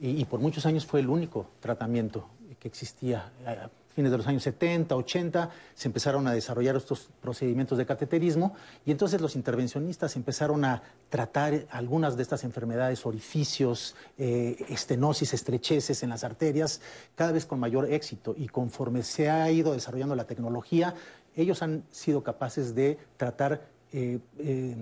y, 0.00 0.24
por 0.26 0.40
muchos 0.40 0.64
años 0.66 0.86
fue 0.86 1.00
el 1.00 1.08
único 1.08 1.50
tratamiento 1.60 2.28
que 2.58 2.68
existía. 2.68 3.32
A 3.46 3.68
fines 3.98 4.12
de 4.12 4.18
los 4.18 4.28
años 4.28 4.44
70, 4.44 4.94
80 4.94 5.50
se 5.74 5.88
empezaron 5.88 6.28
a 6.28 6.32
desarrollar 6.32 6.76
estos 6.76 7.08
procedimientos 7.20 7.76
de 7.78 7.84
cateterismo 7.84 8.54
y 8.86 8.92
entonces 8.92 9.20
los 9.20 9.34
intervencionistas 9.34 10.14
empezaron 10.14 10.64
a 10.64 10.82
tratar 11.08 11.66
algunas 11.70 12.16
de 12.16 12.22
estas 12.22 12.44
enfermedades, 12.44 13.04
orificios, 13.06 13.96
eh, 14.16 14.56
estenosis, 14.68 15.34
estrecheces 15.34 16.04
en 16.04 16.10
las 16.10 16.22
arterias, 16.22 16.80
cada 17.16 17.32
vez 17.32 17.44
con 17.44 17.58
mayor 17.58 17.92
éxito 17.92 18.36
y 18.38 18.46
conforme 18.46 19.02
se 19.02 19.30
ha 19.30 19.50
ido 19.50 19.72
desarrollando 19.72 20.14
la 20.14 20.28
tecnología, 20.28 20.94
ellos 21.34 21.60
han 21.62 21.82
sido 21.90 22.22
capaces 22.22 22.76
de 22.76 22.98
tratar 23.16 23.66
eh, 23.92 24.20
eh, 24.38 24.76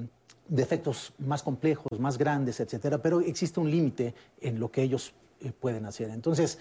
defectos 0.49 1.13
más 1.19 1.43
complejos, 1.43 1.99
más 1.99 2.19
grandes, 2.19 2.61
etcétera, 2.61 2.99
pero 2.99 3.21
existe 3.21 3.61
un 3.61 3.71
límite 3.71 4.15
en 4.41 4.61
lo 4.61 4.71
que 4.71 4.83
ellos 4.83 5.13
eh, 5.41 5.53
pueden 5.53 5.87
hacer. 5.87 6.11
Entonces, 6.11 6.59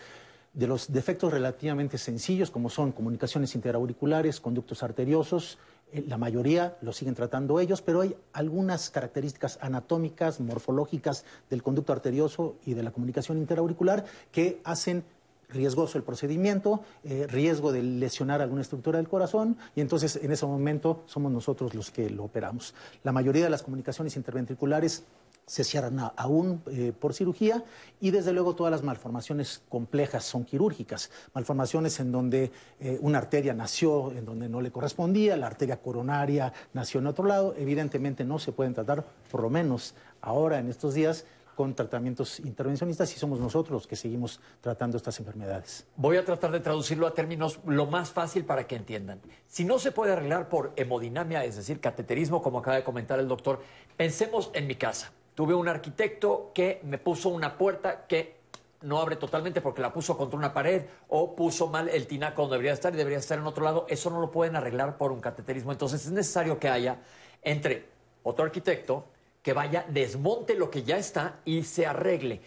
de 0.54 0.68
los 0.68 0.92
defectos 0.92 1.34
relativamente 1.34 1.98
sencillos, 1.98 2.50
como 2.50 2.70
son 2.70 2.94
comunicaciones 2.94 3.56
interauriculares, 3.56 4.40
conductos 4.40 4.84
arteriosos, 4.84 5.58
eh, 5.92 6.04
la 6.08 6.18
mayoría 6.18 6.78
lo 6.82 6.94
siguen 6.94 7.14
tratando 7.14 7.60
ellos, 7.60 7.82
pero 7.82 8.02
hay 8.02 8.16
algunas 8.34 8.90
características 8.90 9.60
anatómicas, 9.62 10.40
morfológicas 10.40 11.26
del 11.50 11.62
conducto 11.62 11.94
arterioso 11.94 12.56
y 12.66 12.74
de 12.74 12.84
la 12.84 12.92
comunicación 12.92 13.38
interauricular 13.38 14.06
que 14.32 14.62
hacen 14.64 15.04
riesgoso 15.50 15.98
el 15.98 16.04
procedimiento, 16.04 16.82
eh, 17.04 17.28
riesgo 17.28 17.72
de 17.72 17.84
lesionar 17.84 18.42
alguna 18.42 18.62
estructura 18.62 18.98
del 18.98 19.08
corazón 19.08 19.58
y 19.76 19.82
entonces 19.82 20.20
en 20.22 20.32
ese 20.32 20.46
momento 20.46 21.04
somos 21.06 21.32
nosotros 21.32 21.74
los 21.74 21.92
que 21.92 22.10
lo 22.10 22.24
operamos. 22.24 22.74
La 23.04 23.12
mayoría 23.12 23.44
de 23.44 23.50
las 23.50 23.64
comunicaciones 23.64 24.16
interventriculares 24.16 25.04
se 25.46 25.64
cierran 25.64 26.00
aún 26.16 26.62
eh, 26.68 26.92
por 26.98 27.14
cirugía 27.14 27.64
y 28.02 28.12
desde 28.12 28.34
luego 28.34 28.56
todas 28.56 28.72
las 28.72 28.84
malformaciones 28.84 29.62
complejas 29.70 30.26
son 30.26 30.44
quirúrgicas, 30.44 31.12
malformaciones 31.34 32.00
en 32.00 32.12
donde 32.12 32.52
eh, 32.80 32.98
una 33.02 33.20
arteria 33.20 33.54
nació 33.54 34.12
en 34.12 34.26
donde 34.26 34.50
no 34.50 34.62
le 34.62 34.72
correspondía, 34.72 35.38
la 35.38 35.48
arteria 35.48 35.78
coronaria 35.78 36.52
nació 36.74 37.00
en 37.00 37.08
otro 37.08 37.26
lado, 37.26 37.54
evidentemente 37.58 38.24
no 38.24 38.40
se 38.40 38.52
pueden 38.52 38.74
tratar, 38.74 39.06
por 39.32 39.42
lo 39.42 39.50
menos 39.50 39.94
ahora 40.22 40.58
en 40.60 40.70
estos 40.70 40.96
días, 40.96 41.26
con 41.56 41.74
tratamientos 41.74 42.40
intervencionistas 42.42 43.16
y 43.16 43.20
somos 43.20 43.40
nosotros 43.40 43.72
los 43.72 43.88
que 43.88 43.96
seguimos 43.96 44.40
tratando 44.62 44.98
estas 44.98 45.20
enfermedades. 45.20 45.88
Voy 45.96 46.18
a 46.18 46.26
tratar 46.26 46.52
de 46.52 46.60
traducirlo 46.60 47.08
a 47.08 47.14
términos 47.14 47.60
lo 47.66 47.86
más 47.86 48.12
fácil 48.12 48.46
para 48.46 48.68
que 48.68 48.76
entiendan. 48.76 49.22
Si 49.48 49.64
no 49.64 49.80
se 49.80 49.92
puede 49.92 50.14
arreglar 50.14 50.50
por 50.50 50.74
hemodinamia, 50.76 51.44
es 51.46 51.56
decir, 51.56 51.80
cateterismo, 51.80 52.42
como 52.42 52.60
acaba 52.60 52.78
de 52.78 52.84
comentar 52.84 53.20
el 53.20 53.28
doctor, 53.28 53.62
pensemos 53.98 54.52
en 54.54 54.68
mi 54.68 54.76
casa. 54.76 55.12
Tuve 55.34 55.54
un 55.54 55.68
arquitecto 55.68 56.52
que 56.54 56.82
me 56.84 56.98
puso 56.98 57.30
una 57.30 57.58
puerta 57.58 58.06
que 58.08 58.36
no 58.82 59.00
abre 59.00 59.16
totalmente 59.16 59.62
porque 59.62 59.82
la 59.82 59.92
puso 59.92 60.18
contra 60.18 60.38
una 60.38 60.54
pared 60.54 60.84
o 61.10 61.36
puso 61.36 61.68
mal 61.68 61.90
el 61.90 62.08
tinaco 62.08 62.44
donde 62.44 62.56
debería 62.58 62.74
estar 62.74 62.94
y 62.94 62.98
debería 62.98 63.20
estar 63.20 63.38
en 63.38 63.46
otro 63.46 63.64
lado. 63.64 63.86
Eso 63.90 64.10
no 64.10 64.22
lo 64.22 64.32
pueden 64.32 64.56
arreglar 64.56 64.98
por 64.98 65.12
un 65.12 65.20
cateterismo. 65.20 65.72
Entonces 65.72 66.06
es 66.06 66.12
necesario 66.12 66.60
que 66.60 66.70
haya 66.70 67.00
entre 67.42 67.86
otro 68.24 68.46
arquitecto 68.46 69.06
que 69.46 69.54
vaya, 69.54 69.86
desmonte 69.88 70.56
lo 70.56 70.72
que 70.72 70.82
ya 70.82 70.98
está 70.98 71.36
y 71.46 71.62
se 71.62 71.86
arregle. 71.86 72.42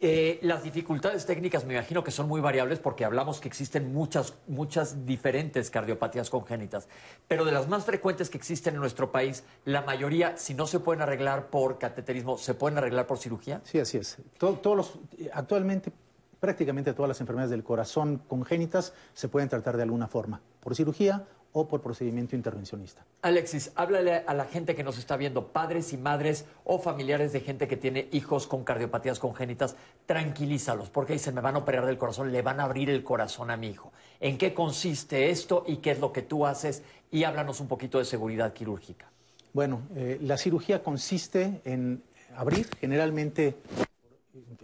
Eh, 0.00 0.40
las 0.42 0.64
dificultades 0.64 1.24
técnicas 1.24 1.64
me 1.64 1.74
imagino 1.74 2.02
que 2.02 2.10
son 2.10 2.26
muy 2.26 2.40
variables 2.40 2.80
porque 2.80 3.04
hablamos 3.04 3.38
que 3.38 3.46
existen 3.46 3.94
muchas, 3.94 4.34
muchas 4.48 5.06
diferentes 5.06 5.70
cardiopatías 5.70 6.30
congénitas, 6.30 6.88
pero 7.28 7.44
de 7.44 7.52
las 7.52 7.68
más 7.68 7.84
frecuentes 7.84 8.28
que 8.28 8.38
existen 8.38 8.74
en 8.74 8.80
nuestro 8.80 9.12
país, 9.12 9.44
la 9.64 9.82
mayoría, 9.82 10.36
si 10.36 10.52
no 10.52 10.66
se 10.66 10.80
pueden 10.80 11.00
arreglar 11.02 11.46
por 11.46 11.78
cateterismo, 11.78 12.36
¿se 12.36 12.54
pueden 12.54 12.76
arreglar 12.76 13.06
por 13.06 13.18
cirugía? 13.18 13.60
Sí, 13.62 13.78
así 13.78 13.98
es. 13.98 14.16
todos 14.36 14.76
los, 14.76 14.98
actualmente 15.32 15.92
prácticamente 16.40 16.92
todas 16.92 17.08
las 17.08 17.20
enfermedades 17.20 17.52
del 17.52 17.62
corazón 17.62 18.20
congénitas 18.26 18.94
se 19.14 19.28
pueden 19.28 19.48
tratar 19.48 19.76
de 19.76 19.84
alguna 19.84 20.08
forma, 20.08 20.40
por 20.58 20.74
cirugía 20.74 21.24
o 21.52 21.68
por 21.68 21.82
procedimiento 21.82 22.34
intervencionista. 22.34 23.04
Alexis, 23.20 23.72
háblale 23.74 24.24
a 24.26 24.34
la 24.34 24.46
gente 24.46 24.74
que 24.74 24.82
nos 24.82 24.98
está 24.98 25.16
viendo, 25.16 25.48
padres 25.48 25.92
y 25.92 25.98
madres 25.98 26.46
o 26.64 26.78
familiares 26.78 27.32
de 27.32 27.40
gente 27.40 27.68
que 27.68 27.76
tiene 27.76 28.08
hijos 28.12 28.46
con 28.46 28.64
cardiopatías 28.64 29.18
congénitas, 29.18 29.76
tranquilízalos, 30.06 30.88
porque 30.88 31.12
dicen, 31.12 31.34
me 31.34 31.40
van 31.40 31.56
a 31.56 31.58
operar 31.58 31.84
del 31.84 31.98
corazón, 31.98 32.32
le 32.32 32.42
van 32.42 32.60
a 32.60 32.64
abrir 32.64 32.88
el 32.88 33.04
corazón 33.04 33.50
a 33.50 33.56
mi 33.56 33.68
hijo. 33.68 33.92
¿En 34.20 34.38
qué 34.38 34.54
consiste 34.54 35.30
esto 35.30 35.64
y 35.66 35.76
qué 35.76 35.90
es 35.90 36.00
lo 36.00 36.12
que 36.12 36.22
tú 36.22 36.46
haces? 36.46 36.82
Y 37.10 37.24
háblanos 37.24 37.60
un 37.60 37.68
poquito 37.68 37.98
de 37.98 38.06
seguridad 38.06 38.52
quirúrgica. 38.52 39.10
Bueno, 39.52 39.82
eh, 39.94 40.18
la 40.22 40.38
cirugía 40.38 40.82
consiste 40.82 41.60
en 41.64 42.02
abrir 42.34 42.66
generalmente 42.80 43.56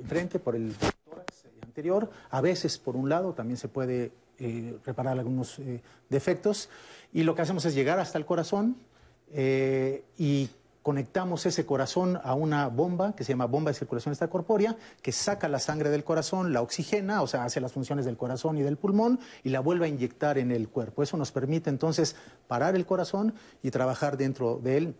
frente 0.06 0.38
por 0.38 0.56
el 0.56 0.74
tórax 0.74 1.44
anterior, 1.62 2.10
a 2.30 2.40
veces 2.40 2.78
por 2.78 2.96
un 2.96 3.10
lado, 3.10 3.34
también 3.34 3.58
se 3.58 3.68
puede 3.68 4.12
eh, 4.38 4.78
reparar 4.84 5.18
algunos 5.18 5.58
eh, 5.58 5.80
defectos. 6.08 6.68
Y 7.12 7.22
lo 7.22 7.34
que 7.34 7.42
hacemos 7.42 7.64
es 7.64 7.74
llegar 7.74 7.98
hasta 7.98 8.18
el 8.18 8.26
corazón 8.26 8.76
eh, 9.32 10.04
y 10.16 10.48
conectamos 10.82 11.44
ese 11.44 11.66
corazón 11.66 12.18
a 12.22 12.34
una 12.34 12.68
bomba 12.68 13.14
que 13.14 13.24
se 13.24 13.32
llama 13.32 13.46
bomba 13.46 13.70
de 13.70 13.74
circulación 13.74 14.12
extracorpórea, 14.12 14.76
que 15.02 15.12
saca 15.12 15.48
la 15.48 15.58
sangre 15.58 15.90
del 15.90 16.04
corazón, 16.04 16.52
la 16.52 16.62
oxigena, 16.62 17.20
o 17.20 17.26
sea, 17.26 17.44
hace 17.44 17.60
las 17.60 17.72
funciones 17.72 18.04
del 18.06 18.16
corazón 18.16 18.56
y 18.56 18.62
del 18.62 18.76
pulmón 18.76 19.20
y 19.44 19.50
la 19.50 19.60
vuelve 19.60 19.86
a 19.86 19.88
inyectar 19.88 20.38
en 20.38 20.50
el 20.50 20.68
cuerpo. 20.68 21.02
Eso 21.02 21.16
nos 21.16 21.30
permite 21.30 21.68
entonces 21.68 22.16
parar 22.46 22.74
el 22.74 22.86
corazón 22.86 23.34
y 23.62 23.70
trabajar 23.70 24.16
dentro 24.16 24.60
de 24.62 24.76
él 24.78 24.94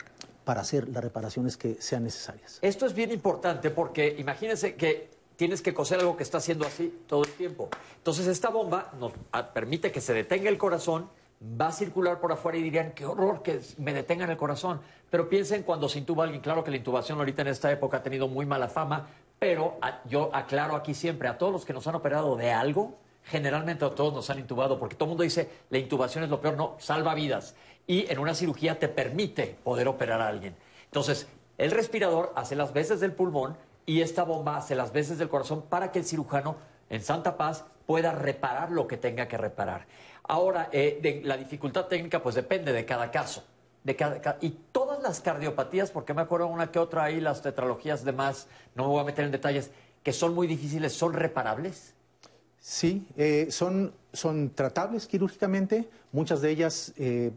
para 0.45 0.63
hacer 0.63 0.89
las 0.89 1.03
reparaciones 1.03 1.57
que 1.57 1.77
sean 1.81 2.05
necesarias. 2.05 2.59
Esto 2.61 2.87
es 2.87 2.93
bien 2.93 3.13
importante 3.13 3.71
porque 3.71 4.17
imagínense 4.19 4.75
que 4.75 5.11
tienes 5.39 5.63
que 5.63 5.73
coser 5.73 6.01
algo 6.01 6.17
que 6.17 6.25
está 6.25 6.39
haciendo 6.39 6.67
así 6.67 6.93
todo 7.07 7.23
el 7.23 7.31
tiempo. 7.31 7.69
Entonces 7.97 8.27
esta 8.27 8.51
bomba 8.51 8.91
nos 8.99 9.13
permite 9.55 9.93
que 9.93 10.01
se 10.01 10.13
detenga 10.13 10.51
el 10.51 10.59
corazón, 10.59 11.09
va 11.41 11.69
a 11.69 11.73
circular 11.73 12.19
por 12.19 12.33
afuera 12.33 12.59
y 12.59 12.63
dirían, 12.63 12.91
qué 12.91 13.07
horror 13.07 13.41
que 13.41 13.61
me 13.77 13.95
detengan 13.95 14.31
el 14.31 14.37
corazón. 14.37 14.81
Pero 15.09 15.29
piensen 15.29 15.63
cuando 15.63 15.89
se 15.89 16.01
intuba 16.01 16.25
alguien, 16.25 16.43
claro 16.43 16.65
que 16.65 16.73
la 16.73 16.77
intubación 16.77 17.19
ahorita 17.19 17.43
en 17.43 17.49
esta 17.49 17.71
época 17.71 17.99
ha 17.99 18.03
tenido 18.03 18.27
muy 18.27 18.47
mala 18.47 18.67
fama, 18.67 19.07
pero 19.39 19.79
yo 20.07 20.29
aclaro 20.35 20.75
aquí 20.75 20.93
siempre, 20.93 21.29
a 21.29 21.39
todos 21.39 21.53
los 21.53 21.65
que 21.65 21.73
nos 21.73 21.87
han 21.87 21.95
operado 21.95 22.35
de 22.35 22.51
algo, 22.51 22.99
generalmente 23.23 23.85
a 23.85 23.91
todos 23.91 24.13
nos 24.13 24.29
han 24.31 24.41
intubado, 24.41 24.81
porque 24.81 24.97
todo 24.97 25.05
el 25.05 25.11
mundo 25.11 25.23
dice, 25.23 25.49
la 25.71 25.79
intubación 25.79 26.25
es 26.25 26.31
lo 26.31 26.41
peor, 26.41 26.57
no, 26.57 26.75
salva 26.81 27.15
vidas. 27.15 27.55
Y 27.87 28.11
en 28.11 28.19
una 28.19 28.35
cirugía 28.35 28.77
te 28.81 28.89
permite 28.89 29.57
poder 29.63 29.87
operar 29.87 30.21
a 30.21 30.27
alguien. 30.27 30.57
Entonces, 30.87 31.29
el 31.59 31.71
respirador 31.71 32.33
hace 32.35 32.57
las 32.57 32.73
veces 32.73 32.99
del 32.99 33.13
pulmón, 33.13 33.57
y 33.89 34.03
esta 34.03 34.23
bomba 34.23 34.59
hace 34.59 34.75
las 34.75 34.93
veces 34.93 35.17
del 35.17 35.31
corazón 35.31 35.63
para 35.63 35.91
que 35.91 36.01
el 36.01 36.05
cirujano 36.05 36.57
en 36.91 37.03
Santa 37.03 37.39
Paz 37.39 37.65
pueda 37.87 38.13
reparar 38.13 38.71
lo 38.71 38.87
que 38.87 38.99
tenga 38.99 39.27
que 39.29 39.39
reparar. 39.39 39.87
Ahora, 40.25 40.69
eh, 40.73 41.23
la 41.25 41.39
dificultad 41.39 41.87
técnica 41.87 42.23
pues 42.23 42.35
depende 42.35 42.75
de 42.75 42.85
cada 42.85 43.11
caso. 43.11 43.45
De 43.85 43.97
cada, 43.97 44.37
y 44.43 44.51
todas 44.73 45.03
las 45.03 45.21
cardiopatías, 45.21 45.91
porque 45.91 46.13
me 46.13 46.21
acuerdo 46.21 46.49
una 46.49 46.71
que 46.71 46.79
otra 46.79 47.05
ahí, 47.05 47.19
las 47.19 47.41
tetralogías 47.41 48.05
demás, 48.05 48.47
no 48.75 48.83
me 48.83 48.91
voy 48.91 49.01
a 49.01 49.05
meter 49.05 49.25
en 49.25 49.31
detalles, 49.31 49.71
que 50.03 50.13
son 50.13 50.35
muy 50.35 50.47
difíciles, 50.47 50.93
¿son 50.93 51.15
reparables? 51.15 51.95
Sí, 52.61 53.09
eh, 53.17 53.47
son, 53.51 53.95
son 54.13 54.51
tratables 54.51 55.07
quirúrgicamente, 55.07 55.89
muchas 56.13 56.43
de 56.43 56.51
ellas 56.51 56.93
eh, 56.99 57.31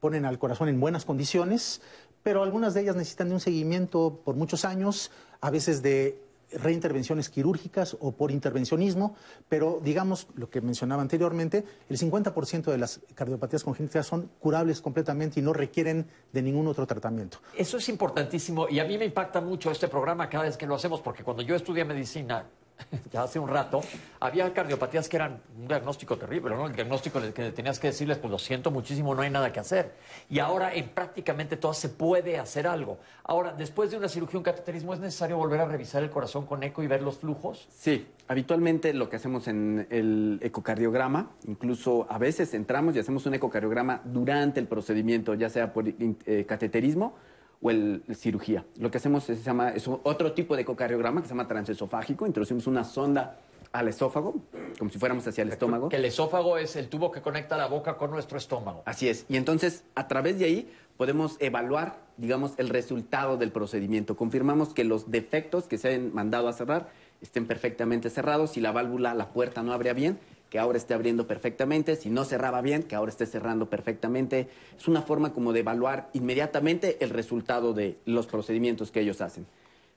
ponen 0.00 0.24
al 0.24 0.38
corazón 0.38 0.70
en 0.70 0.80
buenas 0.80 1.04
condiciones, 1.04 1.82
pero 2.26 2.42
algunas 2.42 2.74
de 2.74 2.80
ellas 2.80 2.96
necesitan 2.96 3.28
de 3.28 3.34
un 3.34 3.40
seguimiento 3.40 4.20
por 4.24 4.34
muchos 4.34 4.64
años, 4.64 5.12
a 5.46 5.50
veces 5.50 5.80
de 5.80 6.18
reintervenciones 6.52 7.28
quirúrgicas 7.28 7.96
o 8.00 8.10
por 8.12 8.32
intervencionismo, 8.32 9.14
pero 9.48 9.80
digamos 9.82 10.26
lo 10.34 10.50
que 10.50 10.60
mencionaba 10.60 11.00
anteriormente, 11.02 11.64
el 11.88 11.98
50% 11.98 12.64
de 12.64 12.78
las 12.78 13.00
cardiopatías 13.14 13.62
congénitas 13.62 14.06
son 14.06 14.28
curables 14.40 14.80
completamente 14.80 15.38
y 15.38 15.42
no 15.44 15.52
requieren 15.52 16.06
de 16.32 16.42
ningún 16.42 16.66
otro 16.66 16.84
tratamiento. 16.84 17.38
Eso 17.56 17.78
es 17.78 17.88
importantísimo 17.88 18.68
y 18.68 18.80
a 18.80 18.84
mí 18.84 18.98
me 18.98 19.04
impacta 19.04 19.40
mucho 19.40 19.70
este 19.70 19.86
programa 19.86 20.28
cada 20.28 20.44
vez 20.44 20.56
que 20.56 20.66
lo 20.66 20.74
hacemos 20.74 21.00
porque 21.00 21.22
cuando 21.22 21.44
yo 21.44 21.54
estudié 21.54 21.84
medicina 21.84 22.46
ya 23.12 23.22
hace 23.22 23.38
un 23.38 23.48
rato, 23.48 23.80
había 24.20 24.52
cardiopatías 24.52 25.08
que 25.08 25.16
eran 25.16 25.40
un 25.58 25.68
diagnóstico 25.68 26.16
terrible, 26.16 26.54
¿no? 26.54 26.66
El 26.66 26.74
diagnóstico 26.74 27.20
que 27.20 27.52
tenías 27.52 27.78
que 27.78 27.88
decirles, 27.88 28.18
pues 28.18 28.30
lo 28.30 28.38
siento 28.38 28.70
muchísimo, 28.70 29.14
no 29.14 29.22
hay 29.22 29.30
nada 29.30 29.52
que 29.52 29.60
hacer. 29.60 29.94
Y 30.28 30.38
ahora 30.38 30.74
en 30.74 30.88
prácticamente 30.90 31.56
todas 31.56 31.78
se 31.78 31.88
puede 31.88 32.38
hacer 32.38 32.66
algo. 32.66 32.98
Ahora, 33.24 33.52
después 33.52 33.90
de 33.90 33.96
una 33.96 34.08
cirugía, 34.08 34.38
un 34.38 34.44
cateterismo, 34.44 34.94
¿es 34.94 35.00
necesario 35.00 35.36
volver 35.36 35.60
a 35.60 35.66
revisar 35.66 36.02
el 36.02 36.10
corazón 36.10 36.46
con 36.46 36.62
eco 36.62 36.82
y 36.82 36.86
ver 36.86 37.02
los 37.02 37.18
flujos? 37.18 37.66
Sí, 37.70 38.06
habitualmente 38.28 38.92
lo 38.92 39.08
que 39.08 39.16
hacemos 39.16 39.48
en 39.48 39.86
el 39.90 40.38
ecocardiograma, 40.42 41.30
incluso 41.46 42.06
a 42.08 42.18
veces 42.18 42.54
entramos 42.54 42.94
y 42.96 42.98
hacemos 42.98 43.26
un 43.26 43.34
ecocardiograma 43.34 44.00
durante 44.04 44.60
el 44.60 44.66
procedimiento, 44.66 45.34
ya 45.34 45.48
sea 45.48 45.72
por 45.72 45.86
eh, 45.88 46.44
cateterismo 46.46 47.14
o 47.60 47.70
el, 47.70 48.02
cirugía. 48.14 48.64
Lo 48.78 48.90
que 48.90 48.98
hacemos 48.98 49.28
es, 49.30 49.38
se 49.38 49.44
llama, 49.44 49.70
es 49.70 49.88
otro 49.88 50.32
tipo 50.32 50.56
de 50.56 50.62
ecocardiograma 50.62 51.20
que 51.20 51.28
se 51.28 51.34
llama 51.34 51.48
transesofágico. 51.48 52.26
Introducimos 52.26 52.66
una 52.66 52.84
sonda 52.84 53.38
al 53.72 53.88
esófago, 53.88 54.36
como 54.78 54.90
si 54.90 54.98
fuéramos 54.98 55.26
hacia 55.26 55.42
el 55.42 55.50
estómago. 55.50 55.88
Que 55.88 55.96
el 55.96 56.04
esófago 56.04 56.58
es 56.58 56.76
el 56.76 56.88
tubo 56.88 57.10
que 57.10 57.20
conecta 57.20 57.56
la 57.56 57.66
boca 57.66 57.96
con 57.96 58.10
nuestro 58.10 58.38
estómago. 58.38 58.82
Así 58.86 59.08
es. 59.08 59.26
Y 59.28 59.36
entonces, 59.36 59.84
a 59.94 60.08
través 60.08 60.38
de 60.38 60.46
ahí, 60.46 60.72
podemos 60.96 61.36
evaluar, 61.40 61.96
digamos, 62.16 62.52
el 62.56 62.68
resultado 62.68 63.36
del 63.36 63.52
procedimiento. 63.52 64.16
Confirmamos 64.16 64.72
que 64.72 64.84
los 64.84 65.10
defectos 65.10 65.64
que 65.64 65.78
se 65.78 65.94
han 65.94 66.14
mandado 66.14 66.48
a 66.48 66.52
cerrar 66.52 66.88
estén 67.20 67.46
perfectamente 67.46 68.10
cerrados. 68.10 68.52
Si 68.52 68.60
la 68.60 68.72
válvula, 68.72 69.14
la 69.14 69.32
puerta 69.32 69.62
no 69.62 69.72
abría 69.72 69.92
bien, 69.92 70.18
que 70.50 70.58
ahora 70.58 70.78
esté 70.78 70.94
abriendo 70.94 71.26
perfectamente, 71.26 71.96
si 71.96 72.10
no 72.10 72.24
cerraba 72.24 72.60
bien, 72.60 72.82
que 72.82 72.94
ahora 72.94 73.10
esté 73.10 73.26
cerrando 73.26 73.68
perfectamente. 73.68 74.48
Es 74.76 74.88
una 74.88 75.02
forma 75.02 75.32
como 75.32 75.52
de 75.52 75.60
evaluar 75.60 76.08
inmediatamente 76.12 76.98
el 77.00 77.10
resultado 77.10 77.72
de 77.72 77.98
los 78.04 78.26
procedimientos 78.26 78.90
que 78.90 79.00
ellos 79.00 79.20
hacen. 79.20 79.46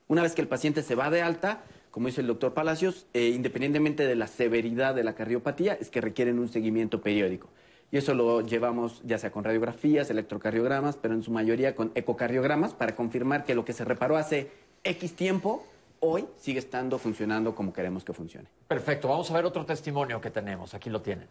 Una 0.07 0.23
vez 0.23 0.33
que 0.33 0.41
el 0.41 0.47
paciente 0.47 0.81
se 0.81 0.95
va 0.95 1.09
de 1.09 1.21
alta, 1.21 1.61
como 1.91 2.07
dice 2.07 2.21
el 2.21 2.27
doctor 2.27 2.53
Palacios, 2.53 3.05
eh, 3.13 3.29
independientemente 3.29 4.07
de 4.07 4.15
la 4.15 4.27
severidad 4.27 4.95
de 4.95 5.03
la 5.03 5.13
cardiopatía, 5.13 5.73
es 5.73 5.89
que 5.89 6.01
requieren 6.01 6.39
un 6.39 6.49
seguimiento 6.49 7.01
periódico. 7.01 7.49
Y 7.91 7.97
eso 7.97 8.13
lo 8.13 8.41
llevamos 8.41 9.01
ya 9.03 9.17
sea 9.17 9.31
con 9.31 9.43
radiografías, 9.43 10.09
electrocardiogramas, 10.09 10.97
pero 10.97 11.13
en 11.13 11.23
su 11.23 11.31
mayoría 11.31 11.75
con 11.75 11.91
ecocardiogramas 11.95 12.73
para 12.73 12.95
confirmar 12.95 13.45
que 13.45 13.55
lo 13.55 13.65
que 13.65 13.73
se 13.73 13.85
reparó 13.85 14.17
hace 14.17 14.51
X 14.83 15.15
tiempo 15.15 15.65
hoy 16.01 16.27
sigue 16.37 16.59
estando 16.59 16.97
funcionando 16.97 17.55
como 17.55 17.73
queremos 17.73 18.03
que 18.03 18.13
funcione. 18.13 18.49
Perfecto, 18.67 19.07
vamos 19.07 19.29
a 19.31 19.33
ver 19.33 19.45
otro 19.45 19.65
testimonio 19.65 20.21
que 20.21 20.29
tenemos. 20.29 20.73
Aquí 20.73 20.89
lo 20.89 21.01
tienen. 21.01 21.27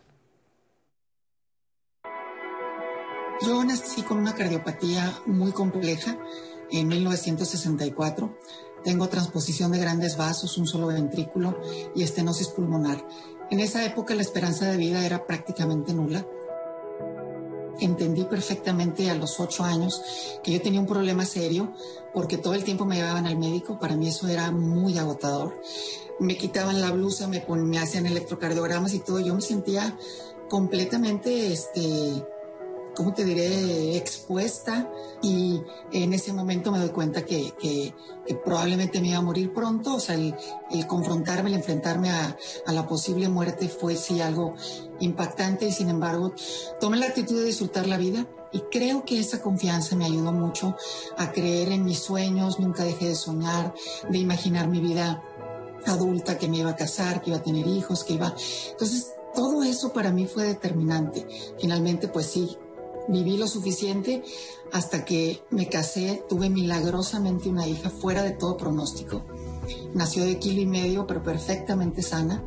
Yo 3.41 3.63
nací 3.65 4.03
con 4.03 4.19
una 4.19 4.35
cardiopatía 4.35 5.21
muy 5.27 5.53
compleja 5.53 6.19
en 6.71 6.89
1964. 6.89 8.37
Tengo 8.83 9.09
transposición 9.09 9.73
de 9.73 9.79
grandes 9.79 10.17
vasos, 10.17 10.59
un 10.59 10.67
solo 10.67 10.89
ventrículo 10.89 11.61
y 11.95 12.03
estenosis 12.03 12.49
pulmonar. 12.49 13.07
En 13.51 13.61
esa 13.61 13.85
época 13.85 14.15
la 14.15 14.23
esperanza 14.23 14.67
de 14.67 14.77
vida 14.77 15.07
era 15.07 15.27
prácticamente 15.27 15.95
nula 15.95 16.27
entendí 17.81 18.25
perfectamente 18.25 19.11
a 19.11 19.15
los 19.15 19.41
ocho 19.41 19.65
años 19.65 20.03
que 20.43 20.53
yo 20.53 20.61
tenía 20.61 20.81
un 20.81 20.87
problema 20.87 21.25
serio 21.25 21.73
porque 22.13 22.39
todo 22.39 22.55
el 22.55 22.65
tiempo 22.65 22.85
me 22.85 22.97
llevaban 22.97 23.27
al 23.27 23.39
médico. 23.39 23.79
Para 23.79 23.97
mí 23.97 24.09
eso 24.09 24.29
era 24.29 24.51
muy 24.51 24.99
agotador. 24.99 25.61
Me 26.19 26.37
quitaban 26.37 26.81
la 26.81 26.91
blusa, 26.91 27.29
me, 27.29 27.45
me 27.49 27.79
hacían 27.79 28.07
electrocardiogramas 28.07 28.95
y 28.95 29.01
todo. 29.01 29.21
Yo 29.21 29.35
me 29.35 29.41
sentía 29.41 29.97
completamente, 30.49 31.53
este, 31.53 32.25
¿cómo 32.99 33.15
te 33.15 33.25
diré?, 33.25 33.97
expuesta. 33.97 34.91
Y 35.23 35.63
en 35.93 36.13
ese 36.13 36.33
momento 36.33 36.73
me 36.73 36.81
doy 36.81 36.89
cuenta 36.89 37.25
que, 37.25 37.55
que, 37.57 37.95
probablemente 38.45 39.01
me 39.01 39.11
iba 39.11 39.19
a 39.19 39.23
morir 39.23 39.53
pronto, 39.55 39.95
o 39.95 40.01
sea, 40.01 40.17
el, 40.17 40.35
el 40.73 40.87
confrontarme, 40.89 41.49
el 41.49 41.57
enfrentarme 41.57 42.11
a, 42.11 42.37
a, 42.67 42.73
la 42.73 42.89
posible 42.89 43.29
muerte 43.29 43.69
fue 43.69 43.95
sí 43.95 44.21
algo 44.21 44.55
impactante. 44.99 45.67
Y 45.67 45.73
sin 45.73 45.91
embargo 45.91 46.33
tomé 46.81 46.97
la 46.97 47.07
actitud 47.07 47.39
de 47.39 47.45
disfrutar 47.45 47.87
la 47.87 47.99
vida. 47.99 48.27
Y 48.51 48.63
creo 48.71 49.05
que 49.05 49.21
esa 49.21 49.41
confianza 49.41 49.95
me 49.95 50.07
ayudó 50.07 50.33
mucho 50.33 50.75
a 51.19 51.31
creer 51.31 51.71
en 51.71 51.85
mis 51.85 52.01
sueños, 52.01 52.59
nunca 52.59 52.83
dejé 52.83 53.09
de 53.09 53.15
soñar, 53.15 53.75
de 54.11 54.19
imaginar 54.19 54.67
mi 54.67 54.81
vida 54.81 55.23
adulta, 55.87 56.37
que 56.37 56.49
me 56.49 56.59
iba 56.59 56.71
a 56.71 56.77
casar, 56.77 57.23
que 57.23 57.31
iba 57.31 57.39
a 57.39 57.43
tener 57.43 57.67
hijos, 57.67 58.03
que 58.03 58.15
iba... 58.15 58.35
Entonces, 58.71 59.13
todo 59.35 59.63
eso 59.63 59.93
para 59.93 60.11
mí 60.11 60.27
fue 60.27 60.45
determinante. 60.45 61.27
Finalmente, 61.61 62.09
pues 62.09 62.27
sí, 62.27 62.57
viví 63.09 63.37
lo 63.37 63.47
suficiente 63.47 64.23
hasta 64.73 65.05
que 65.05 65.43
me 65.51 65.69
casé, 65.69 66.25
tuve 66.29 66.51
milagrosamente 66.51 67.49
una 67.49 67.67
hija 67.67 67.91
fuera 67.91 68.23
de 68.23 68.33
todo 68.33 68.57
pronóstico. 68.57 69.23
nació 69.95 70.25
de 70.25 70.39
kilo 70.39 70.61
y 70.61 70.67
medio, 70.67 71.07
pero 71.07 71.23
perfectamente 71.23 72.03
sana. 72.03 72.43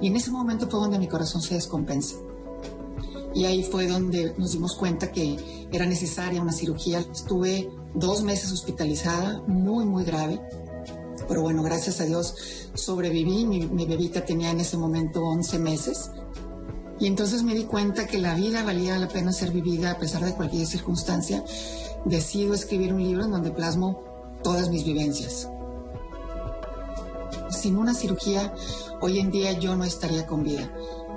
Y 0.00 0.08
en 0.08 0.16
ese 0.16 0.30
momento 0.30 0.68
fue 0.68 0.80
donde 0.80 0.98
mi 0.98 1.08
corazón 1.08 1.42
se 1.42 1.54
descompensa. 1.54 2.16
Y 3.34 3.44
ahí 3.46 3.64
fue 3.64 3.86
donde 3.88 4.34
nos 4.38 4.52
dimos 4.52 4.74
cuenta 4.76 5.10
que 5.10 5.36
era 5.72 5.86
necesaria 5.86 6.40
una 6.40 6.52
cirugía. 6.52 7.00
Estuve 7.00 7.70
dos 7.94 8.22
meses 8.22 8.52
hospitalizada, 8.52 9.42
muy, 9.46 9.84
muy 9.84 10.04
grave. 10.04 10.40
Pero 11.28 11.42
bueno, 11.42 11.62
gracias 11.62 12.00
a 12.00 12.04
Dios 12.04 12.34
sobreviví. 12.74 13.44
Mi, 13.44 13.66
mi 13.66 13.86
bebita 13.86 14.24
tenía 14.24 14.50
en 14.50 14.60
ese 14.60 14.76
momento 14.76 15.24
11 15.24 15.58
meses. 15.58 16.10
Y 16.98 17.06
entonces 17.06 17.42
me 17.42 17.54
di 17.54 17.64
cuenta 17.64 18.06
que 18.06 18.18
la 18.18 18.34
vida 18.34 18.62
valía 18.62 18.98
la 18.98 19.08
pena 19.08 19.32
ser 19.32 19.50
vivida 19.50 19.92
a 19.92 19.98
pesar 19.98 20.24
de 20.24 20.34
cualquier 20.34 20.66
circunstancia. 20.66 21.44
Decido 22.04 22.54
escribir 22.54 22.92
un 22.92 23.02
libro 23.02 23.24
en 23.24 23.30
donde 23.30 23.50
plasmo 23.50 24.04
todas 24.42 24.70
mis 24.70 24.84
vivencias. 24.84 25.48
Sin 27.50 27.76
una 27.76 27.94
cirugía, 27.94 28.54
hoy 29.00 29.18
en 29.18 29.30
día 29.30 29.52
yo 29.52 29.76
no 29.76 29.84
estaría 29.84 30.26
con 30.26 30.44
vida. 30.44 30.70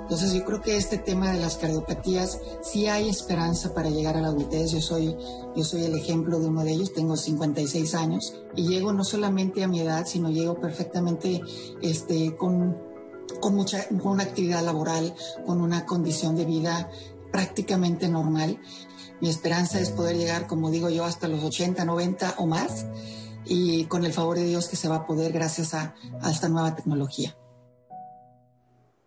Entonces 0.08 0.32
yo 0.32 0.42
creo 0.46 0.62
que 0.62 0.74
este 0.78 0.96
tema 0.96 1.30
de 1.30 1.38
las 1.38 1.58
cardiopatías 1.58 2.40
sí 2.62 2.86
hay 2.86 3.10
esperanza 3.10 3.74
para 3.74 3.90
llegar 3.90 4.16
a 4.16 4.22
la 4.22 4.28
adultez. 4.28 4.70
Yo 4.70 4.80
soy, 4.80 5.14
yo 5.54 5.64
soy 5.64 5.84
el 5.84 5.94
ejemplo 5.94 6.40
de 6.40 6.46
uno 6.46 6.64
de 6.64 6.72
ellos. 6.72 6.94
Tengo 6.94 7.14
56 7.14 7.94
años 7.94 8.34
y 8.56 8.66
llego 8.66 8.94
no 8.94 9.04
solamente 9.04 9.62
a 9.62 9.68
mi 9.68 9.80
edad, 9.80 10.06
sino 10.06 10.30
llego 10.30 10.58
perfectamente 10.58 11.42
este, 11.82 12.34
con, 12.36 12.87
con, 13.40 13.54
mucha, 13.54 13.86
con 13.88 14.12
una 14.12 14.24
actividad 14.24 14.62
laboral, 14.62 15.14
con 15.46 15.60
una 15.60 15.84
condición 15.86 16.36
de 16.36 16.44
vida 16.44 16.90
prácticamente 17.32 18.08
normal. 18.08 18.58
Mi 19.20 19.28
esperanza 19.28 19.80
es 19.80 19.90
poder 19.90 20.16
llegar, 20.16 20.46
como 20.46 20.70
digo 20.70 20.90
yo, 20.90 21.04
hasta 21.04 21.28
los 21.28 21.42
80, 21.42 21.84
90 21.84 22.34
o 22.38 22.46
más 22.46 22.86
y 23.44 23.84
con 23.86 24.04
el 24.04 24.12
favor 24.12 24.36
de 24.36 24.44
Dios 24.44 24.68
que 24.68 24.76
se 24.76 24.88
va 24.88 24.96
a 24.96 25.06
poder 25.06 25.32
gracias 25.32 25.74
a, 25.74 25.94
esta 26.28 26.48
nueva 26.48 26.74
tecnología. 26.74 27.34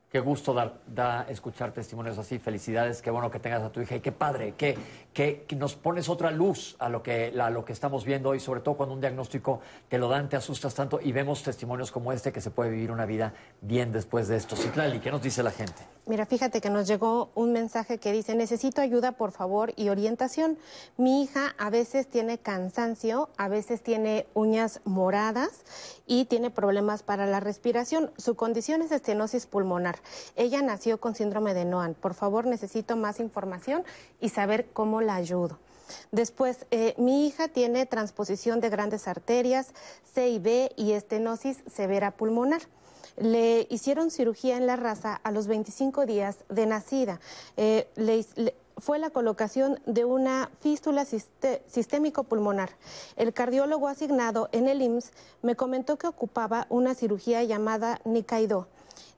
Qué 0.10 0.20
gusto 0.20 0.54
da 0.54 1.26
escuchar 1.30 1.72
testimonios 1.72 2.18
así. 2.18 2.38
Felicidades, 2.38 3.02
qué 3.02 3.12
bueno 3.12 3.32
que 3.32 3.40
tengas 3.40 3.64
a 3.64 3.72
tu 3.72 3.80
hija 3.80 3.96
y 3.96 4.02
qué 4.02 4.12
padre, 4.12 4.56
que, 4.58 4.78
que, 5.14 5.44
que 5.48 5.56
nos 5.56 5.76
pones 5.76 6.10
otra 6.10 6.32
luz 6.32 6.76
a 6.80 6.90
lo, 6.90 7.04
que, 7.04 7.34
a 7.40 7.50
lo 7.50 7.66
que 7.66 7.74
estamos 7.74 8.06
viendo 8.06 8.34
y 8.36 8.40
sobre 8.40 8.62
todo 8.62 8.76
cuando 8.76 8.96
un 8.96 9.02
diagnóstico 9.02 9.60
te 9.90 9.98
lo 9.98 10.08
dan, 10.08 10.30
te 10.30 10.38
asustas 10.38 10.74
tanto 10.74 11.00
y 11.02 11.12
vemos 11.12 11.44
testimonios 11.44 11.92
como 11.92 12.12
este 12.14 12.32
que 12.32 12.42
se 12.42 12.52
puede 12.52 12.70
vivir 12.70 12.92
una 12.92 13.06
vida 13.06 13.34
bien 13.62 13.92
después 13.92 14.28
de 14.28 14.38
esto. 14.38 14.56
Citlali, 14.56 15.00
¿qué 15.00 15.12
nos 15.12 15.22
dice 15.22 15.44
la 15.44 15.52
gente? 15.52 15.84
Mira, 16.06 16.26
fíjate 16.26 16.62
que 16.62 16.70
nos 16.70 16.88
llegó 16.88 17.30
un 17.36 17.52
mensaje 17.54 18.00
que 18.00 18.12
dice, 18.12 18.36
necesito 18.36 18.82
ayuda, 18.82 19.12
por 19.12 19.32
favor, 19.32 19.74
y 19.76 19.90
orientación. 19.90 20.58
Mi 20.98 21.24
hija 21.24 21.54
a 21.58 21.70
veces 21.70 22.08
tiene 22.08 22.38
cansancio, 22.38 23.30
a 23.38 23.50
veces 23.50 23.84
tiene 23.84 24.26
uñas 24.34 24.82
moradas 24.84 25.64
y 26.08 26.26
tiene 26.26 26.50
problemas 26.50 27.04
para 27.04 27.26
la 27.26 27.40
respiración. 27.40 28.12
Su 28.18 28.36
condición 28.36 28.82
es 28.82 28.92
estenosis 28.92 29.46
pulmonar. 29.46 30.00
Ella 30.36 30.62
nació 30.62 31.00
con 31.00 31.16
síndrome 31.16 31.54
de 31.54 31.66
Noan. 31.66 31.94
Por 31.94 32.14
favor, 32.14 32.46
necesito 32.46 32.96
más 32.96 33.20
información 33.20 33.84
y 34.20 34.30
saber 34.30 34.68
cómo 34.74 35.01
la 35.02 35.16
ayudo. 35.16 35.60
Después, 36.12 36.66
eh, 36.72 36.94
mi 36.98 37.28
hija 37.28 37.48
tiene 37.48 37.86
transposición 37.86 38.62
de 38.62 38.70
grandes 38.70 39.08
arterias, 39.08 39.74
C 40.14 40.30
y 40.76 40.92
estenosis 40.92 41.58
severa 41.74 42.12
pulmonar. 42.12 42.62
Le 43.18 43.68
hicieron 43.70 44.10
cirugía 44.10 44.58
en 44.58 44.68
la 44.68 44.78
raza 44.78 45.20
a 45.24 45.32
los 45.32 45.48
25 45.48 46.06
días 46.06 46.38
de 46.50 46.66
nacida. 46.66 47.20
Eh, 47.58 47.88
le, 47.96 48.26
fue 48.78 49.00
la 49.00 49.10
colocación 49.10 49.80
de 49.86 50.06
una 50.06 50.50
fístula 50.60 51.06
sistémico 51.06 52.24
pulmonar. 52.24 52.72
El 53.16 53.34
cardiólogo 53.34 53.88
asignado 53.88 54.50
en 54.52 54.68
el 54.68 54.82
IMSS 54.82 55.12
me 55.42 55.56
comentó 55.56 55.98
que 55.98 56.08
ocupaba 56.08 56.66
una 56.70 56.96
cirugía 56.96 57.44
llamada 57.44 58.02
Nikaido. 58.06 58.68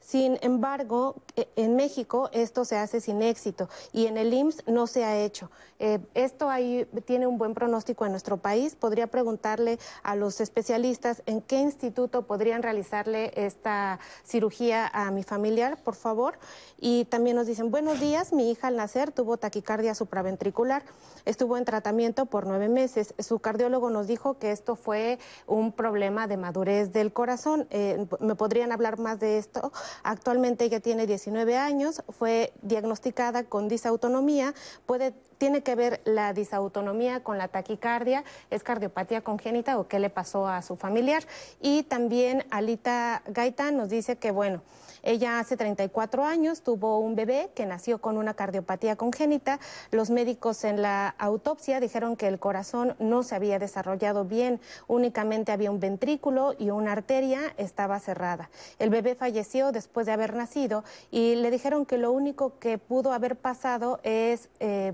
Sin 0.04 0.38
embargo, 0.42 1.16
e, 1.38 1.48
en 1.56 1.78
México 1.78 2.30
esto 2.34 2.66
se 2.66 2.76
hace 2.78 3.00
sin 3.00 3.22
éxito 3.22 3.70
y 3.94 4.08
en 4.08 4.18
el 4.18 4.34
IMSS 4.34 4.68
no 4.68 4.86
se 4.86 5.06
ha 5.06 5.18
hecho. 5.18 5.50
Eh, 5.80 6.00
esto 6.14 6.50
ahí 6.50 6.86
tiene 7.06 7.26
un 7.26 7.38
buen 7.38 7.54
pronóstico 7.54 8.06
en 8.06 8.12
nuestro 8.12 8.36
país. 8.36 8.76
Podría 8.76 9.08
preguntarle 9.08 9.80
a 10.04 10.16
los 10.16 10.42
especialistas 10.42 11.24
en 11.26 11.42
qué 11.42 11.60
instituto 11.60 12.24
podrían 12.24 12.64
realizarle 12.64 13.32
esta 13.36 14.00
cirugía 14.26 14.88
a 14.94 15.10
mi 15.12 15.24
familiar, 15.24 15.82
por 15.82 15.96
favor. 15.96 16.38
Y 16.80 17.06
también 17.06 17.38
nos 17.38 17.48
dicen, 17.48 17.72
buenos 17.72 18.02
días, 18.02 18.34
mi 18.34 18.52
hija 18.52 18.68
al 18.68 18.76
nacer 18.76 19.12
tuvo 19.12 19.38
taquicardia 19.38 19.96
supraventricular, 19.96 20.84
estuvo 21.24 21.58
en 21.58 21.64
tratamiento 21.64 22.26
por 22.26 22.46
nueve 22.46 22.68
meses. 22.68 23.14
Su 23.20 23.40
cardiólogo 23.40 23.90
nos 23.90 24.08
dijo 24.08 24.38
que 24.38 24.52
esto 24.52 24.76
fue 24.76 25.18
un 25.48 25.72
problema 25.72 26.28
de 26.28 26.36
madurez 26.36 26.92
del 26.92 27.14
corazón. 27.14 27.68
Eh, 27.70 28.06
¿Me 28.20 28.36
podrían 28.36 28.74
hablar 28.74 29.00
más 29.00 29.20
de 29.22 29.38
esto? 29.38 29.72
Actualmente 30.02 30.66
ella 30.66 30.80
tiene 30.80 31.06
19 31.06 31.58
años, 31.58 32.04
fue 32.10 32.54
diagnosticada 32.62 33.44
con 33.44 33.68
disautonomía, 33.68 34.54
puede 34.86 35.14
tiene 35.44 35.62
que 35.62 35.76
ver 35.76 36.00
la 36.06 36.32
disautonomía 36.32 37.22
con 37.22 37.38
la 37.38 37.50
taquicardia, 37.50 38.24
es 38.50 38.64
cardiopatía 38.64 39.22
congénita 39.22 39.78
o 39.78 39.90
qué 39.90 40.00
le 40.00 40.10
pasó 40.10 40.48
a 40.48 40.62
su 40.62 40.78
familiar. 40.78 41.24
Y 41.60 41.84
también 41.84 42.46
Alita 42.50 43.24
Gaitán 43.26 43.76
nos 43.76 43.90
dice 43.90 44.16
que, 44.16 44.32
bueno, 44.32 44.62
ella 45.04 45.40
hace 45.40 45.58
34 45.58 46.24
años 46.24 46.62
tuvo 46.62 46.98
un 47.00 47.16
bebé 47.16 47.52
que 47.54 47.66
nació 47.66 48.00
con 48.00 48.18
una 48.18 48.34
cardiopatía 48.34 48.96
congénita. 48.96 49.60
Los 49.92 50.10
médicos 50.10 50.64
en 50.64 50.82
la 50.82 51.10
autopsia 51.18 51.82
dijeron 51.82 52.16
que 52.16 52.28
el 52.28 52.40
corazón 52.40 52.96
no 53.00 53.24
se 53.24 53.36
había 53.36 53.60
desarrollado 53.60 54.24
bien, 54.24 54.62
únicamente 54.88 55.52
había 55.52 55.72
un 55.72 55.82
ventrículo 55.82 56.56
y 56.58 56.70
una 56.70 56.94
arteria 56.94 57.54
estaba 57.58 58.00
cerrada. 58.00 58.50
El 58.80 58.90
bebé 58.90 59.16
falleció 59.16 59.72
después 59.74 60.06
de 60.06 60.14
haber 60.14 60.34
nacido 60.36 60.86
y 61.12 61.36
le 61.36 61.52
dijeron 61.52 61.86
que 61.86 61.98
lo 61.98 62.12
único 62.12 62.58
que 62.60 62.78
pudo 62.78 63.12
haber 63.12 63.36
pasado 63.36 64.00
es... 64.04 64.50
Eh, 64.60 64.94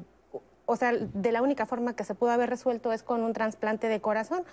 o 0.70 0.76
sea, 0.76 0.92
de 0.92 1.32
la 1.32 1.42
única 1.42 1.66
forma 1.66 1.96
que 1.96 2.04
se 2.04 2.14
pudo 2.14 2.30
haber 2.30 2.48
resuelto 2.48 2.94
es 2.94 3.02
con 3.02 3.24
un 3.24 3.34
trasplante 3.34 3.88
de 3.88 4.00
corazón. 4.02 4.44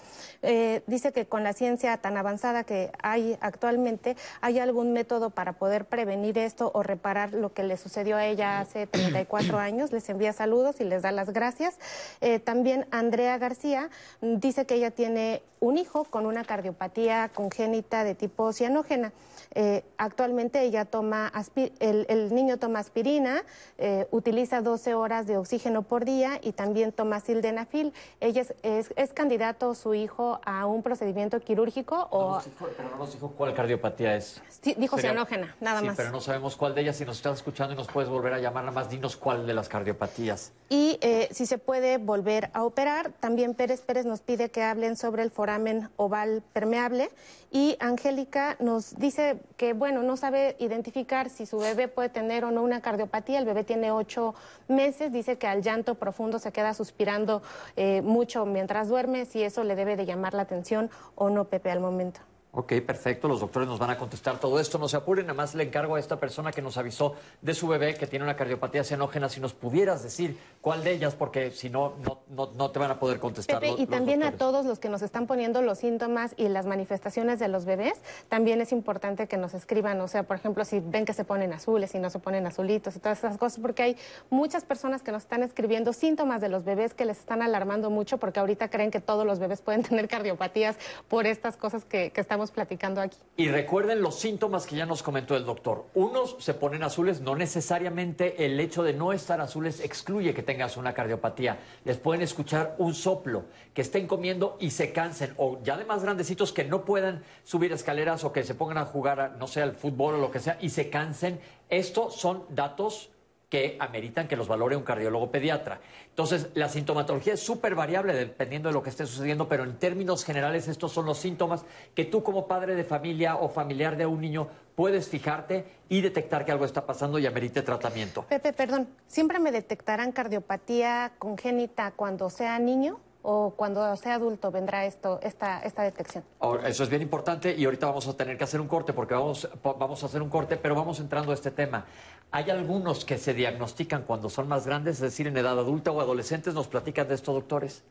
Eh, 0.40 0.82
dice 0.86 1.12
que 1.12 1.26
con 1.26 1.44
la 1.44 1.52
ciencia 1.52 1.94
tan 1.98 2.16
avanzada 2.16 2.64
que 2.64 2.90
hay 3.02 3.36
actualmente, 3.43 4.16
¿hay 4.40 4.59
algún 4.59 4.94
método 4.94 5.28
para 5.28 5.52
poder 5.52 5.84
prevenir 5.84 6.38
esto 6.38 6.70
o 6.72 6.82
reparar 6.82 7.34
lo 7.34 7.52
que 7.52 7.64
le 7.64 7.76
sucedió 7.76 8.16
a 8.16 8.24
ella 8.24 8.60
hace 8.60 8.86
34 8.86 9.59
años? 9.59 9.93
Les 9.93 10.09
envía 10.09 10.32
saludos 10.32 10.80
y 10.80 10.84
les 10.84 11.02
da 11.02 11.12
las 11.12 11.34
gracias. 11.34 11.78
Eh, 12.22 12.38
también 12.38 12.86
Andrea 12.90 13.36
García 13.36 13.90
dice 14.22 14.64
que 14.64 14.76
ella 14.76 14.93
tiene 14.93 15.43
un 15.60 15.76
hijo 15.76 16.05
con 16.05 16.24
una 16.24 16.44
cardiopatía 16.44 17.30
congénita 17.34 18.05
de 18.05 18.14
tipo 18.14 18.55
cianógena. 18.55 19.12
Eh, 19.58 19.82
actualmente 19.96 20.60
ella 20.60 20.84
toma 20.84 21.32
el, 21.80 22.04
el, 22.10 22.34
niño 22.34 22.58
toma 22.58 22.80
aspirina, 22.80 23.42
eh, 23.78 24.06
utiliza 24.10 24.60
12 24.60 24.92
horas 24.92 25.26
de 25.26 25.38
oxígeno 25.38 25.80
por 25.80 26.04
día 26.04 26.38
y 26.42 26.52
también 26.52 26.92
toma 26.92 27.20
sildenafil. 27.20 27.94
Ella 28.20 28.42
es, 28.42 28.54
es, 28.62 28.92
es, 28.96 29.14
candidato 29.14 29.74
su 29.74 29.94
hijo 29.94 30.40
a 30.44 30.66
un 30.66 30.82
procedimiento 30.82 31.40
quirúrgico 31.40 32.06
o... 32.10 32.34
No 32.34 32.42
dijo, 32.42 32.68
pero 32.76 32.90
no 32.90 32.96
nos 32.98 33.14
dijo 33.14 33.30
cuál 33.30 33.54
cardiopatía 33.54 34.14
es. 34.14 34.42
Sí, 34.60 34.74
dijo 34.76 34.96
Sería... 34.96 35.12
cianógena, 35.12 35.56
nada 35.62 35.80
sí, 35.80 35.86
más. 35.86 35.96
pero 35.96 36.10
no 36.10 36.20
sabemos 36.20 36.54
cuál 36.54 36.74
de 36.74 36.82
ellas. 36.82 36.96
Si 36.96 37.06
nos 37.06 37.16
estás 37.16 37.38
escuchando 37.38 37.72
y 37.72 37.78
nos 37.78 37.86
puedes 37.86 38.10
volver 38.10 38.34
a 38.34 38.38
llamar, 38.38 38.64
nada 38.64 38.74
más 38.74 38.90
dinos 38.90 39.16
cuál 39.16 39.46
de 39.46 39.54
las 39.54 39.70
cardiopatías. 39.70 40.52
Y 40.68 40.98
eh, 41.00 41.28
si 41.30 41.46
se 41.46 41.56
puede 41.56 41.96
volver 41.96 42.50
a 42.52 42.62
operar, 42.62 43.12
también 43.20 43.54
Pérez 43.54 43.80
Pérez 43.80 44.04
nos 44.04 44.20
pide 44.20 44.50
que 44.50 44.62
hablen 44.62 44.96
sobre 44.96 45.22
el 45.22 45.30
foramen 45.30 45.88
oval 45.96 46.42
permeable 46.52 47.08
y 47.50 47.76
Angélica 47.80 48.56
nos 48.60 48.96
dice 48.96 49.40
que, 49.56 49.73
bueno, 49.73 50.02
no 50.02 50.16
sabe 50.16 50.56
identificar 50.59 51.31
si 51.31 51.47
su 51.47 51.59
bebé 51.59 51.89
puede 51.89 52.09
tener 52.09 52.44
o 52.44 52.51
no 52.51 52.62
una 52.62 52.81
cardiopatía. 52.81 53.39
El 53.39 53.44
bebé 53.44 53.64
tiene 53.64 53.90
ocho 53.90 54.35
meses, 54.68 55.12
dice 55.12 55.39
que 55.39 55.47
al 55.47 55.62
llanto 55.62 55.94
profundo 55.94 56.39
se 56.39 56.52
queda 56.52 56.74
suspirando 56.74 57.43
eh, 57.77 58.02
mucho 58.02 58.44
mientras 58.47 58.89
duerme, 58.89 59.24
si 59.24 59.43
eso 59.43 59.64
le 59.64 59.74
debe 59.74 59.97
de 59.97 60.06
llamar 60.06 60.35
la 60.35 60.43
atención 60.43 60.90
o 61.14 61.31
no, 61.31 61.44
Pepe, 61.44 61.70
al 61.70 61.81
momento. 61.81 62.20
Ok, 62.58 62.72
perfecto. 62.86 63.28
Los 63.28 63.40
doctores 63.40 63.68
nos 63.68 63.78
van 63.78 63.90
a 63.90 63.98
contestar 63.98 64.40
todo 64.40 64.58
esto. 64.58 64.78
No 64.78 64.88
se 64.88 64.96
apuren, 64.96 65.26
nada 65.26 65.36
más 65.36 65.54
le 65.54 65.64
encargo 65.64 65.96
a 65.96 66.00
esta 66.00 66.18
persona 66.18 66.52
que 66.52 66.62
nos 66.62 66.78
avisó 66.78 67.14
de 67.42 67.52
su 67.52 67.68
bebé 67.68 67.96
que 67.96 68.06
tiene 68.06 68.24
una 68.24 68.34
cardiopatía 68.34 68.82
cianógena, 68.82 69.28
si 69.28 69.40
nos 69.40 69.52
pudieras 69.52 70.02
decir 70.02 70.38
cuál 70.62 70.82
de 70.82 70.92
ellas, 70.92 71.14
porque 71.14 71.50
si 71.50 71.68
no, 71.68 71.96
no, 72.02 72.20
no, 72.30 72.52
no 72.56 72.70
te 72.70 72.78
van 72.78 72.90
a 72.90 72.98
poder 72.98 73.20
contestar. 73.20 73.60
Pepe, 73.60 73.72
los, 73.72 73.80
y 73.80 73.86
también 73.86 74.22
a 74.22 74.32
todos 74.32 74.64
los 74.64 74.78
que 74.78 74.88
nos 74.88 75.02
están 75.02 75.26
poniendo 75.26 75.60
los 75.60 75.80
síntomas 75.80 76.32
y 76.38 76.48
las 76.48 76.64
manifestaciones 76.64 77.38
de 77.38 77.48
los 77.48 77.66
bebés, 77.66 78.00
también 78.30 78.62
es 78.62 78.72
importante 78.72 79.28
que 79.28 79.36
nos 79.36 79.52
escriban. 79.52 80.00
O 80.00 80.08
sea, 80.08 80.22
por 80.22 80.36
ejemplo, 80.36 80.64
si 80.64 80.80
ven 80.80 81.04
que 81.04 81.12
se 81.12 81.24
ponen 81.24 81.52
azules 81.52 81.94
y 81.94 81.98
no 81.98 82.08
se 82.08 82.20
ponen 82.20 82.46
azulitos 82.46 82.96
y 82.96 83.00
todas 83.00 83.18
esas 83.18 83.36
cosas, 83.36 83.60
porque 83.60 83.82
hay 83.82 83.96
muchas 84.30 84.64
personas 84.64 85.02
que 85.02 85.12
nos 85.12 85.24
están 85.24 85.42
escribiendo 85.42 85.92
síntomas 85.92 86.40
de 86.40 86.48
los 86.48 86.64
bebés 86.64 86.94
que 86.94 87.04
les 87.04 87.18
están 87.18 87.42
alarmando 87.42 87.90
mucho, 87.90 88.16
porque 88.16 88.40
ahorita 88.40 88.70
creen 88.70 88.90
que 88.90 89.00
todos 89.00 89.26
los 89.26 89.40
bebés 89.40 89.60
pueden 89.60 89.82
tener 89.86 90.08
cardiopatías 90.08 90.78
por 91.06 91.26
estas 91.26 91.58
cosas 91.58 91.84
que, 91.84 92.12
que 92.12 92.22
estamos 92.22 92.45
platicando 92.51 93.01
aquí. 93.01 93.18
Y 93.36 93.48
recuerden 93.48 94.02
los 94.02 94.18
síntomas 94.18 94.66
que 94.66 94.77
ya 94.77 94.86
nos 94.86 95.02
comentó 95.02 95.36
el 95.36 95.44
doctor. 95.44 95.86
Unos 95.94 96.36
se 96.39 96.55
ponen 96.55 96.82
azules, 96.82 97.20
no 97.20 97.36
necesariamente 97.36 98.44
el 98.44 98.59
hecho 98.60 98.82
de 98.82 98.93
no 98.93 99.12
estar 99.12 99.40
azules 99.40 99.81
excluye 99.81 100.35
que 100.35 100.43
tengas 100.43 100.77
una 100.77 100.94
cardiopatía. 100.94 101.59
Les 101.85 101.98
pueden 101.98 102.23
escuchar 102.23 102.74
un 102.78 102.94
soplo, 102.94 103.44
que 103.74 103.82
estén 103.82 104.06
comiendo 104.06 104.56
y 104.60 104.70
se 104.70 104.93
cansen, 104.93 105.35
o 105.36 105.60
ya 105.62 105.77
de 105.77 105.85
más 105.85 106.02
grandecitos 106.02 106.52
que 106.52 106.64
no 106.64 106.85
puedan 106.85 107.23
subir 107.44 107.73
escaleras 107.73 108.24
o 108.24 108.32
que 108.32 108.44
se 108.44 108.55
pongan 108.55 108.78
a 108.78 108.86
jugar, 108.86 109.36
no 109.39 109.47
sé, 109.47 109.62
al 109.62 109.74
fútbol 109.74 110.14
o 110.14 110.18
lo 110.18 110.31
que 110.31 110.40
sea, 110.40 110.59
y 110.60 110.70
se 110.70 110.90
cansen. 110.90 111.40
Estos 111.68 112.14
son 112.16 112.44
datos 112.48 113.10
que 113.48 113.77
ameritan 113.78 114.27
que 114.27 114.36
los 114.36 114.48
valore 114.48 114.77
un 114.77 114.82
cardiólogo 114.82 115.31
pediatra. 115.31 115.81
Entonces, 116.09 116.48
la 116.55 116.68
sintomatología 116.68 117.35
es 117.35 117.40
súper 117.40 117.74
variable 117.74 118.12
dependiendo 118.14 118.68
de 118.68 118.73
lo 118.73 118.82
que 118.82 118.90
esté 118.90 119.06
sucediendo, 119.06 119.48
pero 119.48 119.62
en 119.62 119.77
términos 119.78 120.24
generales 120.24 120.66
estos 120.66 120.93
son 120.93 121.06
los 121.06 121.18
síntomas 121.18 121.64
que 121.94 122.05
tú 122.05 122.23
como 122.23 122.48
padre 122.48 122.74
de 122.74 122.85
familia 122.85 123.36
o 123.36 123.48
familiar 123.48 123.97
de 123.97 124.06
un 124.06 124.20
niño 124.20 124.48
puedes 124.74 125.09
fijarte 125.09 125.64
y 125.89 126.01
detectar 126.01 126.44
que 126.44 126.52
algo 126.52 126.64
está 126.64 126.85
pasando 126.86 127.18
y 127.18 127.27
amerite 127.27 127.62
tratamiento. 127.62 128.24
Pepe, 128.28 128.52
perdón, 128.52 128.89
¿siempre 129.06 129.39
me 129.39 129.52
detectarán 129.52 130.10
cardiopatía 130.12 131.12
congénita 131.18 131.93
cuando 131.93 132.31
sea 132.31 132.59
niño? 132.59 133.01
O 133.28 133.50
cuando 133.56 133.96
sea 133.96 134.14
adulto 134.14 134.52
vendrá 134.52 134.86
esto, 134.86 135.18
esta, 135.20 135.60
esta 135.62 135.82
detección? 135.82 136.22
Eso 136.64 136.84
es 136.84 136.88
bien 136.88 137.02
importante 137.02 137.52
y 137.56 137.64
ahorita 137.64 137.86
vamos 137.86 138.06
a 138.06 138.16
tener 138.16 138.38
que 138.38 138.44
hacer 138.44 138.60
un 138.60 138.68
corte 138.68 138.92
porque 138.92 139.14
vamos, 139.14 139.48
vamos 139.64 140.00
a 140.04 140.06
hacer 140.06 140.22
un 140.22 140.30
corte, 140.30 140.56
pero 140.56 140.76
vamos 140.76 141.00
entrando 141.00 141.32
a 141.32 141.34
este 141.34 141.50
tema. 141.50 141.86
Hay 142.30 142.50
algunos 142.50 143.04
que 143.04 143.18
se 143.18 143.34
diagnostican 143.34 144.04
cuando 144.04 144.30
son 144.30 144.46
más 144.46 144.64
grandes, 144.64 144.96
es 144.96 145.00
decir, 145.00 145.26
en 145.26 145.36
edad 145.36 145.58
adulta 145.58 145.90
o 145.90 146.00
adolescentes. 146.00 146.54
¿Nos 146.54 146.68
platican 146.68 147.08
de 147.08 147.14
esto, 147.14 147.32
doctores? 147.32 147.82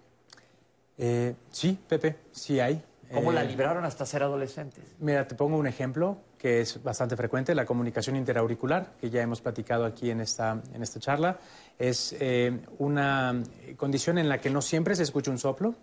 Eh, 0.97 1.35
sí, 1.51 1.77
Pepe, 1.85 2.15
sí 2.31 2.61
hay. 2.61 2.81
¿Cómo 3.13 3.31
la 3.31 3.43
Eh, 3.43 3.47
libraron 3.47 3.85
hasta 3.85 4.05
ser 4.05 4.23
adolescentes? 4.23 4.83
Mira, 4.99 5.27
te 5.27 5.35
pongo 5.35 5.57
un 5.57 5.67
ejemplo 5.67 6.17
que 6.37 6.61
es 6.61 6.81
bastante 6.83 7.15
frecuente, 7.15 7.55
la 7.55 7.65
comunicación 7.65 8.15
interauricular, 8.15 8.93
que 8.99 9.09
ya 9.09 9.21
hemos 9.21 9.41
platicado 9.41 9.85
aquí 9.85 10.09
en 10.11 10.21
esta, 10.21 10.61
en 10.73 10.83
esta 10.83 10.99
charla. 10.99 11.39
Es 11.79 12.15
eh, 12.19 12.59
una 12.77 13.41
condición 13.77 14.17
en 14.17 14.29
la 14.29 14.39
que 14.39 14.49
no 14.49 14.61
siempre 14.61 14.95
se 14.95 15.03
escucha 15.03 15.31
un 15.31 15.37
soplo, 15.37 15.75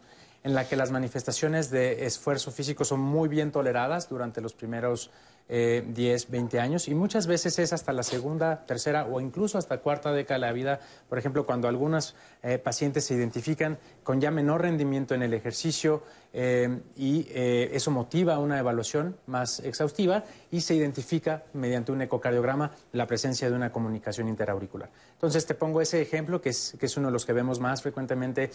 en 0.45 0.55
la 0.55 0.69
que 0.69 0.77
las 0.77 0.91
manifestaciones 0.91 1.71
de 1.71 2.05
esfuerzo 2.05 2.51
físico 2.51 2.85
son 2.85 3.01
muy 3.01 3.29
bien 3.29 3.53
toleradas 3.53 4.09
durante 4.09 4.41
los 4.41 4.55
primeros 4.55 5.11
eh, 5.55 5.85
10, 5.87 6.31
20 6.31 6.61
años 6.61 6.89
y 6.89 6.95
muchas 6.95 7.27
veces 7.27 7.59
es 7.59 7.75
hasta 7.75 7.93
la 7.93 8.03
segunda, 8.03 8.65
tercera 8.65 9.05
o 9.05 9.21
incluso 9.21 9.59
hasta 9.59 9.81
cuarta 9.81 10.11
década 10.11 10.41
de 10.41 10.47
la 10.47 10.53
vida. 10.53 10.81
Por 11.11 11.19
ejemplo, 11.19 11.45
cuando 11.45 11.69
algunos 11.69 12.17
eh, 12.43 12.57
pacientes 12.57 13.05
se 13.05 13.13
identifican 13.13 13.77
con 14.03 14.19
ya 14.19 14.31
menor 14.31 14.63
rendimiento 14.63 15.15
en 15.15 15.23
el 15.23 15.35
ejercicio 15.35 16.03
eh, 16.33 16.81
y 16.97 17.27
eh, 17.29 17.69
eso 17.75 17.91
motiva 17.91 18.39
una 18.39 18.59
evaluación 18.59 19.19
más 19.27 19.61
exhaustiva 19.61 20.25
y 20.51 20.63
se 20.63 20.75
identifica 20.75 21.43
mediante 21.53 21.93
un 21.93 22.01
ecocardiograma 22.01 22.71
la 22.93 23.07
presencia 23.07 23.51
de 23.51 23.55
una 23.55 23.71
comunicación 23.71 24.29
interauricular. 24.29 24.89
Entonces 25.13 25.45
te 25.45 25.55
pongo 25.55 25.83
ese 25.83 26.01
ejemplo 26.01 26.41
que 26.41 26.49
es, 26.49 26.75
que 26.81 26.87
es 26.87 26.97
uno 26.97 27.09
de 27.09 27.13
los 27.13 27.27
que 27.27 27.35
vemos 27.35 27.61
más 27.61 27.83
frecuentemente 27.83 28.51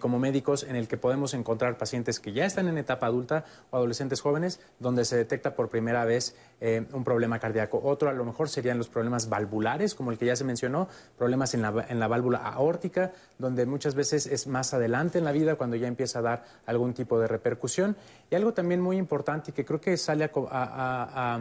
como 0.00 0.18
médicos 0.18 0.64
en 0.64 0.74
el 0.74 0.88
que 0.88 0.96
podemos 0.96 1.32
encontrar 1.32 1.78
pacientes 1.78 2.18
que 2.18 2.32
ya 2.32 2.44
están 2.44 2.68
en 2.68 2.76
etapa 2.76 3.06
adulta 3.06 3.44
o 3.70 3.76
adolescentes 3.76 4.20
jóvenes 4.20 4.60
donde 4.80 5.04
se 5.04 5.16
detecta 5.16 5.54
por 5.54 5.68
primera 5.68 6.04
vez 6.04 6.34
eh, 6.60 6.84
un 6.92 7.04
problema 7.04 7.38
cardíaco. 7.38 7.80
Otro 7.82 8.10
a 8.10 8.12
lo 8.12 8.24
mejor 8.24 8.48
serían 8.48 8.76
los 8.76 8.88
problemas 8.88 9.28
valvulares, 9.28 9.94
como 9.94 10.10
el 10.10 10.18
que 10.18 10.26
ya 10.26 10.36
se 10.36 10.44
mencionó, 10.44 10.88
problemas 11.16 11.54
en 11.54 11.62
la, 11.62 11.86
en 11.88 11.98
la 11.98 12.06
válvula 12.06 12.38
aórtica, 12.38 13.12
donde 13.38 13.64
muchas 13.64 13.94
veces 13.94 14.26
es 14.26 14.46
más 14.46 14.74
adelante 14.74 15.18
en 15.18 15.24
la 15.24 15.32
vida 15.32 15.56
cuando 15.56 15.76
ya 15.76 15.88
empieza 15.88 16.18
a 16.18 16.22
dar 16.22 16.44
algún 16.66 16.92
tipo 16.92 17.18
de 17.18 17.28
repercusión. 17.28 17.96
Y 18.30 18.34
algo 18.34 18.52
también 18.52 18.80
muy 18.80 18.98
importante 18.98 19.50
y 19.50 19.54
que 19.54 19.64
creo 19.64 19.80
que 19.80 19.96
sale 19.96 20.30
a, 20.50 21.40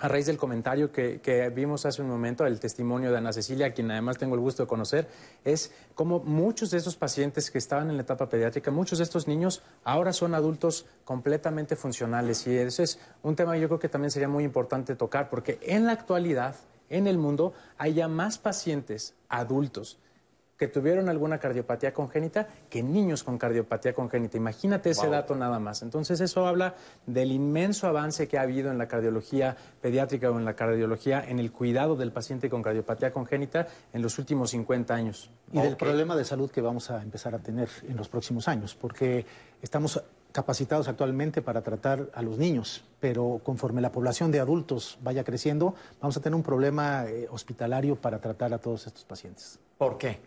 a- 0.00 0.08
raíz 0.08 0.26
del 0.26 0.36
comentario 0.36 0.90
que, 0.90 1.20
que 1.20 1.48
vimos 1.50 1.86
hace 1.86 2.02
un 2.02 2.08
momento, 2.08 2.44
el 2.46 2.58
testimonio 2.60 3.10
de 3.10 3.18
Ana 3.18 3.32
Cecilia, 3.32 3.66
a 3.66 3.70
quien 3.72 3.90
además 3.90 4.18
tengo 4.18 4.34
el 4.34 4.40
gusto 4.40 4.62
de 4.62 4.66
conocer, 4.68 5.08
es 5.44 5.72
cómo 5.94 6.20
muchos 6.20 6.70
de 6.70 6.78
esos 6.78 6.96
pacientes 6.96 7.50
que 7.50 7.58
estaban 7.58 7.90
en 7.90 7.96
la 7.96 8.02
etapa 8.02 8.28
pediátrica, 8.28 8.70
muchos 8.70 8.98
de 8.98 9.04
estos 9.04 9.28
niños 9.28 9.62
ahora 9.84 10.12
son 10.12 10.34
adultos 10.34 10.86
completamente 11.04 11.76
funcionales. 11.76 12.46
Y 12.46 12.56
eso 12.56 12.82
es 12.82 12.98
un 13.22 13.36
tema 13.36 13.52
que 13.54 13.60
yo 13.60 13.68
creo 13.68 13.78
que 13.80 13.88
también 13.88 14.10
sería 14.10 14.28
muy 14.28 14.44
importante 14.44 14.96
tocar, 14.96 15.28
porque 15.30 15.58
en 15.62 15.86
la 15.86 15.92
actualidad, 15.92 16.56
en 16.88 17.06
el 17.06 17.18
mundo, 17.18 17.52
hay 17.78 17.94
ya 17.94 18.08
más 18.08 18.38
pacientes 18.38 19.14
adultos 19.28 19.98
que 20.60 20.68
tuvieron 20.68 21.08
alguna 21.08 21.38
cardiopatía 21.38 21.94
congénita 21.94 22.46
que 22.68 22.82
niños 22.82 23.24
con 23.24 23.38
cardiopatía 23.38 23.94
congénita. 23.94 24.36
Imagínate 24.36 24.90
ese 24.90 25.04
Wow. 25.06 25.12
dato 25.12 25.34
nada 25.34 25.58
más. 25.58 25.80
Entonces 25.80 26.20
eso 26.20 26.46
habla 26.46 26.74
del 27.06 27.32
inmenso 27.32 27.86
avance 27.86 28.28
que 28.28 28.36
ha 28.36 28.42
habido 28.42 28.70
en 28.70 28.76
la 28.76 28.86
cardiología 28.86 29.56
pediátrica 29.80 30.30
o 30.30 30.38
en 30.38 30.44
la 30.44 30.52
cardiología 30.54 31.24
en 31.26 31.38
el 31.38 31.50
cuidado 31.50 31.96
del 31.96 32.12
paciente 32.12 32.50
con 32.50 32.62
cardiopatía 32.62 33.10
congénita 33.10 33.68
en 33.94 34.02
los 34.02 34.18
últimos 34.18 34.50
50 34.50 34.94
años. 34.94 35.30
y 35.50 35.60
del 35.62 35.78
problema 35.78 36.14
de 36.14 36.26
salud 36.26 36.50
que 36.50 36.60
vamos 36.60 36.90
a 36.90 37.02
empezar 37.02 37.34
a 37.34 37.38
tener 37.38 37.70
en 37.88 37.96
los 37.96 38.08
próximos 38.10 38.46
años, 38.46 38.74
porque 38.78 39.24
estamos 39.62 40.00
capacitados 40.30 40.88
actualmente 40.88 41.40
para 41.40 41.62
tratar 41.62 42.10
a 42.12 42.20
los 42.20 42.36
niños, 42.36 42.84
pero 43.00 43.40
conforme 43.42 43.80
la 43.80 43.90
población 43.90 44.30
de 44.30 44.40
adultos 44.40 44.98
vaya 45.02 45.24
creciendo, 45.24 45.74
vamos 46.02 46.18
a 46.18 46.20
tener 46.20 46.36
un 46.36 46.42
problema 46.42 47.06
eh, 47.06 47.26
hospitalario 47.30 47.96
para 47.96 48.20
tratar 48.20 48.52
a 48.52 48.58
todos 48.58 48.86
estos 48.86 49.04
pacientes. 49.06 49.58
¿Por 49.78 49.96
qué? 49.96 50.18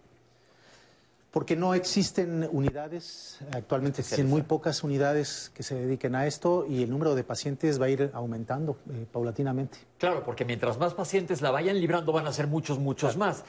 Porque 1.34 1.56
no 1.56 1.74
existen 1.74 2.48
unidades, 2.52 3.40
actualmente 3.52 4.02
existen 4.02 4.30
muy 4.30 4.44
pocas 4.44 4.84
unidades 4.84 5.52
que 5.56 5.64
se 5.64 5.74
dediquen 5.74 6.14
a 6.14 6.28
esto 6.28 6.68
y 6.70 6.84
el 6.84 6.92
número 6.92 7.16
de 7.16 7.24
pacientes 7.24 7.82
va 7.82 7.88
a 7.88 7.90
ir 7.90 8.12
aumentando 8.14 8.78
eh, 8.92 9.08
paulatinamente. 9.12 9.80
Claro, 9.98 10.24
porque 10.24 10.46
mientras 10.46 10.78
más 10.78 10.94
pacientes 10.94 11.42
la 11.42 11.50
vayan 11.50 11.80
librando 11.80 12.12
van 12.12 12.28
a 12.28 12.32
ser 12.32 12.46
muchos, 12.46 12.78
muchos 12.78 13.18
más. 13.18 13.46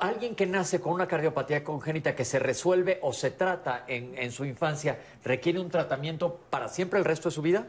Alguien 0.00 0.34
que 0.34 0.46
nace 0.46 0.80
con 0.80 0.92
una 0.92 1.06
cardiopatía 1.06 1.62
congénita 1.62 2.16
que 2.16 2.24
se 2.24 2.40
resuelve 2.40 2.98
o 3.02 3.12
se 3.12 3.30
trata 3.30 3.84
en, 3.86 4.18
en 4.18 4.32
su 4.32 4.44
infancia, 4.44 4.98
¿requiere 5.22 5.60
un 5.60 5.70
tratamiento 5.70 6.40
para 6.50 6.66
siempre 6.66 6.98
el 6.98 7.04
resto 7.04 7.28
de 7.28 7.36
su 7.36 7.42
vida? 7.42 7.68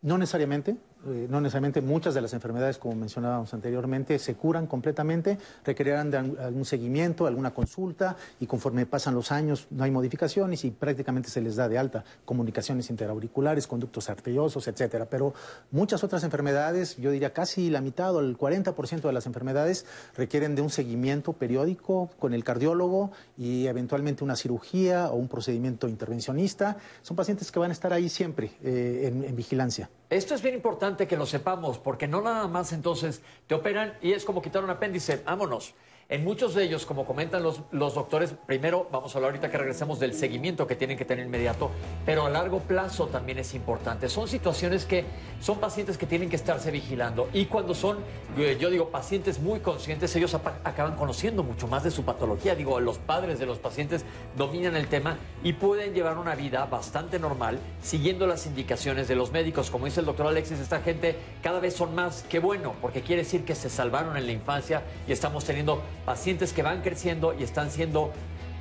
No 0.00 0.16
necesariamente, 0.16 0.74
eh, 1.06 1.26
no 1.30 1.40
necesariamente 1.40 1.80
muchas 1.80 2.14
de 2.14 2.20
las 2.20 2.32
enfermedades, 2.32 2.78
como 2.78 2.96
mencionábamos 2.96 3.52
anteriormente, 3.54 4.18
se 4.18 4.34
curan 4.34 4.66
completamente, 4.66 5.38
requerirán 5.64 6.10
de 6.10 6.16
al- 6.18 6.38
algún 6.38 6.64
seguimiento, 6.64 7.26
alguna 7.26 7.52
consulta 7.52 8.16
y 8.40 8.46
conforme 8.46 8.86
pasan 8.86 9.14
los 9.14 9.30
años 9.30 9.66
no 9.70 9.84
hay 9.84 9.90
modificaciones 9.90 10.64
y 10.64 10.70
prácticamente 10.70 11.28
se 11.30 11.40
les 11.40 11.56
da 11.56 11.68
de 11.68 11.78
alta 11.78 12.04
comunicaciones 12.24 12.90
interauriculares, 12.90 13.66
conductos 13.66 14.08
arteriosos, 14.10 14.66
etcétera. 14.68 15.06
Pero 15.06 15.34
muchas 15.70 16.02
otras 16.02 16.24
enfermedades, 16.24 16.96
yo 16.96 17.10
diría 17.10 17.32
casi 17.32 17.70
la 17.70 17.80
mitad 17.80 18.14
o 18.14 18.20
el 18.20 18.36
40% 18.36 19.02
de 19.02 19.12
las 19.12 19.26
enfermedades 19.26 19.84
requieren 20.16 20.54
de 20.54 20.62
un 20.62 20.70
seguimiento 20.70 21.32
periódico 21.34 22.10
con 22.18 22.34
el 22.34 22.42
cardiólogo 22.42 23.10
y 23.38 23.66
eventualmente 23.66 24.24
una 24.24 24.34
cirugía 24.36 25.10
o 25.10 25.16
un 25.16 25.28
procedimiento 25.28 25.88
intervencionista. 25.88 26.76
Son 27.02 27.16
pacientes 27.16 27.52
que 27.52 27.58
van 27.58 27.70
a 27.70 27.72
estar 27.72 27.92
ahí 27.92 28.08
siempre 28.08 28.52
eh, 28.62 29.10
en 29.26 29.36
vigilancia. 29.36 29.88
Esto 30.08 30.36
es 30.36 30.42
bien 30.42 30.54
importante 30.54 31.08
que 31.08 31.16
lo 31.16 31.26
sepamos, 31.26 31.78
porque 31.78 32.06
no 32.06 32.20
nada 32.20 32.46
más 32.46 32.72
entonces 32.72 33.22
te 33.48 33.56
operan 33.56 33.94
y 34.00 34.12
es 34.12 34.24
como 34.24 34.40
quitar 34.40 34.62
un 34.62 34.70
apéndice, 34.70 35.20
vámonos. 35.24 35.74
En 36.08 36.22
muchos 36.22 36.54
de 36.54 36.62
ellos, 36.62 36.86
como 36.86 37.04
comentan 37.04 37.42
los, 37.42 37.62
los 37.72 37.96
doctores, 37.96 38.32
primero 38.46 38.86
vamos 38.92 39.12
a 39.12 39.18
hablar 39.18 39.32
ahorita 39.32 39.50
que 39.50 39.58
regresemos 39.58 39.98
del 39.98 40.14
seguimiento 40.14 40.64
que 40.64 40.76
tienen 40.76 40.96
que 40.96 41.04
tener 41.04 41.26
inmediato, 41.26 41.72
pero 42.04 42.26
a 42.26 42.30
largo 42.30 42.60
plazo 42.60 43.08
también 43.08 43.40
es 43.40 43.54
importante. 43.54 44.08
Son 44.08 44.28
situaciones 44.28 44.84
que 44.84 45.04
son 45.40 45.58
pacientes 45.58 45.98
que 45.98 46.06
tienen 46.06 46.30
que 46.30 46.36
estarse 46.36 46.70
vigilando 46.70 47.28
y 47.32 47.46
cuando 47.46 47.74
son, 47.74 47.98
eh, 48.38 48.56
yo 48.60 48.70
digo, 48.70 48.90
pacientes 48.90 49.40
muy 49.40 49.58
conscientes, 49.58 50.14
ellos 50.14 50.32
acaban 50.62 50.94
conociendo 50.94 51.42
mucho 51.42 51.66
más 51.66 51.82
de 51.82 51.90
su 51.90 52.04
patología. 52.04 52.54
Digo, 52.54 52.78
los 52.78 52.98
padres 52.98 53.40
de 53.40 53.46
los 53.46 53.58
pacientes 53.58 54.04
dominan 54.36 54.76
el 54.76 54.86
tema 54.86 55.16
y 55.42 55.54
pueden 55.54 55.92
llevar 55.92 56.18
una 56.18 56.36
vida 56.36 56.66
bastante 56.66 57.18
normal 57.18 57.58
siguiendo 57.82 58.28
las 58.28 58.46
indicaciones 58.46 59.08
de 59.08 59.16
los 59.16 59.32
médicos. 59.32 59.72
Como 59.72 59.86
dice 59.86 59.98
el 59.98 60.06
doctor 60.06 60.28
Alexis, 60.28 60.60
esta 60.60 60.80
gente 60.82 61.16
cada 61.42 61.58
vez 61.58 61.74
son 61.74 61.96
más. 61.96 62.24
Qué 62.28 62.38
bueno, 62.38 62.74
porque 62.80 63.02
quiere 63.02 63.22
decir 63.22 63.44
que 63.44 63.56
se 63.56 63.68
salvaron 63.68 64.16
en 64.16 64.26
la 64.26 64.32
infancia 64.32 64.84
y 65.08 65.10
estamos 65.10 65.44
teniendo 65.44 65.82
pacientes 66.06 66.54
que 66.54 66.62
van 66.62 66.80
creciendo 66.80 67.34
y 67.38 67.42
están 67.42 67.70
siendo 67.70 68.12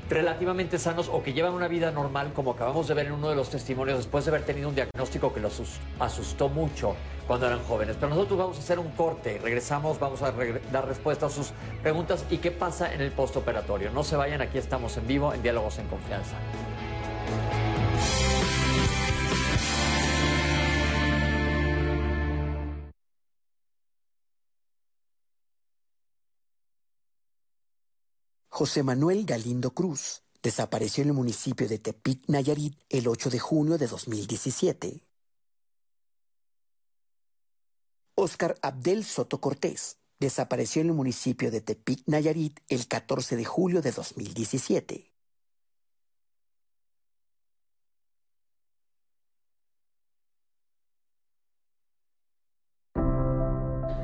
relativamente 0.10 0.78
sanos 0.78 1.10
o 1.12 1.24
que 1.24 1.34
llevan 1.34 1.54
una 1.54 1.68
vida 1.68 1.92
normal, 1.92 2.32
como 2.34 2.52
acabamos 2.52 2.88
de 2.88 2.94
ver 2.94 3.08
en 3.08 3.14
uno 3.14 3.30
de 3.30 3.36
los 3.36 3.50
testimonios, 3.50 3.98
después 3.98 4.26
de 4.26 4.30
haber 4.32 4.44
tenido 4.44 4.70
un 4.70 4.76
diagnóstico 4.76 5.34
que 5.34 5.40
los 5.40 5.60
asus- 5.60 5.80
asustó 6.00 6.48
mucho 6.50 6.96
cuando 7.26 7.48
eran 7.48 7.64
jóvenes. 7.64 7.96
Pero 8.00 8.10
nosotros 8.10 8.38
vamos 8.38 8.58
a 8.58 8.60
hacer 8.60 8.78
un 8.78 8.90
corte, 8.92 9.40
regresamos, 9.42 9.98
vamos 10.00 10.22
a 10.22 10.32
dar 10.72 10.88
respuesta 10.88 11.26
a 11.26 11.30
sus 11.30 11.54
preguntas 11.82 12.24
y 12.30 12.38
qué 12.38 12.52
pasa 12.52 12.94
en 12.94 13.02
el 13.02 13.12
postoperatorio. 13.12 13.90
No 13.92 14.04
se 14.04 14.16
vayan, 14.16 14.42
aquí 14.42 14.58
estamos 14.60 14.96
en 14.98 15.08
vivo 15.08 15.34
en 15.34 15.42
Diálogos 15.42 15.80
en 15.80 15.88
Confianza. 15.88 16.36
José 28.58 28.84
Manuel 28.84 29.26
Galindo 29.26 29.72
Cruz 29.72 30.24
desapareció 30.42 31.04
en 31.04 31.10
el 31.10 31.14
municipio 31.14 31.68
de 31.68 31.78
Tepic, 31.78 32.24
Nayarit, 32.30 32.80
el 32.88 33.10
8 33.10 33.30
de 33.30 33.38
junio 33.38 33.78
de 33.78 33.86
2017. 33.86 35.04
Oscar 38.16 38.58
Abdel 38.62 39.04
Soto 39.04 39.42
Cortés 39.42 39.98
desapareció 40.22 40.82
en 40.82 40.88
el 40.88 40.94
municipio 40.94 41.52
de 41.52 41.60
Tepic, 41.60 42.04
Nayarit, 42.06 42.62
el 42.70 42.88
14 42.88 43.36
de 43.36 43.44
julio 43.44 43.82
de 43.82 43.92
2017. 43.92 45.12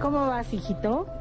¿Cómo 0.02 0.28
vas, 0.28 0.52
hijito? 0.52 1.21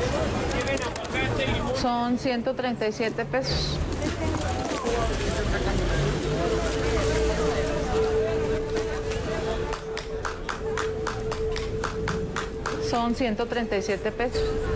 Son 1.81 2.17
137 2.17 3.25
pesos. 3.25 3.77
Son 12.89 13.15
137 13.15 14.11
pesos. 14.11 14.70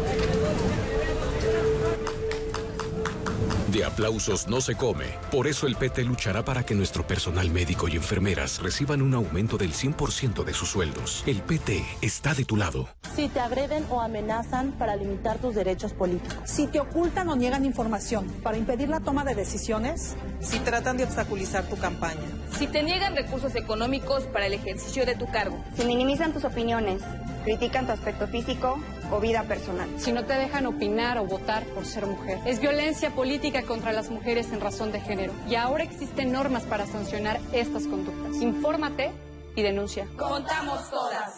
De 3.76 3.84
aplausos 3.84 4.47
no 4.47 4.61
se 4.61 4.76
come. 4.76 5.03
Por 5.30 5.47
eso 5.47 5.68
el 5.68 5.76
PT 5.76 6.06
luchará 6.06 6.45
para 6.45 6.65
que 6.65 6.73
nuestro 6.73 7.06
personal 7.06 7.52
médico 7.52 7.89
y 7.89 7.97
enfermeras 7.97 8.64
reciban 8.64 9.02
un 9.02 9.14
aumento 9.14 9.57
del 9.57 9.73
100% 9.73 10.45
de 10.45 10.53
sus 10.53 10.69
sueldos. 10.69 11.26
El 11.27 11.41
PT 11.41 11.84
está 12.02 12.34
de 12.34 12.45
tu 12.45 12.56
lado. 12.56 12.88
Si 13.18 13.27
te 13.27 13.41
agreden 13.41 13.85
o 13.89 13.99
amenazan 13.99 14.72
para 14.80 14.95
limitar 14.95 15.39
tus 15.39 15.56
derechos 15.56 15.91
políticos. 15.91 16.38
Si 16.45 16.68
te 16.68 16.80
ocultan 16.80 17.27
o 17.27 17.35
niegan 17.35 17.65
información 17.65 18.27
para 18.43 18.57
impedir 18.57 18.88
la 18.88 19.02
toma 19.02 19.26
de 19.26 19.35
decisiones. 19.35 20.15
Si 20.39 20.60
tratan 20.60 20.95
de 20.95 21.03
obstaculizar 21.03 21.65
tu 21.65 21.76
campaña. 21.76 22.23
Si 22.57 22.68
te 22.68 22.81
niegan 22.81 23.14
recursos 23.14 23.56
económicos 23.56 24.23
para 24.23 24.45
el 24.45 24.53
ejercicio 24.53 25.06
de 25.06 25.15
tu 25.15 25.30
cargo. 25.30 25.61
Si 25.76 25.84
minimizan 25.84 26.31
tus 26.31 26.45
opiniones, 26.45 27.02
critican 27.43 27.88
tu 27.88 27.91
aspecto 27.91 28.26
físico 28.30 28.80
o 29.11 29.19
vida 29.19 29.44
personal. 29.44 29.90
Si 29.98 30.11
no 30.11 30.26
te 30.26 30.34
dejan 30.34 30.65
opinar 30.65 31.18
o 31.18 31.26
votar 31.26 31.64
por 31.68 31.86
ser 31.86 32.06
mujer. 32.06 32.40
Es 32.45 32.60
violencia 32.60 33.11
política 33.11 33.64
contra 33.64 33.91
las 33.91 34.10
mujeres 34.10 34.52
en 34.52 34.61
razón 34.61 34.91
de 34.91 35.02
género. 35.02 35.34
Y 35.49 35.56
ahora 35.56 35.84
existen 35.84 36.32
normas 36.32 36.64
para 36.64 36.86
sancionar 36.86 37.40
estas 37.53 37.88
conductas. 37.88 38.41
Infórmate 38.41 39.11
y 39.56 39.61
denuncia. 39.61 40.07
Contamos 40.18 40.90
todas. 40.90 41.36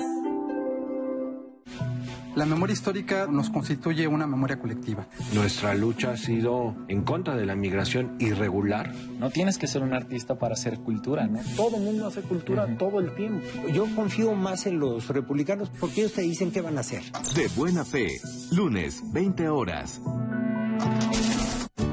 La 2.36 2.46
memoria 2.46 2.74
histórica 2.74 3.28
nos 3.28 3.50
constituye 3.50 4.08
una 4.08 4.28
memoria 4.28 4.60
colectiva. 4.60 5.08
Nuestra 5.34 5.74
lucha 5.74 6.12
ha 6.12 6.18
sido 6.18 6.76
en 6.88 7.04
contra 7.04 7.36
de 7.36 7.46
la 7.46 7.56
migración 7.56 8.16
irregular. 8.20 8.94
No 9.20 9.30
tienes 9.32 9.58
que 9.58 9.68
ser 9.68 9.82
un 9.82 9.94
artista 9.94 10.38
para 10.38 10.54
hacer 10.54 10.80
cultura, 10.80 11.28
¿no? 11.28 11.40
Todo 11.56 11.78
el 11.78 11.84
mundo 11.84 12.08
hace 12.08 12.22
cultura 12.22 12.68
todo 12.78 13.00
el 13.00 13.16
tiempo. 13.16 13.44
Yo 13.74 13.88
confío 13.96 14.34
más 14.34 14.68
en 14.68 14.80
los 14.80 15.08
republicanos 15.08 15.72
porque 15.80 16.02
ellos 16.02 16.14
te 16.14 16.22
dicen 16.22 16.52
qué 16.52 16.62
van 16.62 16.78
a 16.78 16.82
hacer. 16.82 17.04
De 17.36 17.48
buena 17.56 17.84
fe, 17.84 18.20
lunes, 18.52 19.02
20 19.12 19.50
horas. 19.50 20.02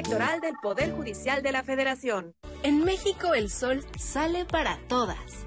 Electoral 0.00 0.40
del 0.40 0.54
Poder 0.62 0.92
Judicial 0.92 1.42
de 1.42 1.52
la 1.52 1.62
Federación. 1.62 2.34
En 2.62 2.82
México 2.86 3.34
el 3.34 3.50
sol 3.50 3.84
sale 3.98 4.46
para 4.46 4.78
todas. 4.88 5.46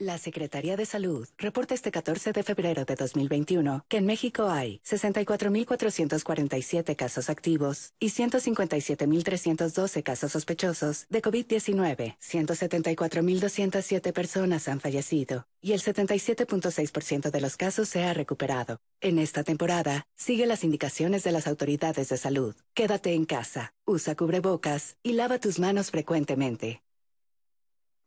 La 0.00 0.16
Secretaría 0.16 0.76
de 0.78 0.86
Salud 0.86 1.28
reporta 1.36 1.74
este 1.74 1.90
14 1.90 2.32
de 2.32 2.42
febrero 2.42 2.86
de 2.86 2.94
2021 2.94 3.84
que 3.86 3.98
en 3.98 4.06
México 4.06 4.48
hay 4.48 4.78
64.447 4.78 6.96
casos 6.96 7.28
activos 7.28 7.92
y 8.00 8.08
157.312 8.08 10.02
casos 10.02 10.32
sospechosos 10.32 11.04
de 11.10 11.20
COVID-19. 11.20 12.16
174.207 12.18 14.14
personas 14.14 14.68
han 14.68 14.80
fallecido 14.80 15.46
y 15.60 15.72
el 15.72 15.82
77.6% 15.82 17.30
de 17.30 17.40
los 17.42 17.58
casos 17.58 17.90
se 17.90 18.02
ha 18.02 18.14
recuperado. 18.14 18.78
En 19.02 19.18
esta 19.18 19.44
temporada, 19.44 20.06
sigue 20.16 20.46
las 20.46 20.64
indicaciones 20.64 21.24
de 21.24 21.32
las 21.32 21.46
autoridades 21.46 22.08
de 22.08 22.16
salud. 22.16 22.56
Quédate 22.72 23.12
en 23.12 23.26
casa, 23.26 23.74
usa 23.84 24.14
cubrebocas 24.14 24.96
y 25.02 25.12
lava 25.12 25.38
tus 25.38 25.58
manos 25.58 25.90
frecuentemente. 25.90 26.80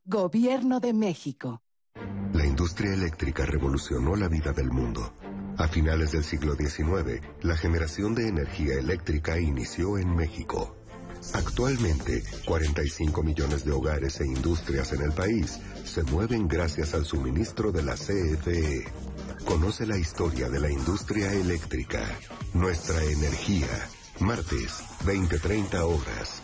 Gobierno 0.06 0.80
de 0.80 0.92
México. 0.92 1.63
La 2.34 2.46
industria 2.46 2.94
eléctrica 2.94 3.46
revolucionó 3.46 4.16
la 4.16 4.28
vida 4.28 4.52
del 4.54 4.72
mundo. 4.72 5.14
A 5.58 5.68
finales 5.68 6.12
del 6.12 6.24
siglo 6.24 6.56
XIX, 6.56 7.22
la 7.42 7.56
generación 7.56 8.16
de 8.16 8.28
energía 8.28 8.74
eléctrica 8.74 9.40
inició 9.40 10.00
en 10.00 10.16
México. 10.16 10.76
Actualmente, 11.34 12.24
45 12.46 13.24
millones 13.24 13.64
de 13.64 13.72
hogares 13.72 14.20
e 14.20 14.26
industrias 14.26 14.92
en 14.94 15.04
el 15.04 15.12
país 15.12 15.60
se 15.86 16.04
mueven 16.04 16.48
gracias 16.48 16.94
al 16.96 17.06
suministro 17.06 17.72
de 17.72 17.84
la 17.84 17.94
CFE. 17.94 18.86
Conoce 19.46 19.86
la 19.86 19.98
historia 19.98 20.50
de 20.50 20.60
la 20.60 20.72
industria 20.72 21.32
eléctrica. 21.32 22.04
Nuestra 22.54 23.02
energía. 23.04 23.68
Martes, 24.20 24.84
20-30 25.06 25.82
horas. 25.82 26.43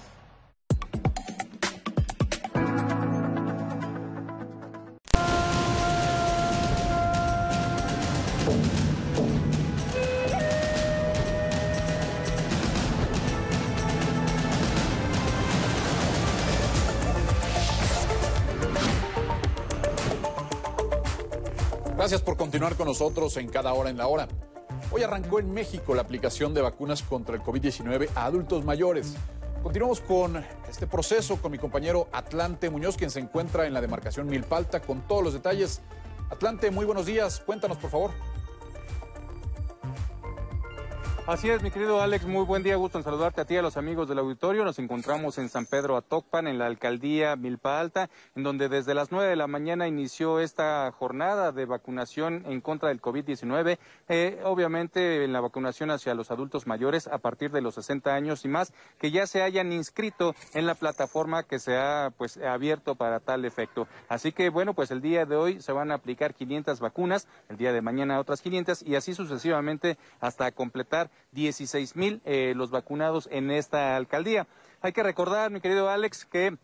Gracias 22.10 22.26
por 22.26 22.38
continuar 22.38 22.76
con 22.76 22.88
nosotros 22.88 23.38
en 23.38 23.48
cada 23.50 23.72
hora 23.72 23.92
en 23.92 23.98
la 23.98 24.08
hora. 24.08 24.28
Hoy 24.90 25.04
arrancó 25.04 25.40
en 25.40 25.54
México 25.54 25.94
la 25.94 26.02
aplicación 26.02 26.56
de 26.56 26.62
vacunas 26.64 27.04
contra 27.04 27.36
el 27.36 27.44
COVID-19 27.44 28.10
a 28.16 28.26
adultos 28.26 28.66
mayores. 28.66 29.14
Continuamos 29.62 30.02
con 30.02 30.44
este 30.68 30.88
proceso 30.88 31.40
con 31.40 31.52
mi 31.52 31.60
compañero 31.60 32.08
Atlante 32.12 32.72
Muñoz, 32.72 32.98
quien 32.98 33.12
se 33.12 33.20
encuentra 33.20 33.68
en 33.68 33.76
la 33.76 33.82
demarcación 33.82 34.26
Milpalta 34.26 34.80
con 34.80 35.08
todos 35.08 35.24
los 35.24 35.34
detalles. 35.34 35.82
Atlante, 36.32 36.72
muy 36.72 36.84
buenos 36.84 37.06
días. 37.06 37.44
Cuéntanos, 37.46 37.78
por 37.78 37.92
favor. 37.92 38.10
Así 41.30 41.48
es, 41.48 41.62
mi 41.62 41.70
querido 41.70 42.02
Alex, 42.02 42.26
muy 42.26 42.44
buen 42.44 42.64
día, 42.64 42.76
gusto 42.76 42.98
en 42.98 43.04
saludarte 43.04 43.40
a 43.40 43.46
ti 43.46 43.54
y 43.54 43.58
a 43.58 43.62
los 43.62 43.78
amigos 43.78 44.10
del 44.10 44.18
auditorio. 44.18 44.66
Nos 44.66 44.80
encontramos 44.80 45.38
en 45.38 45.48
San 45.48 45.68
Pedro 45.68 45.96
Atocpan, 45.96 46.48
en 46.48 46.58
la 46.58 46.66
alcaldía 46.66 47.36
Milpa 47.36 47.80
Alta, 47.80 48.10
en 48.36 48.42
donde 48.42 48.68
desde 48.68 48.96
las 48.96 49.12
9 49.12 49.30
de 49.30 49.36
la 49.36 49.46
mañana 49.46 49.88
inició 49.88 50.40
esta 50.40 50.92
jornada 50.92 51.52
de 51.52 51.68
vacunación 51.68 52.46
en 52.48 52.62
contra 52.62 52.90
del 52.90 53.00
COVID-19. 53.00 53.78
Eh, 54.08 54.42
obviamente, 54.44 55.24
en 55.24 55.32
la 55.32 55.40
vacunación 55.40 55.92
hacia 55.92 56.16
los 56.16 56.32
adultos 56.32 56.66
mayores 56.66 57.06
a 57.06 57.20
partir 57.20 57.52
de 57.52 57.62
los 57.62 57.76
60 57.76 58.12
años 58.12 58.44
y 58.44 58.48
más, 58.48 58.74
que 58.98 59.12
ya 59.12 59.28
se 59.28 59.44
hayan 59.44 59.72
inscrito 59.72 60.34
en 60.56 60.66
la 60.66 60.74
plataforma 60.74 61.44
que 61.44 61.60
se 61.60 61.78
ha 61.78 62.12
pues, 62.18 62.38
abierto 62.38 62.96
para 62.96 63.20
tal 63.20 63.46
efecto. 63.46 63.88
Así 64.08 64.32
que, 64.32 64.50
bueno, 64.50 64.74
pues 64.74 64.90
el 64.90 65.00
día 65.00 65.28
de 65.28 65.36
hoy 65.36 65.62
se 65.62 65.74
van 65.74 65.92
a 65.92 65.94
aplicar 65.94 66.34
500 66.34 66.80
vacunas, 66.80 67.28
el 67.50 67.58
día 67.58 67.72
de 67.72 67.84
mañana 67.84 68.20
otras 68.20 68.42
500 68.42 68.82
y 68.82 68.96
así 68.96 69.14
sucesivamente 69.14 70.00
hasta 70.22 70.52
completar 70.52 71.12
16 71.32 71.96
mil 71.96 72.22
eh, 72.26 72.54
los 72.56 72.72
vacunados 72.72 73.28
en 73.32 73.52
esta 73.52 73.96
alcaldía. 73.96 74.48
Hay 74.82 74.94
que 74.94 75.04
recordar, 75.04 75.52
mi 75.52 75.62
querido 75.62 75.90
Alex, 75.90 76.26
que 76.26 76.58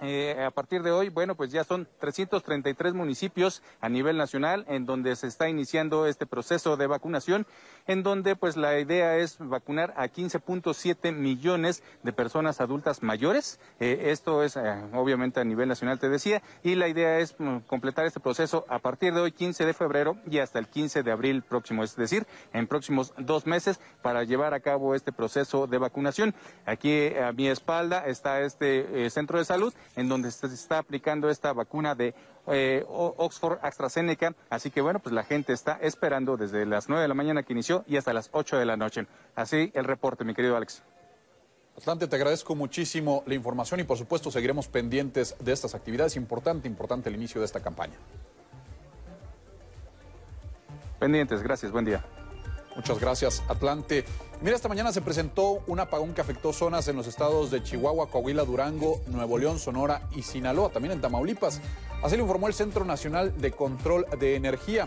eh, 0.00 0.44
a 0.44 0.50
partir 0.50 0.82
de 0.82 0.92
hoy, 0.92 1.08
bueno, 1.08 1.34
pues 1.34 1.50
ya 1.50 1.64
son 1.64 1.88
333 1.98 2.94
municipios 2.94 3.62
a 3.80 3.88
nivel 3.88 4.16
nacional 4.16 4.64
en 4.68 4.86
donde 4.86 5.16
se 5.16 5.26
está 5.26 5.48
iniciando 5.48 6.06
este 6.06 6.24
proceso 6.24 6.76
de 6.76 6.86
vacunación, 6.86 7.46
en 7.86 8.04
donde 8.04 8.36
pues 8.36 8.56
la 8.56 8.78
idea 8.78 9.16
es 9.16 9.38
vacunar 9.40 9.94
a 9.96 10.06
15.7 10.06 11.12
millones 11.12 11.82
de 12.04 12.12
personas 12.12 12.60
adultas 12.60 13.02
mayores. 13.02 13.58
Eh, 13.80 14.10
esto 14.10 14.44
es 14.44 14.56
eh, 14.56 14.60
obviamente 14.92 15.40
a 15.40 15.44
nivel 15.44 15.68
nacional, 15.68 15.98
te 15.98 16.08
decía, 16.08 16.42
y 16.62 16.76
la 16.76 16.86
idea 16.86 17.18
es 17.18 17.34
mm, 17.38 17.58
completar 17.66 18.06
este 18.06 18.20
proceso 18.20 18.64
a 18.68 18.78
partir 18.78 19.12
de 19.14 19.20
hoy, 19.20 19.32
15 19.32 19.66
de 19.66 19.74
febrero 19.74 20.16
y 20.30 20.38
hasta 20.38 20.60
el 20.60 20.68
15 20.68 21.02
de 21.02 21.10
abril 21.10 21.42
próximo, 21.42 21.82
es 21.82 21.96
decir, 21.96 22.26
en 22.52 22.68
próximos 22.68 23.14
dos 23.18 23.46
meses 23.46 23.80
para 24.02 24.22
llevar 24.22 24.54
a 24.54 24.60
cabo 24.60 24.94
este 24.94 25.12
proceso 25.12 25.66
de 25.66 25.78
vacunación. 25.78 26.34
Aquí 26.66 27.14
a 27.16 27.32
mi 27.32 27.48
espalda 27.48 28.06
está 28.06 28.42
este 28.42 29.10
centro 29.10 29.38
de 29.38 29.44
salud 29.44 29.74
en 29.96 30.08
donde 30.08 30.30
se 30.30 30.46
está 30.46 30.78
aplicando 30.78 31.28
esta 31.28 31.52
vacuna 31.52 31.94
de 31.94 32.14
eh, 32.46 32.84
Oxford 32.88 33.58
AstraZeneca. 33.62 34.34
Así 34.50 34.70
que 34.70 34.80
bueno, 34.80 35.00
pues 35.00 35.14
la 35.14 35.24
gente 35.24 35.52
está 35.52 35.78
esperando 35.80 36.36
desde 36.36 36.66
las 36.66 36.88
9 36.88 37.02
de 37.02 37.08
la 37.08 37.14
mañana 37.14 37.42
que 37.42 37.52
inició 37.52 37.84
y 37.86 37.96
hasta 37.96 38.12
las 38.12 38.30
8 38.32 38.58
de 38.58 38.66
la 38.66 38.76
noche. 38.76 39.06
Así 39.34 39.70
el 39.74 39.84
reporte, 39.84 40.24
mi 40.24 40.34
querido 40.34 40.56
Alex. 40.56 40.82
Atlante, 41.76 42.08
te 42.08 42.16
agradezco 42.16 42.56
muchísimo 42.56 43.22
la 43.26 43.34
información 43.34 43.78
y 43.78 43.84
por 43.84 43.96
supuesto 43.96 44.32
seguiremos 44.32 44.66
pendientes 44.66 45.36
de 45.38 45.52
estas 45.52 45.74
actividades. 45.74 46.16
Importante, 46.16 46.66
importante 46.66 47.08
el 47.08 47.14
inicio 47.14 47.40
de 47.40 47.44
esta 47.44 47.60
campaña. 47.60 47.94
Pendientes, 50.98 51.40
gracias, 51.42 51.70
buen 51.70 51.84
día. 51.84 52.04
Muchas 52.78 53.00
gracias, 53.00 53.42
Atlante. 53.48 54.04
Mira, 54.40 54.54
esta 54.54 54.68
mañana 54.68 54.92
se 54.92 55.02
presentó 55.02 55.64
un 55.66 55.80
apagón 55.80 56.14
que 56.14 56.20
afectó 56.20 56.52
zonas 56.52 56.86
en 56.86 56.94
los 56.94 57.08
estados 57.08 57.50
de 57.50 57.60
Chihuahua, 57.60 58.08
Coahuila, 58.08 58.44
Durango, 58.44 59.00
Nuevo 59.08 59.36
León, 59.36 59.58
Sonora 59.58 60.08
y 60.14 60.22
Sinaloa, 60.22 60.70
también 60.70 60.92
en 60.92 61.00
Tamaulipas. 61.00 61.60
Así 62.04 62.16
lo 62.16 62.22
informó 62.22 62.46
el 62.46 62.54
Centro 62.54 62.84
Nacional 62.84 63.36
de 63.40 63.50
Control 63.50 64.06
de 64.20 64.36
Energía. 64.36 64.86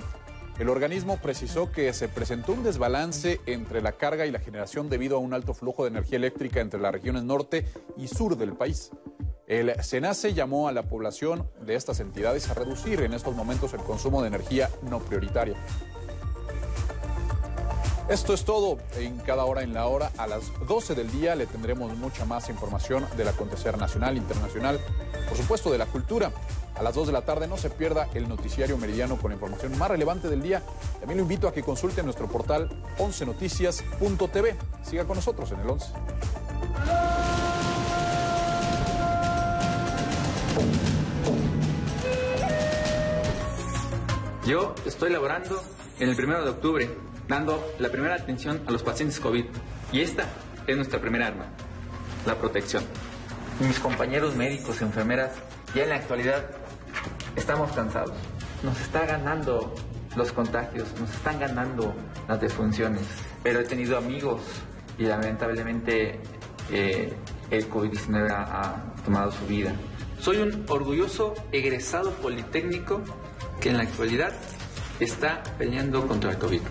El 0.58 0.70
organismo 0.70 1.18
precisó 1.18 1.70
que 1.70 1.92
se 1.92 2.08
presentó 2.08 2.54
un 2.54 2.64
desbalance 2.64 3.42
entre 3.46 3.82
la 3.82 3.92
carga 3.92 4.26
y 4.26 4.32
la 4.32 4.40
generación 4.40 4.90
debido 4.90 5.18
a 5.18 5.20
un 5.20 5.34
alto 5.34 5.54
flujo 5.54 5.84
de 5.84 5.90
energía 5.90 6.16
eléctrica 6.16 6.62
entre 6.62 6.80
las 6.80 6.94
regiones 6.94 7.24
norte 7.24 7.66
y 7.98 8.08
sur 8.08 8.38
del 8.38 8.54
país. 8.54 8.92
El 9.48 9.76
SENACE 9.84 10.34
llamó 10.34 10.70
a 10.70 10.72
la 10.72 10.84
población 10.84 11.46
de 11.60 11.76
estas 11.76 12.00
entidades 12.00 12.50
a 12.50 12.54
reducir 12.54 13.02
en 13.02 13.12
estos 13.12 13.36
momentos 13.36 13.74
el 13.74 13.82
consumo 13.82 14.22
de 14.22 14.30
energía 14.30 14.70
no 14.82 15.00
prioritaria. 15.00 15.58
Esto 18.10 18.34
es 18.34 18.44
todo 18.44 18.78
en 18.98 19.18
cada 19.20 19.46
hora 19.46 19.62
en 19.62 19.74
la 19.74 19.88
hora. 19.88 20.12
A 20.18 20.28
las 20.28 20.52
12 20.68 20.96
del 20.96 21.12
día 21.12 21.36
le 21.36 21.46
tendremos 21.46 21.96
mucha 21.96 22.26
más 22.26 22.50
información 22.50 23.06
del 23.16 23.28
acontecer 23.28 23.78
nacional, 23.78 24.18
internacional, 24.18 24.80
por 25.30 25.38
supuesto 25.38 25.72
de 25.72 25.78
la 25.78 25.86
cultura. 25.86 26.32
A 26.76 26.84
las 26.84 26.96
2 26.96 27.08
de 27.08 27.14
la 27.14 27.22
tarde 27.22 27.48
no 27.48 27.58
se 27.58 27.70
pierda 27.70 28.10
el 28.14 28.28
noticiario 28.28 28.78
meridiano 28.78 29.18
con 29.18 29.30
la 29.30 29.36
información 29.36 29.78
más 29.78 29.90
relevante 29.90 30.30
del 30.30 30.42
día. 30.42 30.62
También 31.00 31.18
lo 31.18 31.24
invito 31.24 31.48
a 31.48 31.54
que 31.54 31.64
consulte 31.64 32.04
nuestro 32.04 32.28
portal 32.28 32.70
11noticias.tv. 32.98 34.56
Siga 34.84 35.06
con 35.06 35.16
nosotros 35.16 35.52
en 35.52 35.60
el 35.60 35.70
11. 35.70 35.86
Yo 44.46 44.76
estoy 44.86 45.12
laborando 45.12 45.62
en 46.00 46.10
el 46.10 46.16
primero 46.16 46.44
de 46.44 46.50
octubre 46.50 47.11
dando 47.32 47.74
la 47.80 47.90
primera 47.90 48.16
atención 48.16 48.62
a 48.68 48.72
los 48.72 48.84
pacientes 48.84 49.20
COVID. 49.20 49.46
Y 49.92 50.02
esta 50.02 50.26
es 50.68 50.76
nuestra 50.76 51.00
primera 51.00 51.28
arma, 51.28 51.46
la 52.26 52.36
protección. 52.36 52.84
Mis 53.60 53.80
compañeros 53.80 54.36
médicos, 54.36 54.82
enfermeras, 54.82 55.32
ya 55.74 55.84
en 55.84 55.90
la 55.90 55.96
actualidad 55.96 56.46
estamos 57.36 57.72
cansados. 57.72 58.14
Nos 58.64 58.80
está 58.82 59.06
ganando 59.06 59.74
los 60.16 60.32
contagios, 60.34 60.88
nos 61.00 61.10
están 61.10 61.40
ganando 61.40 61.96
las 62.28 62.42
defunciones. 62.42 63.04
Pero 63.42 63.62
he 63.62 63.64
tenido 63.64 63.98
amigos 63.98 64.42
y 64.98 65.04
lamentablemente 65.04 66.20
eh, 66.70 67.14
el 67.50 67.70
COVID-19 67.70 68.30
ha 68.30 68.94
tomado 69.06 69.32
su 69.32 69.48
vida. 69.48 69.72
Soy 70.20 70.38
un 70.38 70.66
orgulloso 70.68 71.34
egresado 71.52 72.12
politécnico 72.16 73.02
que 73.62 73.70
en 73.70 73.78
la 73.78 73.84
actualidad 73.84 74.34
está 75.00 75.42
peleando 75.58 76.06
contra 76.08 76.32
el 76.32 76.38
COVID. 76.38 76.62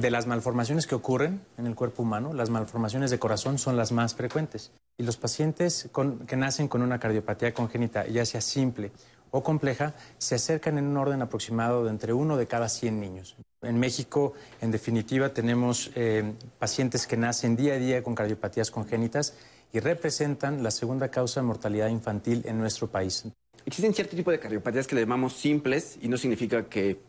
De 0.00 0.10
las 0.10 0.26
malformaciones 0.26 0.86
que 0.86 0.94
ocurren 0.94 1.40
en 1.58 1.66
el 1.66 1.74
cuerpo 1.74 2.02
humano, 2.02 2.32
las 2.32 2.50
malformaciones 2.50 3.10
de 3.10 3.18
corazón 3.18 3.58
son 3.58 3.76
las 3.76 3.92
más 3.92 4.14
frecuentes. 4.14 4.72
Y 4.98 5.04
los 5.04 5.16
pacientes 5.16 5.88
que 6.26 6.36
nacen 6.36 6.68
con 6.68 6.82
una 6.82 6.98
cardiopatía 6.98 7.54
congénita, 7.54 8.06
ya 8.06 8.24
sea 8.24 8.40
simple 8.40 8.92
o 9.30 9.42
compleja, 9.42 9.94
se 10.18 10.34
acercan 10.34 10.78
en 10.78 10.86
un 10.86 10.96
orden 10.96 11.22
aproximado 11.22 11.84
de 11.84 11.90
entre 11.90 12.12
uno 12.12 12.36
de 12.36 12.46
cada 12.46 12.68
100 12.68 13.00
niños. 13.00 13.36
En 13.62 13.78
México, 13.78 14.34
en 14.60 14.70
definitiva, 14.70 15.30
tenemos 15.30 15.90
eh, 15.94 16.32
pacientes 16.58 17.06
que 17.06 17.16
nacen 17.16 17.56
día 17.56 17.74
a 17.74 17.78
día 17.78 18.02
con 18.02 18.14
cardiopatías 18.14 18.70
congénitas 18.70 19.34
y 19.72 19.80
representan 19.80 20.62
la 20.62 20.70
segunda 20.70 21.08
causa 21.10 21.40
de 21.40 21.46
mortalidad 21.46 21.88
infantil 21.88 22.42
en 22.46 22.58
nuestro 22.58 22.88
país. 22.88 23.24
Existen 23.64 23.94
cierto 23.94 24.14
tipo 24.14 24.30
de 24.30 24.38
cardiopatías 24.38 24.86
que 24.86 24.94
le 24.94 25.00
llamamos 25.02 25.34
simples 25.34 25.98
y 26.00 26.08
no 26.08 26.16
significa 26.16 26.66
que 26.66 27.00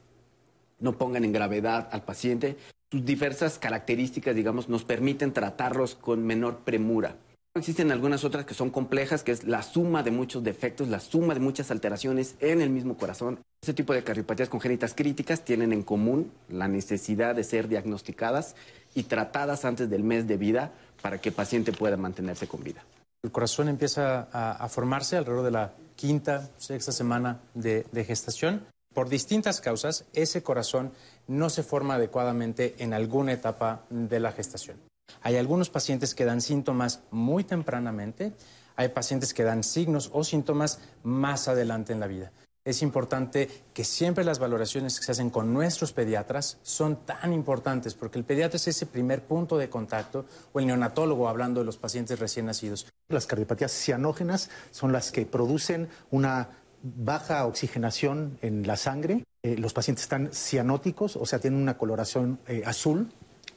no 0.80 0.98
pongan 0.98 1.24
en 1.24 1.32
gravedad 1.32 1.90
al 1.92 2.04
paciente. 2.04 2.58
Sus 2.90 3.04
diversas 3.04 3.60
características, 3.60 4.34
digamos, 4.34 4.70
nos 4.70 4.86
permiten 4.86 5.34
tratarlos 5.34 5.96
con 5.96 6.26
menor 6.26 6.60
premura. 6.60 7.18
Existen 7.54 7.92
algunas 7.92 8.24
otras 8.24 8.46
que 8.46 8.54
son 8.54 8.70
complejas, 8.70 9.24
que 9.24 9.34
es 9.34 9.44
la 9.44 9.62
suma 9.62 10.04
de 10.04 10.12
muchos 10.12 10.44
defectos, 10.44 10.88
la 10.88 11.02
suma 11.02 11.34
de 11.34 11.42
muchas 11.42 11.70
alteraciones 11.70 12.36
en 12.40 12.62
el 12.62 12.70
mismo 12.70 12.96
corazón. 12.96 13.40
Este 13.62 13.74
tipo 13.74 13.94
de 13.94 14.04
cardiopatías 14.04 14.48
congénitas 14.48 14.94
críticas 14.94 15.44
tienen 15.44 15.74
en 15.74 15.84
común 15.84 16.32
la 16.48 16.70
necesidad 16.70 17.36
de 17.36 17.44
ser 17.44 17.68
diagnosticadas 17.68 18.56
y 18.96 19.04
tratadas 19.04 19.66
antes 19.66 19.90
del 19.90 20.04
mes 20.04 20.28
de 20.28 20.38
vida 20.38 20.72
para 21.02 21.20
que 21.20 21.30
el 21.30 21.36
paciente 21.36 21.74
pueda 21.74 21.98
mantenerse 21.98 22.48
con 22.48 22.64
vida. 22.64 22.86
El 23.24 23.32
corazón 23.32 23.68
empieza 23.68 24.30
a, 24.32 24.70
formarse 24.70 25.18
alrededor 25.18 25.44
de 25.44 25.52
la 25.52 25.74
quinta, 25.96 26.50
sexta 26.58 26.92
semana 26.92 27.42
de 27.56 28.06
gestación 28.06 28.62
por 28.98 29.10
distintas 29.10 29.62
causas, 29.62 30.06
ese 30.14 30.42
corazón 30.42 30.92
no 31.28 31.50
se 31.50 31.64
forma 31.64 31.96
adecuadamente 31.96 32.76
en 32.80 32.94
alguna 32.94 33.34
etapa 33.34 33.84
de 33.90 34.20
la 34.20 34.32
gestación. 34.32 34.78
Hay 35.22 35.38
algunos 35.38 35.70
pacientes 35.70 36.14
que 36.16 36.26
dan 36.26 36.42
síntomas 36.42 37.02
muy 37.12 37.44
tempranamente, 37.44 38.34
hay 38.76 38.90
pacientes 38.90 39.34
que 39.34 39.44
dan 39.44 39.64
signos 39.64 40.10
o 40.14 40.24
síntomas 40.24 40.80
más 41.04 41.48
adelante 41.48 41.94
en 41.94 42.00
la 42.00 42.08
vida. 42.08 42.32
Es 42.68 42.82
importante 42.82 43.50
que 43.74 43.86
siempre 43.86 44.26
las 44.26 44.40
valoraciones 44.40 45.00
que 45.00 45.06
se 45.06 45.14
hacen 45.14 45.30
con 45.30 45.54
nuestros 45.54 45.94
pediatras 45.94 46.58
son 46.64 46.98
tan 47.06 47.32
importantes 47.32 47.94
porque 47.94 48.20
el 48.20 48.26
pediatra 48.26 48.58
es 48.58 48.68
ese 48.68 48.86
primer 48.86 49.24
punto 49.24 49.58
de 49.58 49.70
contacto 49.70 50.26
o 50.52 50.60
el 50.60 50.68
neonatólogo 50.68 51.30
hablando 51.30 51.62
de 51.62 51.66
los 51.66 51.78
pacientes 51.78 52.20
recién 52.20 52.46
nacidos. 52.46 52.88
Las 53.08 53.26
cardiopatías 53.26 53.72
cianógenas 53.72 54.50
son 54.72 54.92
las 54.92 55.14
que 55.14 55.26
producen 55.26 55.88
una 56.12 56.50
baja 56.84 57.46
oxigenación 57.46 58.38
en 58.42 58.68
la 58.68 58.76
sangre. 58.76 59.24
Eh, 59.48 59.56
los 59.58 59.74
pacientes 59.74 60.04
están 60.04 60.30
cianóticos, 60.34 61.16
o 61.16 61.26
sea, 61.26 61.40
tienen 61.40 61.62
una 61.62 61.78
coloración 61.78 62.40
eh, 62.48 62.64
azul 62.66 63.10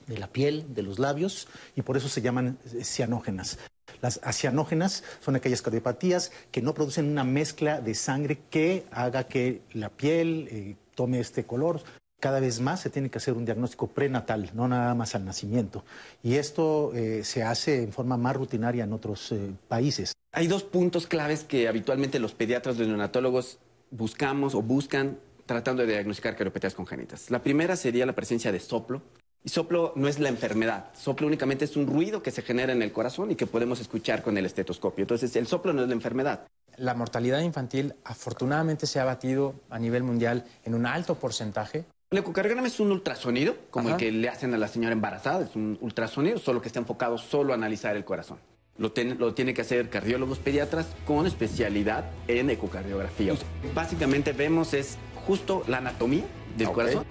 de 0.06 0.18
la 0.18 0.28
piel, 0.28 0.74
de 0.74 0.82
los 0.82 0.98
labios, 0.98 1.48
y 1.74 1.82
por 1.82 1.96
eso 1.96 2.08
se 2.08 2.22
llaman 2.22 2.58
eh, 2.72 2.84
cianógenas. 2.84 3.58
Las 4.00 4.20
acianógenas 4.22 5.04
son 5.20 5.36
aquellas 5.36 5.62
cardiopatías 5.62 6.32
que 6.50 6.62
no 6.62 6.74
producen 6.74 7.08
una 7.08 7.24
mezcla 7.24 7.80
de 7.80 7.94
sangre 7.94 8.38
que 8.50 8.86
haga 8.90 9.24
que 9.24 9.62
la 9.72 9.90
piel 9.90 10.48
eh, 10.50 10.76
tome 10.94 11.20
este 11.20 11.44
color. 11.44 11.82
Cada 12.20 12.40
vez 12.40 12.60
más 12.60 12.80
se 12.80 12.90
tiene 12.90 13.10
que 13.10 13.18
hacer 13.18 13.34
un 13.34 13.44
diagnóstico 13.44 13.88
prenatal, 13.88 14.50
no 14.54 14.68
nada 14.68 14.94
más 14.94 15.14
al 15.14 15.24
nacimiento. 15.24 15.84
Y 16.22 16.34
esto 16.34 16.92
eh, 16.94 17.22
se 17.24 17.42
hace 17.42 17.82
en 17.82 17.92
forma 17.92 18.16
más 18.16 18.36
rutinaria 18.36 18.84
en 18.84 18.92
otros 18.92 19.32
eh, 19.32 19.52
países. 19.68 20.12
Hay 20.32 20.46
dos 20.46 20.62
puntos 20.62 21.06
claves 21.06 21.44
que 21.44 21.66
habitualmente 21.66 22.18
los 22.18 22.34
pediatras, 22.34 22.78
los 22.78 22.86
neonatólogos 22.86 23.58
buscamos 23.90 24.54
o 24.54 24.62
buscan 24.62 25.18
tratando 25.50 25.84
de 25.84 25.94
diagnosticar 25.94 26.36
cardiopatías 26.36 26.74
congénitas. 26.74 27.28
La 27.28 27.42
primera 27.42 27.74
sería 27.74 28.06
la 28.06 28.12
presencia 28.12 28.52
de 28.52 28.60
soplo. 28.60 29.02
Y 29.42 29.48
soplo 29.48 29.92
no 29.96 30.06
es 30.06 30.20
la 30.20 30.28
enfermedad, 30.28 30.90
soplo 30.94 31.26
únicamente 31.26 31.64
es 31.64 31.74
un 31.76 31.86
ruido 31.86 32.22
que 32.22 32.30
se 32.30 32.42
genera 32.42 32.72
en 32.72 32.82
el 32.82 32.92
corazón 32.92 33.32
y 33.32 33.36
que 33.36 33.46
podemos 33.46 33.80
escuchar 33.80 34.22
con 34.22 34.36
el 34.38 34.46
estetoscopio. 34.46 35.02
Entonces, 35.02 35.34
el 35.34 35.48
soplo 35.48 35.72
no 35.72 35.82
es 35.82 35.88
la 35.88 35.94
enfermedad. 35.94 36.46
La 36.76 36.94
mortalidad 36.94 37.40
infantil 37.40 37.94
afortunadamente 38.04 38.86
se 38.86 39.00
ha 39.00 39.04
batido 39.04 39.54
a 39.70 39.78
nivel 39.80 40.04
mundial 40.04 40.44
en 40.64 40.74
un 40.74 40.86
alto 40.86 41.16
porcentaje. 41.16 41.84
El 42.10 42.18
ecocardiograma 42.18 42.68
es 42.68 42.78
un 42.78 42.92
ultrasonido, 42.92 43.56
como 43.70 43.88
el 43.88 43.96
que 43.96 44.12
le 44.12 44.28
hacen 44.28 44.54
a 44.54 44.58
la 44.58 44.68
señora 44.68 44.92
embarazada, 44.92 45.44
es 45.44 45.56
un 45.56 45.78
ultrasonido, 45.80 46.38
solo 46.38 46.60
que 46.60 46.68
está 46.68 46.78
enfocado 46.78 47.18
solo 47.18 47.52
a 47.52 47.56
analizar 47.56 47.96
el 47.96 48.04
corazón. 48.04 48.38
Lo, 48.78 48.92
lo 49.18 49.34
tiene 49.34 49.52
que 49.52 49.62
hacer 49.62 49.90
cardiólogos 49.90 50.38
pediatras 50.38 50.86
con 51.06 51.26
especialidad 51.26 52.04
en 52.28 52.50
ecocardiografía. 52.50 53.34
Básicamente 53.74 54.32
vemos 54.32 54.74
es 54.74 54.96
justo 55.30 55.62
la 55.68 55.78
anatomía 55.78 56.26
del 56.56 56.72
corazón. 56.72 57.06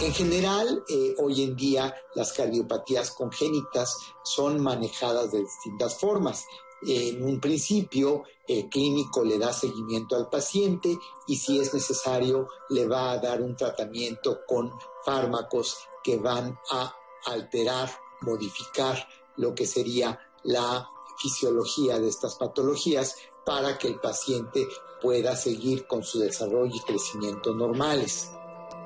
En 0.00 0.14
general, 0.14 0.84
eh, 0.88 1.16
hoy 1.18 1.42
en 1.42 1.56
día 1.56 1.92
las 2.14 2.32
cardiopatías 2.32 3.10
congénitas 3.10 3.96
son 4.22 4.60
manejadas 4.60 5.32
de 5.32 5.40
distintas 5.40 5.98
formas. 5.98 6.46
En 6.86 7.24
un 7.24 7.40
principio, 7.40 8.22
el 8.46 8.68
clínico 8.68 9.24
le 9.24 9.36
da 9.36 9.52
seguimiento 9.52 10.14
al 10.14 10.28
paciente 10.28 10.96
y 11.26 11.36
si 11.36 11.58
es 11.58 11.74
necesario 11.74 12.46
le 12.68 12.86
va 12.86 13.10
a 13.10 13.18
dar 13.18 13.42
un 13.42 13.56
tratamiento 13.56 14.42
con 14.46 14.70
fármacos 15.04 15.76
que 16.04 16.18
van 16.18 16.56
a 16.70 16.94
alterar, 17.26 17.90
modificar 18.20 19.08
lo 19.36 19.56
que 19.56 19.66
sería 19.66 20.20
la 20.44 20.88
fisiología 21.18 21.98
de 21.98 22.08
estas 22.08 22.36
patologías 22.36 23.16
para 23.44 23.76
que 23.76 23.88
el 23.88 23.98
paciente 23.98 24.68
pueda 25.00 25.36
seguir 25.36 25.86
con 25.86 26.02
su 26.02 26.18
desarrollo 26.18 26.74
y 26.74 26.80
crecimiento 26.80 27.54
normales. 27.54 28.30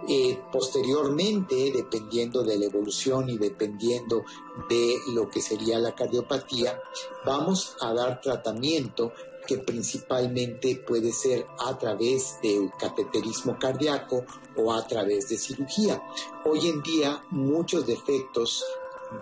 Eh, 0.06 0.38
posteriormente, 0.52 1.72
dependiendo 1.74 2.42
de 2.42 2.58
la 2.58 2.66
evolución 2.66 3.28
y 3.30 3.38
dependiendo 3.38 4.22
de 4.68 4.96
lo 5.14 5.30
que 5.30 5.40
sería 5.40 5.78
la 5.78 5.94
cardiopatía, 5.94 6.78
vamos 7.24 7.76
a 7.80 7.94
dar 7.94 8.20
tratamiento 8.20 9.12
que 9.46 9.58
principalmente 9.58 10.76
puede 10.76 11.12
ser 11.12 11.46
a 11.58 11.78
través 11.78 12.38
del 12.42 12.70
cateterismo 12.78 13.58
cardíaco 13.58 14.24
o 14.56 14.72
a 14.72 14.86
través 14.86 15.28
de 15.28 15.38
cirugía. 15.38 16.02
Hoy 16.44 16.68
en 16.68 16.82
día 16.82 17.22
muchos 17.30 17.86
defectos 17.86 18.64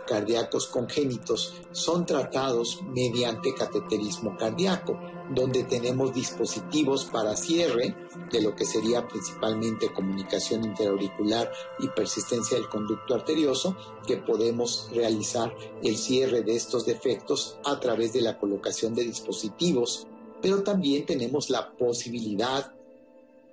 cardíacos 0.06 0.66
congénitos 0.66 1.54
son 1.72 2.06
tratados 2.06 2.80
mediante 2.82 3.54
cateterismo 3.54 4.36
cardíaco, 4.36 4.98
donde 5.30 5.64
tenemos 5.64 6.12
dispositivos 6.12 7.04
para 7.06 7.36
cierre 7.36 7.94
de 8.30 8.40
lo 8.40 8.54
que 8.54 8.64
sería 8.64 9.06
principalmente 9.06 9.92
comunicación 9.92 10.64
interauricular 10.64 11.50
y 11.78 11.88
persistencia 11.88 12.56
del 12.56 12.68
conducto 12.68 13.14
arterioso, 13.14 13.76
que 14.06 14.16
podemos 14.16 14.88
realizar 14.92 15.54
el 15.82 15.96
cierre 15.96 16.42
de 16.42 16.56
estos 16.56 16.86
defectos 16.86 17.58
a 17.64 17.78
través 17.80 18.12
de 18.12 18.22
la 18.22 18.38
colocación 18.38 18.94
de 18.94 19.04
dispositivos, 19.04 20.06
pero 20.40 20.62
también 20.62 21.06
tenemos 21.06 21.50
la 21.50 21.72
posibilidad 21.72 22.72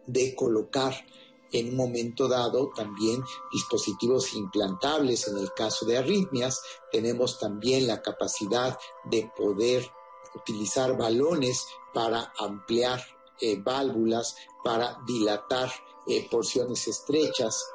de 0.07 0.35
colocar 0.35 0.95
en 1.51 1.69
un 1.69 1.75
momento 1.75 2.27
dado 2.27 2.69
también 2.75 3.23
dispositivos 3.51 4.33
implantables 4.33 5.27
en 5.27 5.37
el 5.37 5.53
caso 5.53 5.85
de 5.85 5.97
arritmias. 5.97 6.61
Tenemos 6.91 7.39
también 7.39 7.87
la 7.87 8.01
capacidad 8.01 8.77
de 9.05 9.31
poder 9.35 9.89
utilizar 10.35 10.97
balones 10.97 11.65
para 11.93 12.33
ampliar 12.37 13.03
eh, 13.41 13.59
válvulas, 13.61 14.35
para 14.63 14.99
dilatar 15.05 15.71
eh, 16.07 16.27
porciones 16.29 16.87
estrechas 16.87 17.65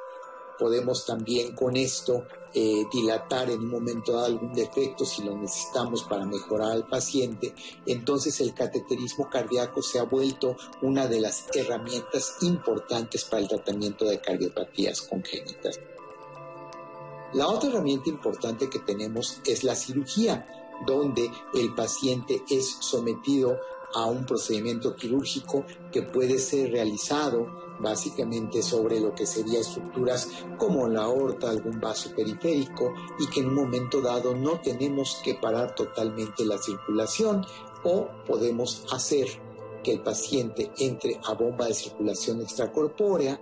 podemos 0.57 1.05
también 1.05 1.55
con 1.55 1.75
esto 1.75 2.25
eh, 2.53 2.85
dilatar 2.91 3.49
en 3.49 3.59
un 3.59 3.69
momento 3.69 4.13
dado 4.13 4.27
algún 4.27 4.53
defecto 4.53 5.03
si 5.03 5.23
lo 5.23 5.35
necesitamos 5.35 6.03
para 6.03 6.25
mejorar 6.25 6.71
al 6.71 6.87
paciente. 6.87 7.53
Entonces 7.85 8.39
el 8.39 8.53
cateterismo 8.53 9.29
cardíaco 9.29 9.81
se 9.81 9.99
ha 9.99 10.03
vuelto 10.03 10.55
una 10.81 11.07
de 11.07 11.19
las 11.19 11.45
herramientas 11.53 12.37
importantes 12.41 13.25
para 13.25 13.41
el 13.41 13.49
tratamiento 13.49 14.05
de 14.05 14.21
cardiopatías 14.21 15.01
congénitas. 15.01 15.79
La 17.33 17.49
otra 17.49 17.69
herramienta 17.69 18.09
importante 18.09 18.69
que 18.69 18.79
tenemos 18.79 19.41
es 19.45 19.65
la 19.65 19.75
cirugía, 19.75 20.47
donde 20.85 21.29
el 21.53 21.75
paciente 21.75 22.41
es 22.49 22.77
sometido 22.79 23.59
a 23.95 24.05
un 24.05 24.25
procedimiento 24.25 24.95
quirúrgico 24.95 25.65
que 25.91 26.03
puede 26.03 26.37
ser 26.37 26.71
realizado 26.71 27.47
básicamente 27.79 28.61
sobre 28.61 28.99
lo 28.99 29.15
que 29.15 29.25
serían 29.25 29.61
estructuras 29.61 30.29
como 30.57 30.87
la 30.87 31.03
aorta, 31.03 31.49
algún 31.49 31.79
vaso 31.79 32.13
periférico 32.13 32.93
y 33.19 33.27
que 33.27 33.39
en 33.39 33.47
un 33.47 33.55
momento 33.55 34.01
dado 34.01 34.35
no 34.35 34.59
tenemos 34.61 35.19
que 35.23 35.35
parar 35.35 35.75
totalmente 35.75 36.45
la 36.45 36.57
circulación 36.57 37.45
o 37.83 38.09
podemos 38.27 38.85
hacer 38.91 39.27
que 39.83 39.93
el 39.93 40.01
paciente 40.01 40.71
entre 40.79 41.19
a 41.25 41.33
bomba 41.33 41.67
de 41.67 41.73
circulación 41.73 42.41
extracorpórea. 42.41 43.39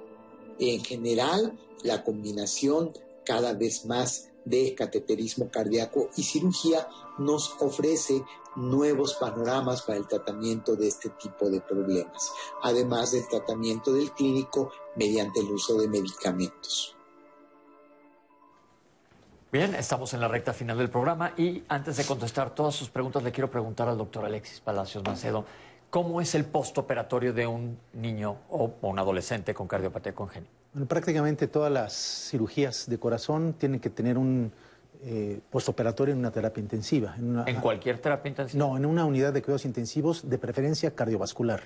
En 0.59 0.83
general, 0.83 1.57
la 1.83 2.03
combinación 2.03 2.91
cada 3.25 3.53
vez 3.53 3.85
más 3.85 4.29
de 4.45 4.75
cateterismo 4.75 5.49
cardíaco 5.49 6.09
y 6.15 6.23
cirugía 6.23 6.87
nos 7.17 7.55
ofrece 7.59 8.23
nuevos 8.55 9.15
panoramas 9.15 9.81
para 9.81 9.97
el 9.97 10.07
tratamiento 10.07 10.75
de 10.75 10.87
este 10.87 11.09
tipo 11.09 11.49
de 11.49 11.61
problemas, 11.61 12.31
además 12.61 13.11
del 13.11 13.27
tratamiento 13.27 13.93
del 13.93 14.11
clínico 14.11 14.71
mediante 14.95 15.39
el 15.39 15.51
uso 15.51 15.77
de 15.79 15.87
medicamentos. 15.87 16.95
Bien, 19.51 19.75
estamos 19.75 20.11
en 20.15 20.19
la 20.19 20.27
recta 20.27 20.51
final 20.51 20.79
del 20.79 20.89
programa 20.89 21.33
y 21.37 21.63
antes 21.67 21.97
de 21.97 22.05
contestar 22.05 22.55
todas 22.55 22.73
sus 22.73 22.89
preguntas 22.89 23.21
le 23.21 23.31
quiero 23.31 23.51
preguntar 23.51 23.87
al 23.87 23.99
doctor 23.99 24.25
Alexis 24.25 24.59
Palacios 24.59 25.03
Macedo, 25.03 25.45
¿cómo 25.93 26.21
es 26.21 26.33
el 26.33 26.45
postoperatorio 26.45 27.33
de 27.33 27.45
un 27.45 27.77
niño 27.93 28.37
o 28.49 28.73
un 28.81 28.97
adolescente 28.97 29.53
con 29.53 29.67
cardiopatía 29.67 30.15
congénita? 30.15 30.51
prácticamente 30.87 31.47
todas 31.47 31.71
las 31.71 31.93
cirugías 32.31 32.89
de 32.89 32.97
corazón 32.97 33.53
tienen 33.59 33.79
que 33.79 33.91
tener 33.91 34.17
un 34.17 34.51
eh, 35.03 35.39
postoperatorio 35.51 36.13
en 36.13 36.17
una 36.17 36.31
terapia 36.31 36.61
intensiva. 36.61 37.15
En, 37.45 37.61
cualquier 37.61 37.99
terapia 37.99 38.27
intensiva? 38.27 38.65
No, 38.65 38.75
en 38.75 38.87
una 38.87 39.05
unidad 39.05 39.33
de 39.33 39.43
cuidados 39.43 39.65
intensivos 39.65 40.27
de 40.27 40.39
preferencia 40.39 40.95
cardiovascular. 40.95 41.61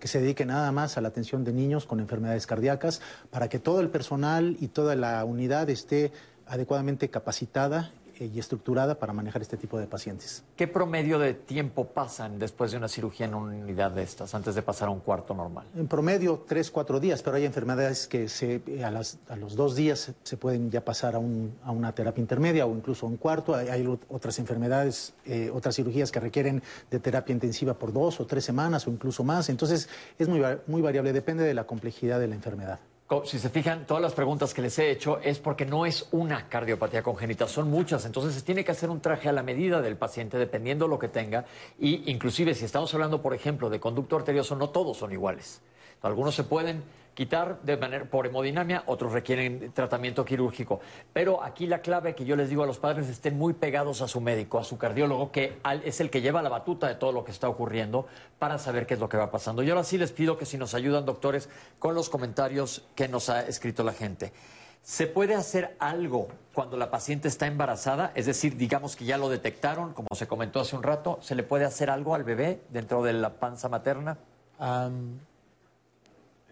Que 0.00 0.08
se 0.08 0.20
dedique 0.20 0.44
nada 0.44 0.72
más 0.72 0.98
a 0.98 1.00
la 1.00 1.06
atención 1.06 1.44
de 1.44 1.52
niños 1.52 1.86
con 1.86 2.00
enfermedades 2.00 2.48
cardíacas 2.48 3.00
para 3.30 3.48
que 3.48 3.60
todo 3.60 3.78
el 3.78 3.90
personal 3.90 4.56
y 4.58 4.68
toda 4.68 4.96
la 4.96 5.24
unidad 5.24 5.70
esté 5.70 6.10
adecuadamente 6.46 7.10
capacitada 7.10 7.92
y 8.24 8.38
estructurada 8.38 8.98
para 8.98 9.12
manejar 9.12 9.42
este 9.42 9.56
tipo 9.56 9.78
de 9.78 9.86
pacientes. 9.86 10.44
¿Qué 10.56 10.66
promedio 10.66 11.18
de 11.18 11.34
tiempo 11.34 11.86
pasan 11.86 12.38
después 12.38 12.70
de 12.70 12.76
una 12.76 12.88
cirugía 12.88 13.26
en 13.26 13.34
una 13.34 13.56
unidad 13.56 13.90
de 13.90 14.02
estas, 14.02 14.34
antes 14.34 14.54
de 14.54 14.62
pasar 14.62 14.88
a 14.88 14.90
un 14.90 15.00
cuarto 15.00 15.34
normal? 15.34 15.66
En 15.76 15.86
promedio, 15.86 16.44
tres, 16.46 16.70
cuatro 16.70 17.00
días, 17.00 17.22
pero 17.22 17.36
hay 17.36 17.44
enfermedades 17.44 18.06
que 18.06 18.28
se, 18.28 18.62
eh, 18.66 18.84
a, 18.84 18.90
los 19.36 19.56
dos 19.56 19.76
días 19.76 20.12
se 20.22 20.36
pueden 20.36 20.70
ya 20.70 20.84
pasar 20.84 21.14
a, 21.14 21.18
una 21.18 21.94
terapia 21.94 22.20
intermedia 22.20 22.66
o 22.66 22.74
incluso 22.74 23.06
a 23.06 23.08
un 23.08 23.16
cuarto. 23.16 23.54
Hay, 23.54 23.86
otras 24.08 24.38
enfermedades, 24.38 25.14
eh, 25.24 25.50
otras 25.52 25.76
cirugías 25.76 26.12
que 26.12 26.20
requieren 26.20 26.62
de 26.90 26.98
terapia 26.98 27.32
intensiva 27.32 27.74
por 27.74 27.92
dos 27.92 28.20
o 28.20 28.26
tres 28.26 28.44
semanas 28.44 28.86
o 28.86 28.90
incluso 28.90 29.24
más. 29.24 29.48
Entonces, 29.48 29.88
es 30.18 30.28
muy, 30.28 30.42
muy 30.66 30.82
variable, 30.82 31.12
depende 31.12 31.44
de 31.44 31.54
la 31.54 31.64
complejidad 31.64 32.20
de 32.20 32.28
la 32.28 32.34
enfermedad 32.34 32.78
si 33.24 33.38
se 33.38 33.48
fijan, 33.48 33.86
todas 33.86 34.02
las 34.02 34.12
preguntas 34.12 34.52
que 34.52 34.60
les 34.60 34.78
he 34.78 34.90
hecho 34.90 35.18
es 35.20 35.38
porque 35.38 35.64
no 35.64 35.86
es 35.86 36.08
una 36.10 36.48
cardiopatía 36.48 37.02
congénita, 37.02 37.48
son 37.48 37.70
muchas. 37.70 38.04
Entonces 38.04 38.34
se 38.34 38.42
tiene 38.42 38.64
que 38.64 38.72
hacer 38.72 38.90
un 38.90 39.00
traje 39.00 39.30
a 39.30 39.32
la 39.32 39.42
medida 39.42 39.80
del 39.80 39.96
paciente 39.96 40.36
dependiendo 40.36 40.86
lo 40.86 40.98
que 40.98 41.08
tenga. 41.08 41.46
Y 41.78 42.10
inclusive 42.10 42.54
si 42.54 42.66
estamos 42.66 42.92
hablando, 42.92 43.22
por 43.22 43.34
ejemplo, 43.34 43.70
de 43.70 43.80
conducto 43.80 44.16
arterioso, 44.16 44.56
no 44.56 44.68
todos 44.68 44.98
son 44.98 45.12
iguales. 45.12 45.62
Algunos 46.02 46.34
se 46.34 46.44
pueden 46.44 46.82
quitar 47.18 47.60
de 47.62 47.76
manera 47.76 48.04
por 48.04 48.28
hemodinamia, 48.28 48.84
otros 48.86 49.10
requieren 49.10 49.72
tratamiento 49.72 50.24
quirúrgico. 50.24 50.78
Pero 51.12 51.42
aquí 51.42 51.66
la 51.66 51.80
clave 51.80 52.14
que 52.14 52.24
yo 52.24 52.36
les 52.36 52.48
digo 52.48 52.62
a 52.62 52.66
los 52.66 52.78
padres 52.78 53.08
estén 53.08 53.36
muy 53.36 53.54
pegados 53.54 54.02
a 54.02 54.06
su 54.06 54.20
médico, 54.20 54.60
a 54.60 54.62
su 54.62 54.78
cardiólogo, 54.78 55.32
que 55.32 55.58
es 55.82 55.98
el 55.98 56.10
que 56.10 56.20
lleva 56.20 56.42
la 56.42 56.48
batuta 56.48 56.86
de 56.86 56.94
todo 56.94 57.10
lo 57.10 57.24
que 57.24 57.32
está 57.32 57.48
ocurriendo 57.48 58.06
para 58.38 58.56
saber 58.56 58.86
qué 58.86 58.94
es 58.94 59.00
lo 59.00 59.08
que 59.08 59.16
va 59.16 59.32
pasando. 59.32 59.64
Y 59.64 59.70
ahora 59.70 59.82
sí 59.82 59.98
les 59.98 60.12
pido 60.12 60.38
que 60.38 60.46
si 60.46 60.58
nos 60.58 60.74
ayudan, 60.74 61.06
doctores, 61.06 61.48
con 61.80 61.96
los 61.96 62.08
comentarios 62.08 62.86
que 62.94 63.08
nos 63.08 63.30
ha 63.30 63.44
escrito 63.48 63.82
la 63.82 63.94
gente. 63.94 64.32
¿Se 64.80 65.08
puede 65.08 65.34
hacer 65.34 65.74
algo 65.80 66.28
cuando 66.54 66.76
la 66.76 66.88
paciente 66.88 67.26
está 67.26 67.48
embarazada? 67.48 68.12
Es 68.14 68.26
decir, 68.26 68.56
digamos 68.56 68.94
que 68.94 69.06
ya 69.06 69.18
lo 69.18 69.28
detectaron, 69.28 69.92
como 69.92 70.06
se 70.14 70.28
comentó 70.28 70.60
hace 70.60 70.76
un 70.76 70.84
rato, 70.84 71.18
¿se 71.20 71.34
le 71.34 71.42
puede 71.42 71.64
hacer 71.64 71.90
algo 71.90 72.14
al 72.14 72.22
bebé 72.22 72.60
dentro 72.68 73.02
de 73.02 73.12
la 73.14 73.30
panza 73.30 73.68
materna? 73.68 74.18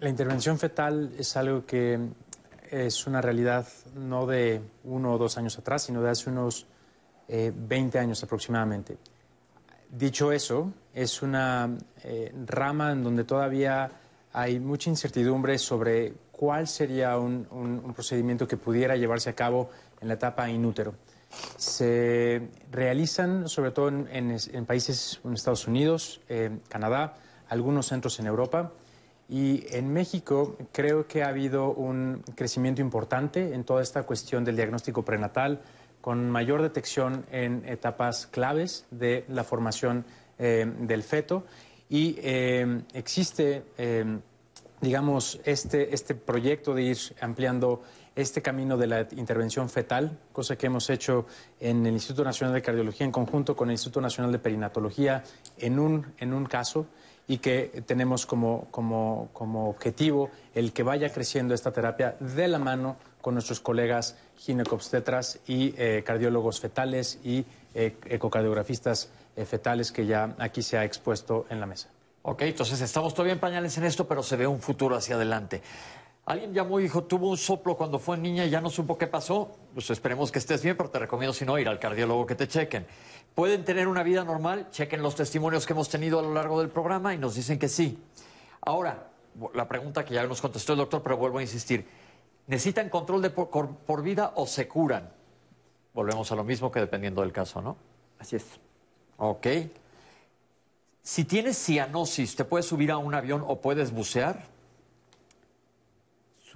La 0.00 0.08
intervención 0.08 0.58
fetal 0.58 1.12
es 1.18 1.36
algo 1.36 1.64
que 1.64 1.98
es 2.70 3.06
una 3.06 3.20
realidad 3.20 3.66
no 3.94 4.26
de 4.26 4.60
uno 4.84 5.14
o 5.14 5.18
dos 5.18 5.38
años 5.38 5.56
atrás, 5.58 5.84
sino 5.84 6.02
de 6.02 6.10
hace 6.10 6.30
unos 6.30 6.66
eh, 7.28 7.52
20 7.54 7.98
años 7.98 8.22
aproximadamente. 8.22 8.98
Dicho 9.90 10.32
eso, 10.32 10.72
es 10.92 11.22
una 11.22 11.70
eh, 12.02 12.34
rama 12.46 12.92
en 12.92 13.04
donde 13.04 13.24
todavía 13.24 13.90
hay 14.32 14.58
mucha 14.60 14.90
incertidumbre 14.90 15.58
sobre 15.58 16.12
cuál 16.32 16.66
sería 16.68 17.16
un, 17.18 17.46
procedimiento 17.94 18.46
que 18.46 18.56
pudiera 18.56 18.96
llevarse 18.96 19.30
a 19.30 19.34
cabo 19.34 19.70
en 20.00 20.08
la 20.08 20.14
etapa 20.14 20.50
inútero. 20.50 20.94
Se 21.56 22.48
realizan, 22.70 23.48
sobre 23.48 23.70
todo 23.70 23.88
en, 23.88 24.08
en- 24.10 24.36
en 24.52 24.66
países 24.66 25.20
en 25.24 25.32
Estados 25.34 25.66
Unidos, 25.66 26.20
eh, 26.28 26.58
Canadá, 26.68 27.14
algunos 27.48 27.86
centros 27.86 28.18
en 28.20 28.26
Europa. 28.26 28.72
Y 29.28 29.66
en 29.70 29.92
México 29.92 30.56
creo 30.72 31.06
que 31.06 31.24
ha 31.24 31.28
habido 31.28 31.72
un 31.72 32.22
crecimiento 32.34 32.80
importante 32.80 33.54
en 33.54 33.64
toda 33.64 33.82
esta 33.82 34.04
cuestión 34.04 34.44
del 34.44 34.56
diagnóstico 34.56 35.04
prenatal, 35.04 35.62
con 36.00 36.30
mayor 36.30 36.62
detección 36.62 37.26
en 37.32 37.64
etapas 37.66 38.28
claves 38.28 38.86
de 38.92 39.24
la 39.28 39.42
formación 39.42 40.04
eh, 40.38 40.64
del 40.80 41.02
feto. 41.02 41.44
Y 41.88 42.16
eh, 42.20 42.82
existe, 42.94 43.64
eh, 43.76 44.18
digamos, 44.80 45.40
este, 45.44 45.92
este 45.92 46.14
proyecto 46.14 46.74
de 46.74 46.82
ir 46.82 46.98
ampliando 47.20 47.82
este 48.14 48.40
camino 48.40 48.76
de 48.76 48.86
la 48.86 49.00
intervención 49.16 49.68
fetal, 49.68 50.18
cosa 50.32 50.56
que 50.56 50.66
hemos 50.66 50.88
hecho 50.88 51.26
en 51.60 51.84
el 51.84 51.92
Instituto 51.92 52.24
Nacional 52.24 52.54
de 52.54 52.62
Cardiología 52.62 53.04
en 53.04 53.12
conjunto 53.12 53.54
con 53.54 53.68
el 53.68 53.72
Instituto 53.72 54.00
Nacional 54.00 54.32
de 54.32 54.38
Perinatología 54.38 55.22
en 55.58 55.78
un, 55.78 56.14
en 56.18 56.32
un 56.32 56.46
caso 56.46 56.86
y 57.28 57.38
que 57.38 57.82
tenemos 57.86 58.26
como, 58.26 58.68
como, 58.70 59.28
como 59.32 59.68
objetivo 59.68 60.30
el 60.54 60.72
que 60.72 60.82
vaya 60.82 61.12
creciendo 61.12 61.54
esta 61.54 61.72
terapia 61.72 62.16
de 62.20 62.48
la 62.48 62.58
mano 62.58 62.96
con 63.20 63.34
nuestros 63.34 63.60
colegas 63.60 64.16
ginecobstetras 64.36 65.40
y 65.46 65.74
eh, 65.76 66.02
cardiólogos 66.06 66.60
fetales 66.60 67.18
y 67.24 67.44
eh, 67.74 67.96
ecocardiografistas 68.04 69.10
eh, 69.34 69.44
fetales 69.44 69.90
que 69.90 70.06
ya 70.06 70.34
aquí 70.38 70.62
se 70.62 70.78
ha 70.78 70.84
expuesto 70.84 71.46
en 71.50 71.60
la 71.60 71.66
mesa. 71.66 71.88
Ok, 72.22 72.42
entonces 72.42 72.80
estamos 72.80 73.14
todavía 73.14 73.34
en 73.34 73.40
pañales 73.40 73.76
en 73.78 73.84
esto, 73.84 74.06
pero 74.06 74.22
se 74.22 74.36
ve 74.36 74.46
un 74.46 74.60
futuro 74.60 74.96
hacia 74.96 75.16
adelante. 75.16 75.62
Alguien 76.26 76.52
llamó 76.52 76.80
y 76.80 76.82
dijo, 76.82 77.04
tuvo 77.04 77.30
un 77.30 77.36
soplo 77.36 77.76
cuando 77.76 78.00
fue 78.00 78.18
niña 78.18 78.44
y 78.44 78.50
ya 78.50 78.60
no 78.60 78.68
supo 78.68 78.98
qué 78.98 79.06
pasó. 79.06 79.56
Pues 79.74 79.88
esperemos 79.90 80.32
que 80.32 80.40
estés 80.40 80.60
bien, 80.60 80.76
pero 80.76 80.90
te 80.90 80.98
recomiendo 80.98 81.32
si 81.32 81.44
no 81.44 81.56
ir 81.56 81.68
al 81.68 81.78
cardiólogo 81.78 82.26
que 82.26 82.34
te 82.34 82.48
chequen. 82.48 82.84
¿Pueden 83.34 83.64
tener 83.64 83.86
una 83.86 84.02
vida 84.02 84.24
normal? 84.24 84.68
Chequen 84.70 85.02
los 85.02 85.14
testimonios 85.14 85.64
que 85.66 85.72
hemos 85.72 85.88
tenido 85.88 86.18
a 86.18 86.22
lo 86.22 86.34
largo 86.34 86.58
del 86.58 86.68
programa 86.68 87.14
y 87.14 87.18
nos 87.18 87.36
dicen 87.36 87.60
que 87.60 87.68
sí. 87.68 88.02
Ahora, 88.62 89.06
la 89.54 89.68
pregunta 89.68 90.04
que 90.04 90.14
ya 90.14 90.26
nos 90.26 90.40
contestó 90.40 90.72
el 90.72 90.78
doctor, 90.78 91.00
pero 91.02 91.16
vuelvo 91.16 91.38
a 91.38 91.42
insistir. 91.42 91.86
¿Necesitan 92.48 92.88
control 92.88 93.22
de 93.22 93.30
por, 93.30 93.48
por- 93.50 93.76
por 93.76 94.02
vida 94.02 94.32
o 94.34 94.48
se 94.48 94.66
curan? 94.66 95.08
Volvemos 95.94 96.32
a 96.32 96.34
lo 96.34 96.42
mismo 96.42 96.72
que 96.72 96.80
dependiendo 96.80 97.20
del 97.22 97.32
caso, 97.32 97.62
¿no? 97.62 97.76
Así 98.18 98.34
es. 98.34 98.44
Ok. 99.18 99.46
Si 101.02 101.24
tienes 101.24 101.56
cianosis, 101.56 102.34
¿te 102.34 102.44
puedes 102.44 102.66
subir 102.66 102.90
a 102.90 102.98
un 102.98 103.14
avión 103.14 103.44
o 103.46 103.60
puedes 103.60 103.92
bucear? 103.92 104.55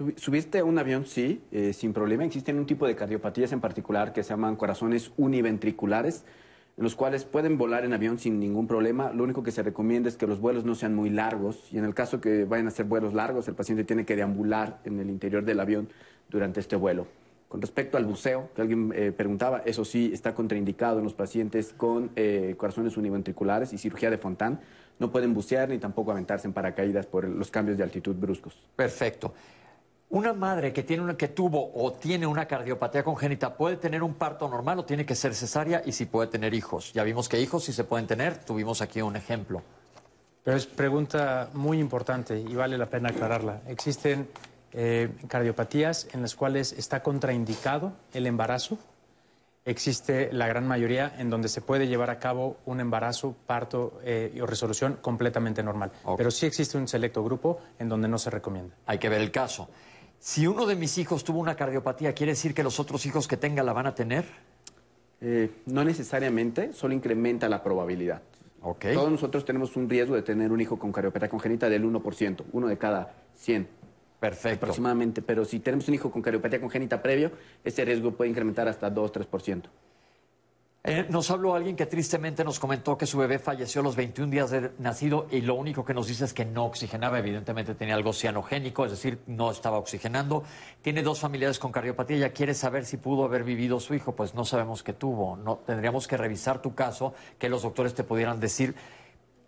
Subi- 0.01 0.17
subirte 0.17 0.59
a 0.59 0.63
un 0.63 0.79
avión, 0.79 1.05
sí, 1.05 1.43
eh, 1.51 1.73
sin 1.73 1.93
problema. 1.93 2.25
Existen 2.25 2.57
un 2.57 2.65
tipo 2.65 2.87
de 2.87 2.95
cardiopatías 2.95 3.51
en 3.51 3.61
particular 3.61 4.13
que 4.13 4.23
se 4.23 4.29
llaman 4.29 4.55
corazones 4.55 5.11
univentriculares, 5.17 6.25
en 6.75 6.83
los 6.83 6.95
cuales 6.95 7.23
pueden 7.23 7.57
volar 7.57 7.85
en 7.85 7.93
avión 7.93 8.17
sin 8.17 8.39
ningún 8.39 8.65
problema. 8.65 9.11
Lo 9.11 9.23
único 9.23 9.43
que 9.43 9.51
se 9.51 9.61
recomienda 9.61 10.09
es 10.09 10.17
que 10.17 10.25
los 10.25 10.39
vuelos 10.39 10.65
no 10.65 10.73
sean 10.73 10.95
muy 10.95 11.11
largos 11.11 11.67
y 11.71 11.77
en 11.77 11.85
el 11.85 11.93
caso 11.93 12.19
que 12.19 12.45
vayan 12.45 12.67
a 12.67 12.71
ser 12.71 12.85
vuelos 12.85 13.13
largos, 13.13 13.47
el 13.47 13.53
paciente 13.53 13.83
tiene 13.83 14.05
que 14.05 14.15
deambular 14.15 14.79
en 14.85 14.99
el 14.99 15.09
interior 15.09 15.45
del 15.45 15.59
avión 15.59 15.89
durante 16.29 16.59
este 16.59 16.75
vuelo. 16.75 17.05
Con 17.47 17.61
respecto 17.61 17.97
al 17.97 18.05
buceo, 18.05 18.49
que 18.55 18.61
alguien 18.61 18.93
eh, 18.95 19.11
preguntaba, 19.11 19.61
eso 19.65 19.83
sí 19.85 20.09
está 20.13 20.33
contraindicado 20.33 20.97
en 20.99 21.03
los 21.03 21.13
pacientes 21.13 21.73
con 21.75 22.09
eh, 22.15 22.55
corazones 22.57 22.97
univentriculares 22.97 23.73
y 23.73 23.77
cirugía 23.77 24.09
de 24.09 24.17
Fontán. 24.17 24.61
No 24.99 25.11
pueden 25.11 25.33
bucear 25.33 25.67
ni 25.67 25.77
tampoco 25.77 26.11
aventarse 26.11 26.47
en 26.47 26.53
paracaídas 26.53 27.05
por 27.07 27.27
los 27.27 27.51
cambios 27.51 27.77
de 27.77 27.83
altitud 27.83 28.15
bruscos. 28.15 28.65
Perfecto. 28.75 29.33
Una 30.11 30.33
madre 30.33 30.73
que, 30.73 30.83
tiene 30.83 31.03
una, 31.03 31.15
que 31.15 31.29
tuvo 31.29 31.71
o 31.73 31.93
tiene 31.93 32.27
una 32.27 32.45
cardiopatía 32.45 33.01
congénita 33.01 33.55
puede 33.55 33.77
tener 33.77 34.03
un 34.03 34.15
parto 34.15 34.45
normal 34.49 34.79
o 34.79 34.83
tiene 34.83 35.05
que 35.05 35.15
ser 35.15 35.33
cesárea 35.33 35.81
y 35.85 35.93
si 35.93 36.05
puede 36.05 36.27
tener 36.27 36.53
hijos. 36.53 36.91
Ya 36.91 37.03
vimos 37.03 37.29
que 37.29 37.39
hijos 37.39 37.63
sí 37.63 37.71
se 37.71 37.85
pueden 37.85 38.07
tener, 38.07 38.43
tuvimos 38.43 38.81
aquí 38.81 39.01
un 39.01 39.15
ejemplo. 39.15 39.61
Pero 40.43 40.57
es 40.57 40.65
pregunta 40.65 41.49
muy 41.53 41.79
importante 41.79 42.37
y 42.37 42.53
vale 42.53 42.77
la 42.77 42.87
pena 42.87 43.07
aclararla. 43.09 43.61
Existen 43.67 44.27
eh, 44.73 45.09
cardiopatías 45.29 46.09
en 46.11 46.21
las 46.21 46.35
cuales 46.35 46.73
está 46.73 47.01
contraindicado 47.01 47.93
el 48.13 48.27
embarazo. 48.27 48.77
Existe 49.63 50.29
la 50.33 50.47
gran 50.47 50.67
mayoría 50.67 51.13
en 51.19 51.29
donde 51.29 51.47
se 51.47 51.61
puede 51.61 51.87
llevar 51.87 52.09
a 52.09 52.19
cabo 52.19 52.57
un 52.65 52.81
embarazo, 52.81 53.33
parto 53.47 54.01
eh, 54.03 54.37
o 54.41 54.45
resolución 54.45 54.97
completamente 55.01 55.63
normal. 55.63 55.93
Pero 56.17 56.31
sí 56.31 56.47
existe 56.47 56.77
un 56.77 56.89
selecto 56.89 57.23
grupo 57.23 57.61
en 57.79 57.87
donde 57.87 58.09
no 58.09 58.17
se 58.17 58.29
recomienda. 58.29 58.75
Hay 58.87 58.97
que 58.97 59.07
ver 59.07 59.21
el 59.21 59.31
caso. 59.31 59.69
Si 60.21 60.45
uno 60.45 60.67
de 60.67 60.75
mis 60.75 60.99
hijos 60.99 61.23
tuvo 61.23 61.39
una 61.39 61.55
cardiopatía, 61.55 62.13
¿quiere 62.13 62.33
decir 62.33 62.53
que 62.53 62.61
los 62.61 62.79
otros 62.79 63.07
hijos 63.07 63.27
que 63.27 63.37
tenga 63.37 63.63
la 63.63 63.73
van 63.73 63.87
a 63.87 63.95
tener? 63.95 64.23
Eh, 65.19 65.49
no 65.65 65.83
necesariamente, 65.83 66.73
solo 66.73 66.93
incrementa 66.93 67.49
la 67.49 67.63
probabilidad. 67.63 68.21
Todos 68.93 69.09
nosotros 69.09 69.43
tenemos 69.45 69.75
un 69.75 69.89
riesgo 69.89 70.13
de 70.13 70.21
tener 70.21 70.51
un 70.51 70.61
hijo 70.61 70.77
con 70.77 70.91
cardiopatía 70.91 71.27
congénita 71.27 71.69
del 71.69 71.83
1%, 71.83 72.43
uno 72.51 72.67
de 72.67 72.77
cada 72.77 73.15
100. 73.33 73.67
Perfecto. 74.19 74.57
Aproximadamente, 74.57 75.23
pero 75.23 75.43
si 75.43 75.59
tenemos 75.59 75.87
un 75.87 75.95
hijo 75.95 76.11
con 76.11 76.21
cardiopatía 76.21 76.61
congénita 76.61 77.01
previo, 77.01 77.31
ese 77.63 77.83
riesgo 77.83 78.11
puede 78.11 78.29
incrementar 78.29 78.67
hasta 78.67 78.93
2-3%. 78.93 79.63
Eh, 80.83 81.05
nos 81.09 81.29
habló 81.29 81.53
alguien 81.53 81.75
que 81.75 81.85
tristemente 81.85 82.43
nos 82.43 82.59
comentó 82.59 82.97
que 82.97 83.05
su 83.05 83.19
bebé 83.19 83.37
falleció 83.37 83.81
a 83.81 83.83
los 83.83 83.95
21 83.95 84.31
días 84.31 84.49
de 84.49 84.71
nacido 84.79 85.27
y 85.29 85.41
lo 85.41 85.53
único 85.53 85.85
que 85.85 85.93
nos 85.93 86.07
dice 86.07 86.25
es 86.25 86.33
que 86.33 86.43
no 86.43 86.65
oxigenaba, 86.65 87.19
evidentemente 87.19 87.75
tenía 87.75 87.93
algo 87.93 88.13
cianogénico, 88.13 88.85
es 88.85 88.91
decir, 88.91 89.19
no 89.27 89.51
estaba 89.51 89.77
oxigenando. 89.77 90.43
Tiene 90.81 91.03
dos 91.03 91.19
familiares 91.19 91.59
con 91.59 91.71
cardiopatía, 91.71 92.17
ella 92.17 92.33
quiere 92.33 92.55
saber 92.55 92.85
si 92.85 92.97
pudo 92.97 93.25
haber 93.25 93.43
vivido 93.43 93.79
su 93.79 93.93
hijo, 93.93 94.15
pues 94.15 94.33
no 94.33 94.43
sabemos 94.43 94.81
qué 94.81 94.93
tuvo. 94.93 95.37
No, 95.37 95.57
tendríamos 95.57 96.07
que 96.07 96.17
revisar 96.17 96.63
tu 96.63 96.73
caso, 96.73 97.13
que 97.37 97.47
los 97.47 97.61
doctores 97.61 97.93
te 97.93 98.03
pudieran 98.03 98.39
decir 98.39 98.73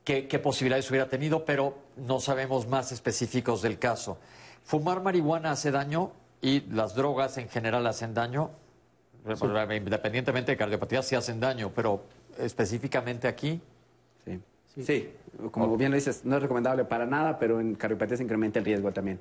qué, 0.04 0.28
qué 0.28 0.38
posibilidades 0.38 0.88
hubiera 0.92 1.10
tenido, 1.10 1.46
pero 1.46 1.80
no 1.98 2.20
sabemos 2.20 2.68
más 2.68 2.92
específicos 2.92 3.64
del 3.64 3.80
caso. 3.80 4.20
¿Fumar 4.64 5.02
marihuana 5.02 5.50
hace 5.50 5.72
daño 5.72 6.12
y 6.44 6.62
las 6.70 6.94
drogas 6.94 7.40
en 7.40 7.50
general 7.50 7.88
hacen 7.88 8.14
daño? 8.14 8.52
Independientemente 9.26 10.52
de 10.52 10.58
cardiopatía, 10.58 11.02
sí 11.02 11.16
hacen 11.16 11.40
daño, 11.40 11.72
pero 11.74 12.04
específicamente 12.38 13.28
aquí. 13.28 13.62
Sí. 14.26 14.40
Sí, 14.84 15.14
como 15.52 15.78
bien 15.78 15.92
lo 15.92 15.96
dices, 15.96 16.26
no 16.26 16.36
es 16.38 16.42
recomendable 16.42 16.84
para 16.86 17.06
nada, 17.06 17.38
pero 17.38 17.60
en 17.60 17.76
cardiopatía 17.76 18.18
se 18.18 18.24
incrementa 18.24 18.60
el 18.60 18.66
riesgo 18.66 18.92
también. 18.92 19.20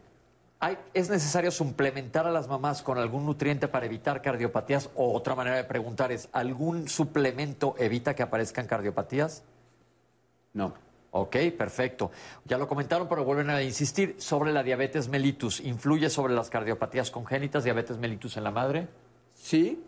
Hay- 0.60 0.78
¿Es 0.94 1.10
necesario 1.10 1.50
suplementar 1.50 2.26
a 2.26 2.30
las 2.30 2.48
mamás 2.48 2.82
con 2.82 2.96
algún 2.96 3.26
nutriente 3.26 3.68
para 3.68 3.84
evitar 3.86 4.22
cardiopatías? 4.22 4.90
O 4.94 5.12
otra 5.14 5.34
manera 5.34 5.56
de 5.56 5.64
preguntar 5.64 6.10
es, 6.12 6.28
¿algún 6.32 6.88
suplemento 6.88 7.74
evita 7.78 8.14
que 8.14 8.22
aparezcan 8.22 8.66
cardiopatías? 8.66 9.42
No. 10.54 10.72
Ok, 11.10 11.36
perfecto. 11.58 12.10
Ya 12.44 12.56
lo 12.56 12.66
comentaron, 12.68 13.08
pero 13.08 13.24
vuelven 13.24 13.50
a 13.50 13.62
insistir 13.62 14.14
sobre 14.18 14.52
la 14.52 14.62
diabetes 14.62 15.08
mellitus. 15.08 15.60
¿Influye 15.60 16.08
sobre 16.08 16.32
las 16.32 16.48
cardiopatías 16.48 17.10
congénitas, 17.10 17.64
diabetes 17.64 17.98
mellitus 17.98 18.36
en 18.38 18.44
la 18.44 18.50
madre? 18.50 18.88
Sí, 19.34 19.84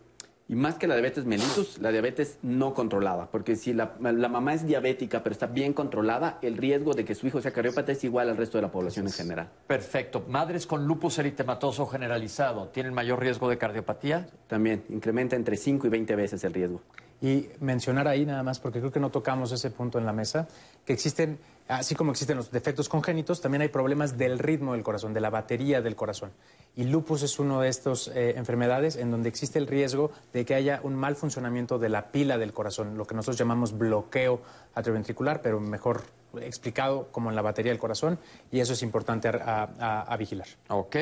y 0.47 0.55
más 0.55 0.75
que 0.75 0.87
la 0.87 0.95
diabetes 0.95 1.25
mellitus, 1.25 1.79
la 1.79 1.91
diabetes 1.91 2.39
no 2.43 2.75
controlada, 2.75 3.31
porque 3.31 3.57
si 3.57 3.73
la, 3.73 3.95
la 4.01 4.29
mamá 4.29 4.53
es 4.55 4.67
diabética 4.67 5.23
pero 5.23 5.33
está 5.33 5.47
bien 5.47 5.73
controlada, 5.73 6.39
el 6.43 6.57
riesgo 6.57 6.93
de 6.93 7.05
que 7.05 7.15
su 7.15 7.27
hijo 7.27 7.41
sea 7.41 7.53
cardiópata 7.53 7.93
es 7.93 8.05
igual 8.05 8.29
al 8.29 8.37
resto 8.37 8.59
de 8.59 8.63
la 8.63 8.71
población 8.71 9.07
en 9.07 9.13
general. 9.13 9.49
Perfecto. 9.67 10.25
¿Madres 10.29 10.67
con 10.67 10.87
lupus 10.87 11.19
eritematoso 11.19 11.87
generalizado 11.87 12.69
tienen 12.69 12.93
mayor 12.93 13.21
riesgo 13.21 13.49
de 13.49 13.57
cardiopatía? 13.57 14.27
También, 14.47 14.85
incrementa 14.91 15.35
entre 15.37 15.57
5 15.57 15.87
y 15.87 15.91
20 15.91 16.17
veces 16.17 16.45
el 16.45 16.53
riesgo. 16.53 16.83
Y 17.23 17.49
mencionar 17.61 18.07
ahí 18.07 18.27
nada 18.27 18.43
más, 18.43 18.59
porque 18.61 18.81
creo 18.81 18.93
que 18.93 19.01
no 19.01 19.11
tocamos 19.11 19.51
ese 19.53 19.71
punto 19.71 19.99
en 19.99 20.05
la 20.05 20.13
mesa, 20.13 20.47
que 20.85 20.93
existen, 20.93 21.39
así 21.69 21.95
como 21.95 22.11
existen 22.13 22.37
los 22.37 22.51
defectos 22.51 22.89
congénitos, 22.89 23.41
también 23.41 23.63
hay 23.63 23.69
problemas 23.69 24.19
del 24.19 24.39
ritmo 24.39 24.73
del 24.73 24.83
corazón, 24.83 25.15
de 25.15 25.21
la 25.21 25.31
batería 25.31 25.81
del 25.81 25.97
corazón. 25.97 26.31
Y 26.77 26.85
lupus 26.85 27.23
es 27.23 27.39
una 27.39 27.61
de 27.61 27.69
estas 27.69 28.09
eh, 28.09 28.35
enfermedades 28.37 28.97
en 28.97 29.11
donde 29.11 29.29
existe 29.29 29.59
el 29.59 29.67
riesgo 29.67 30.11
de 30.33 30.45
que 30.45 30.55
haya 30.55 30.81
un 30.83 30.95
mal 30.95 31.17
funcionamiento 31.17 31.79
de 31.79 31.89
la 31.89 32.11
pila 32.11 32.37
del 32.37 32.53
corazón, 32.53 32.97
lo 32.99 33.07
que 33.07 33.15
nosotros 33.15 33.39
llamamos 33.39 33.77
bloqueo 33.79 34.41
atrioventricular, 34.75 35.41
pero 35.41 35.61
mejor 35.61 36.03
explicado 36.41 37.09
como 37.13 37.31
en 37.31 37.37
la 37.37 37.43
batería 37.43 37.71
del 37.71 37.79
corazón, 37.79 38.19
y 38.51 38.59
eso 38.61 38.73
es 38.73 38.83
importante 38.83 39.29
a, 39.29 40.05
a- 40.09 40.17
vigilar. 40.17 40.49
Ok. 40.69 40.97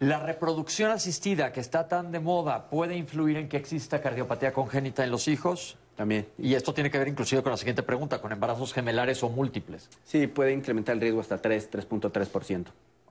La 0.00 0.18
reproducción 0.18 0.90
asistida, 0.90 1.52
que 1.52 1.60
está 1.60 1.88
tan 1.88 2.12
de 2.12 2.20
moda, 2.20 2.68
puede 2.68 2.96
influir 2.96 3.38
en 3.38 3.48
que 3.48 3.56
exista 3.56 4.02
cardiopatía 4.02 4.52
congénita 4.52 5.04
en 5.04 5.10
los 5.10 5.26
hijos. 5.28 5.78
También. 5.96 6.26
Y 6.38 6.54
esto 6.54 6.74
tiene 6.74 6.90
que 6.90 6.98
ver 6.98 7.08
inclusive 7.08 7.42
con 7.42 7.50
la 7.50 7.56
siguiente 7.56 7.82
pregunta, 7.82 8.20
con 8.20 8.30
embarazos 8.30 8.72
gemelares 8.74 9.22
o 9.22 9.30
múltiples. 9.30 9.88
Sí, 10.04 10.26
puede 10.26 10.52
incrementar 10.52 10.94
el 10.94 11.00
riesgo 11.00 11.20
hasta 11.20 11.38
3, 11.38 11.70
3.3%. 11.70 12.66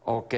Ok. 0.05 0.35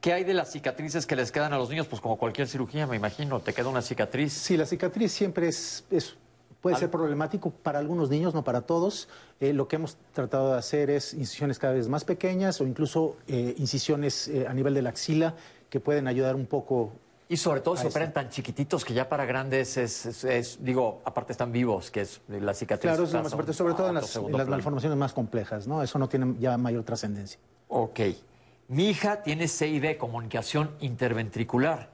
¿Qué 0.00 0.12
hay 0.12 0.22
de 0.22 0.34
las 0.34 0.52
cicatrices 0.52 1.06
que 1.06 1.16
les 1.16 1.32
quedan 1.32 1.52
a 1.52 1.58
los 1.58 1.70
niños? 1.70 1.88
Pues 1.88 2.00
como 2.00 2.18
cualquier 2.18 2.46
cirugía, 2.46 2.86
me 2.86 2.94
imagino, 2.94 3.40
te 3.40 3.52
queda 3.52 3.68
una 3.68 3.82
cicatriz. 3.82 4.32
Sí, 4.32 4.56
la 4.56 4.66
cicatriz 4.66 5.10
siempre 5.10 5.48
es, 5.48 5.84
es 5.90 6.14
puede 6.60 6.76
ser 6.76 6.90
problemático 6.90 7.50
para 7.50 7.78
algunos 7.78 8.10
niños, 8.10 8.34
no 8.34 8.44
para 8.44 8.62
todos. 8.62 9.08
Eh, 9.40 9.52
lo 9.52 9.66
que 9.66 9.76
hemos 9.76 9.96
tratado 10.12 10.52
de 10.52 10.58
hacer 10.58 10.90
es 10.90 11.14
incisiones 11.14 11.58
cada 11.58 11.72
vez 11.72 11.88
más 11.88 12.04
pequeñas 12.04 12.60
o 12.60 12.66
incluso 12.66 13.16
eh, 13.26 13.54
incisiones 13.58 14.28
eh, 14.28 14.46
a 14.46 14.52
nivel 14.54 14.74
de 14.74 14.82
la 14.82 14.90
axila 14.90 15.34
que 15.70 15.80
pueden 15.80 16.06
ayudar 16.06 16.34
un 16.34 16.46
poco. 16.46 16.92
Y 17.30 17.36
sobre 17.36 17.60
todo 17.60 17.76
se 17.76 17.86
esto. 17.86 17.90
operan 17.98 18.12
tan 18.14 18.30
chiquititos 18.30 18.84
que 18.86 18.94
ya 18.94 19.08
para 19.08 19.26
grandes 19.26 19.76
es, 19.76 20.06
es- 20.06 20.24
es- 20.24 20.58
digo, 20.64 21.02
aparte 21.04 21.32
están 21.32 21.52
vivos, 21.52 21.90
que 21.90 22.00
es 22.00 22.20
la 22.28 22.54
cicatriz. 22.54 22.90
Claro, 22.90 23.04
es 23.04 23.10
pasa 23.10 23.22
más 23.22 23.34
fuerte, 23.34 23.52
sobre 23.52 23.74
todo 23.74 23.88
en 23.88 23.94
las, 23.96 24.16
en 24.16 24.32
las 24.32 24.48
malformaciones 24.48 24.96
más 24.96 25.12
complejas, 25.12 25.66
¿no? 25.66 25.82
Eso 25.82 25.98
no 25.98 26.08
tiene 26.08 26.36
ya 26.38 26.56
mayor 26.56 26.84
trascendencia. 26.84 27.38
Ok. 27.68 28.00
Mi 28.68 28.88
hija 28.88 29.22
tiene 29.22 29.46
CID, 29.46 29.96
comunicación 29.98 30.70
interventricular. 30.80 31.90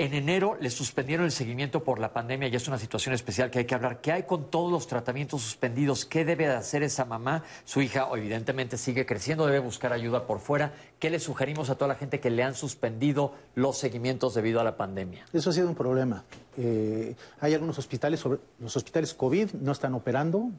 En 0.00 0.14
enero 0.14 0.56
le 0.60 0.70
suspendieron 0.70 1.26
el 1.26 1.32
seguimiento 1.32 1.82
por 1.82 1.98
la 1.98 2.12
pandemia 2.12 2.46
y 2.46 2.54
es 2.54 2.68
una 2.68 2.78
situación 2.78 3.16
especial 3.16 3.50
que 3.50 3.58
hay 3.58 3.64
que 3.64 3.74
hablar. 3.74 4.00
¿Qué 4.00 4.12
hay 4.12 4.22
con 4.22 4.48
todos 4.48 4.70
los 4.70 4.86
tratamientos 4.86 5.42
suspendidos? 5.42 6.04
¿Qué 6.04 6.24
debe 6.24 6.46
de 6.46 6.54
hacer 6.54 6.84
esa 6.84 7.04
mamá? 7.04 7.42
Su 7.64 7.82
hija 7.82 8.08
evidentemente 8.14 8.76
sigue 8.76 9.04
creciendo, 9.04 9.44
debe 9.44 9.58
buscar 9.58 9.92
ayuda 9.92 10.24
por 10.24 10.38
fuera. 10.38 10.72
¿Qué 11.00 11.10
le 11.10 11.18
sugerimos 11.18 11.68
a 11.68 11.74
toda 11.74 11.88
la 11.88 11.94
gente 11.96 12.20
que 12.20 12.30
le 12.30 12.44
han 12.44 12.54
suspendido 12.54 13.34
los 13.56 13.76
seguimientos 13.76 14.34
debido 14.34 14.60
a 14.60 14.64
la 14.64 14.76
pandemia? 14.76 15.26
Eso 15.32 15.50
ha 15.50 15.52
sido 15.52 15.68
un 15.68 15.74
problema. 15.74 16.22
Eh, 16.56 17.16
hay 17.40 17.54
algunos 17.54 17.76
hospitales, 17.80 18.20
sobre, 18.20 18.38
los 18.60 18.76
hospitales 18.76 19.14
COVID 19.14 19.54
no 19.54 19.72
están 19.72 19.94
operando 19.94 20.52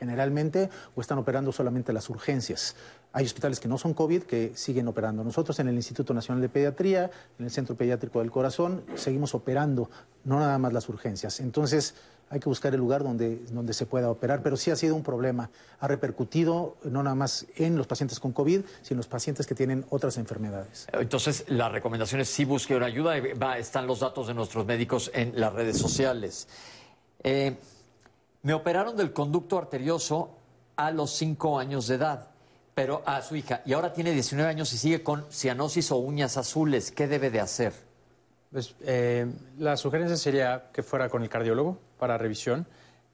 generalmente 0.00 0.70
o 0.96 1.02
están 1.02 1.18
operando 1.18 1.52
solamente 1.52 1.92
las 1.92 2.08
urgencias. 2.08 2.74
Hay 3.12 3.24
hospitales 3.24 3.58
que 3.58 3.68
no 3.68 3.76
son 3.76 3.94
COVID 3.94 4.22
que 4.22 4.52
siguen 4.54 4.86
operando. 4.86 5.24
Nosotros 5.24 5.58
en 5.58 5.68
el 5.68 5.74
Instituto 5.74 6.14
Nacional 6.14 6.40
de 6.40 6.48
Pediatría, 6.48 7.10
en 7.38 7.44
el 7.44 7.50
Centro 7.50 7.74
Pediátrico 7.74 8.20
del 8.20 8.30
Corazón, 8.30 8.84
seguimos 8.94 9.34
operando, 9.34 9.90
no 10.24 10.38
nada 10.38 10.58
más 10.58 10.72
las 10.72 10.88
urgencias. 10.88 11.40
Entonces 11.40 11.94
hay 12.32 12.38
que 12.38 12.48
buscar 12.48 12.72
el 12.72 12.78
lugar 12.78 13.02
donde, 13.02 13.40
donde 13.50 13.72
se 13.74 13.86
pueda 13.86 14.08
operar, 14.08 14.40
pero 14.42 14.56
sí 14.56 14.70
ha 14.70 14.76
sido 14.76 14.94
un 14.94 15.02
problema. 15.02 15.50
Ha 15.80 15.88
repercutido 15.88 16.76
no 16.84 17.02
nada 17.02 17.16
más 17.16 17.46
en 17.56 17.76
los 17.76 17.88
pacientes 17.88 18.20
con 18.20 18.30
COVID, 18.32 18.60
sino 18.82 18.94
en 18.94 18.96
los 18.98 19.08
pacientes 19.08 19.48
que 19.48 19.56
tienen 19.56 19.84
otras 19.90 20.16
enfermedades. 20.16 20.86
Entonces, 20.92 21.44
la 21.48 21.68
recomendación 21.68 22.20
es 22.20 22.28
sí 22.28 22.44
busque 22.44 22.76
una 22.76 22.86
ayuda. 22.86 23.16
están 23.56 23.88
los 23.88 23.98
datos 23.98 24.28
de 24.28 24.34
nuestros 24.34 24.64
médicos 24.64 25.10
en 25.12 25.32
las 25.34 25.52
redes 25.52 25.76
sociales. 25.76 26.46
Eh, 27.24 27.56
me 28.42 28.54
operaron 28.54 28.96
del 28.96 29.12
conducto 29.12 29.58
arterioso 29.58 30.36
a 30.76 30.92
los 30.92 31.10
5 31.10 31.58
años 31.58 31.88
de 31.88 31.96
edad, 31.96 32.29
pero 32.80 33.02
a 33.04 33.20
su 33.20 33.36
hija, 33.36 33.60
y 33.66 33.74
ahora 33.74 33.92
tiene 33.92 34.10
19 34.12 34.48
años 34.48 34.72
y 34.72 34.78
sigue 34.78 35.02
con 35.02 35.30
cianosis 35.30 35.92
o 35.92 35.96
uñas 35.98 36.38
azules. 36.38 36.90
¿Qué 36.90 37.06
debe 37.06 37.28
de 37.28 37.38
hacer? 37.38 37.74
Pues, 38.50 38.74
eh, 38.80 39.26
la 39.58 39.76
sugerencia 39.76 40.16
sería 40.16 40.70
que 40.72 40.82
fuera 40.82 41.10
con 41.10 41.22
el 41.22 41.28
cardiólogo 41.28 41.76
para 41.98 42.16
revisión, 42.16 42.66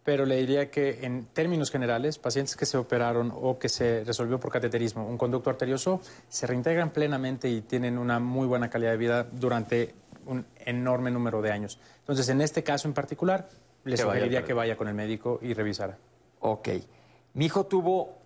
pero 0.04 0.24
le 0.24 0.36
diría 0.36 0.70
que 0.70 1.04
en 1.04 1.24
términos 1.32 1.72
generales, 1.72 2.16
pacientes 2.16 2.54
que 2.54 2.64
se 2.64 2.78
operaron 2.78 3.32
o 3.34 3.58
que 3.58 3.68
se 3.68 4.04
resolvió 4.04 4.38
por 4.38 4.52
cateterismo 4.52 5.04
un 5.04 5.18
conducto 5.18 5.50
arterioso 5.50 6.00
se 6.28 6.46
reintegran 6.46 6.90
plenamente 6.90 7.48
y 7.48 7.62
tienen 7.62 7.98
una 7.98 8.20
muy 8.20 8.46
buena 8.46 8.70
calidad 8.70 8.92
de 8.92 8.98
vida 8.98 9.24
durante 9.24 9.96
un 10.26 10.46
enorme 10.64 11.10
número 11.10 11.42
de 11.42 11.50
años. 11.50 11.80
Entonces, 11.98 12.28
en 12.28 12.40
este 12.40 12.62
caso 12.62 12.86
en 12.86 12.94
particular, 12.94 13.48
le 13.82 13.96
sugeriría 13.96 14.44
que 14.44 14.52
vaya 14.52 14.76
con 14.76 14.86
el 14.86 14.94
médico 14.94 15.40
y 15.42 15.54
revisara. 15.54 15.98
Ok. 16.38 16.68
Mi 17.34 17.46
hijo 17.46 17.66
tuvo 17.66 18.25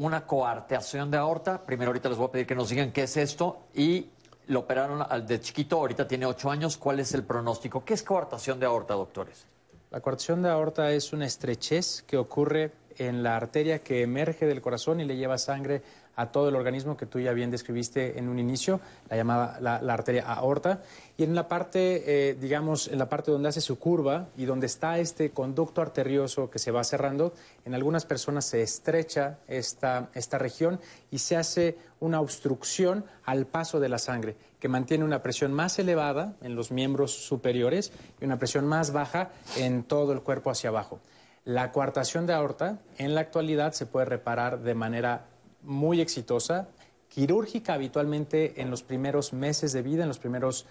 una 0.00 0.26
coartación 0.26 1.10
de 1.10 1.18
aorta. 1.18 1.64
Primero 1.64 1.90
ahorita 1.90 2.08
les 2.08 2.16
voy 2.16 2.28
a 2.28 2.32
pedir 2.32 2.46
que 2.46 2.54
nos 2.54 2.70
digan 2.70 2.90
qué 2.90 3.02
es 3.02 3.16
esto. 3.18 3.64
Y 3.74 4.08
lo 4.46 4.60
operaron 4.60 5.04
al 5.06 5.26
de 5.26 5.40
chiquito, 5.40 5.76
ahorita 5.76 6.08
tiene 6.08 6.24
8 6.24 6.50
años. 6.50 6.78
¿Cuál 6.78 7.00
es 7.00 7.12
el 7.12 7.22
pronóstico? 7.22 7.84
¿Qué 7.84 7.94
es 7.94 8.02
coartación 8.02 8.58
de 8.58 8.66
aorta, 8.66 8.94
doctores? 8.94 9.46
La 9.90 10.00
coartación 10.00 10.40
de 10.40 10.48
aorta 10.48 10.90
es 10.90 11.12
una 11.12 11.26
estrechez 11.26 12.02
que 12.06 12.16
ocurre 12.16 12.72
en 12.96 13.22
la 13.22 13.36
arteria 13.36 13.80
que 13.80 14.00
emerge 14.02 14.46
del 14.46 14.62
corazón 14.62 15.00
y 15.00 15.04
le 15.04 15.16
lleva 15.16 15.36
sangre 15.36 15.82
a 16.20 16.30
todo 16.30 16.50
el 16.50 16.54
organismo 16.54 16.98
que 16.98 17.06
tú 17.06 17.18
ya 17.18 17.32
bien 17.32 17.50
describiste 17.50 18.18
en 18.18 18.28
un 18.28 18.38
inicio, 18.38 18.78
la 19.08 19.16
llamada 19.16 19.58
la, 19.60 19.92
arteria 19.94 20.30
aorta. 20.30 20.82
Y 21.16 21.24
en 21.24 21.34
la 21.34 21.48
parte, 21.48 22.30
eh, 22.30 22.34
digamos, 22.34 22.88
en 22.88 22.98
la 22.98 23.08
parte 23.08 23.30
donde 23.30 23.48
hace 23.48 23.62
su 23.62 23.78
curva 23.78 24.28
y 24.36 24.44
donde 24.44 24.66
está 24.66 24.98
este 24.98 25.30
conducto 25.30 25.80
arterioso 25.80 26.50
que 26.50 26.58
se 26.58 26.72
va 26.72 26.84
cerrando, 26.84 27.32
en 27.64 27.74
algunas 27.74 28.04
personas 28.04 28.44
se 28.44 28.60
estrecha 28.60 29.38
esta, 29.48 30.10
esta 30.12 30.36
región 30.36 30.78
y 31.10 31.18
se 31.18 31.36
hace 31.36 31.78
una 32.00 32.20
obstrucción 32.20 33.06
al 33.24 33.46
paso 33.46 33.80
de 33.80 33.88
la 33.88 33.98
sangre, 33.98 34.36
que 34.58 34.68
mantiene 34.68 35.04
una 35.04 35.22
presión 35.22 35.54
más 35.54 35.78
elevada 35.78 36.34
en 36.42 36.54
los 36.54 36.70
miembros 36.70 37.12
superiores 37.12 37.92
y 38.20 38.26
una 38.26 38.38
presión 38.38 38.66
más 38.66 38.92
baja 38.92 39.30
en 39.56 39.84
todo 39.84 40.12
el 40.12 40.20
cuerpo 40.20 40.50
hacia 40.50 40.68
abajo. 40.68 41.00
La 41.46 41.72
coartación 41.72 42.26
de 42.26 42.34
aorta 42.34 42.78
en 42.98 43.14
la 43.14 43.22
actualidad 43.22 43.72
se 43.72 43.86
puede 43.86 44.04
reparar 44.04 44.60
de 44.60 44.74
manera 44.74 45.29
muy 45.62 46.00
exitosa, 46.00 46.68
quirúrgica 47.08 47.74
habitualmente 47.74 48.60
en 48.60 48.70
los 48.70 48.82
primeros 48.82 49.32
meses 49.32 49.72
de 49.72 49.82
vida, 49.82 50.02
en 50.02 50.08
los 50.08 50.18
primeros 50.18 50.66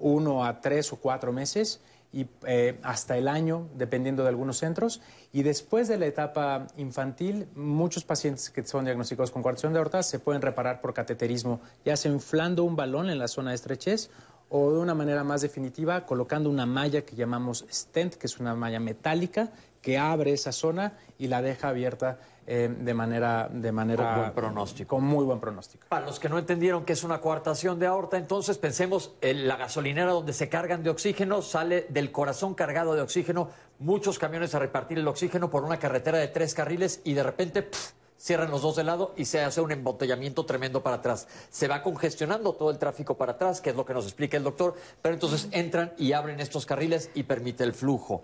uno 0.00 0.44
a 0.44 0.60
tres 0.60 0.92
o 0.92 0.96
cuatro 0.96 1.32
meses 1.32 1.80
y 2.12 2.26
eh, 2.46 2.78
hasta 2.82 3.18
el 3.18 3.28
año, 3.28 3.68
dependiendo 3.74 4.22
de 4.22 4.30
algunos 4.30 4.58
centros. 4.58 5.00
Y 5.32 5.42
después 5.42 5.88
de 5.88 5.98
la 5.98 6.06
etapa 6.06 6.66
infantil, 6.76 7.48
muchos 7.54 8.04
pacientes 8.04 8.50
que 8.50 8.64
son 8.64 8.84
diagnosticados 8.84 9.30
con 9.30 9.42
coartación 9.42 9.72
de 9.72 9.78
aorta 9.78 10.02
se 10.02 10.18
pueden 10.18 10.40
reparar 10.42 10.80
por 10.80 10.94
cateterismo, 10.94 11.60
ya 11.84 11.96
sea 11.96 12.10
inflando 12.10 12.64
un 12.64 12.76
balón 12.76 13.10
en 13.10 13.18
la 13.18 13.28
zona 13.28 13.50
de 13.50 13.56
estrechez 13.56 14.10
o 14.48 14.72
de 14.72 14.78
una 14.78 14.94
manera 14.94 15.24
más 15.24 15.42
definitiva 15.42 16.06
colocando 16.06 16.48
una 16.48 16.64
malla 16.64 17.02
que 17.02 17.14
llamamos 17.14 17.66
stent, 17.70 18.14
que 18.14 18.26
es 18.26 18.38
una 18.38 18.54
malla 18.54 18.80
metálica 18.80 19.50
que 19.82 19.98
abre 19.98 20.32
esa 20.32 20.52
zona 20.52 20.94
y 21.18 21.26
la 21.26 21.42
deja 21.42 21.68
abierta 21.68 22.18
eh, 22.50 22.74
de 22.80 22.94
manera 22.94 23.46
de 23.52 23.72
manera 23.72 24.04
Con 24.04 24.20
buen 24.22 24.32
pronóstico. 24.32 24.96
Con 24.96 25.04
muy 25.04 25.22
buen 25.22 25.38
pronóstico. 25.38 25.86
Para 25.90 26.06
los 26.06 26.18
que 26.18 26.30
no 26.30 26.38
entendieron 26.38 26.86
que 26.86 26.94
es 26.94 27.04
una 27.04 27.20
coartación 27.20 27.78
de 27.78 27.86
aorta, 27.86 28.16
entonces 28.16 28.56
pensemos 28.56 29.12
en 29.20 29.46
la 29.46 29.56
gasolinera 29.56 30.12
donde 30.12 30.32
se 30.32 30.48
cargan 30.48 30.82
de 30.82 30.88
oxígeno, 30.88 31.42
sale 31.42 31.86
del 31.90 32.10
corazón 32.10 32.54
cargado 32.54 32.94
de 32.94 33.02
oxígeno, 33.02 33.50
muchos 33.78 34.18
camiones 34.18 34.54
a 34.54 34.60
repartir 34.60 34.98
el 34.98 35.06
oxígeno 35.06 35.50
por 35.50 35.62
una 35.62 35.78
carretera 35.78 36.16
de 36.16 36.28
tres 36.28 36.54
carriles 36.54 37.02
y 37.04 37.12
de 37.12 37.22
repente 37.22 37.68
cierran 38.16 38.50
los 38.50 38.62
dos 38.62 38.76
de 38.76 38.84
lado 38.84 39.12
y 39.16 39.26
se 39.26 39.40
hace 39.42 39.60
un 39.60 39.70
embotellamiento 39.70 40.46
tremendo 40.46 40.82
para 40.82 40.96
atrás. 40.96 41.28
Se 41.50 41.68
va 41.68 41.82
congestionando 41.82 42.54
todo 42.54 42.70
el 42.70 42.78
tráfico 42.78 43.18
para 43.18 43.32
atrás, 43.32 43.60
que 43.60 43.70
es 43.70 43.76
lo 43.76 43.84
que 43.84 43.92
nos 43.92 44.06
explica 44.06 44.38
el 44.38 44.42
doctor, 44.42 44.74
pero 45.02 45.14
entonces 45.14 45.48
entran 45.52 45.92
y 45.98 46.12
abren 46.12 46.40
estos 46.40 46.64
carriles 46.64 47.10
y 47.14 47.24
permite 47.24 47.62
el 47.64 47.74
flujo. 47.74 48.22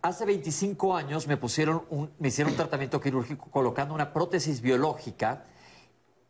Hace 0.00 0.24
25 0.26 0.96
años 0.96 1.26
me 1.26 1.36
pusieron 1.36 1.82
un, 1.90 2.10
me 2.18 2.28
hicieron 2.28 2.52
un 2.52 2.56
tratamiento 2.56 3.00
quirúrgico 3.00 3.50
colocando 3.50 3.94
una 3.94 4.12
prótesis 4.12 4.60
biológica 4.60 5.44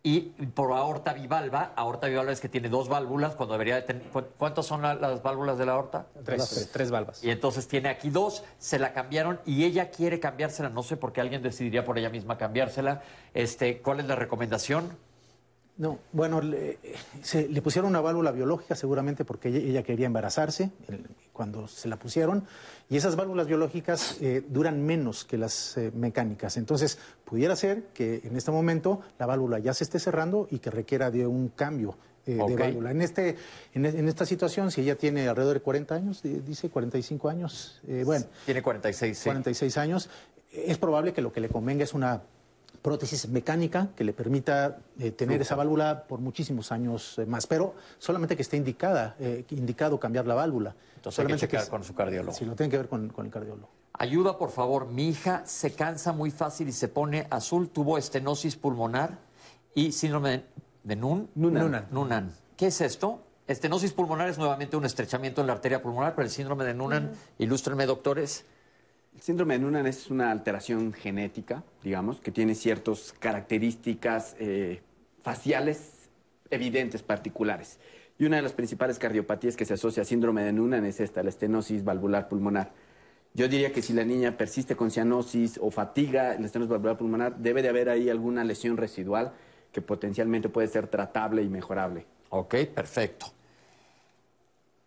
y 0.02 0.20
por 0.54 0.72
aorta 0.72 1.12
bivalva, 1.12 1.72
aorta 1.76 2.06
bivalva 2.06 2.32
es 2.32 2.40
que 2.40 2.48
tiene 2.48 2.68
dos 2.70 2.88
válvulas, 2.88 3.34
cuando 3.34 3.52
debería 3.54 3.74
de 3.74 3.82
tener... 3.82 4.02
¿cu- 4.04 4.22
¿Cuántas 4.38 4.64
son 4.64 4.80
la- 4.80 4.94
las 4.94 5.22
válvulas 5.22 5.58
de 5.58 5.66
la 5.66 5.72
aorta? 5.72 6.06
Tres, 6.24 6.70
tres 6.72 6.90
valvas. 6.90 7.22
Y 7.24 7.30
entonces 7.30 7.68
tiene 7.68 7.88
aquí 7.90 8.08
dos, 8.08 8.42
se 8.58 8.78
la 8.78 8.92
cambiaron 8.94 9.40
y 9.44 9.64
ella 9.64 9.90
quiere 9.90 10.18
cambiársela, 10.20 10.70
no 10.70 10.82
sé 10.82 10.96
por 10.96 11.12
qué 11.12 11.20
alguien 11.20 11.42
decidiría 11.42 11.84
por 11.84 11.98
ella 11.98 12.10
misma 12.10 12.38
cambiársela. 12.38 13.02
Este, 13.34 13.82
¿Cuál 13.82 14.00
es 14.00 14.06
la 14.06 14.14
recomendación? 14.14 14.96
No, 15.78 15.98
bueno, 16.12 16.40
le, 16.40 16.78
se- 17.22 17.48
le 17.48 17.62
pusieron 17.62 17.88
una 17.90 18.00
válvula 18.00 18.32
biológica 18.32 18.74
seguramente 18.74 19.24
porque 19.24 19.48
ella, 19.48 19.58
ella 19.58 19.82
quería 19.84 20.06
embarazarse 20.06 20.70
el- 20.88 21.06
cuando 21.32 21.68
se 21.68 21.86
la 21.88 21.96
pusieron 21.96 22.44
y 22.90 22.96
esas 22.96 23.14
válvulas 23.14 23.46
biológicas 23.46 24.16
eh, 24.20 24.42
duran 24.48 24.82
menos 24.84 25.24
que 25.24 25.38
las 25.38 25.76
eh, 25.76 25.92
mecánicas. 25.94 26.56
Entonces, 26.56 26.98
pudiera 27.24 27.54
ser 27.54 27.84
que 27.94 28.20
en 28.24 28.36
este 28.36 28.50
momento 28.50 29.02
la 29.20 29.26
válvula 29.26 29.60
ya 29.60 29.72
se 29.72 29.84
esté 29.84 30.00
cerrando 30.00 30.48
y 30.50 30.58
que 30.58 30.70
requiera 30.72 31.12
de 31.12 31.28
un 31.28 31.48
cambio 31.50 31.96
eh, 32.26 32.34
de 32.34 32.56
válvula. 32.56 32.90
En, 32.90 33.00
este, 33.00 33.36
en, 33.72 33.86
en 33.86 34.08
esta 34.08 34.26
situación, 34.26 34.72
si 34.72 34.80
ella 34.80 34.96
tiene 34.98 35.28
alrededor 35.28 35.54
de 35.54 35.60
40 35.60 35.94
años, 35.94 36.20
dice 36.24 36.68
45 36.70 37.28
años, 37.28 37.80
eh, 37.86 38.02
bueno, 38.04 38.26
Tiene 38.44 38.62
46, 38.62 39.16
sí. 39.16 39.24
46 39.24 39.78
años, 39.78 40.10
es 40.52 40.76
probable 40.76 41.12
que 41.12 41.22
lo 41.22 41.32
que 41.32 41.40
le 41.40 41.48
convenga 41.48 41.84
es 41.84 41.94
una 41.94 42.20
prótesis 42.88 43.28
mecánica 43.28 43.88
que 43.94 44.02
le 44.02 44.14
permita 44.14 44.78
eh, 44.98 45.10
tener 45.10 45.42
esa 45.42 45.54
válvula 45.54 46.04
por 46.08 46.20
muchísimos 46.20 46.72
años 46.72 47.18
eh, 47.18 47.26
más, 47.26 47.46
pero 47.46 47.74
solamente 47.98 48.34
que 48.34 48.40
esté 48.40 48.56
indicada, 48.56 49.14
eh, 49.20 49.44
indicado 49.50 50.00
cambiar 50.00 50.26
la 50.26 50.34
válvula. 50.34 50.74
Entonces 50.96 51.18
hay 51.18 51.26
que 51.26 51.32
solamente 51.32 51.46
checar 51.46 51.62
es- 51.64 51.68
con 51.68 51.84
su 51.84 51.94
cardiólogo. 51.94 52.32
Sí, 52.32 52.46
lo 52.46 52.54
tiene 52.56 52.70
que 52.70 52.78
ver 52.78 52.88
con, 52.88 53.10
con 53.10 53.26
el 53.26 53.30
cardiólogo. 53.32 53.68
Ayuda, 53.92 54.38
por 54.38 54.50
favor. 54.50 54.86
Mi 54.86 55.08
hija 55.08 55.42
se 55.44 55.72
cansa 55.72 56.12
muy 56.12 56.30
fácil 56.30 56.68
y 56.68 56.72
se 56.72 56.88
pone 56.88 57.26
azul. 57.30 57.68
Tuvo 57.68 57.98
estenosis 57.98 58.56
pulmonar 58.56 59.18
y 59.74 59.92
síndrome 59.92 60.44
de, 60.82 60.96
Nun. 60.96 61.28
¿Qué 62.56 62.68
es 62.68 62.80
esto? 62.80 63.20
Estenosis 63.46 63.92
pulmonar 63.92 64.28
es 64.30 64.38
nuevamente 64.38 64.76
un 64.76 64.84
estrechamiento 64.86 65.40
en 65.42 65.46
la 65.46 65.52
arteria 65.54 65.82
pulmonar, 65.82 66.14
pero 66.14 66.24
el 66.24 66.30
síndrome 66.30 66.64
de 66.64 66.74
Noonan, 66.74 67.12
ilústrenme, 67.38 67.84
doctores. 67.86 68.44
El 69.18 69.24
síndrome 69.24 69.54
de 69.54 69.64
Noonan 69.64 69.88
es 69.88 70.12
una 70.12 70.30
alteración 70.30 70.92
genética, 70.92 71.64
digamos, 71.82 72.20
que 72.20 72.30
tiene 72.30 72.54
ciertas 72.54 73.12
características 73.18 74.36
eh, 74.38 74.80
faciales 75.22 76.08
evidentes, 76.50 77.02
particulares. 77.02 77.80
Y 78.16 78.26
una 78.26 78.36
de 78.36 78.42
las 78.42 78.52
principales 78.52 78.96
cardiopatías 79.00 79.56
que 79.56 79.64
se 79.64 79.74
asocia 79.74 80.04
a 80.04 80.06
síndrome 80.06 80.44
de 80.44 80.52
Noonan 80.52 80.84
es 80.84 81.00
esta, 81.00 81.24
la 81.24 81.30
estenosis 81.30 81.82
valvular 81.82 82.28
pulmonar. 82.28 82.70
Yo 83.34 83.48
diría 83.48 83.72
que 83.72 83.82
si 83.82 83.92
la 83.92 84.04
niña 84.04 84.36
persiste 84.36 84.76
con 84.76 84.92
cianosis 84.92 85.58
o 85.60 85.72
fatiga 85.72 86.36
la 86.38 86.46
estenosis 86.46 86.70
valvular 86.70 86.96
pulmonar, 86.96 87.38
debe 87.38 87.62
de 87.62 87.70
haber 87.70 87.88
ahí 87.88 88.08
alguna 88.10 88.44
lesión 88.44 88.76
residual 88.76 89.32
que 89.72 89.82
potencialmente 89.82 90.48
puede 90.48 90.68
ser 90.68 90.86
tratable 90.86 91.42
y 91.42 91.48
mejorable. 91.48 92.06
Ok, 92.28 92.54
perfecto. 92.72 93.32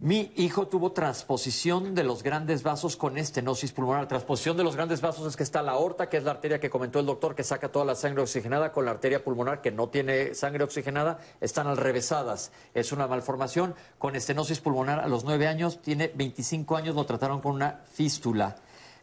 Mi 0.04 0.32
hijo 0.36 0.68
tuvo 0.68 0.94
transposición 0.94 1.94
de 1.94 2.04
los 2.04 2.24
grandes 2.24 2.64
vasos 2.64 2.98
con 2.98 3.20
estenosis 3.20 3.72
pulmonar. 3.72 4.08
Transposición 4.08 4.58
de 4.58 4.64
los 4.64 4.76
grandes 4.76 5.00
vasos 5.00 5.28
es 5.28 5.38
que 5.38 5.44
está 5.44 5.62
la 5.62 5.74
aorta, 5.74 6.10
que 6.10 6.18
es 6.18 6.24
la 6.24 6.32
arteria 6.32 6.60
que 6.60 6.72
comentó 6.72 7.00
el 7.00 7.06
doctor, 7.06 7.36
que 7.36 7.44
saca 7.44 7.72
toda 7.72 7.86
la 7.86 7.94
sangre 7.94 8.24
oxigenada, 8.24 8.72
con 8.72 8.84
la 8.84 8.90
arteria 8.90 9.24
pulmonar, 9.24 9.62
que 9.62 9.70
no 9.70 9.90
tiene 9.90 10.34
sangre 10.34 10.64
oxigenada, 10.64 11.20
están 11.40 11.68
alrevesadas. 11.68 12.52
Es 12.74 12.92
una 12.92 13.06
malformación. 13.06 13.76
Con 14.00 14.16
estenosis 14.16 14.60
pulmonar 14.60 15.02
a 15.02 15.08
los 15.08 15.24
nueve 15.24 15.46
años, 15.48 15.84
tiene 15.84 16.12
25 16.16 16.76
años, 16.76 16.96
lo 16.96 17.06
trataron 17.06 17.40
con 17.40 17.54
una 17.54 17.82
fístula. 17.94 18.56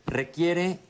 Requiere 0.04 0.80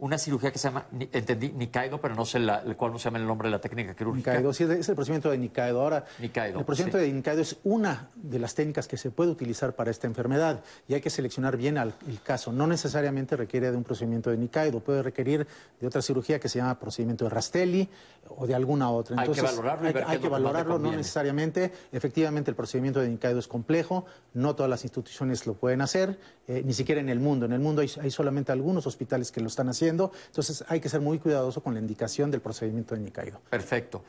una 0.00 0.16
cirugía 0.16 0.52
que 0.52 0.58
se 0.58 0.68
llama, 0.68 0.86
entendí, 1.10 1.50
Nikaido, 1.50 2.00
pero 2.00 2.14
no 2.14 2.24
sé 2.24 2.38
la, 2.38 2.60
el 2.60 2.76
cuál 2.76 2.92
no 2.92 2.98
se 3.00 3.06
llama 3.06 3.18
el 3.18 3.26
nombre 3.26 3.48
de 3.48 3.52
la 3.52 3.60
técnica 3.60 3.96
quirúrgica. 3.96 4.30
Nikaido, 4.30 4.52
sí, 4.52 4.62
es 4.62 4.88
el 4.88 4.94
procedimiento 4.94 5.30
de 5.30 5.38
Nikaido. 5.38 5.80
Ahora, 5.82 6.04
Nikaido, 6.20 6.60
el 6.60 6.64
procedimiento 6.64 6.98
sí. 6.98 7.06
de 7.06 7.12
Nikaido 7.12 7.42
es 7.42 7.56
una 7.64 8.08
de 8.14 8.38
las 8.38 8.54
técnicas 8.54 8.86
que 8.86 8.96
se 8.96 9.10
puede 9.10 9.30
utilizar 9.32 9.74
para 9.74 9.90
esta 9.90 10.06
enfermedad 10.06 10.62
y 10.86 10.94
hay 10.94 11.00
que 11.00 11.10
seleccionar 11.10 11.56
bien 11.56 11.78
al- 11.78 11.94
el 12.06 12.20
caso. 12.22 12.52
No 12.52 12.68
necesariamente 12.68 13.34
requiere 13.36 13.72
de 13.72 13.76
un 13.76 13.82
procedimiento 13.82 14.30
de 14.30 14.36
Nikaido, 14.36 14.78
puede 14.78 15.02
requerir 15.02 15.46
de 15.80 15.86
otra 15.86 16.00
cirugía 16.00 16.38
que 16.38 16.48
se 16.48 16.58
llama 16.60 16.78
procedimiento 16.78 17.24
de 17.24 17.30
Rastelli 17.30 17.88
o 18.28 18.46
de 18.46 18.54
alguna 18.54 18.90
otra. 18.90 19.20
Hay 19.20 19.28
que 19.30 19.42
valorarlo 19.42 19.84
y 19.84 19.88
hay, 19.88 19.92
ver 19.94 20.04
hay 20.06 20.18
que 20.18 20.28
valorarlo, 20.28 20.78
no 20.78 20.92
necesariamente. 20.92 21.72
Efectivamente, 21.90 22.50
el 22.52 22.56
procedimiento 22.56 23.00
de 23.00 23.08
Nikaido 23.08 23.40
es 23.40 23.48
complejo, 23.48 24.04
no 24.34 24.54
todas 24.54 24.70
las 24.70 24.84
instituciones 24.84 25.44
lo 25.46 25.54
pueden 25.54 25.80
hacer, 25.80 26.20
eh, 26.48 26.62
ni 26.64 26.72
siquiera 26.72 27.00
en 27.00 27.08
el 27.08 27.20
mundo. 27.20 27.46
En 27.46 27.52
el 27.52 27.60
mundo 27.60 27.82
hay, 27.82 27.90
hay 28.02 28.10
solamente 28.10 28.50
algunos 28.50 28.86
hospitales 28.86 29.30
que 29.30 29.40
lo 29.40 29.46
están 29.46 29.68
haciendo, 29.68 30.10
entonces 30.26 30.64
hay 30.68 30.80
que 30.80 30.88
ser 30.88 31.00
muy 31.00 31.18
cuidadoso 31.18 31.62
con 31.62 31.74
la 31.74 31.80
indicación 31.80 32.30
del 32.30 32.40
procedimiento 32.40 32.94
de 32.94 33.02
Nikaido. 33.02 33.40
Perfecto. 33.50 34.02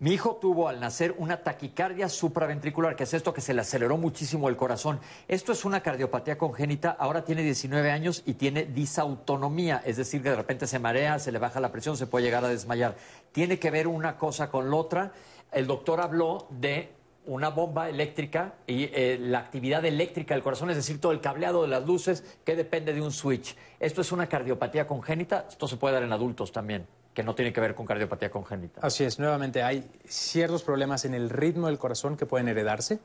Mi 0.00 0.10
hijo 0.10 0.36
tuvo 0.36 0.68
al 0.68 0.80
nacer 0.80 1.14
una 1.18 1.36
taquicardia 1.36 2.08
supraventricular, 2.08 2.96
que 2.96 3.04
es 3.04 3.14
esto 3.14 3.32
que 3.32 3.40
se 3.40 3.54
le 3.54 3.60
aceleró 3.60 3.96
muchísimo 3.96 4.48
el 4.48 4.56
corazón. 4.56 4.98
Esto 5.28 5.52
es 5.52 5.64
una 5.64 5.82
cardiopatía 5.82 6.36
congénita, 6.36 6.90
ahora 6.90 7.24
tiene 7.24 7.42
19 7.42 7.92
años 7.92 8.24
y 8.26 8.34
tiene 8.34 8.64
disautonomía, 8.64 9.80
es 9.86 9.96
decir, 9.96 10.20
que 10.20 10.30
de 10.30 10.36
repente 10.36 10.66
se 10.66 10.80
marea, 10.80 11.20
se 11.20 11.30
le 11.30 11.38
baja 11.38 11.60
la 11.60 11.70
presión, 11.70 11.96
se 11.96 12.08
puede 12.08 12.24
llegar 12.24 12.44
a 12.44 12.48
desmayar. 12.48 12.96
Tiene 13.30 13.60
que 13.60 13.70
ver 13.70 13.86
una 13.86 14.18
cosa 14.18 14.50
con 14.50 14.68
la 14.68 14.76
otra. 14.76 15.12
El 15.52 15.68
doctor 15.68 16.00
habló 16.00 16.48
de 16.50 16.92
una 17.26 17.48
bomba 17.50 17.88
eléctrica 17.88 18.54
y 18.66 18.84
eh, 18.92 19.18
la 19.20 19.38
actividad 19.38 19.84
eléctrica 19.84 20.34
del 20.34 20.42
corazón, 20.42 20.70
es 20.70 20.76
decir, 20.76 21.00
todo 21.00 21.12
el 21.12 21.20
cableado 21.20 21.62
de 21.62 21.68
las 21.68 21.86
luces 21.86 22.24
que 22.44 22.54
depende 22.56 22.92
de 22.92 23.00
un 23.00 23.12
switch. 23.12 23.56
Esto 23.80 24.00
es 24.00 24.12
una 24.12 24.26
cardiopatía 24.28 24.86
congénita, 24.86 25.46
esto 25.48 25.66
se 25.68 25.76
puede 25.76 25.94
dar 25.94 26.02
en 26.02 26.12
adultos 26.12 26.52
también, 26.52 26.86
que 27.14 27.22
no 27.22 27.34
tiene 27.34 27.52
que 27.52 27.60
ver 27.60 27.74
con 27.74 27.86
cardiopatía 27.86 28.30
congénita. 28.30 28.80
Así 28.82 29.04
es, 29.04 29.18
nuevamente 29.18 29.62
hay 29.62 29.88
ciertos 30.06 30.62
problemas 30.62 31.04
en 31.04 31.14
el 31.14 31.30
ritmo 31.30 31.68
del 31.68 31.78
corazón 31.78 32.16
que 32.16 32.26
pueden 32.26 32.48
heredarse 32.48 32.98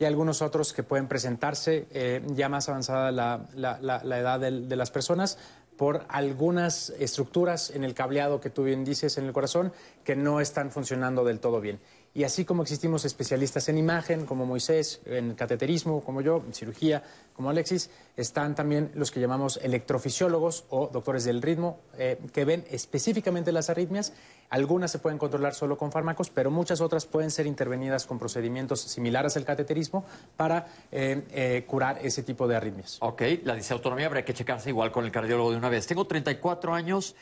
y 0.00 0.04
algunos 0.04 0.42
otros 0.42 0.72
que 0.72 0.82
pueden 0.82 1.06
presentarse 1.06 1.86
eh, 1.92 2.22
ya 2.34 2.48
más 2.48 2.68
avanzada 2.68 3.12
la, 3.12 3.46
la- 3.54 3.78
la- 3.80 4.02
la 4.02 4.18
edad 4.18 4.40
de, 4.40 4.76
las 4.76 4.90
personas 4.90 5.38
por 5.76 6.06
algunas 6.08 6.88
estructuras 6.98 7.68
en 7.70 7.84
el 7.84 7.92
cableado 7.92 8.40
que 8.40 8.48
tú 8.48 8.64
bien 8.64 8.82
dices 8.82 9.18
en 9.18 9.26
el 9.26 9.32
corazón 9.34 9.72
que 10.04 10.16
no 10.16 10.40
están 10.40 10.70
funcionando 10.70 11.22
del 11.22 11.38
todo 11.38 11.60
bien. 11.60 11.78
Y 12.16 12.24
así 12.24 12.46
como 12.46 12.62
existimos 12.62 13.04
especialistas 13.04 13.68
en 13.68 13.76
imagen, 13.76 14.24
como 14.24 14.46
Moisés, 14.46 15.02
en 15.04 15.34
cateterismo, 15.34 16.02
como 16.02 16.22
yo, 16.22 16.42
en 16.46 16.54
cirugía, 16.54 17.02
como 17.34 17.50
Alexis, 17.50 17.90
están 18.16 18.54
también 18.54 18.90
los 18.94 19.10
que 19.10 19.20
llamamos 19.20 19.60
electrofisiólogos 19.62 20.64
o 20.70 20.88
doctores 20.90 21.24
del 21.24 21.42
ritmo, 21.42 21.78
eh, 21.98 22.18
que 22.32 22.46
ven 22.46 22.64
específicamente 22.70 23.52
las 23.52 23.68
arritmias. 23.68 24.14
Algunas 24.48 24.92
se 24.92 24.98
pueden 24.98 25.18
controlar 25.18 25.54
solo 25.54 25.76
con 25.76 25.92
fármacos, 25.92 26.30
pero 26.30 26.50
muchas 26.50 26.80
otras 26.80 27.04
pueden 27.04 27.30
ser 27.30 27.46
intervenidas 27.46 28.06
con 28.06 28.18
procedimientos 28.18 28.80
similares 28.80 29.36
al 29.36 29.44
cateterismo 29.44 30.06
para 30.38 30.68
eh, 30.90 31.22
eh, 31.32 31.64
curar 31.66 31.98
ese 32.00 32.22
tipo 32.22 32.48
de 32.48 32.56
arritmias. 32.56 32.96
Ok, 33.00 33.22
la 33.44 33.54
disautonomía 33.54 34.06
habría 34.06 34.24
que 34.24 34.32
checarse 34.32 34.70
igual 34.70 34.90
con 34.90 35.04
el 35.04 35.12
cardiólogo 35.12 35.50
de 35.50 35.58
una 35.58 35.68
vez. 35.68 35.86
Tengo 35.86 36.06
34 36.06 36.72
años 36.72 37.14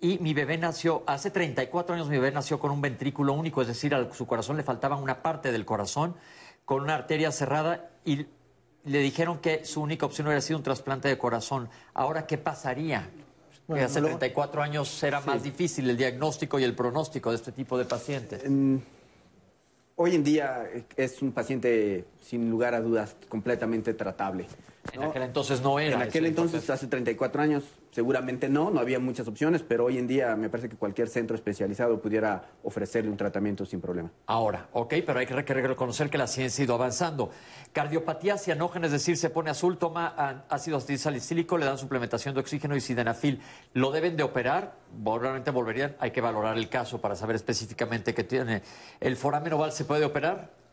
y 0.00 0.18
mi 0.18 0.34
bebé 0.34 0.58
nació, 0.58 1.02
hace 1.06 1.30
34 1.30 1.94
años 1.94 2.08
mi 2.08 2.16
bebé 2.16 2.32
nació 2.32 2.58
con 2.58 2.70
un 2.70 2.80
ventrículo 2.80 3.32
único, 3.32 3.62
es 3.62 3.68
decir, 3.68 3.94
a 3.94 4.12
su 4.12 4.26
corazón 4.26 4.56
le 4.56 4.62
faltaba 4.62 4.96
una 4.96 5.22
parte 5.22 5.52
del 5.52 5.64
corazón 5.64 6.14
con 6.64 6.82
una 6.82 6.94
arteria 6.94 7.32
cerrada 7.32 7.90
y 8.04 8.26
le 8.84 8.98
dijeron 9.00 9.38
que 9.38 9.64
su 9.64 9.80
única 9.80 10.06
opción 10.06 10.26
hubiera 10.26 10.40
sido 10.40 10.58
un 10.58 10.62
trasplante 10.62 11.08
de 11.08 11.16
corazón. 11.18 11.68
Ahora, 11.94 12.26
¿qué 12.26 12.38
pasaría? 12.38 13.08
Que 13.10 13.72
Bueno, 13.72 13.86
hace 13.86 14.00
lo- 14.00 14.06
34 14.08 14.62
años 14.62 15.02
era 15.02 15.20
más 15.22 15.42
difícil 15.42 15.88
el 15.90 15.96
diagnóstico 15.96 16.58
y 16.58 16.64
el 16.64 16.74
pronóstico 16.74 17.30
de 17.30 17.36
este 17.36 17.50
tipo 17.52 17.76
de 17.78 17.84
pacientes. 17.84 18.42
Hoy 19.98 20.14
en 20.14 20.22
día 20.22 20.64
eh, 20.72 20.84
es 20.96 21.22
un 21.22 21.32
paciente, 21.32 22.04
sin 22.22 22.50
lugar 22.50 22.74
a 22.74 22.80
dudas, 22.80 23.16
completamente 23.28 23.94
tratable. 23.94 24.46
En 24.92 25.02
aquel 25.02 25.22
entonces 25.22 25.62
no 25.62 25.78
era. 25.78 25.96
En 25.96 26.02
aquel 26.02 26.26
entonces, 26.26 26.68
hace 26.70 26.86
34 26.86 27.42
años, 27.42 27.64
seguramente 27.90 28.48
no, 28.48 28.70
no 28.70 28.80
había 28.80 28.98
muchas 28.98 29.26
opciones, 29.28 29.62
pero 29.62 29.86
hoy 29.86 29.98
en 29.98 30.06
día 30.06 30.36
me 30.36 30.48
parece 30.48 30.68
que 30.68 30.76
cualquier 30.76 31.08
centro 31.08 31.34
especializado 31.36 32.00
pudiera 32.00 32.50
ofrecerle 32.62 33.10
un 33.10 33.16
tratamiento 33.16 33.64
sin 33.64 33.80
problema. 33.80 34.10
Ahora, 34.26 34.68
ok, 34.72 34.94
pero 35.06 35.18
hay 35.18 35.26
que, 35.26 35.34
reconocer 35.54 36.10
que 36.10 36.18
la 36.18 36.26
ciencia 36.26 36.62
ha 36.62 36.64
ido 36.64 36.74
avanzando. 36.74 37.30
Cardiopatía 37.72 38.38
cianógena, 38.38 38.86
es 38.86 38.92
decir, 38.92 39.16
se 39.16 39.30
pone 39.30 39.50
azul, 39.50 39.78
toma 39.78 40.44
ácido 40.48 40.80
salicílico, 40.80 41.58
le 41.58 41.66
dan 41.66 41.78
suplementación 41.78 42.34
de 42.34 42.40
oxígeno 42.40 42.76
y 42.76 42.80
sildenafil. 42.80 43.40
¿Lo 43.72 43.90
deben 43.90 44.16
de 44.16 44.22
operar? 44.22 44.74
Probablemente 45.02 45.50
volverían. 45.50 45.96
Hay 45.98 46.10
que 46.10 46.20
valorar 46.20 46.56
el 46.56 46.68
caso 46.68 47.00
para 47.00 47.16
saber 47.16 47.36
específicamente 47.36 48.14
qué 48.14 48.24
tiene. 48.24 48.62
¿El 49.00 49.16
foramen 49.16 49.52
oval 49.52 49.72
se 49.72 49.84
puede 49.84 50.04
operar? 50.04 50.65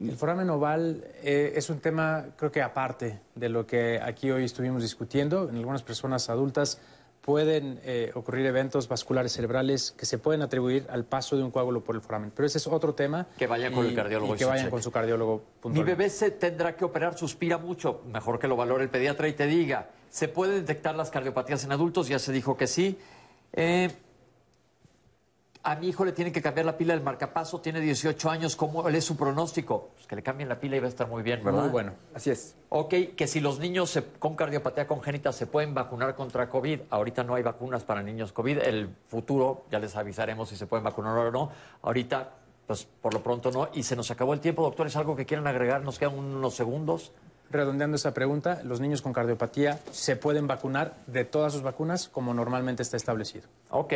El 0.00 0.16
foramen 0.16 0.50
oval 0.50 1.04
eh, 1.22 1.52
es 1.56 1.70
un 1.70 1.80
tema, 1.80 2.26
creo 2.36 2.52
que 2.52 2.60
aparte 2.62 3.20
de 3.34 3.48
lo 3.48 3.66
que 3.66 3.98
aquí 4.02 4.30
hoy 4.30 4.44
estuvimos 4.44 4.82
discutiendo. 4.82 5.48
En 5.48 5.56
algunas 5.56 5.82
personas 5.82 6.28
adultas 6.28 6.78
pueden 7.22 7.80
eh, 7.82 8.12
ocurrir 8.14 8.46
eventos 8.46 8.86
vasculares 8.88 9.32
cerebrales 9.32 9.92
que 9.92 10.04
se 10.06 10.18
pueden 10.18 10.42
atribuir 10.42 10.86
al 10.90 11.04
paso 11.04 11.36
de 11.36 11.42
un 11.42 11.50
coágulo 11.50 11.82
por 11.82 11.94
el 11.96 12.02
foramen. 12.02 12.30
Pero 12.34 12.46
ese 12.46 12.58
es 12.58 12.66
otro 12.66 12.94
tema. 12.94 13.26
Que 13.38 13.46
vayan 13.46 13.72
con 13.72 13.84
y- 13.86 13.88
el 13.88 13.94
cardiólogo 13.96 14.34
y 14.34 14.38
que 14.38 14.44
vayan 14.44 14.64
cheque. 14.66 14.70
con 14.70 14.82
su 14.82 14.92
cardiólogo 14.92 15.42
Mi 15.64 15.82
bebé 15.82 16.08
se 16.10 16.30
tendrá 16.30 16.76
que 16.76 16.84
operar, 16.84 17.16
suspira 17.18 17.56
mucho. 17.58 18.02
Mejor 18.12 18.38
que 18.38 18.46
lo 18.48 18.54
valore 18.56 18.84
el 18.84 18.90
pediatra 18.90 19.26
y 19.28 19.32
te 19.32 19.46
diga. 19.46 19.88
¿Se 20.10 20.28
pueden 20.28 20.56
detectar 20.60 20.94
las 20.94 21.10
cardiopatías 21.10 21.64
en 21.64 21.72
adultos? 21.72 22.06
Ya 22.08 22.18
se 22.18 22.32
dijo 22.32 22.56
que 22.56 22.66
sí. 22.66 22.98
Eh, 23.54 23.90
a 25.68 25.74
mi 25.74 25.88
hijo 25.88 26.04
le 26.04 26.12
tienen 26.12 26.32
que 26.32 26.40
cambiar 26.40 26.64
la 26.64 26.76
pila 26.76 26.94
del 26.94 27.02
marcapaso, 27.02 27.60
tiene 27.60 27.80
18 27.80 28.30
años. 28.30 28.54
¿Cómo 28.54 28.88
es 28.88 29.04
su 29.04 29.16
pronóstico? 29.16 29.90
Pues 29.94 30.06
que 30.06 30.14
le 30.14 30.22
cambien 30.22 30.48
la 30.48 30.60
pila 30.60 30.76
y 30.76 30.78
va 30.78 30.86
a 30.86 30.88
estar 30.88 31.08
muy 31.08 31.24
bien, 31.24 31.42
¿verdad? 31.42 31.62
Muy 31.62 31.70
bueno. 31.70 31.92
Así 32.14 32.30
es. 32.30 32.54
Ok, 32.68 32.94
que 33.16 33.26
si 33.26 33.40
los 33.40 33.58
niños 33.58 33.90
se- 33.90 34.04
con 34.04 34.36
cardiopatía 34.36 34.86
congénita 34.86 35.32
se 35.32 35.46
pueden 35.46 35.74
vacunar 35.74 36.14
contra 36.14 36.48
COVID. 36.48 36.82
Ahorita 36.90 37.24
no 37.24 37.34
hay 37.34 37.42
vacunas 37.42 37.82
para 37.82 38.00
niños 38.02 38.32
COVID. 38.32 38.58
El 38.58 38.94
futuro 39.08 39.64
ya 39.70 39.80
les 39.80 39.96
avisaremos 39.96 40.48
si 40.48 40.56
se 40.56 40.66
pueden 40.68 40.84
vacunar 40.84 41.18
o 41.18 41.30
no. 41.32 41.50
Ahorita, 41.82 42.30
pues 42.66 42.84
por 43.02 43.12
lo 43.12 43.22
pronto 43.22 43.50
no. 43.50 43.68
Y 43.74 43.82
se 43.82 43.96
nos 43.96 44.10
acabó 44.12 44.34
el 44.34 44.40
tiempo, 44.40 44.62
doctor. 44.62 44.86
¿Es 44.86 44.94
algo 44.94 45.16
que 45.16 45.26
quieran 45.26 45.48
agregar? 45.48 45.82
Nos 45.82 45.98
quedan 45.98 46.16
unos 46.16 46.54
segundos. 46.54 47.10
Redondeando 47.50 47.94
esa 47.96 48.12
pregunta, 48.12 48.60
los 48.64 48.80
niños 48.80 49.02
con 49.02 49.12
cardiopatía 49.12 49.78
se 49.92 50.16
pueden 50.16 50.46
vacunar 50.48 50.94
de 51.06 51.24
todas 51.24 51.52
sus 51.52 51.62
vacunas 51.62 52.08
como 52.08 52.34
normalmente 52.34 52.82
está 52.82 52.96
establecido. 52.96 53.46
Ok, 53.70 53.92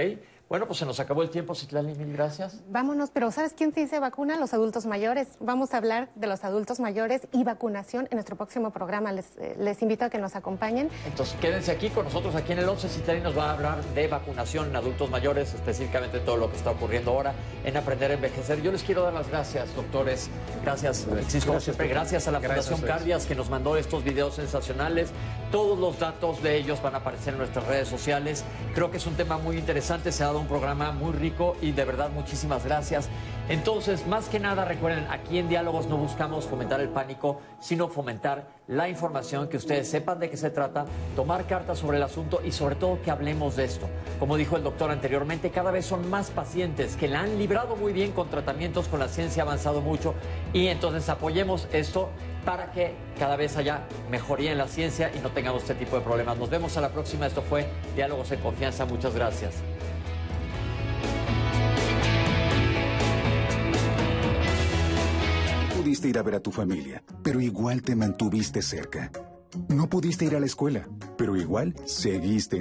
bueno, 0.50 0.66
pues 0.66 0.80
se 0.80 0.84
nos 0.84 0.98
acabó 0.98 1.22
el 1.22 1.30
tiempo, 1.30 1.54
Citlali, 1.54 1.94
mil 1.94 2.12
gracias. 2.12 2.60
Vámonos, 2.70 3.10
pero 3.10 3.30
¿sabes 3.30 3.54
quién 3.56 3.72
sí 3.72 3.86
se 3.86 4.00
vacuna? 4.00 4.36
Los 4.36 4.52
adultos 4.52 4.84
mayores. 4.84 5.28
Vamos 5.38 5.74
a 5.74 5.76
hablar 5.76 6.08
de 6.16 6.26
los 6.26 6.42
adultos 6.42 6.80
mayores 6.80 7.28
y 7.30 7.44
vacunación 7.44 8.08
en 8.10 8.16
nuestro 8.16 8.34
próximo 8.34 8.72
programa. 8.72 9.12
Les, 9.12 9.36
eh, 9.36 9.54
les 9.60 9.80
invito 9.80 10.06
a 10.06 10.10
que 10.10 10.18
nos 10.18 10.34
acompañen. 10.34 10.90
Entonces 11.06 11.36
quédense 11.40 11.70
aquí 11.70 11.88
con 11.90 12.06
nosotros 12.06 12.34
aquí 12.34 12.50
en 12.50 12.58
el 12.58 12.68
11. 12.68 12.88
Citlali 12.88 13.20
nos 13.20 13.38
va 13.38 13.50
a 13.50 13.52
hablar 13.52 13.84
de 13.94 14.08
vacunación 14.08 14.70
en 14.70 14.74
adultos 14.74 15.08
mayores, 15.08 15.54
específicamente 15.54 16.18
todo 16.18 16.36
lo 16.36 16.50
que 16.50 16.56
está 16.56 16.72
ocurriendo 16.72 17.12
ahora 17.12 17.32
en 17.64 17.76
Aprender 17.76 18.10
a 18.10 18.14
Envejecer. 18.14 18.60
Yo 18.60 18.72
les 18.72 18.82
quiero 18.82 19.04
dar 19.04 19.12
las 19.12 19.28
gracias, 19.28 19.72
doctores. 19.76 20.30
Gracias, 20.64 21.02
como 21.04 21.14
Gracias, 21.14 21.62
siempre. 21.62 21.86
Gracias 21.86 22.26
a 22.26 22.32
la 22.32 22.40
Gracias 22.40 22.66
Fundación. 22.66 22.98
Cardias 22.98 23.26
que 23.26 23.36
nos 23.36 23.50
mandó 23.50 23.76
estos 23.76 24.02
videos 24.02 24.34
sensacionales. 24.34 25.10
Todos 25.52 25.78
los 25.78 26.00
datos 26.00 26.42
de 26.42 26.56
ellos 26.56 26.82
van 26.82 26.96
a 26.96 26.98
aparecer 26.98 27.34
en 27.34 27.38
nuestras 27.38 27.64
redes 27.68 27.86
sociales. 27.86 28.44
Creo 28.74 28.90
que 28.90 28.96
es 28.96 29.06
un 29.06 29.14
tema 29.14 29.38
muy 29.38 29.56
interesante, 29.56 30.10
se 30.10 30.24
ha 30.24 30.26
dado 30.26 30.39
un 30.40 30.46
programa 30.46 30.92
muy 30.92 31.12
rico 31.12 31.56
y 31.60 31.72
de 31.72 31.84
verdad 31.84 32.10
muchísimas 32.10 32.64
gracias. 32.64 33.08
Entonces, 33.48 34.06
más 34.06 34.28
que 34.28 34.38
nada, 34.38 34.64
recuerden, 34.64 35.06
aquí 35.10 35.38
en 35.38 35.48
Diálogos 35.48 35.86
no 35.88 35.96
buscamos 35.96 36.46
fomentar 36.46 36.80
el 36.80 36.88
pánico, 36.88 37.40
sino 37.58 37.88
fomentar 37.88 38.46
la 38.68 38.88
información, 38.88 39.48
que 39.48 39.56
ustedes 39.56 39.88
sepan 39.88 40.20
de 40.20 40.30
qué 40.30 40.36
se 40.36 40.50
trata, 40.50 40.84
tomar 41.16 41.46
cartas 41.46 41.78
sobre 41.78 41.96
el 41.96 42.04
asunto 42.04 42.40
y 42.44 42.52
sobre 42.52 42.76
todo 42.76 43.02
que 43.02 43.10
hablemos 43.10 43.56
de 43.56 43.64
esto. 43.64 43.88
Como 44.20 44.36
dijo 44.36 44.56
el 44.56 44.62
doctor 44.62 44.92
anteriormente, 44.92 45.50
cada 45.50 45.72
vez 45.72 45.84
son 45.84 46.08
más 46.08 46.30
pacientes 46.30 46.94
que 46.94 47.08
la 47.08 47.22
han 47.22 47.38
librado 47.38 47.74
muy 47.74 47.92
bien 47.92 48.12
con 48.12 48.30
tratamientos, 48.30 48.86
con 48.86 49.00
la 49.00 49.08
ciencia 49.08 49.42
ha 49.42 49.46
avanzado 49.46 49.80
mucho 49.80 50.14
y 50.52 50.68
entonces 50.68 51.08
apoyemos 51.08 51.66
esto 51.72 52.10
para 52.44 52.70
que 52.70 52.94
cada 53.18 53.36
vez 53.36 53.56
haya 53.56 53.82
mejoría 54.10 54.52
en 54.52 54.58
la 54.58 54.68
ciencia 54.68 55.10
y 55.14 55.18
no 55.18 55.30
tengamos 55.30 55.62
este 55.62 55.74
tipo 55.74 55.96
de 55.96 56.02
problemas. 56.02 56.38
Nos 56.38 56.50
vemos 56.50 56.76
a 56.76 56.80
la 56.80 56.90
próxima. 56.90 57.26
Esto 57.26 57.42
fue 57.42 57.66
Diálogos 57.94 58.30
en 58.32 58.40
Confianza. 58.40 58.84
Muchas 58.86 59.14
gracias. 59.14 59.54
Ir 66.08 66.18
a 66.18 66.22
ver 66.22 66.34
a 66.34 66.40
tu 66.40 66.50
familia, 66.50 67.02
pero 67.22 67.40
igual 67.40 67.82
te 67.82 67.96
mantuviste 67.96 68.62
cerca. 68.62 69.10
No 69.68 69.88
pudiste 69.88 70.24
ir 70.24 70.36
a 70.36 70.40
la 70.40 70.46
escuela, 70.46 70.88
pero 71.16 71.36
igual 71.36 71.74
seguiste 71.84 72.58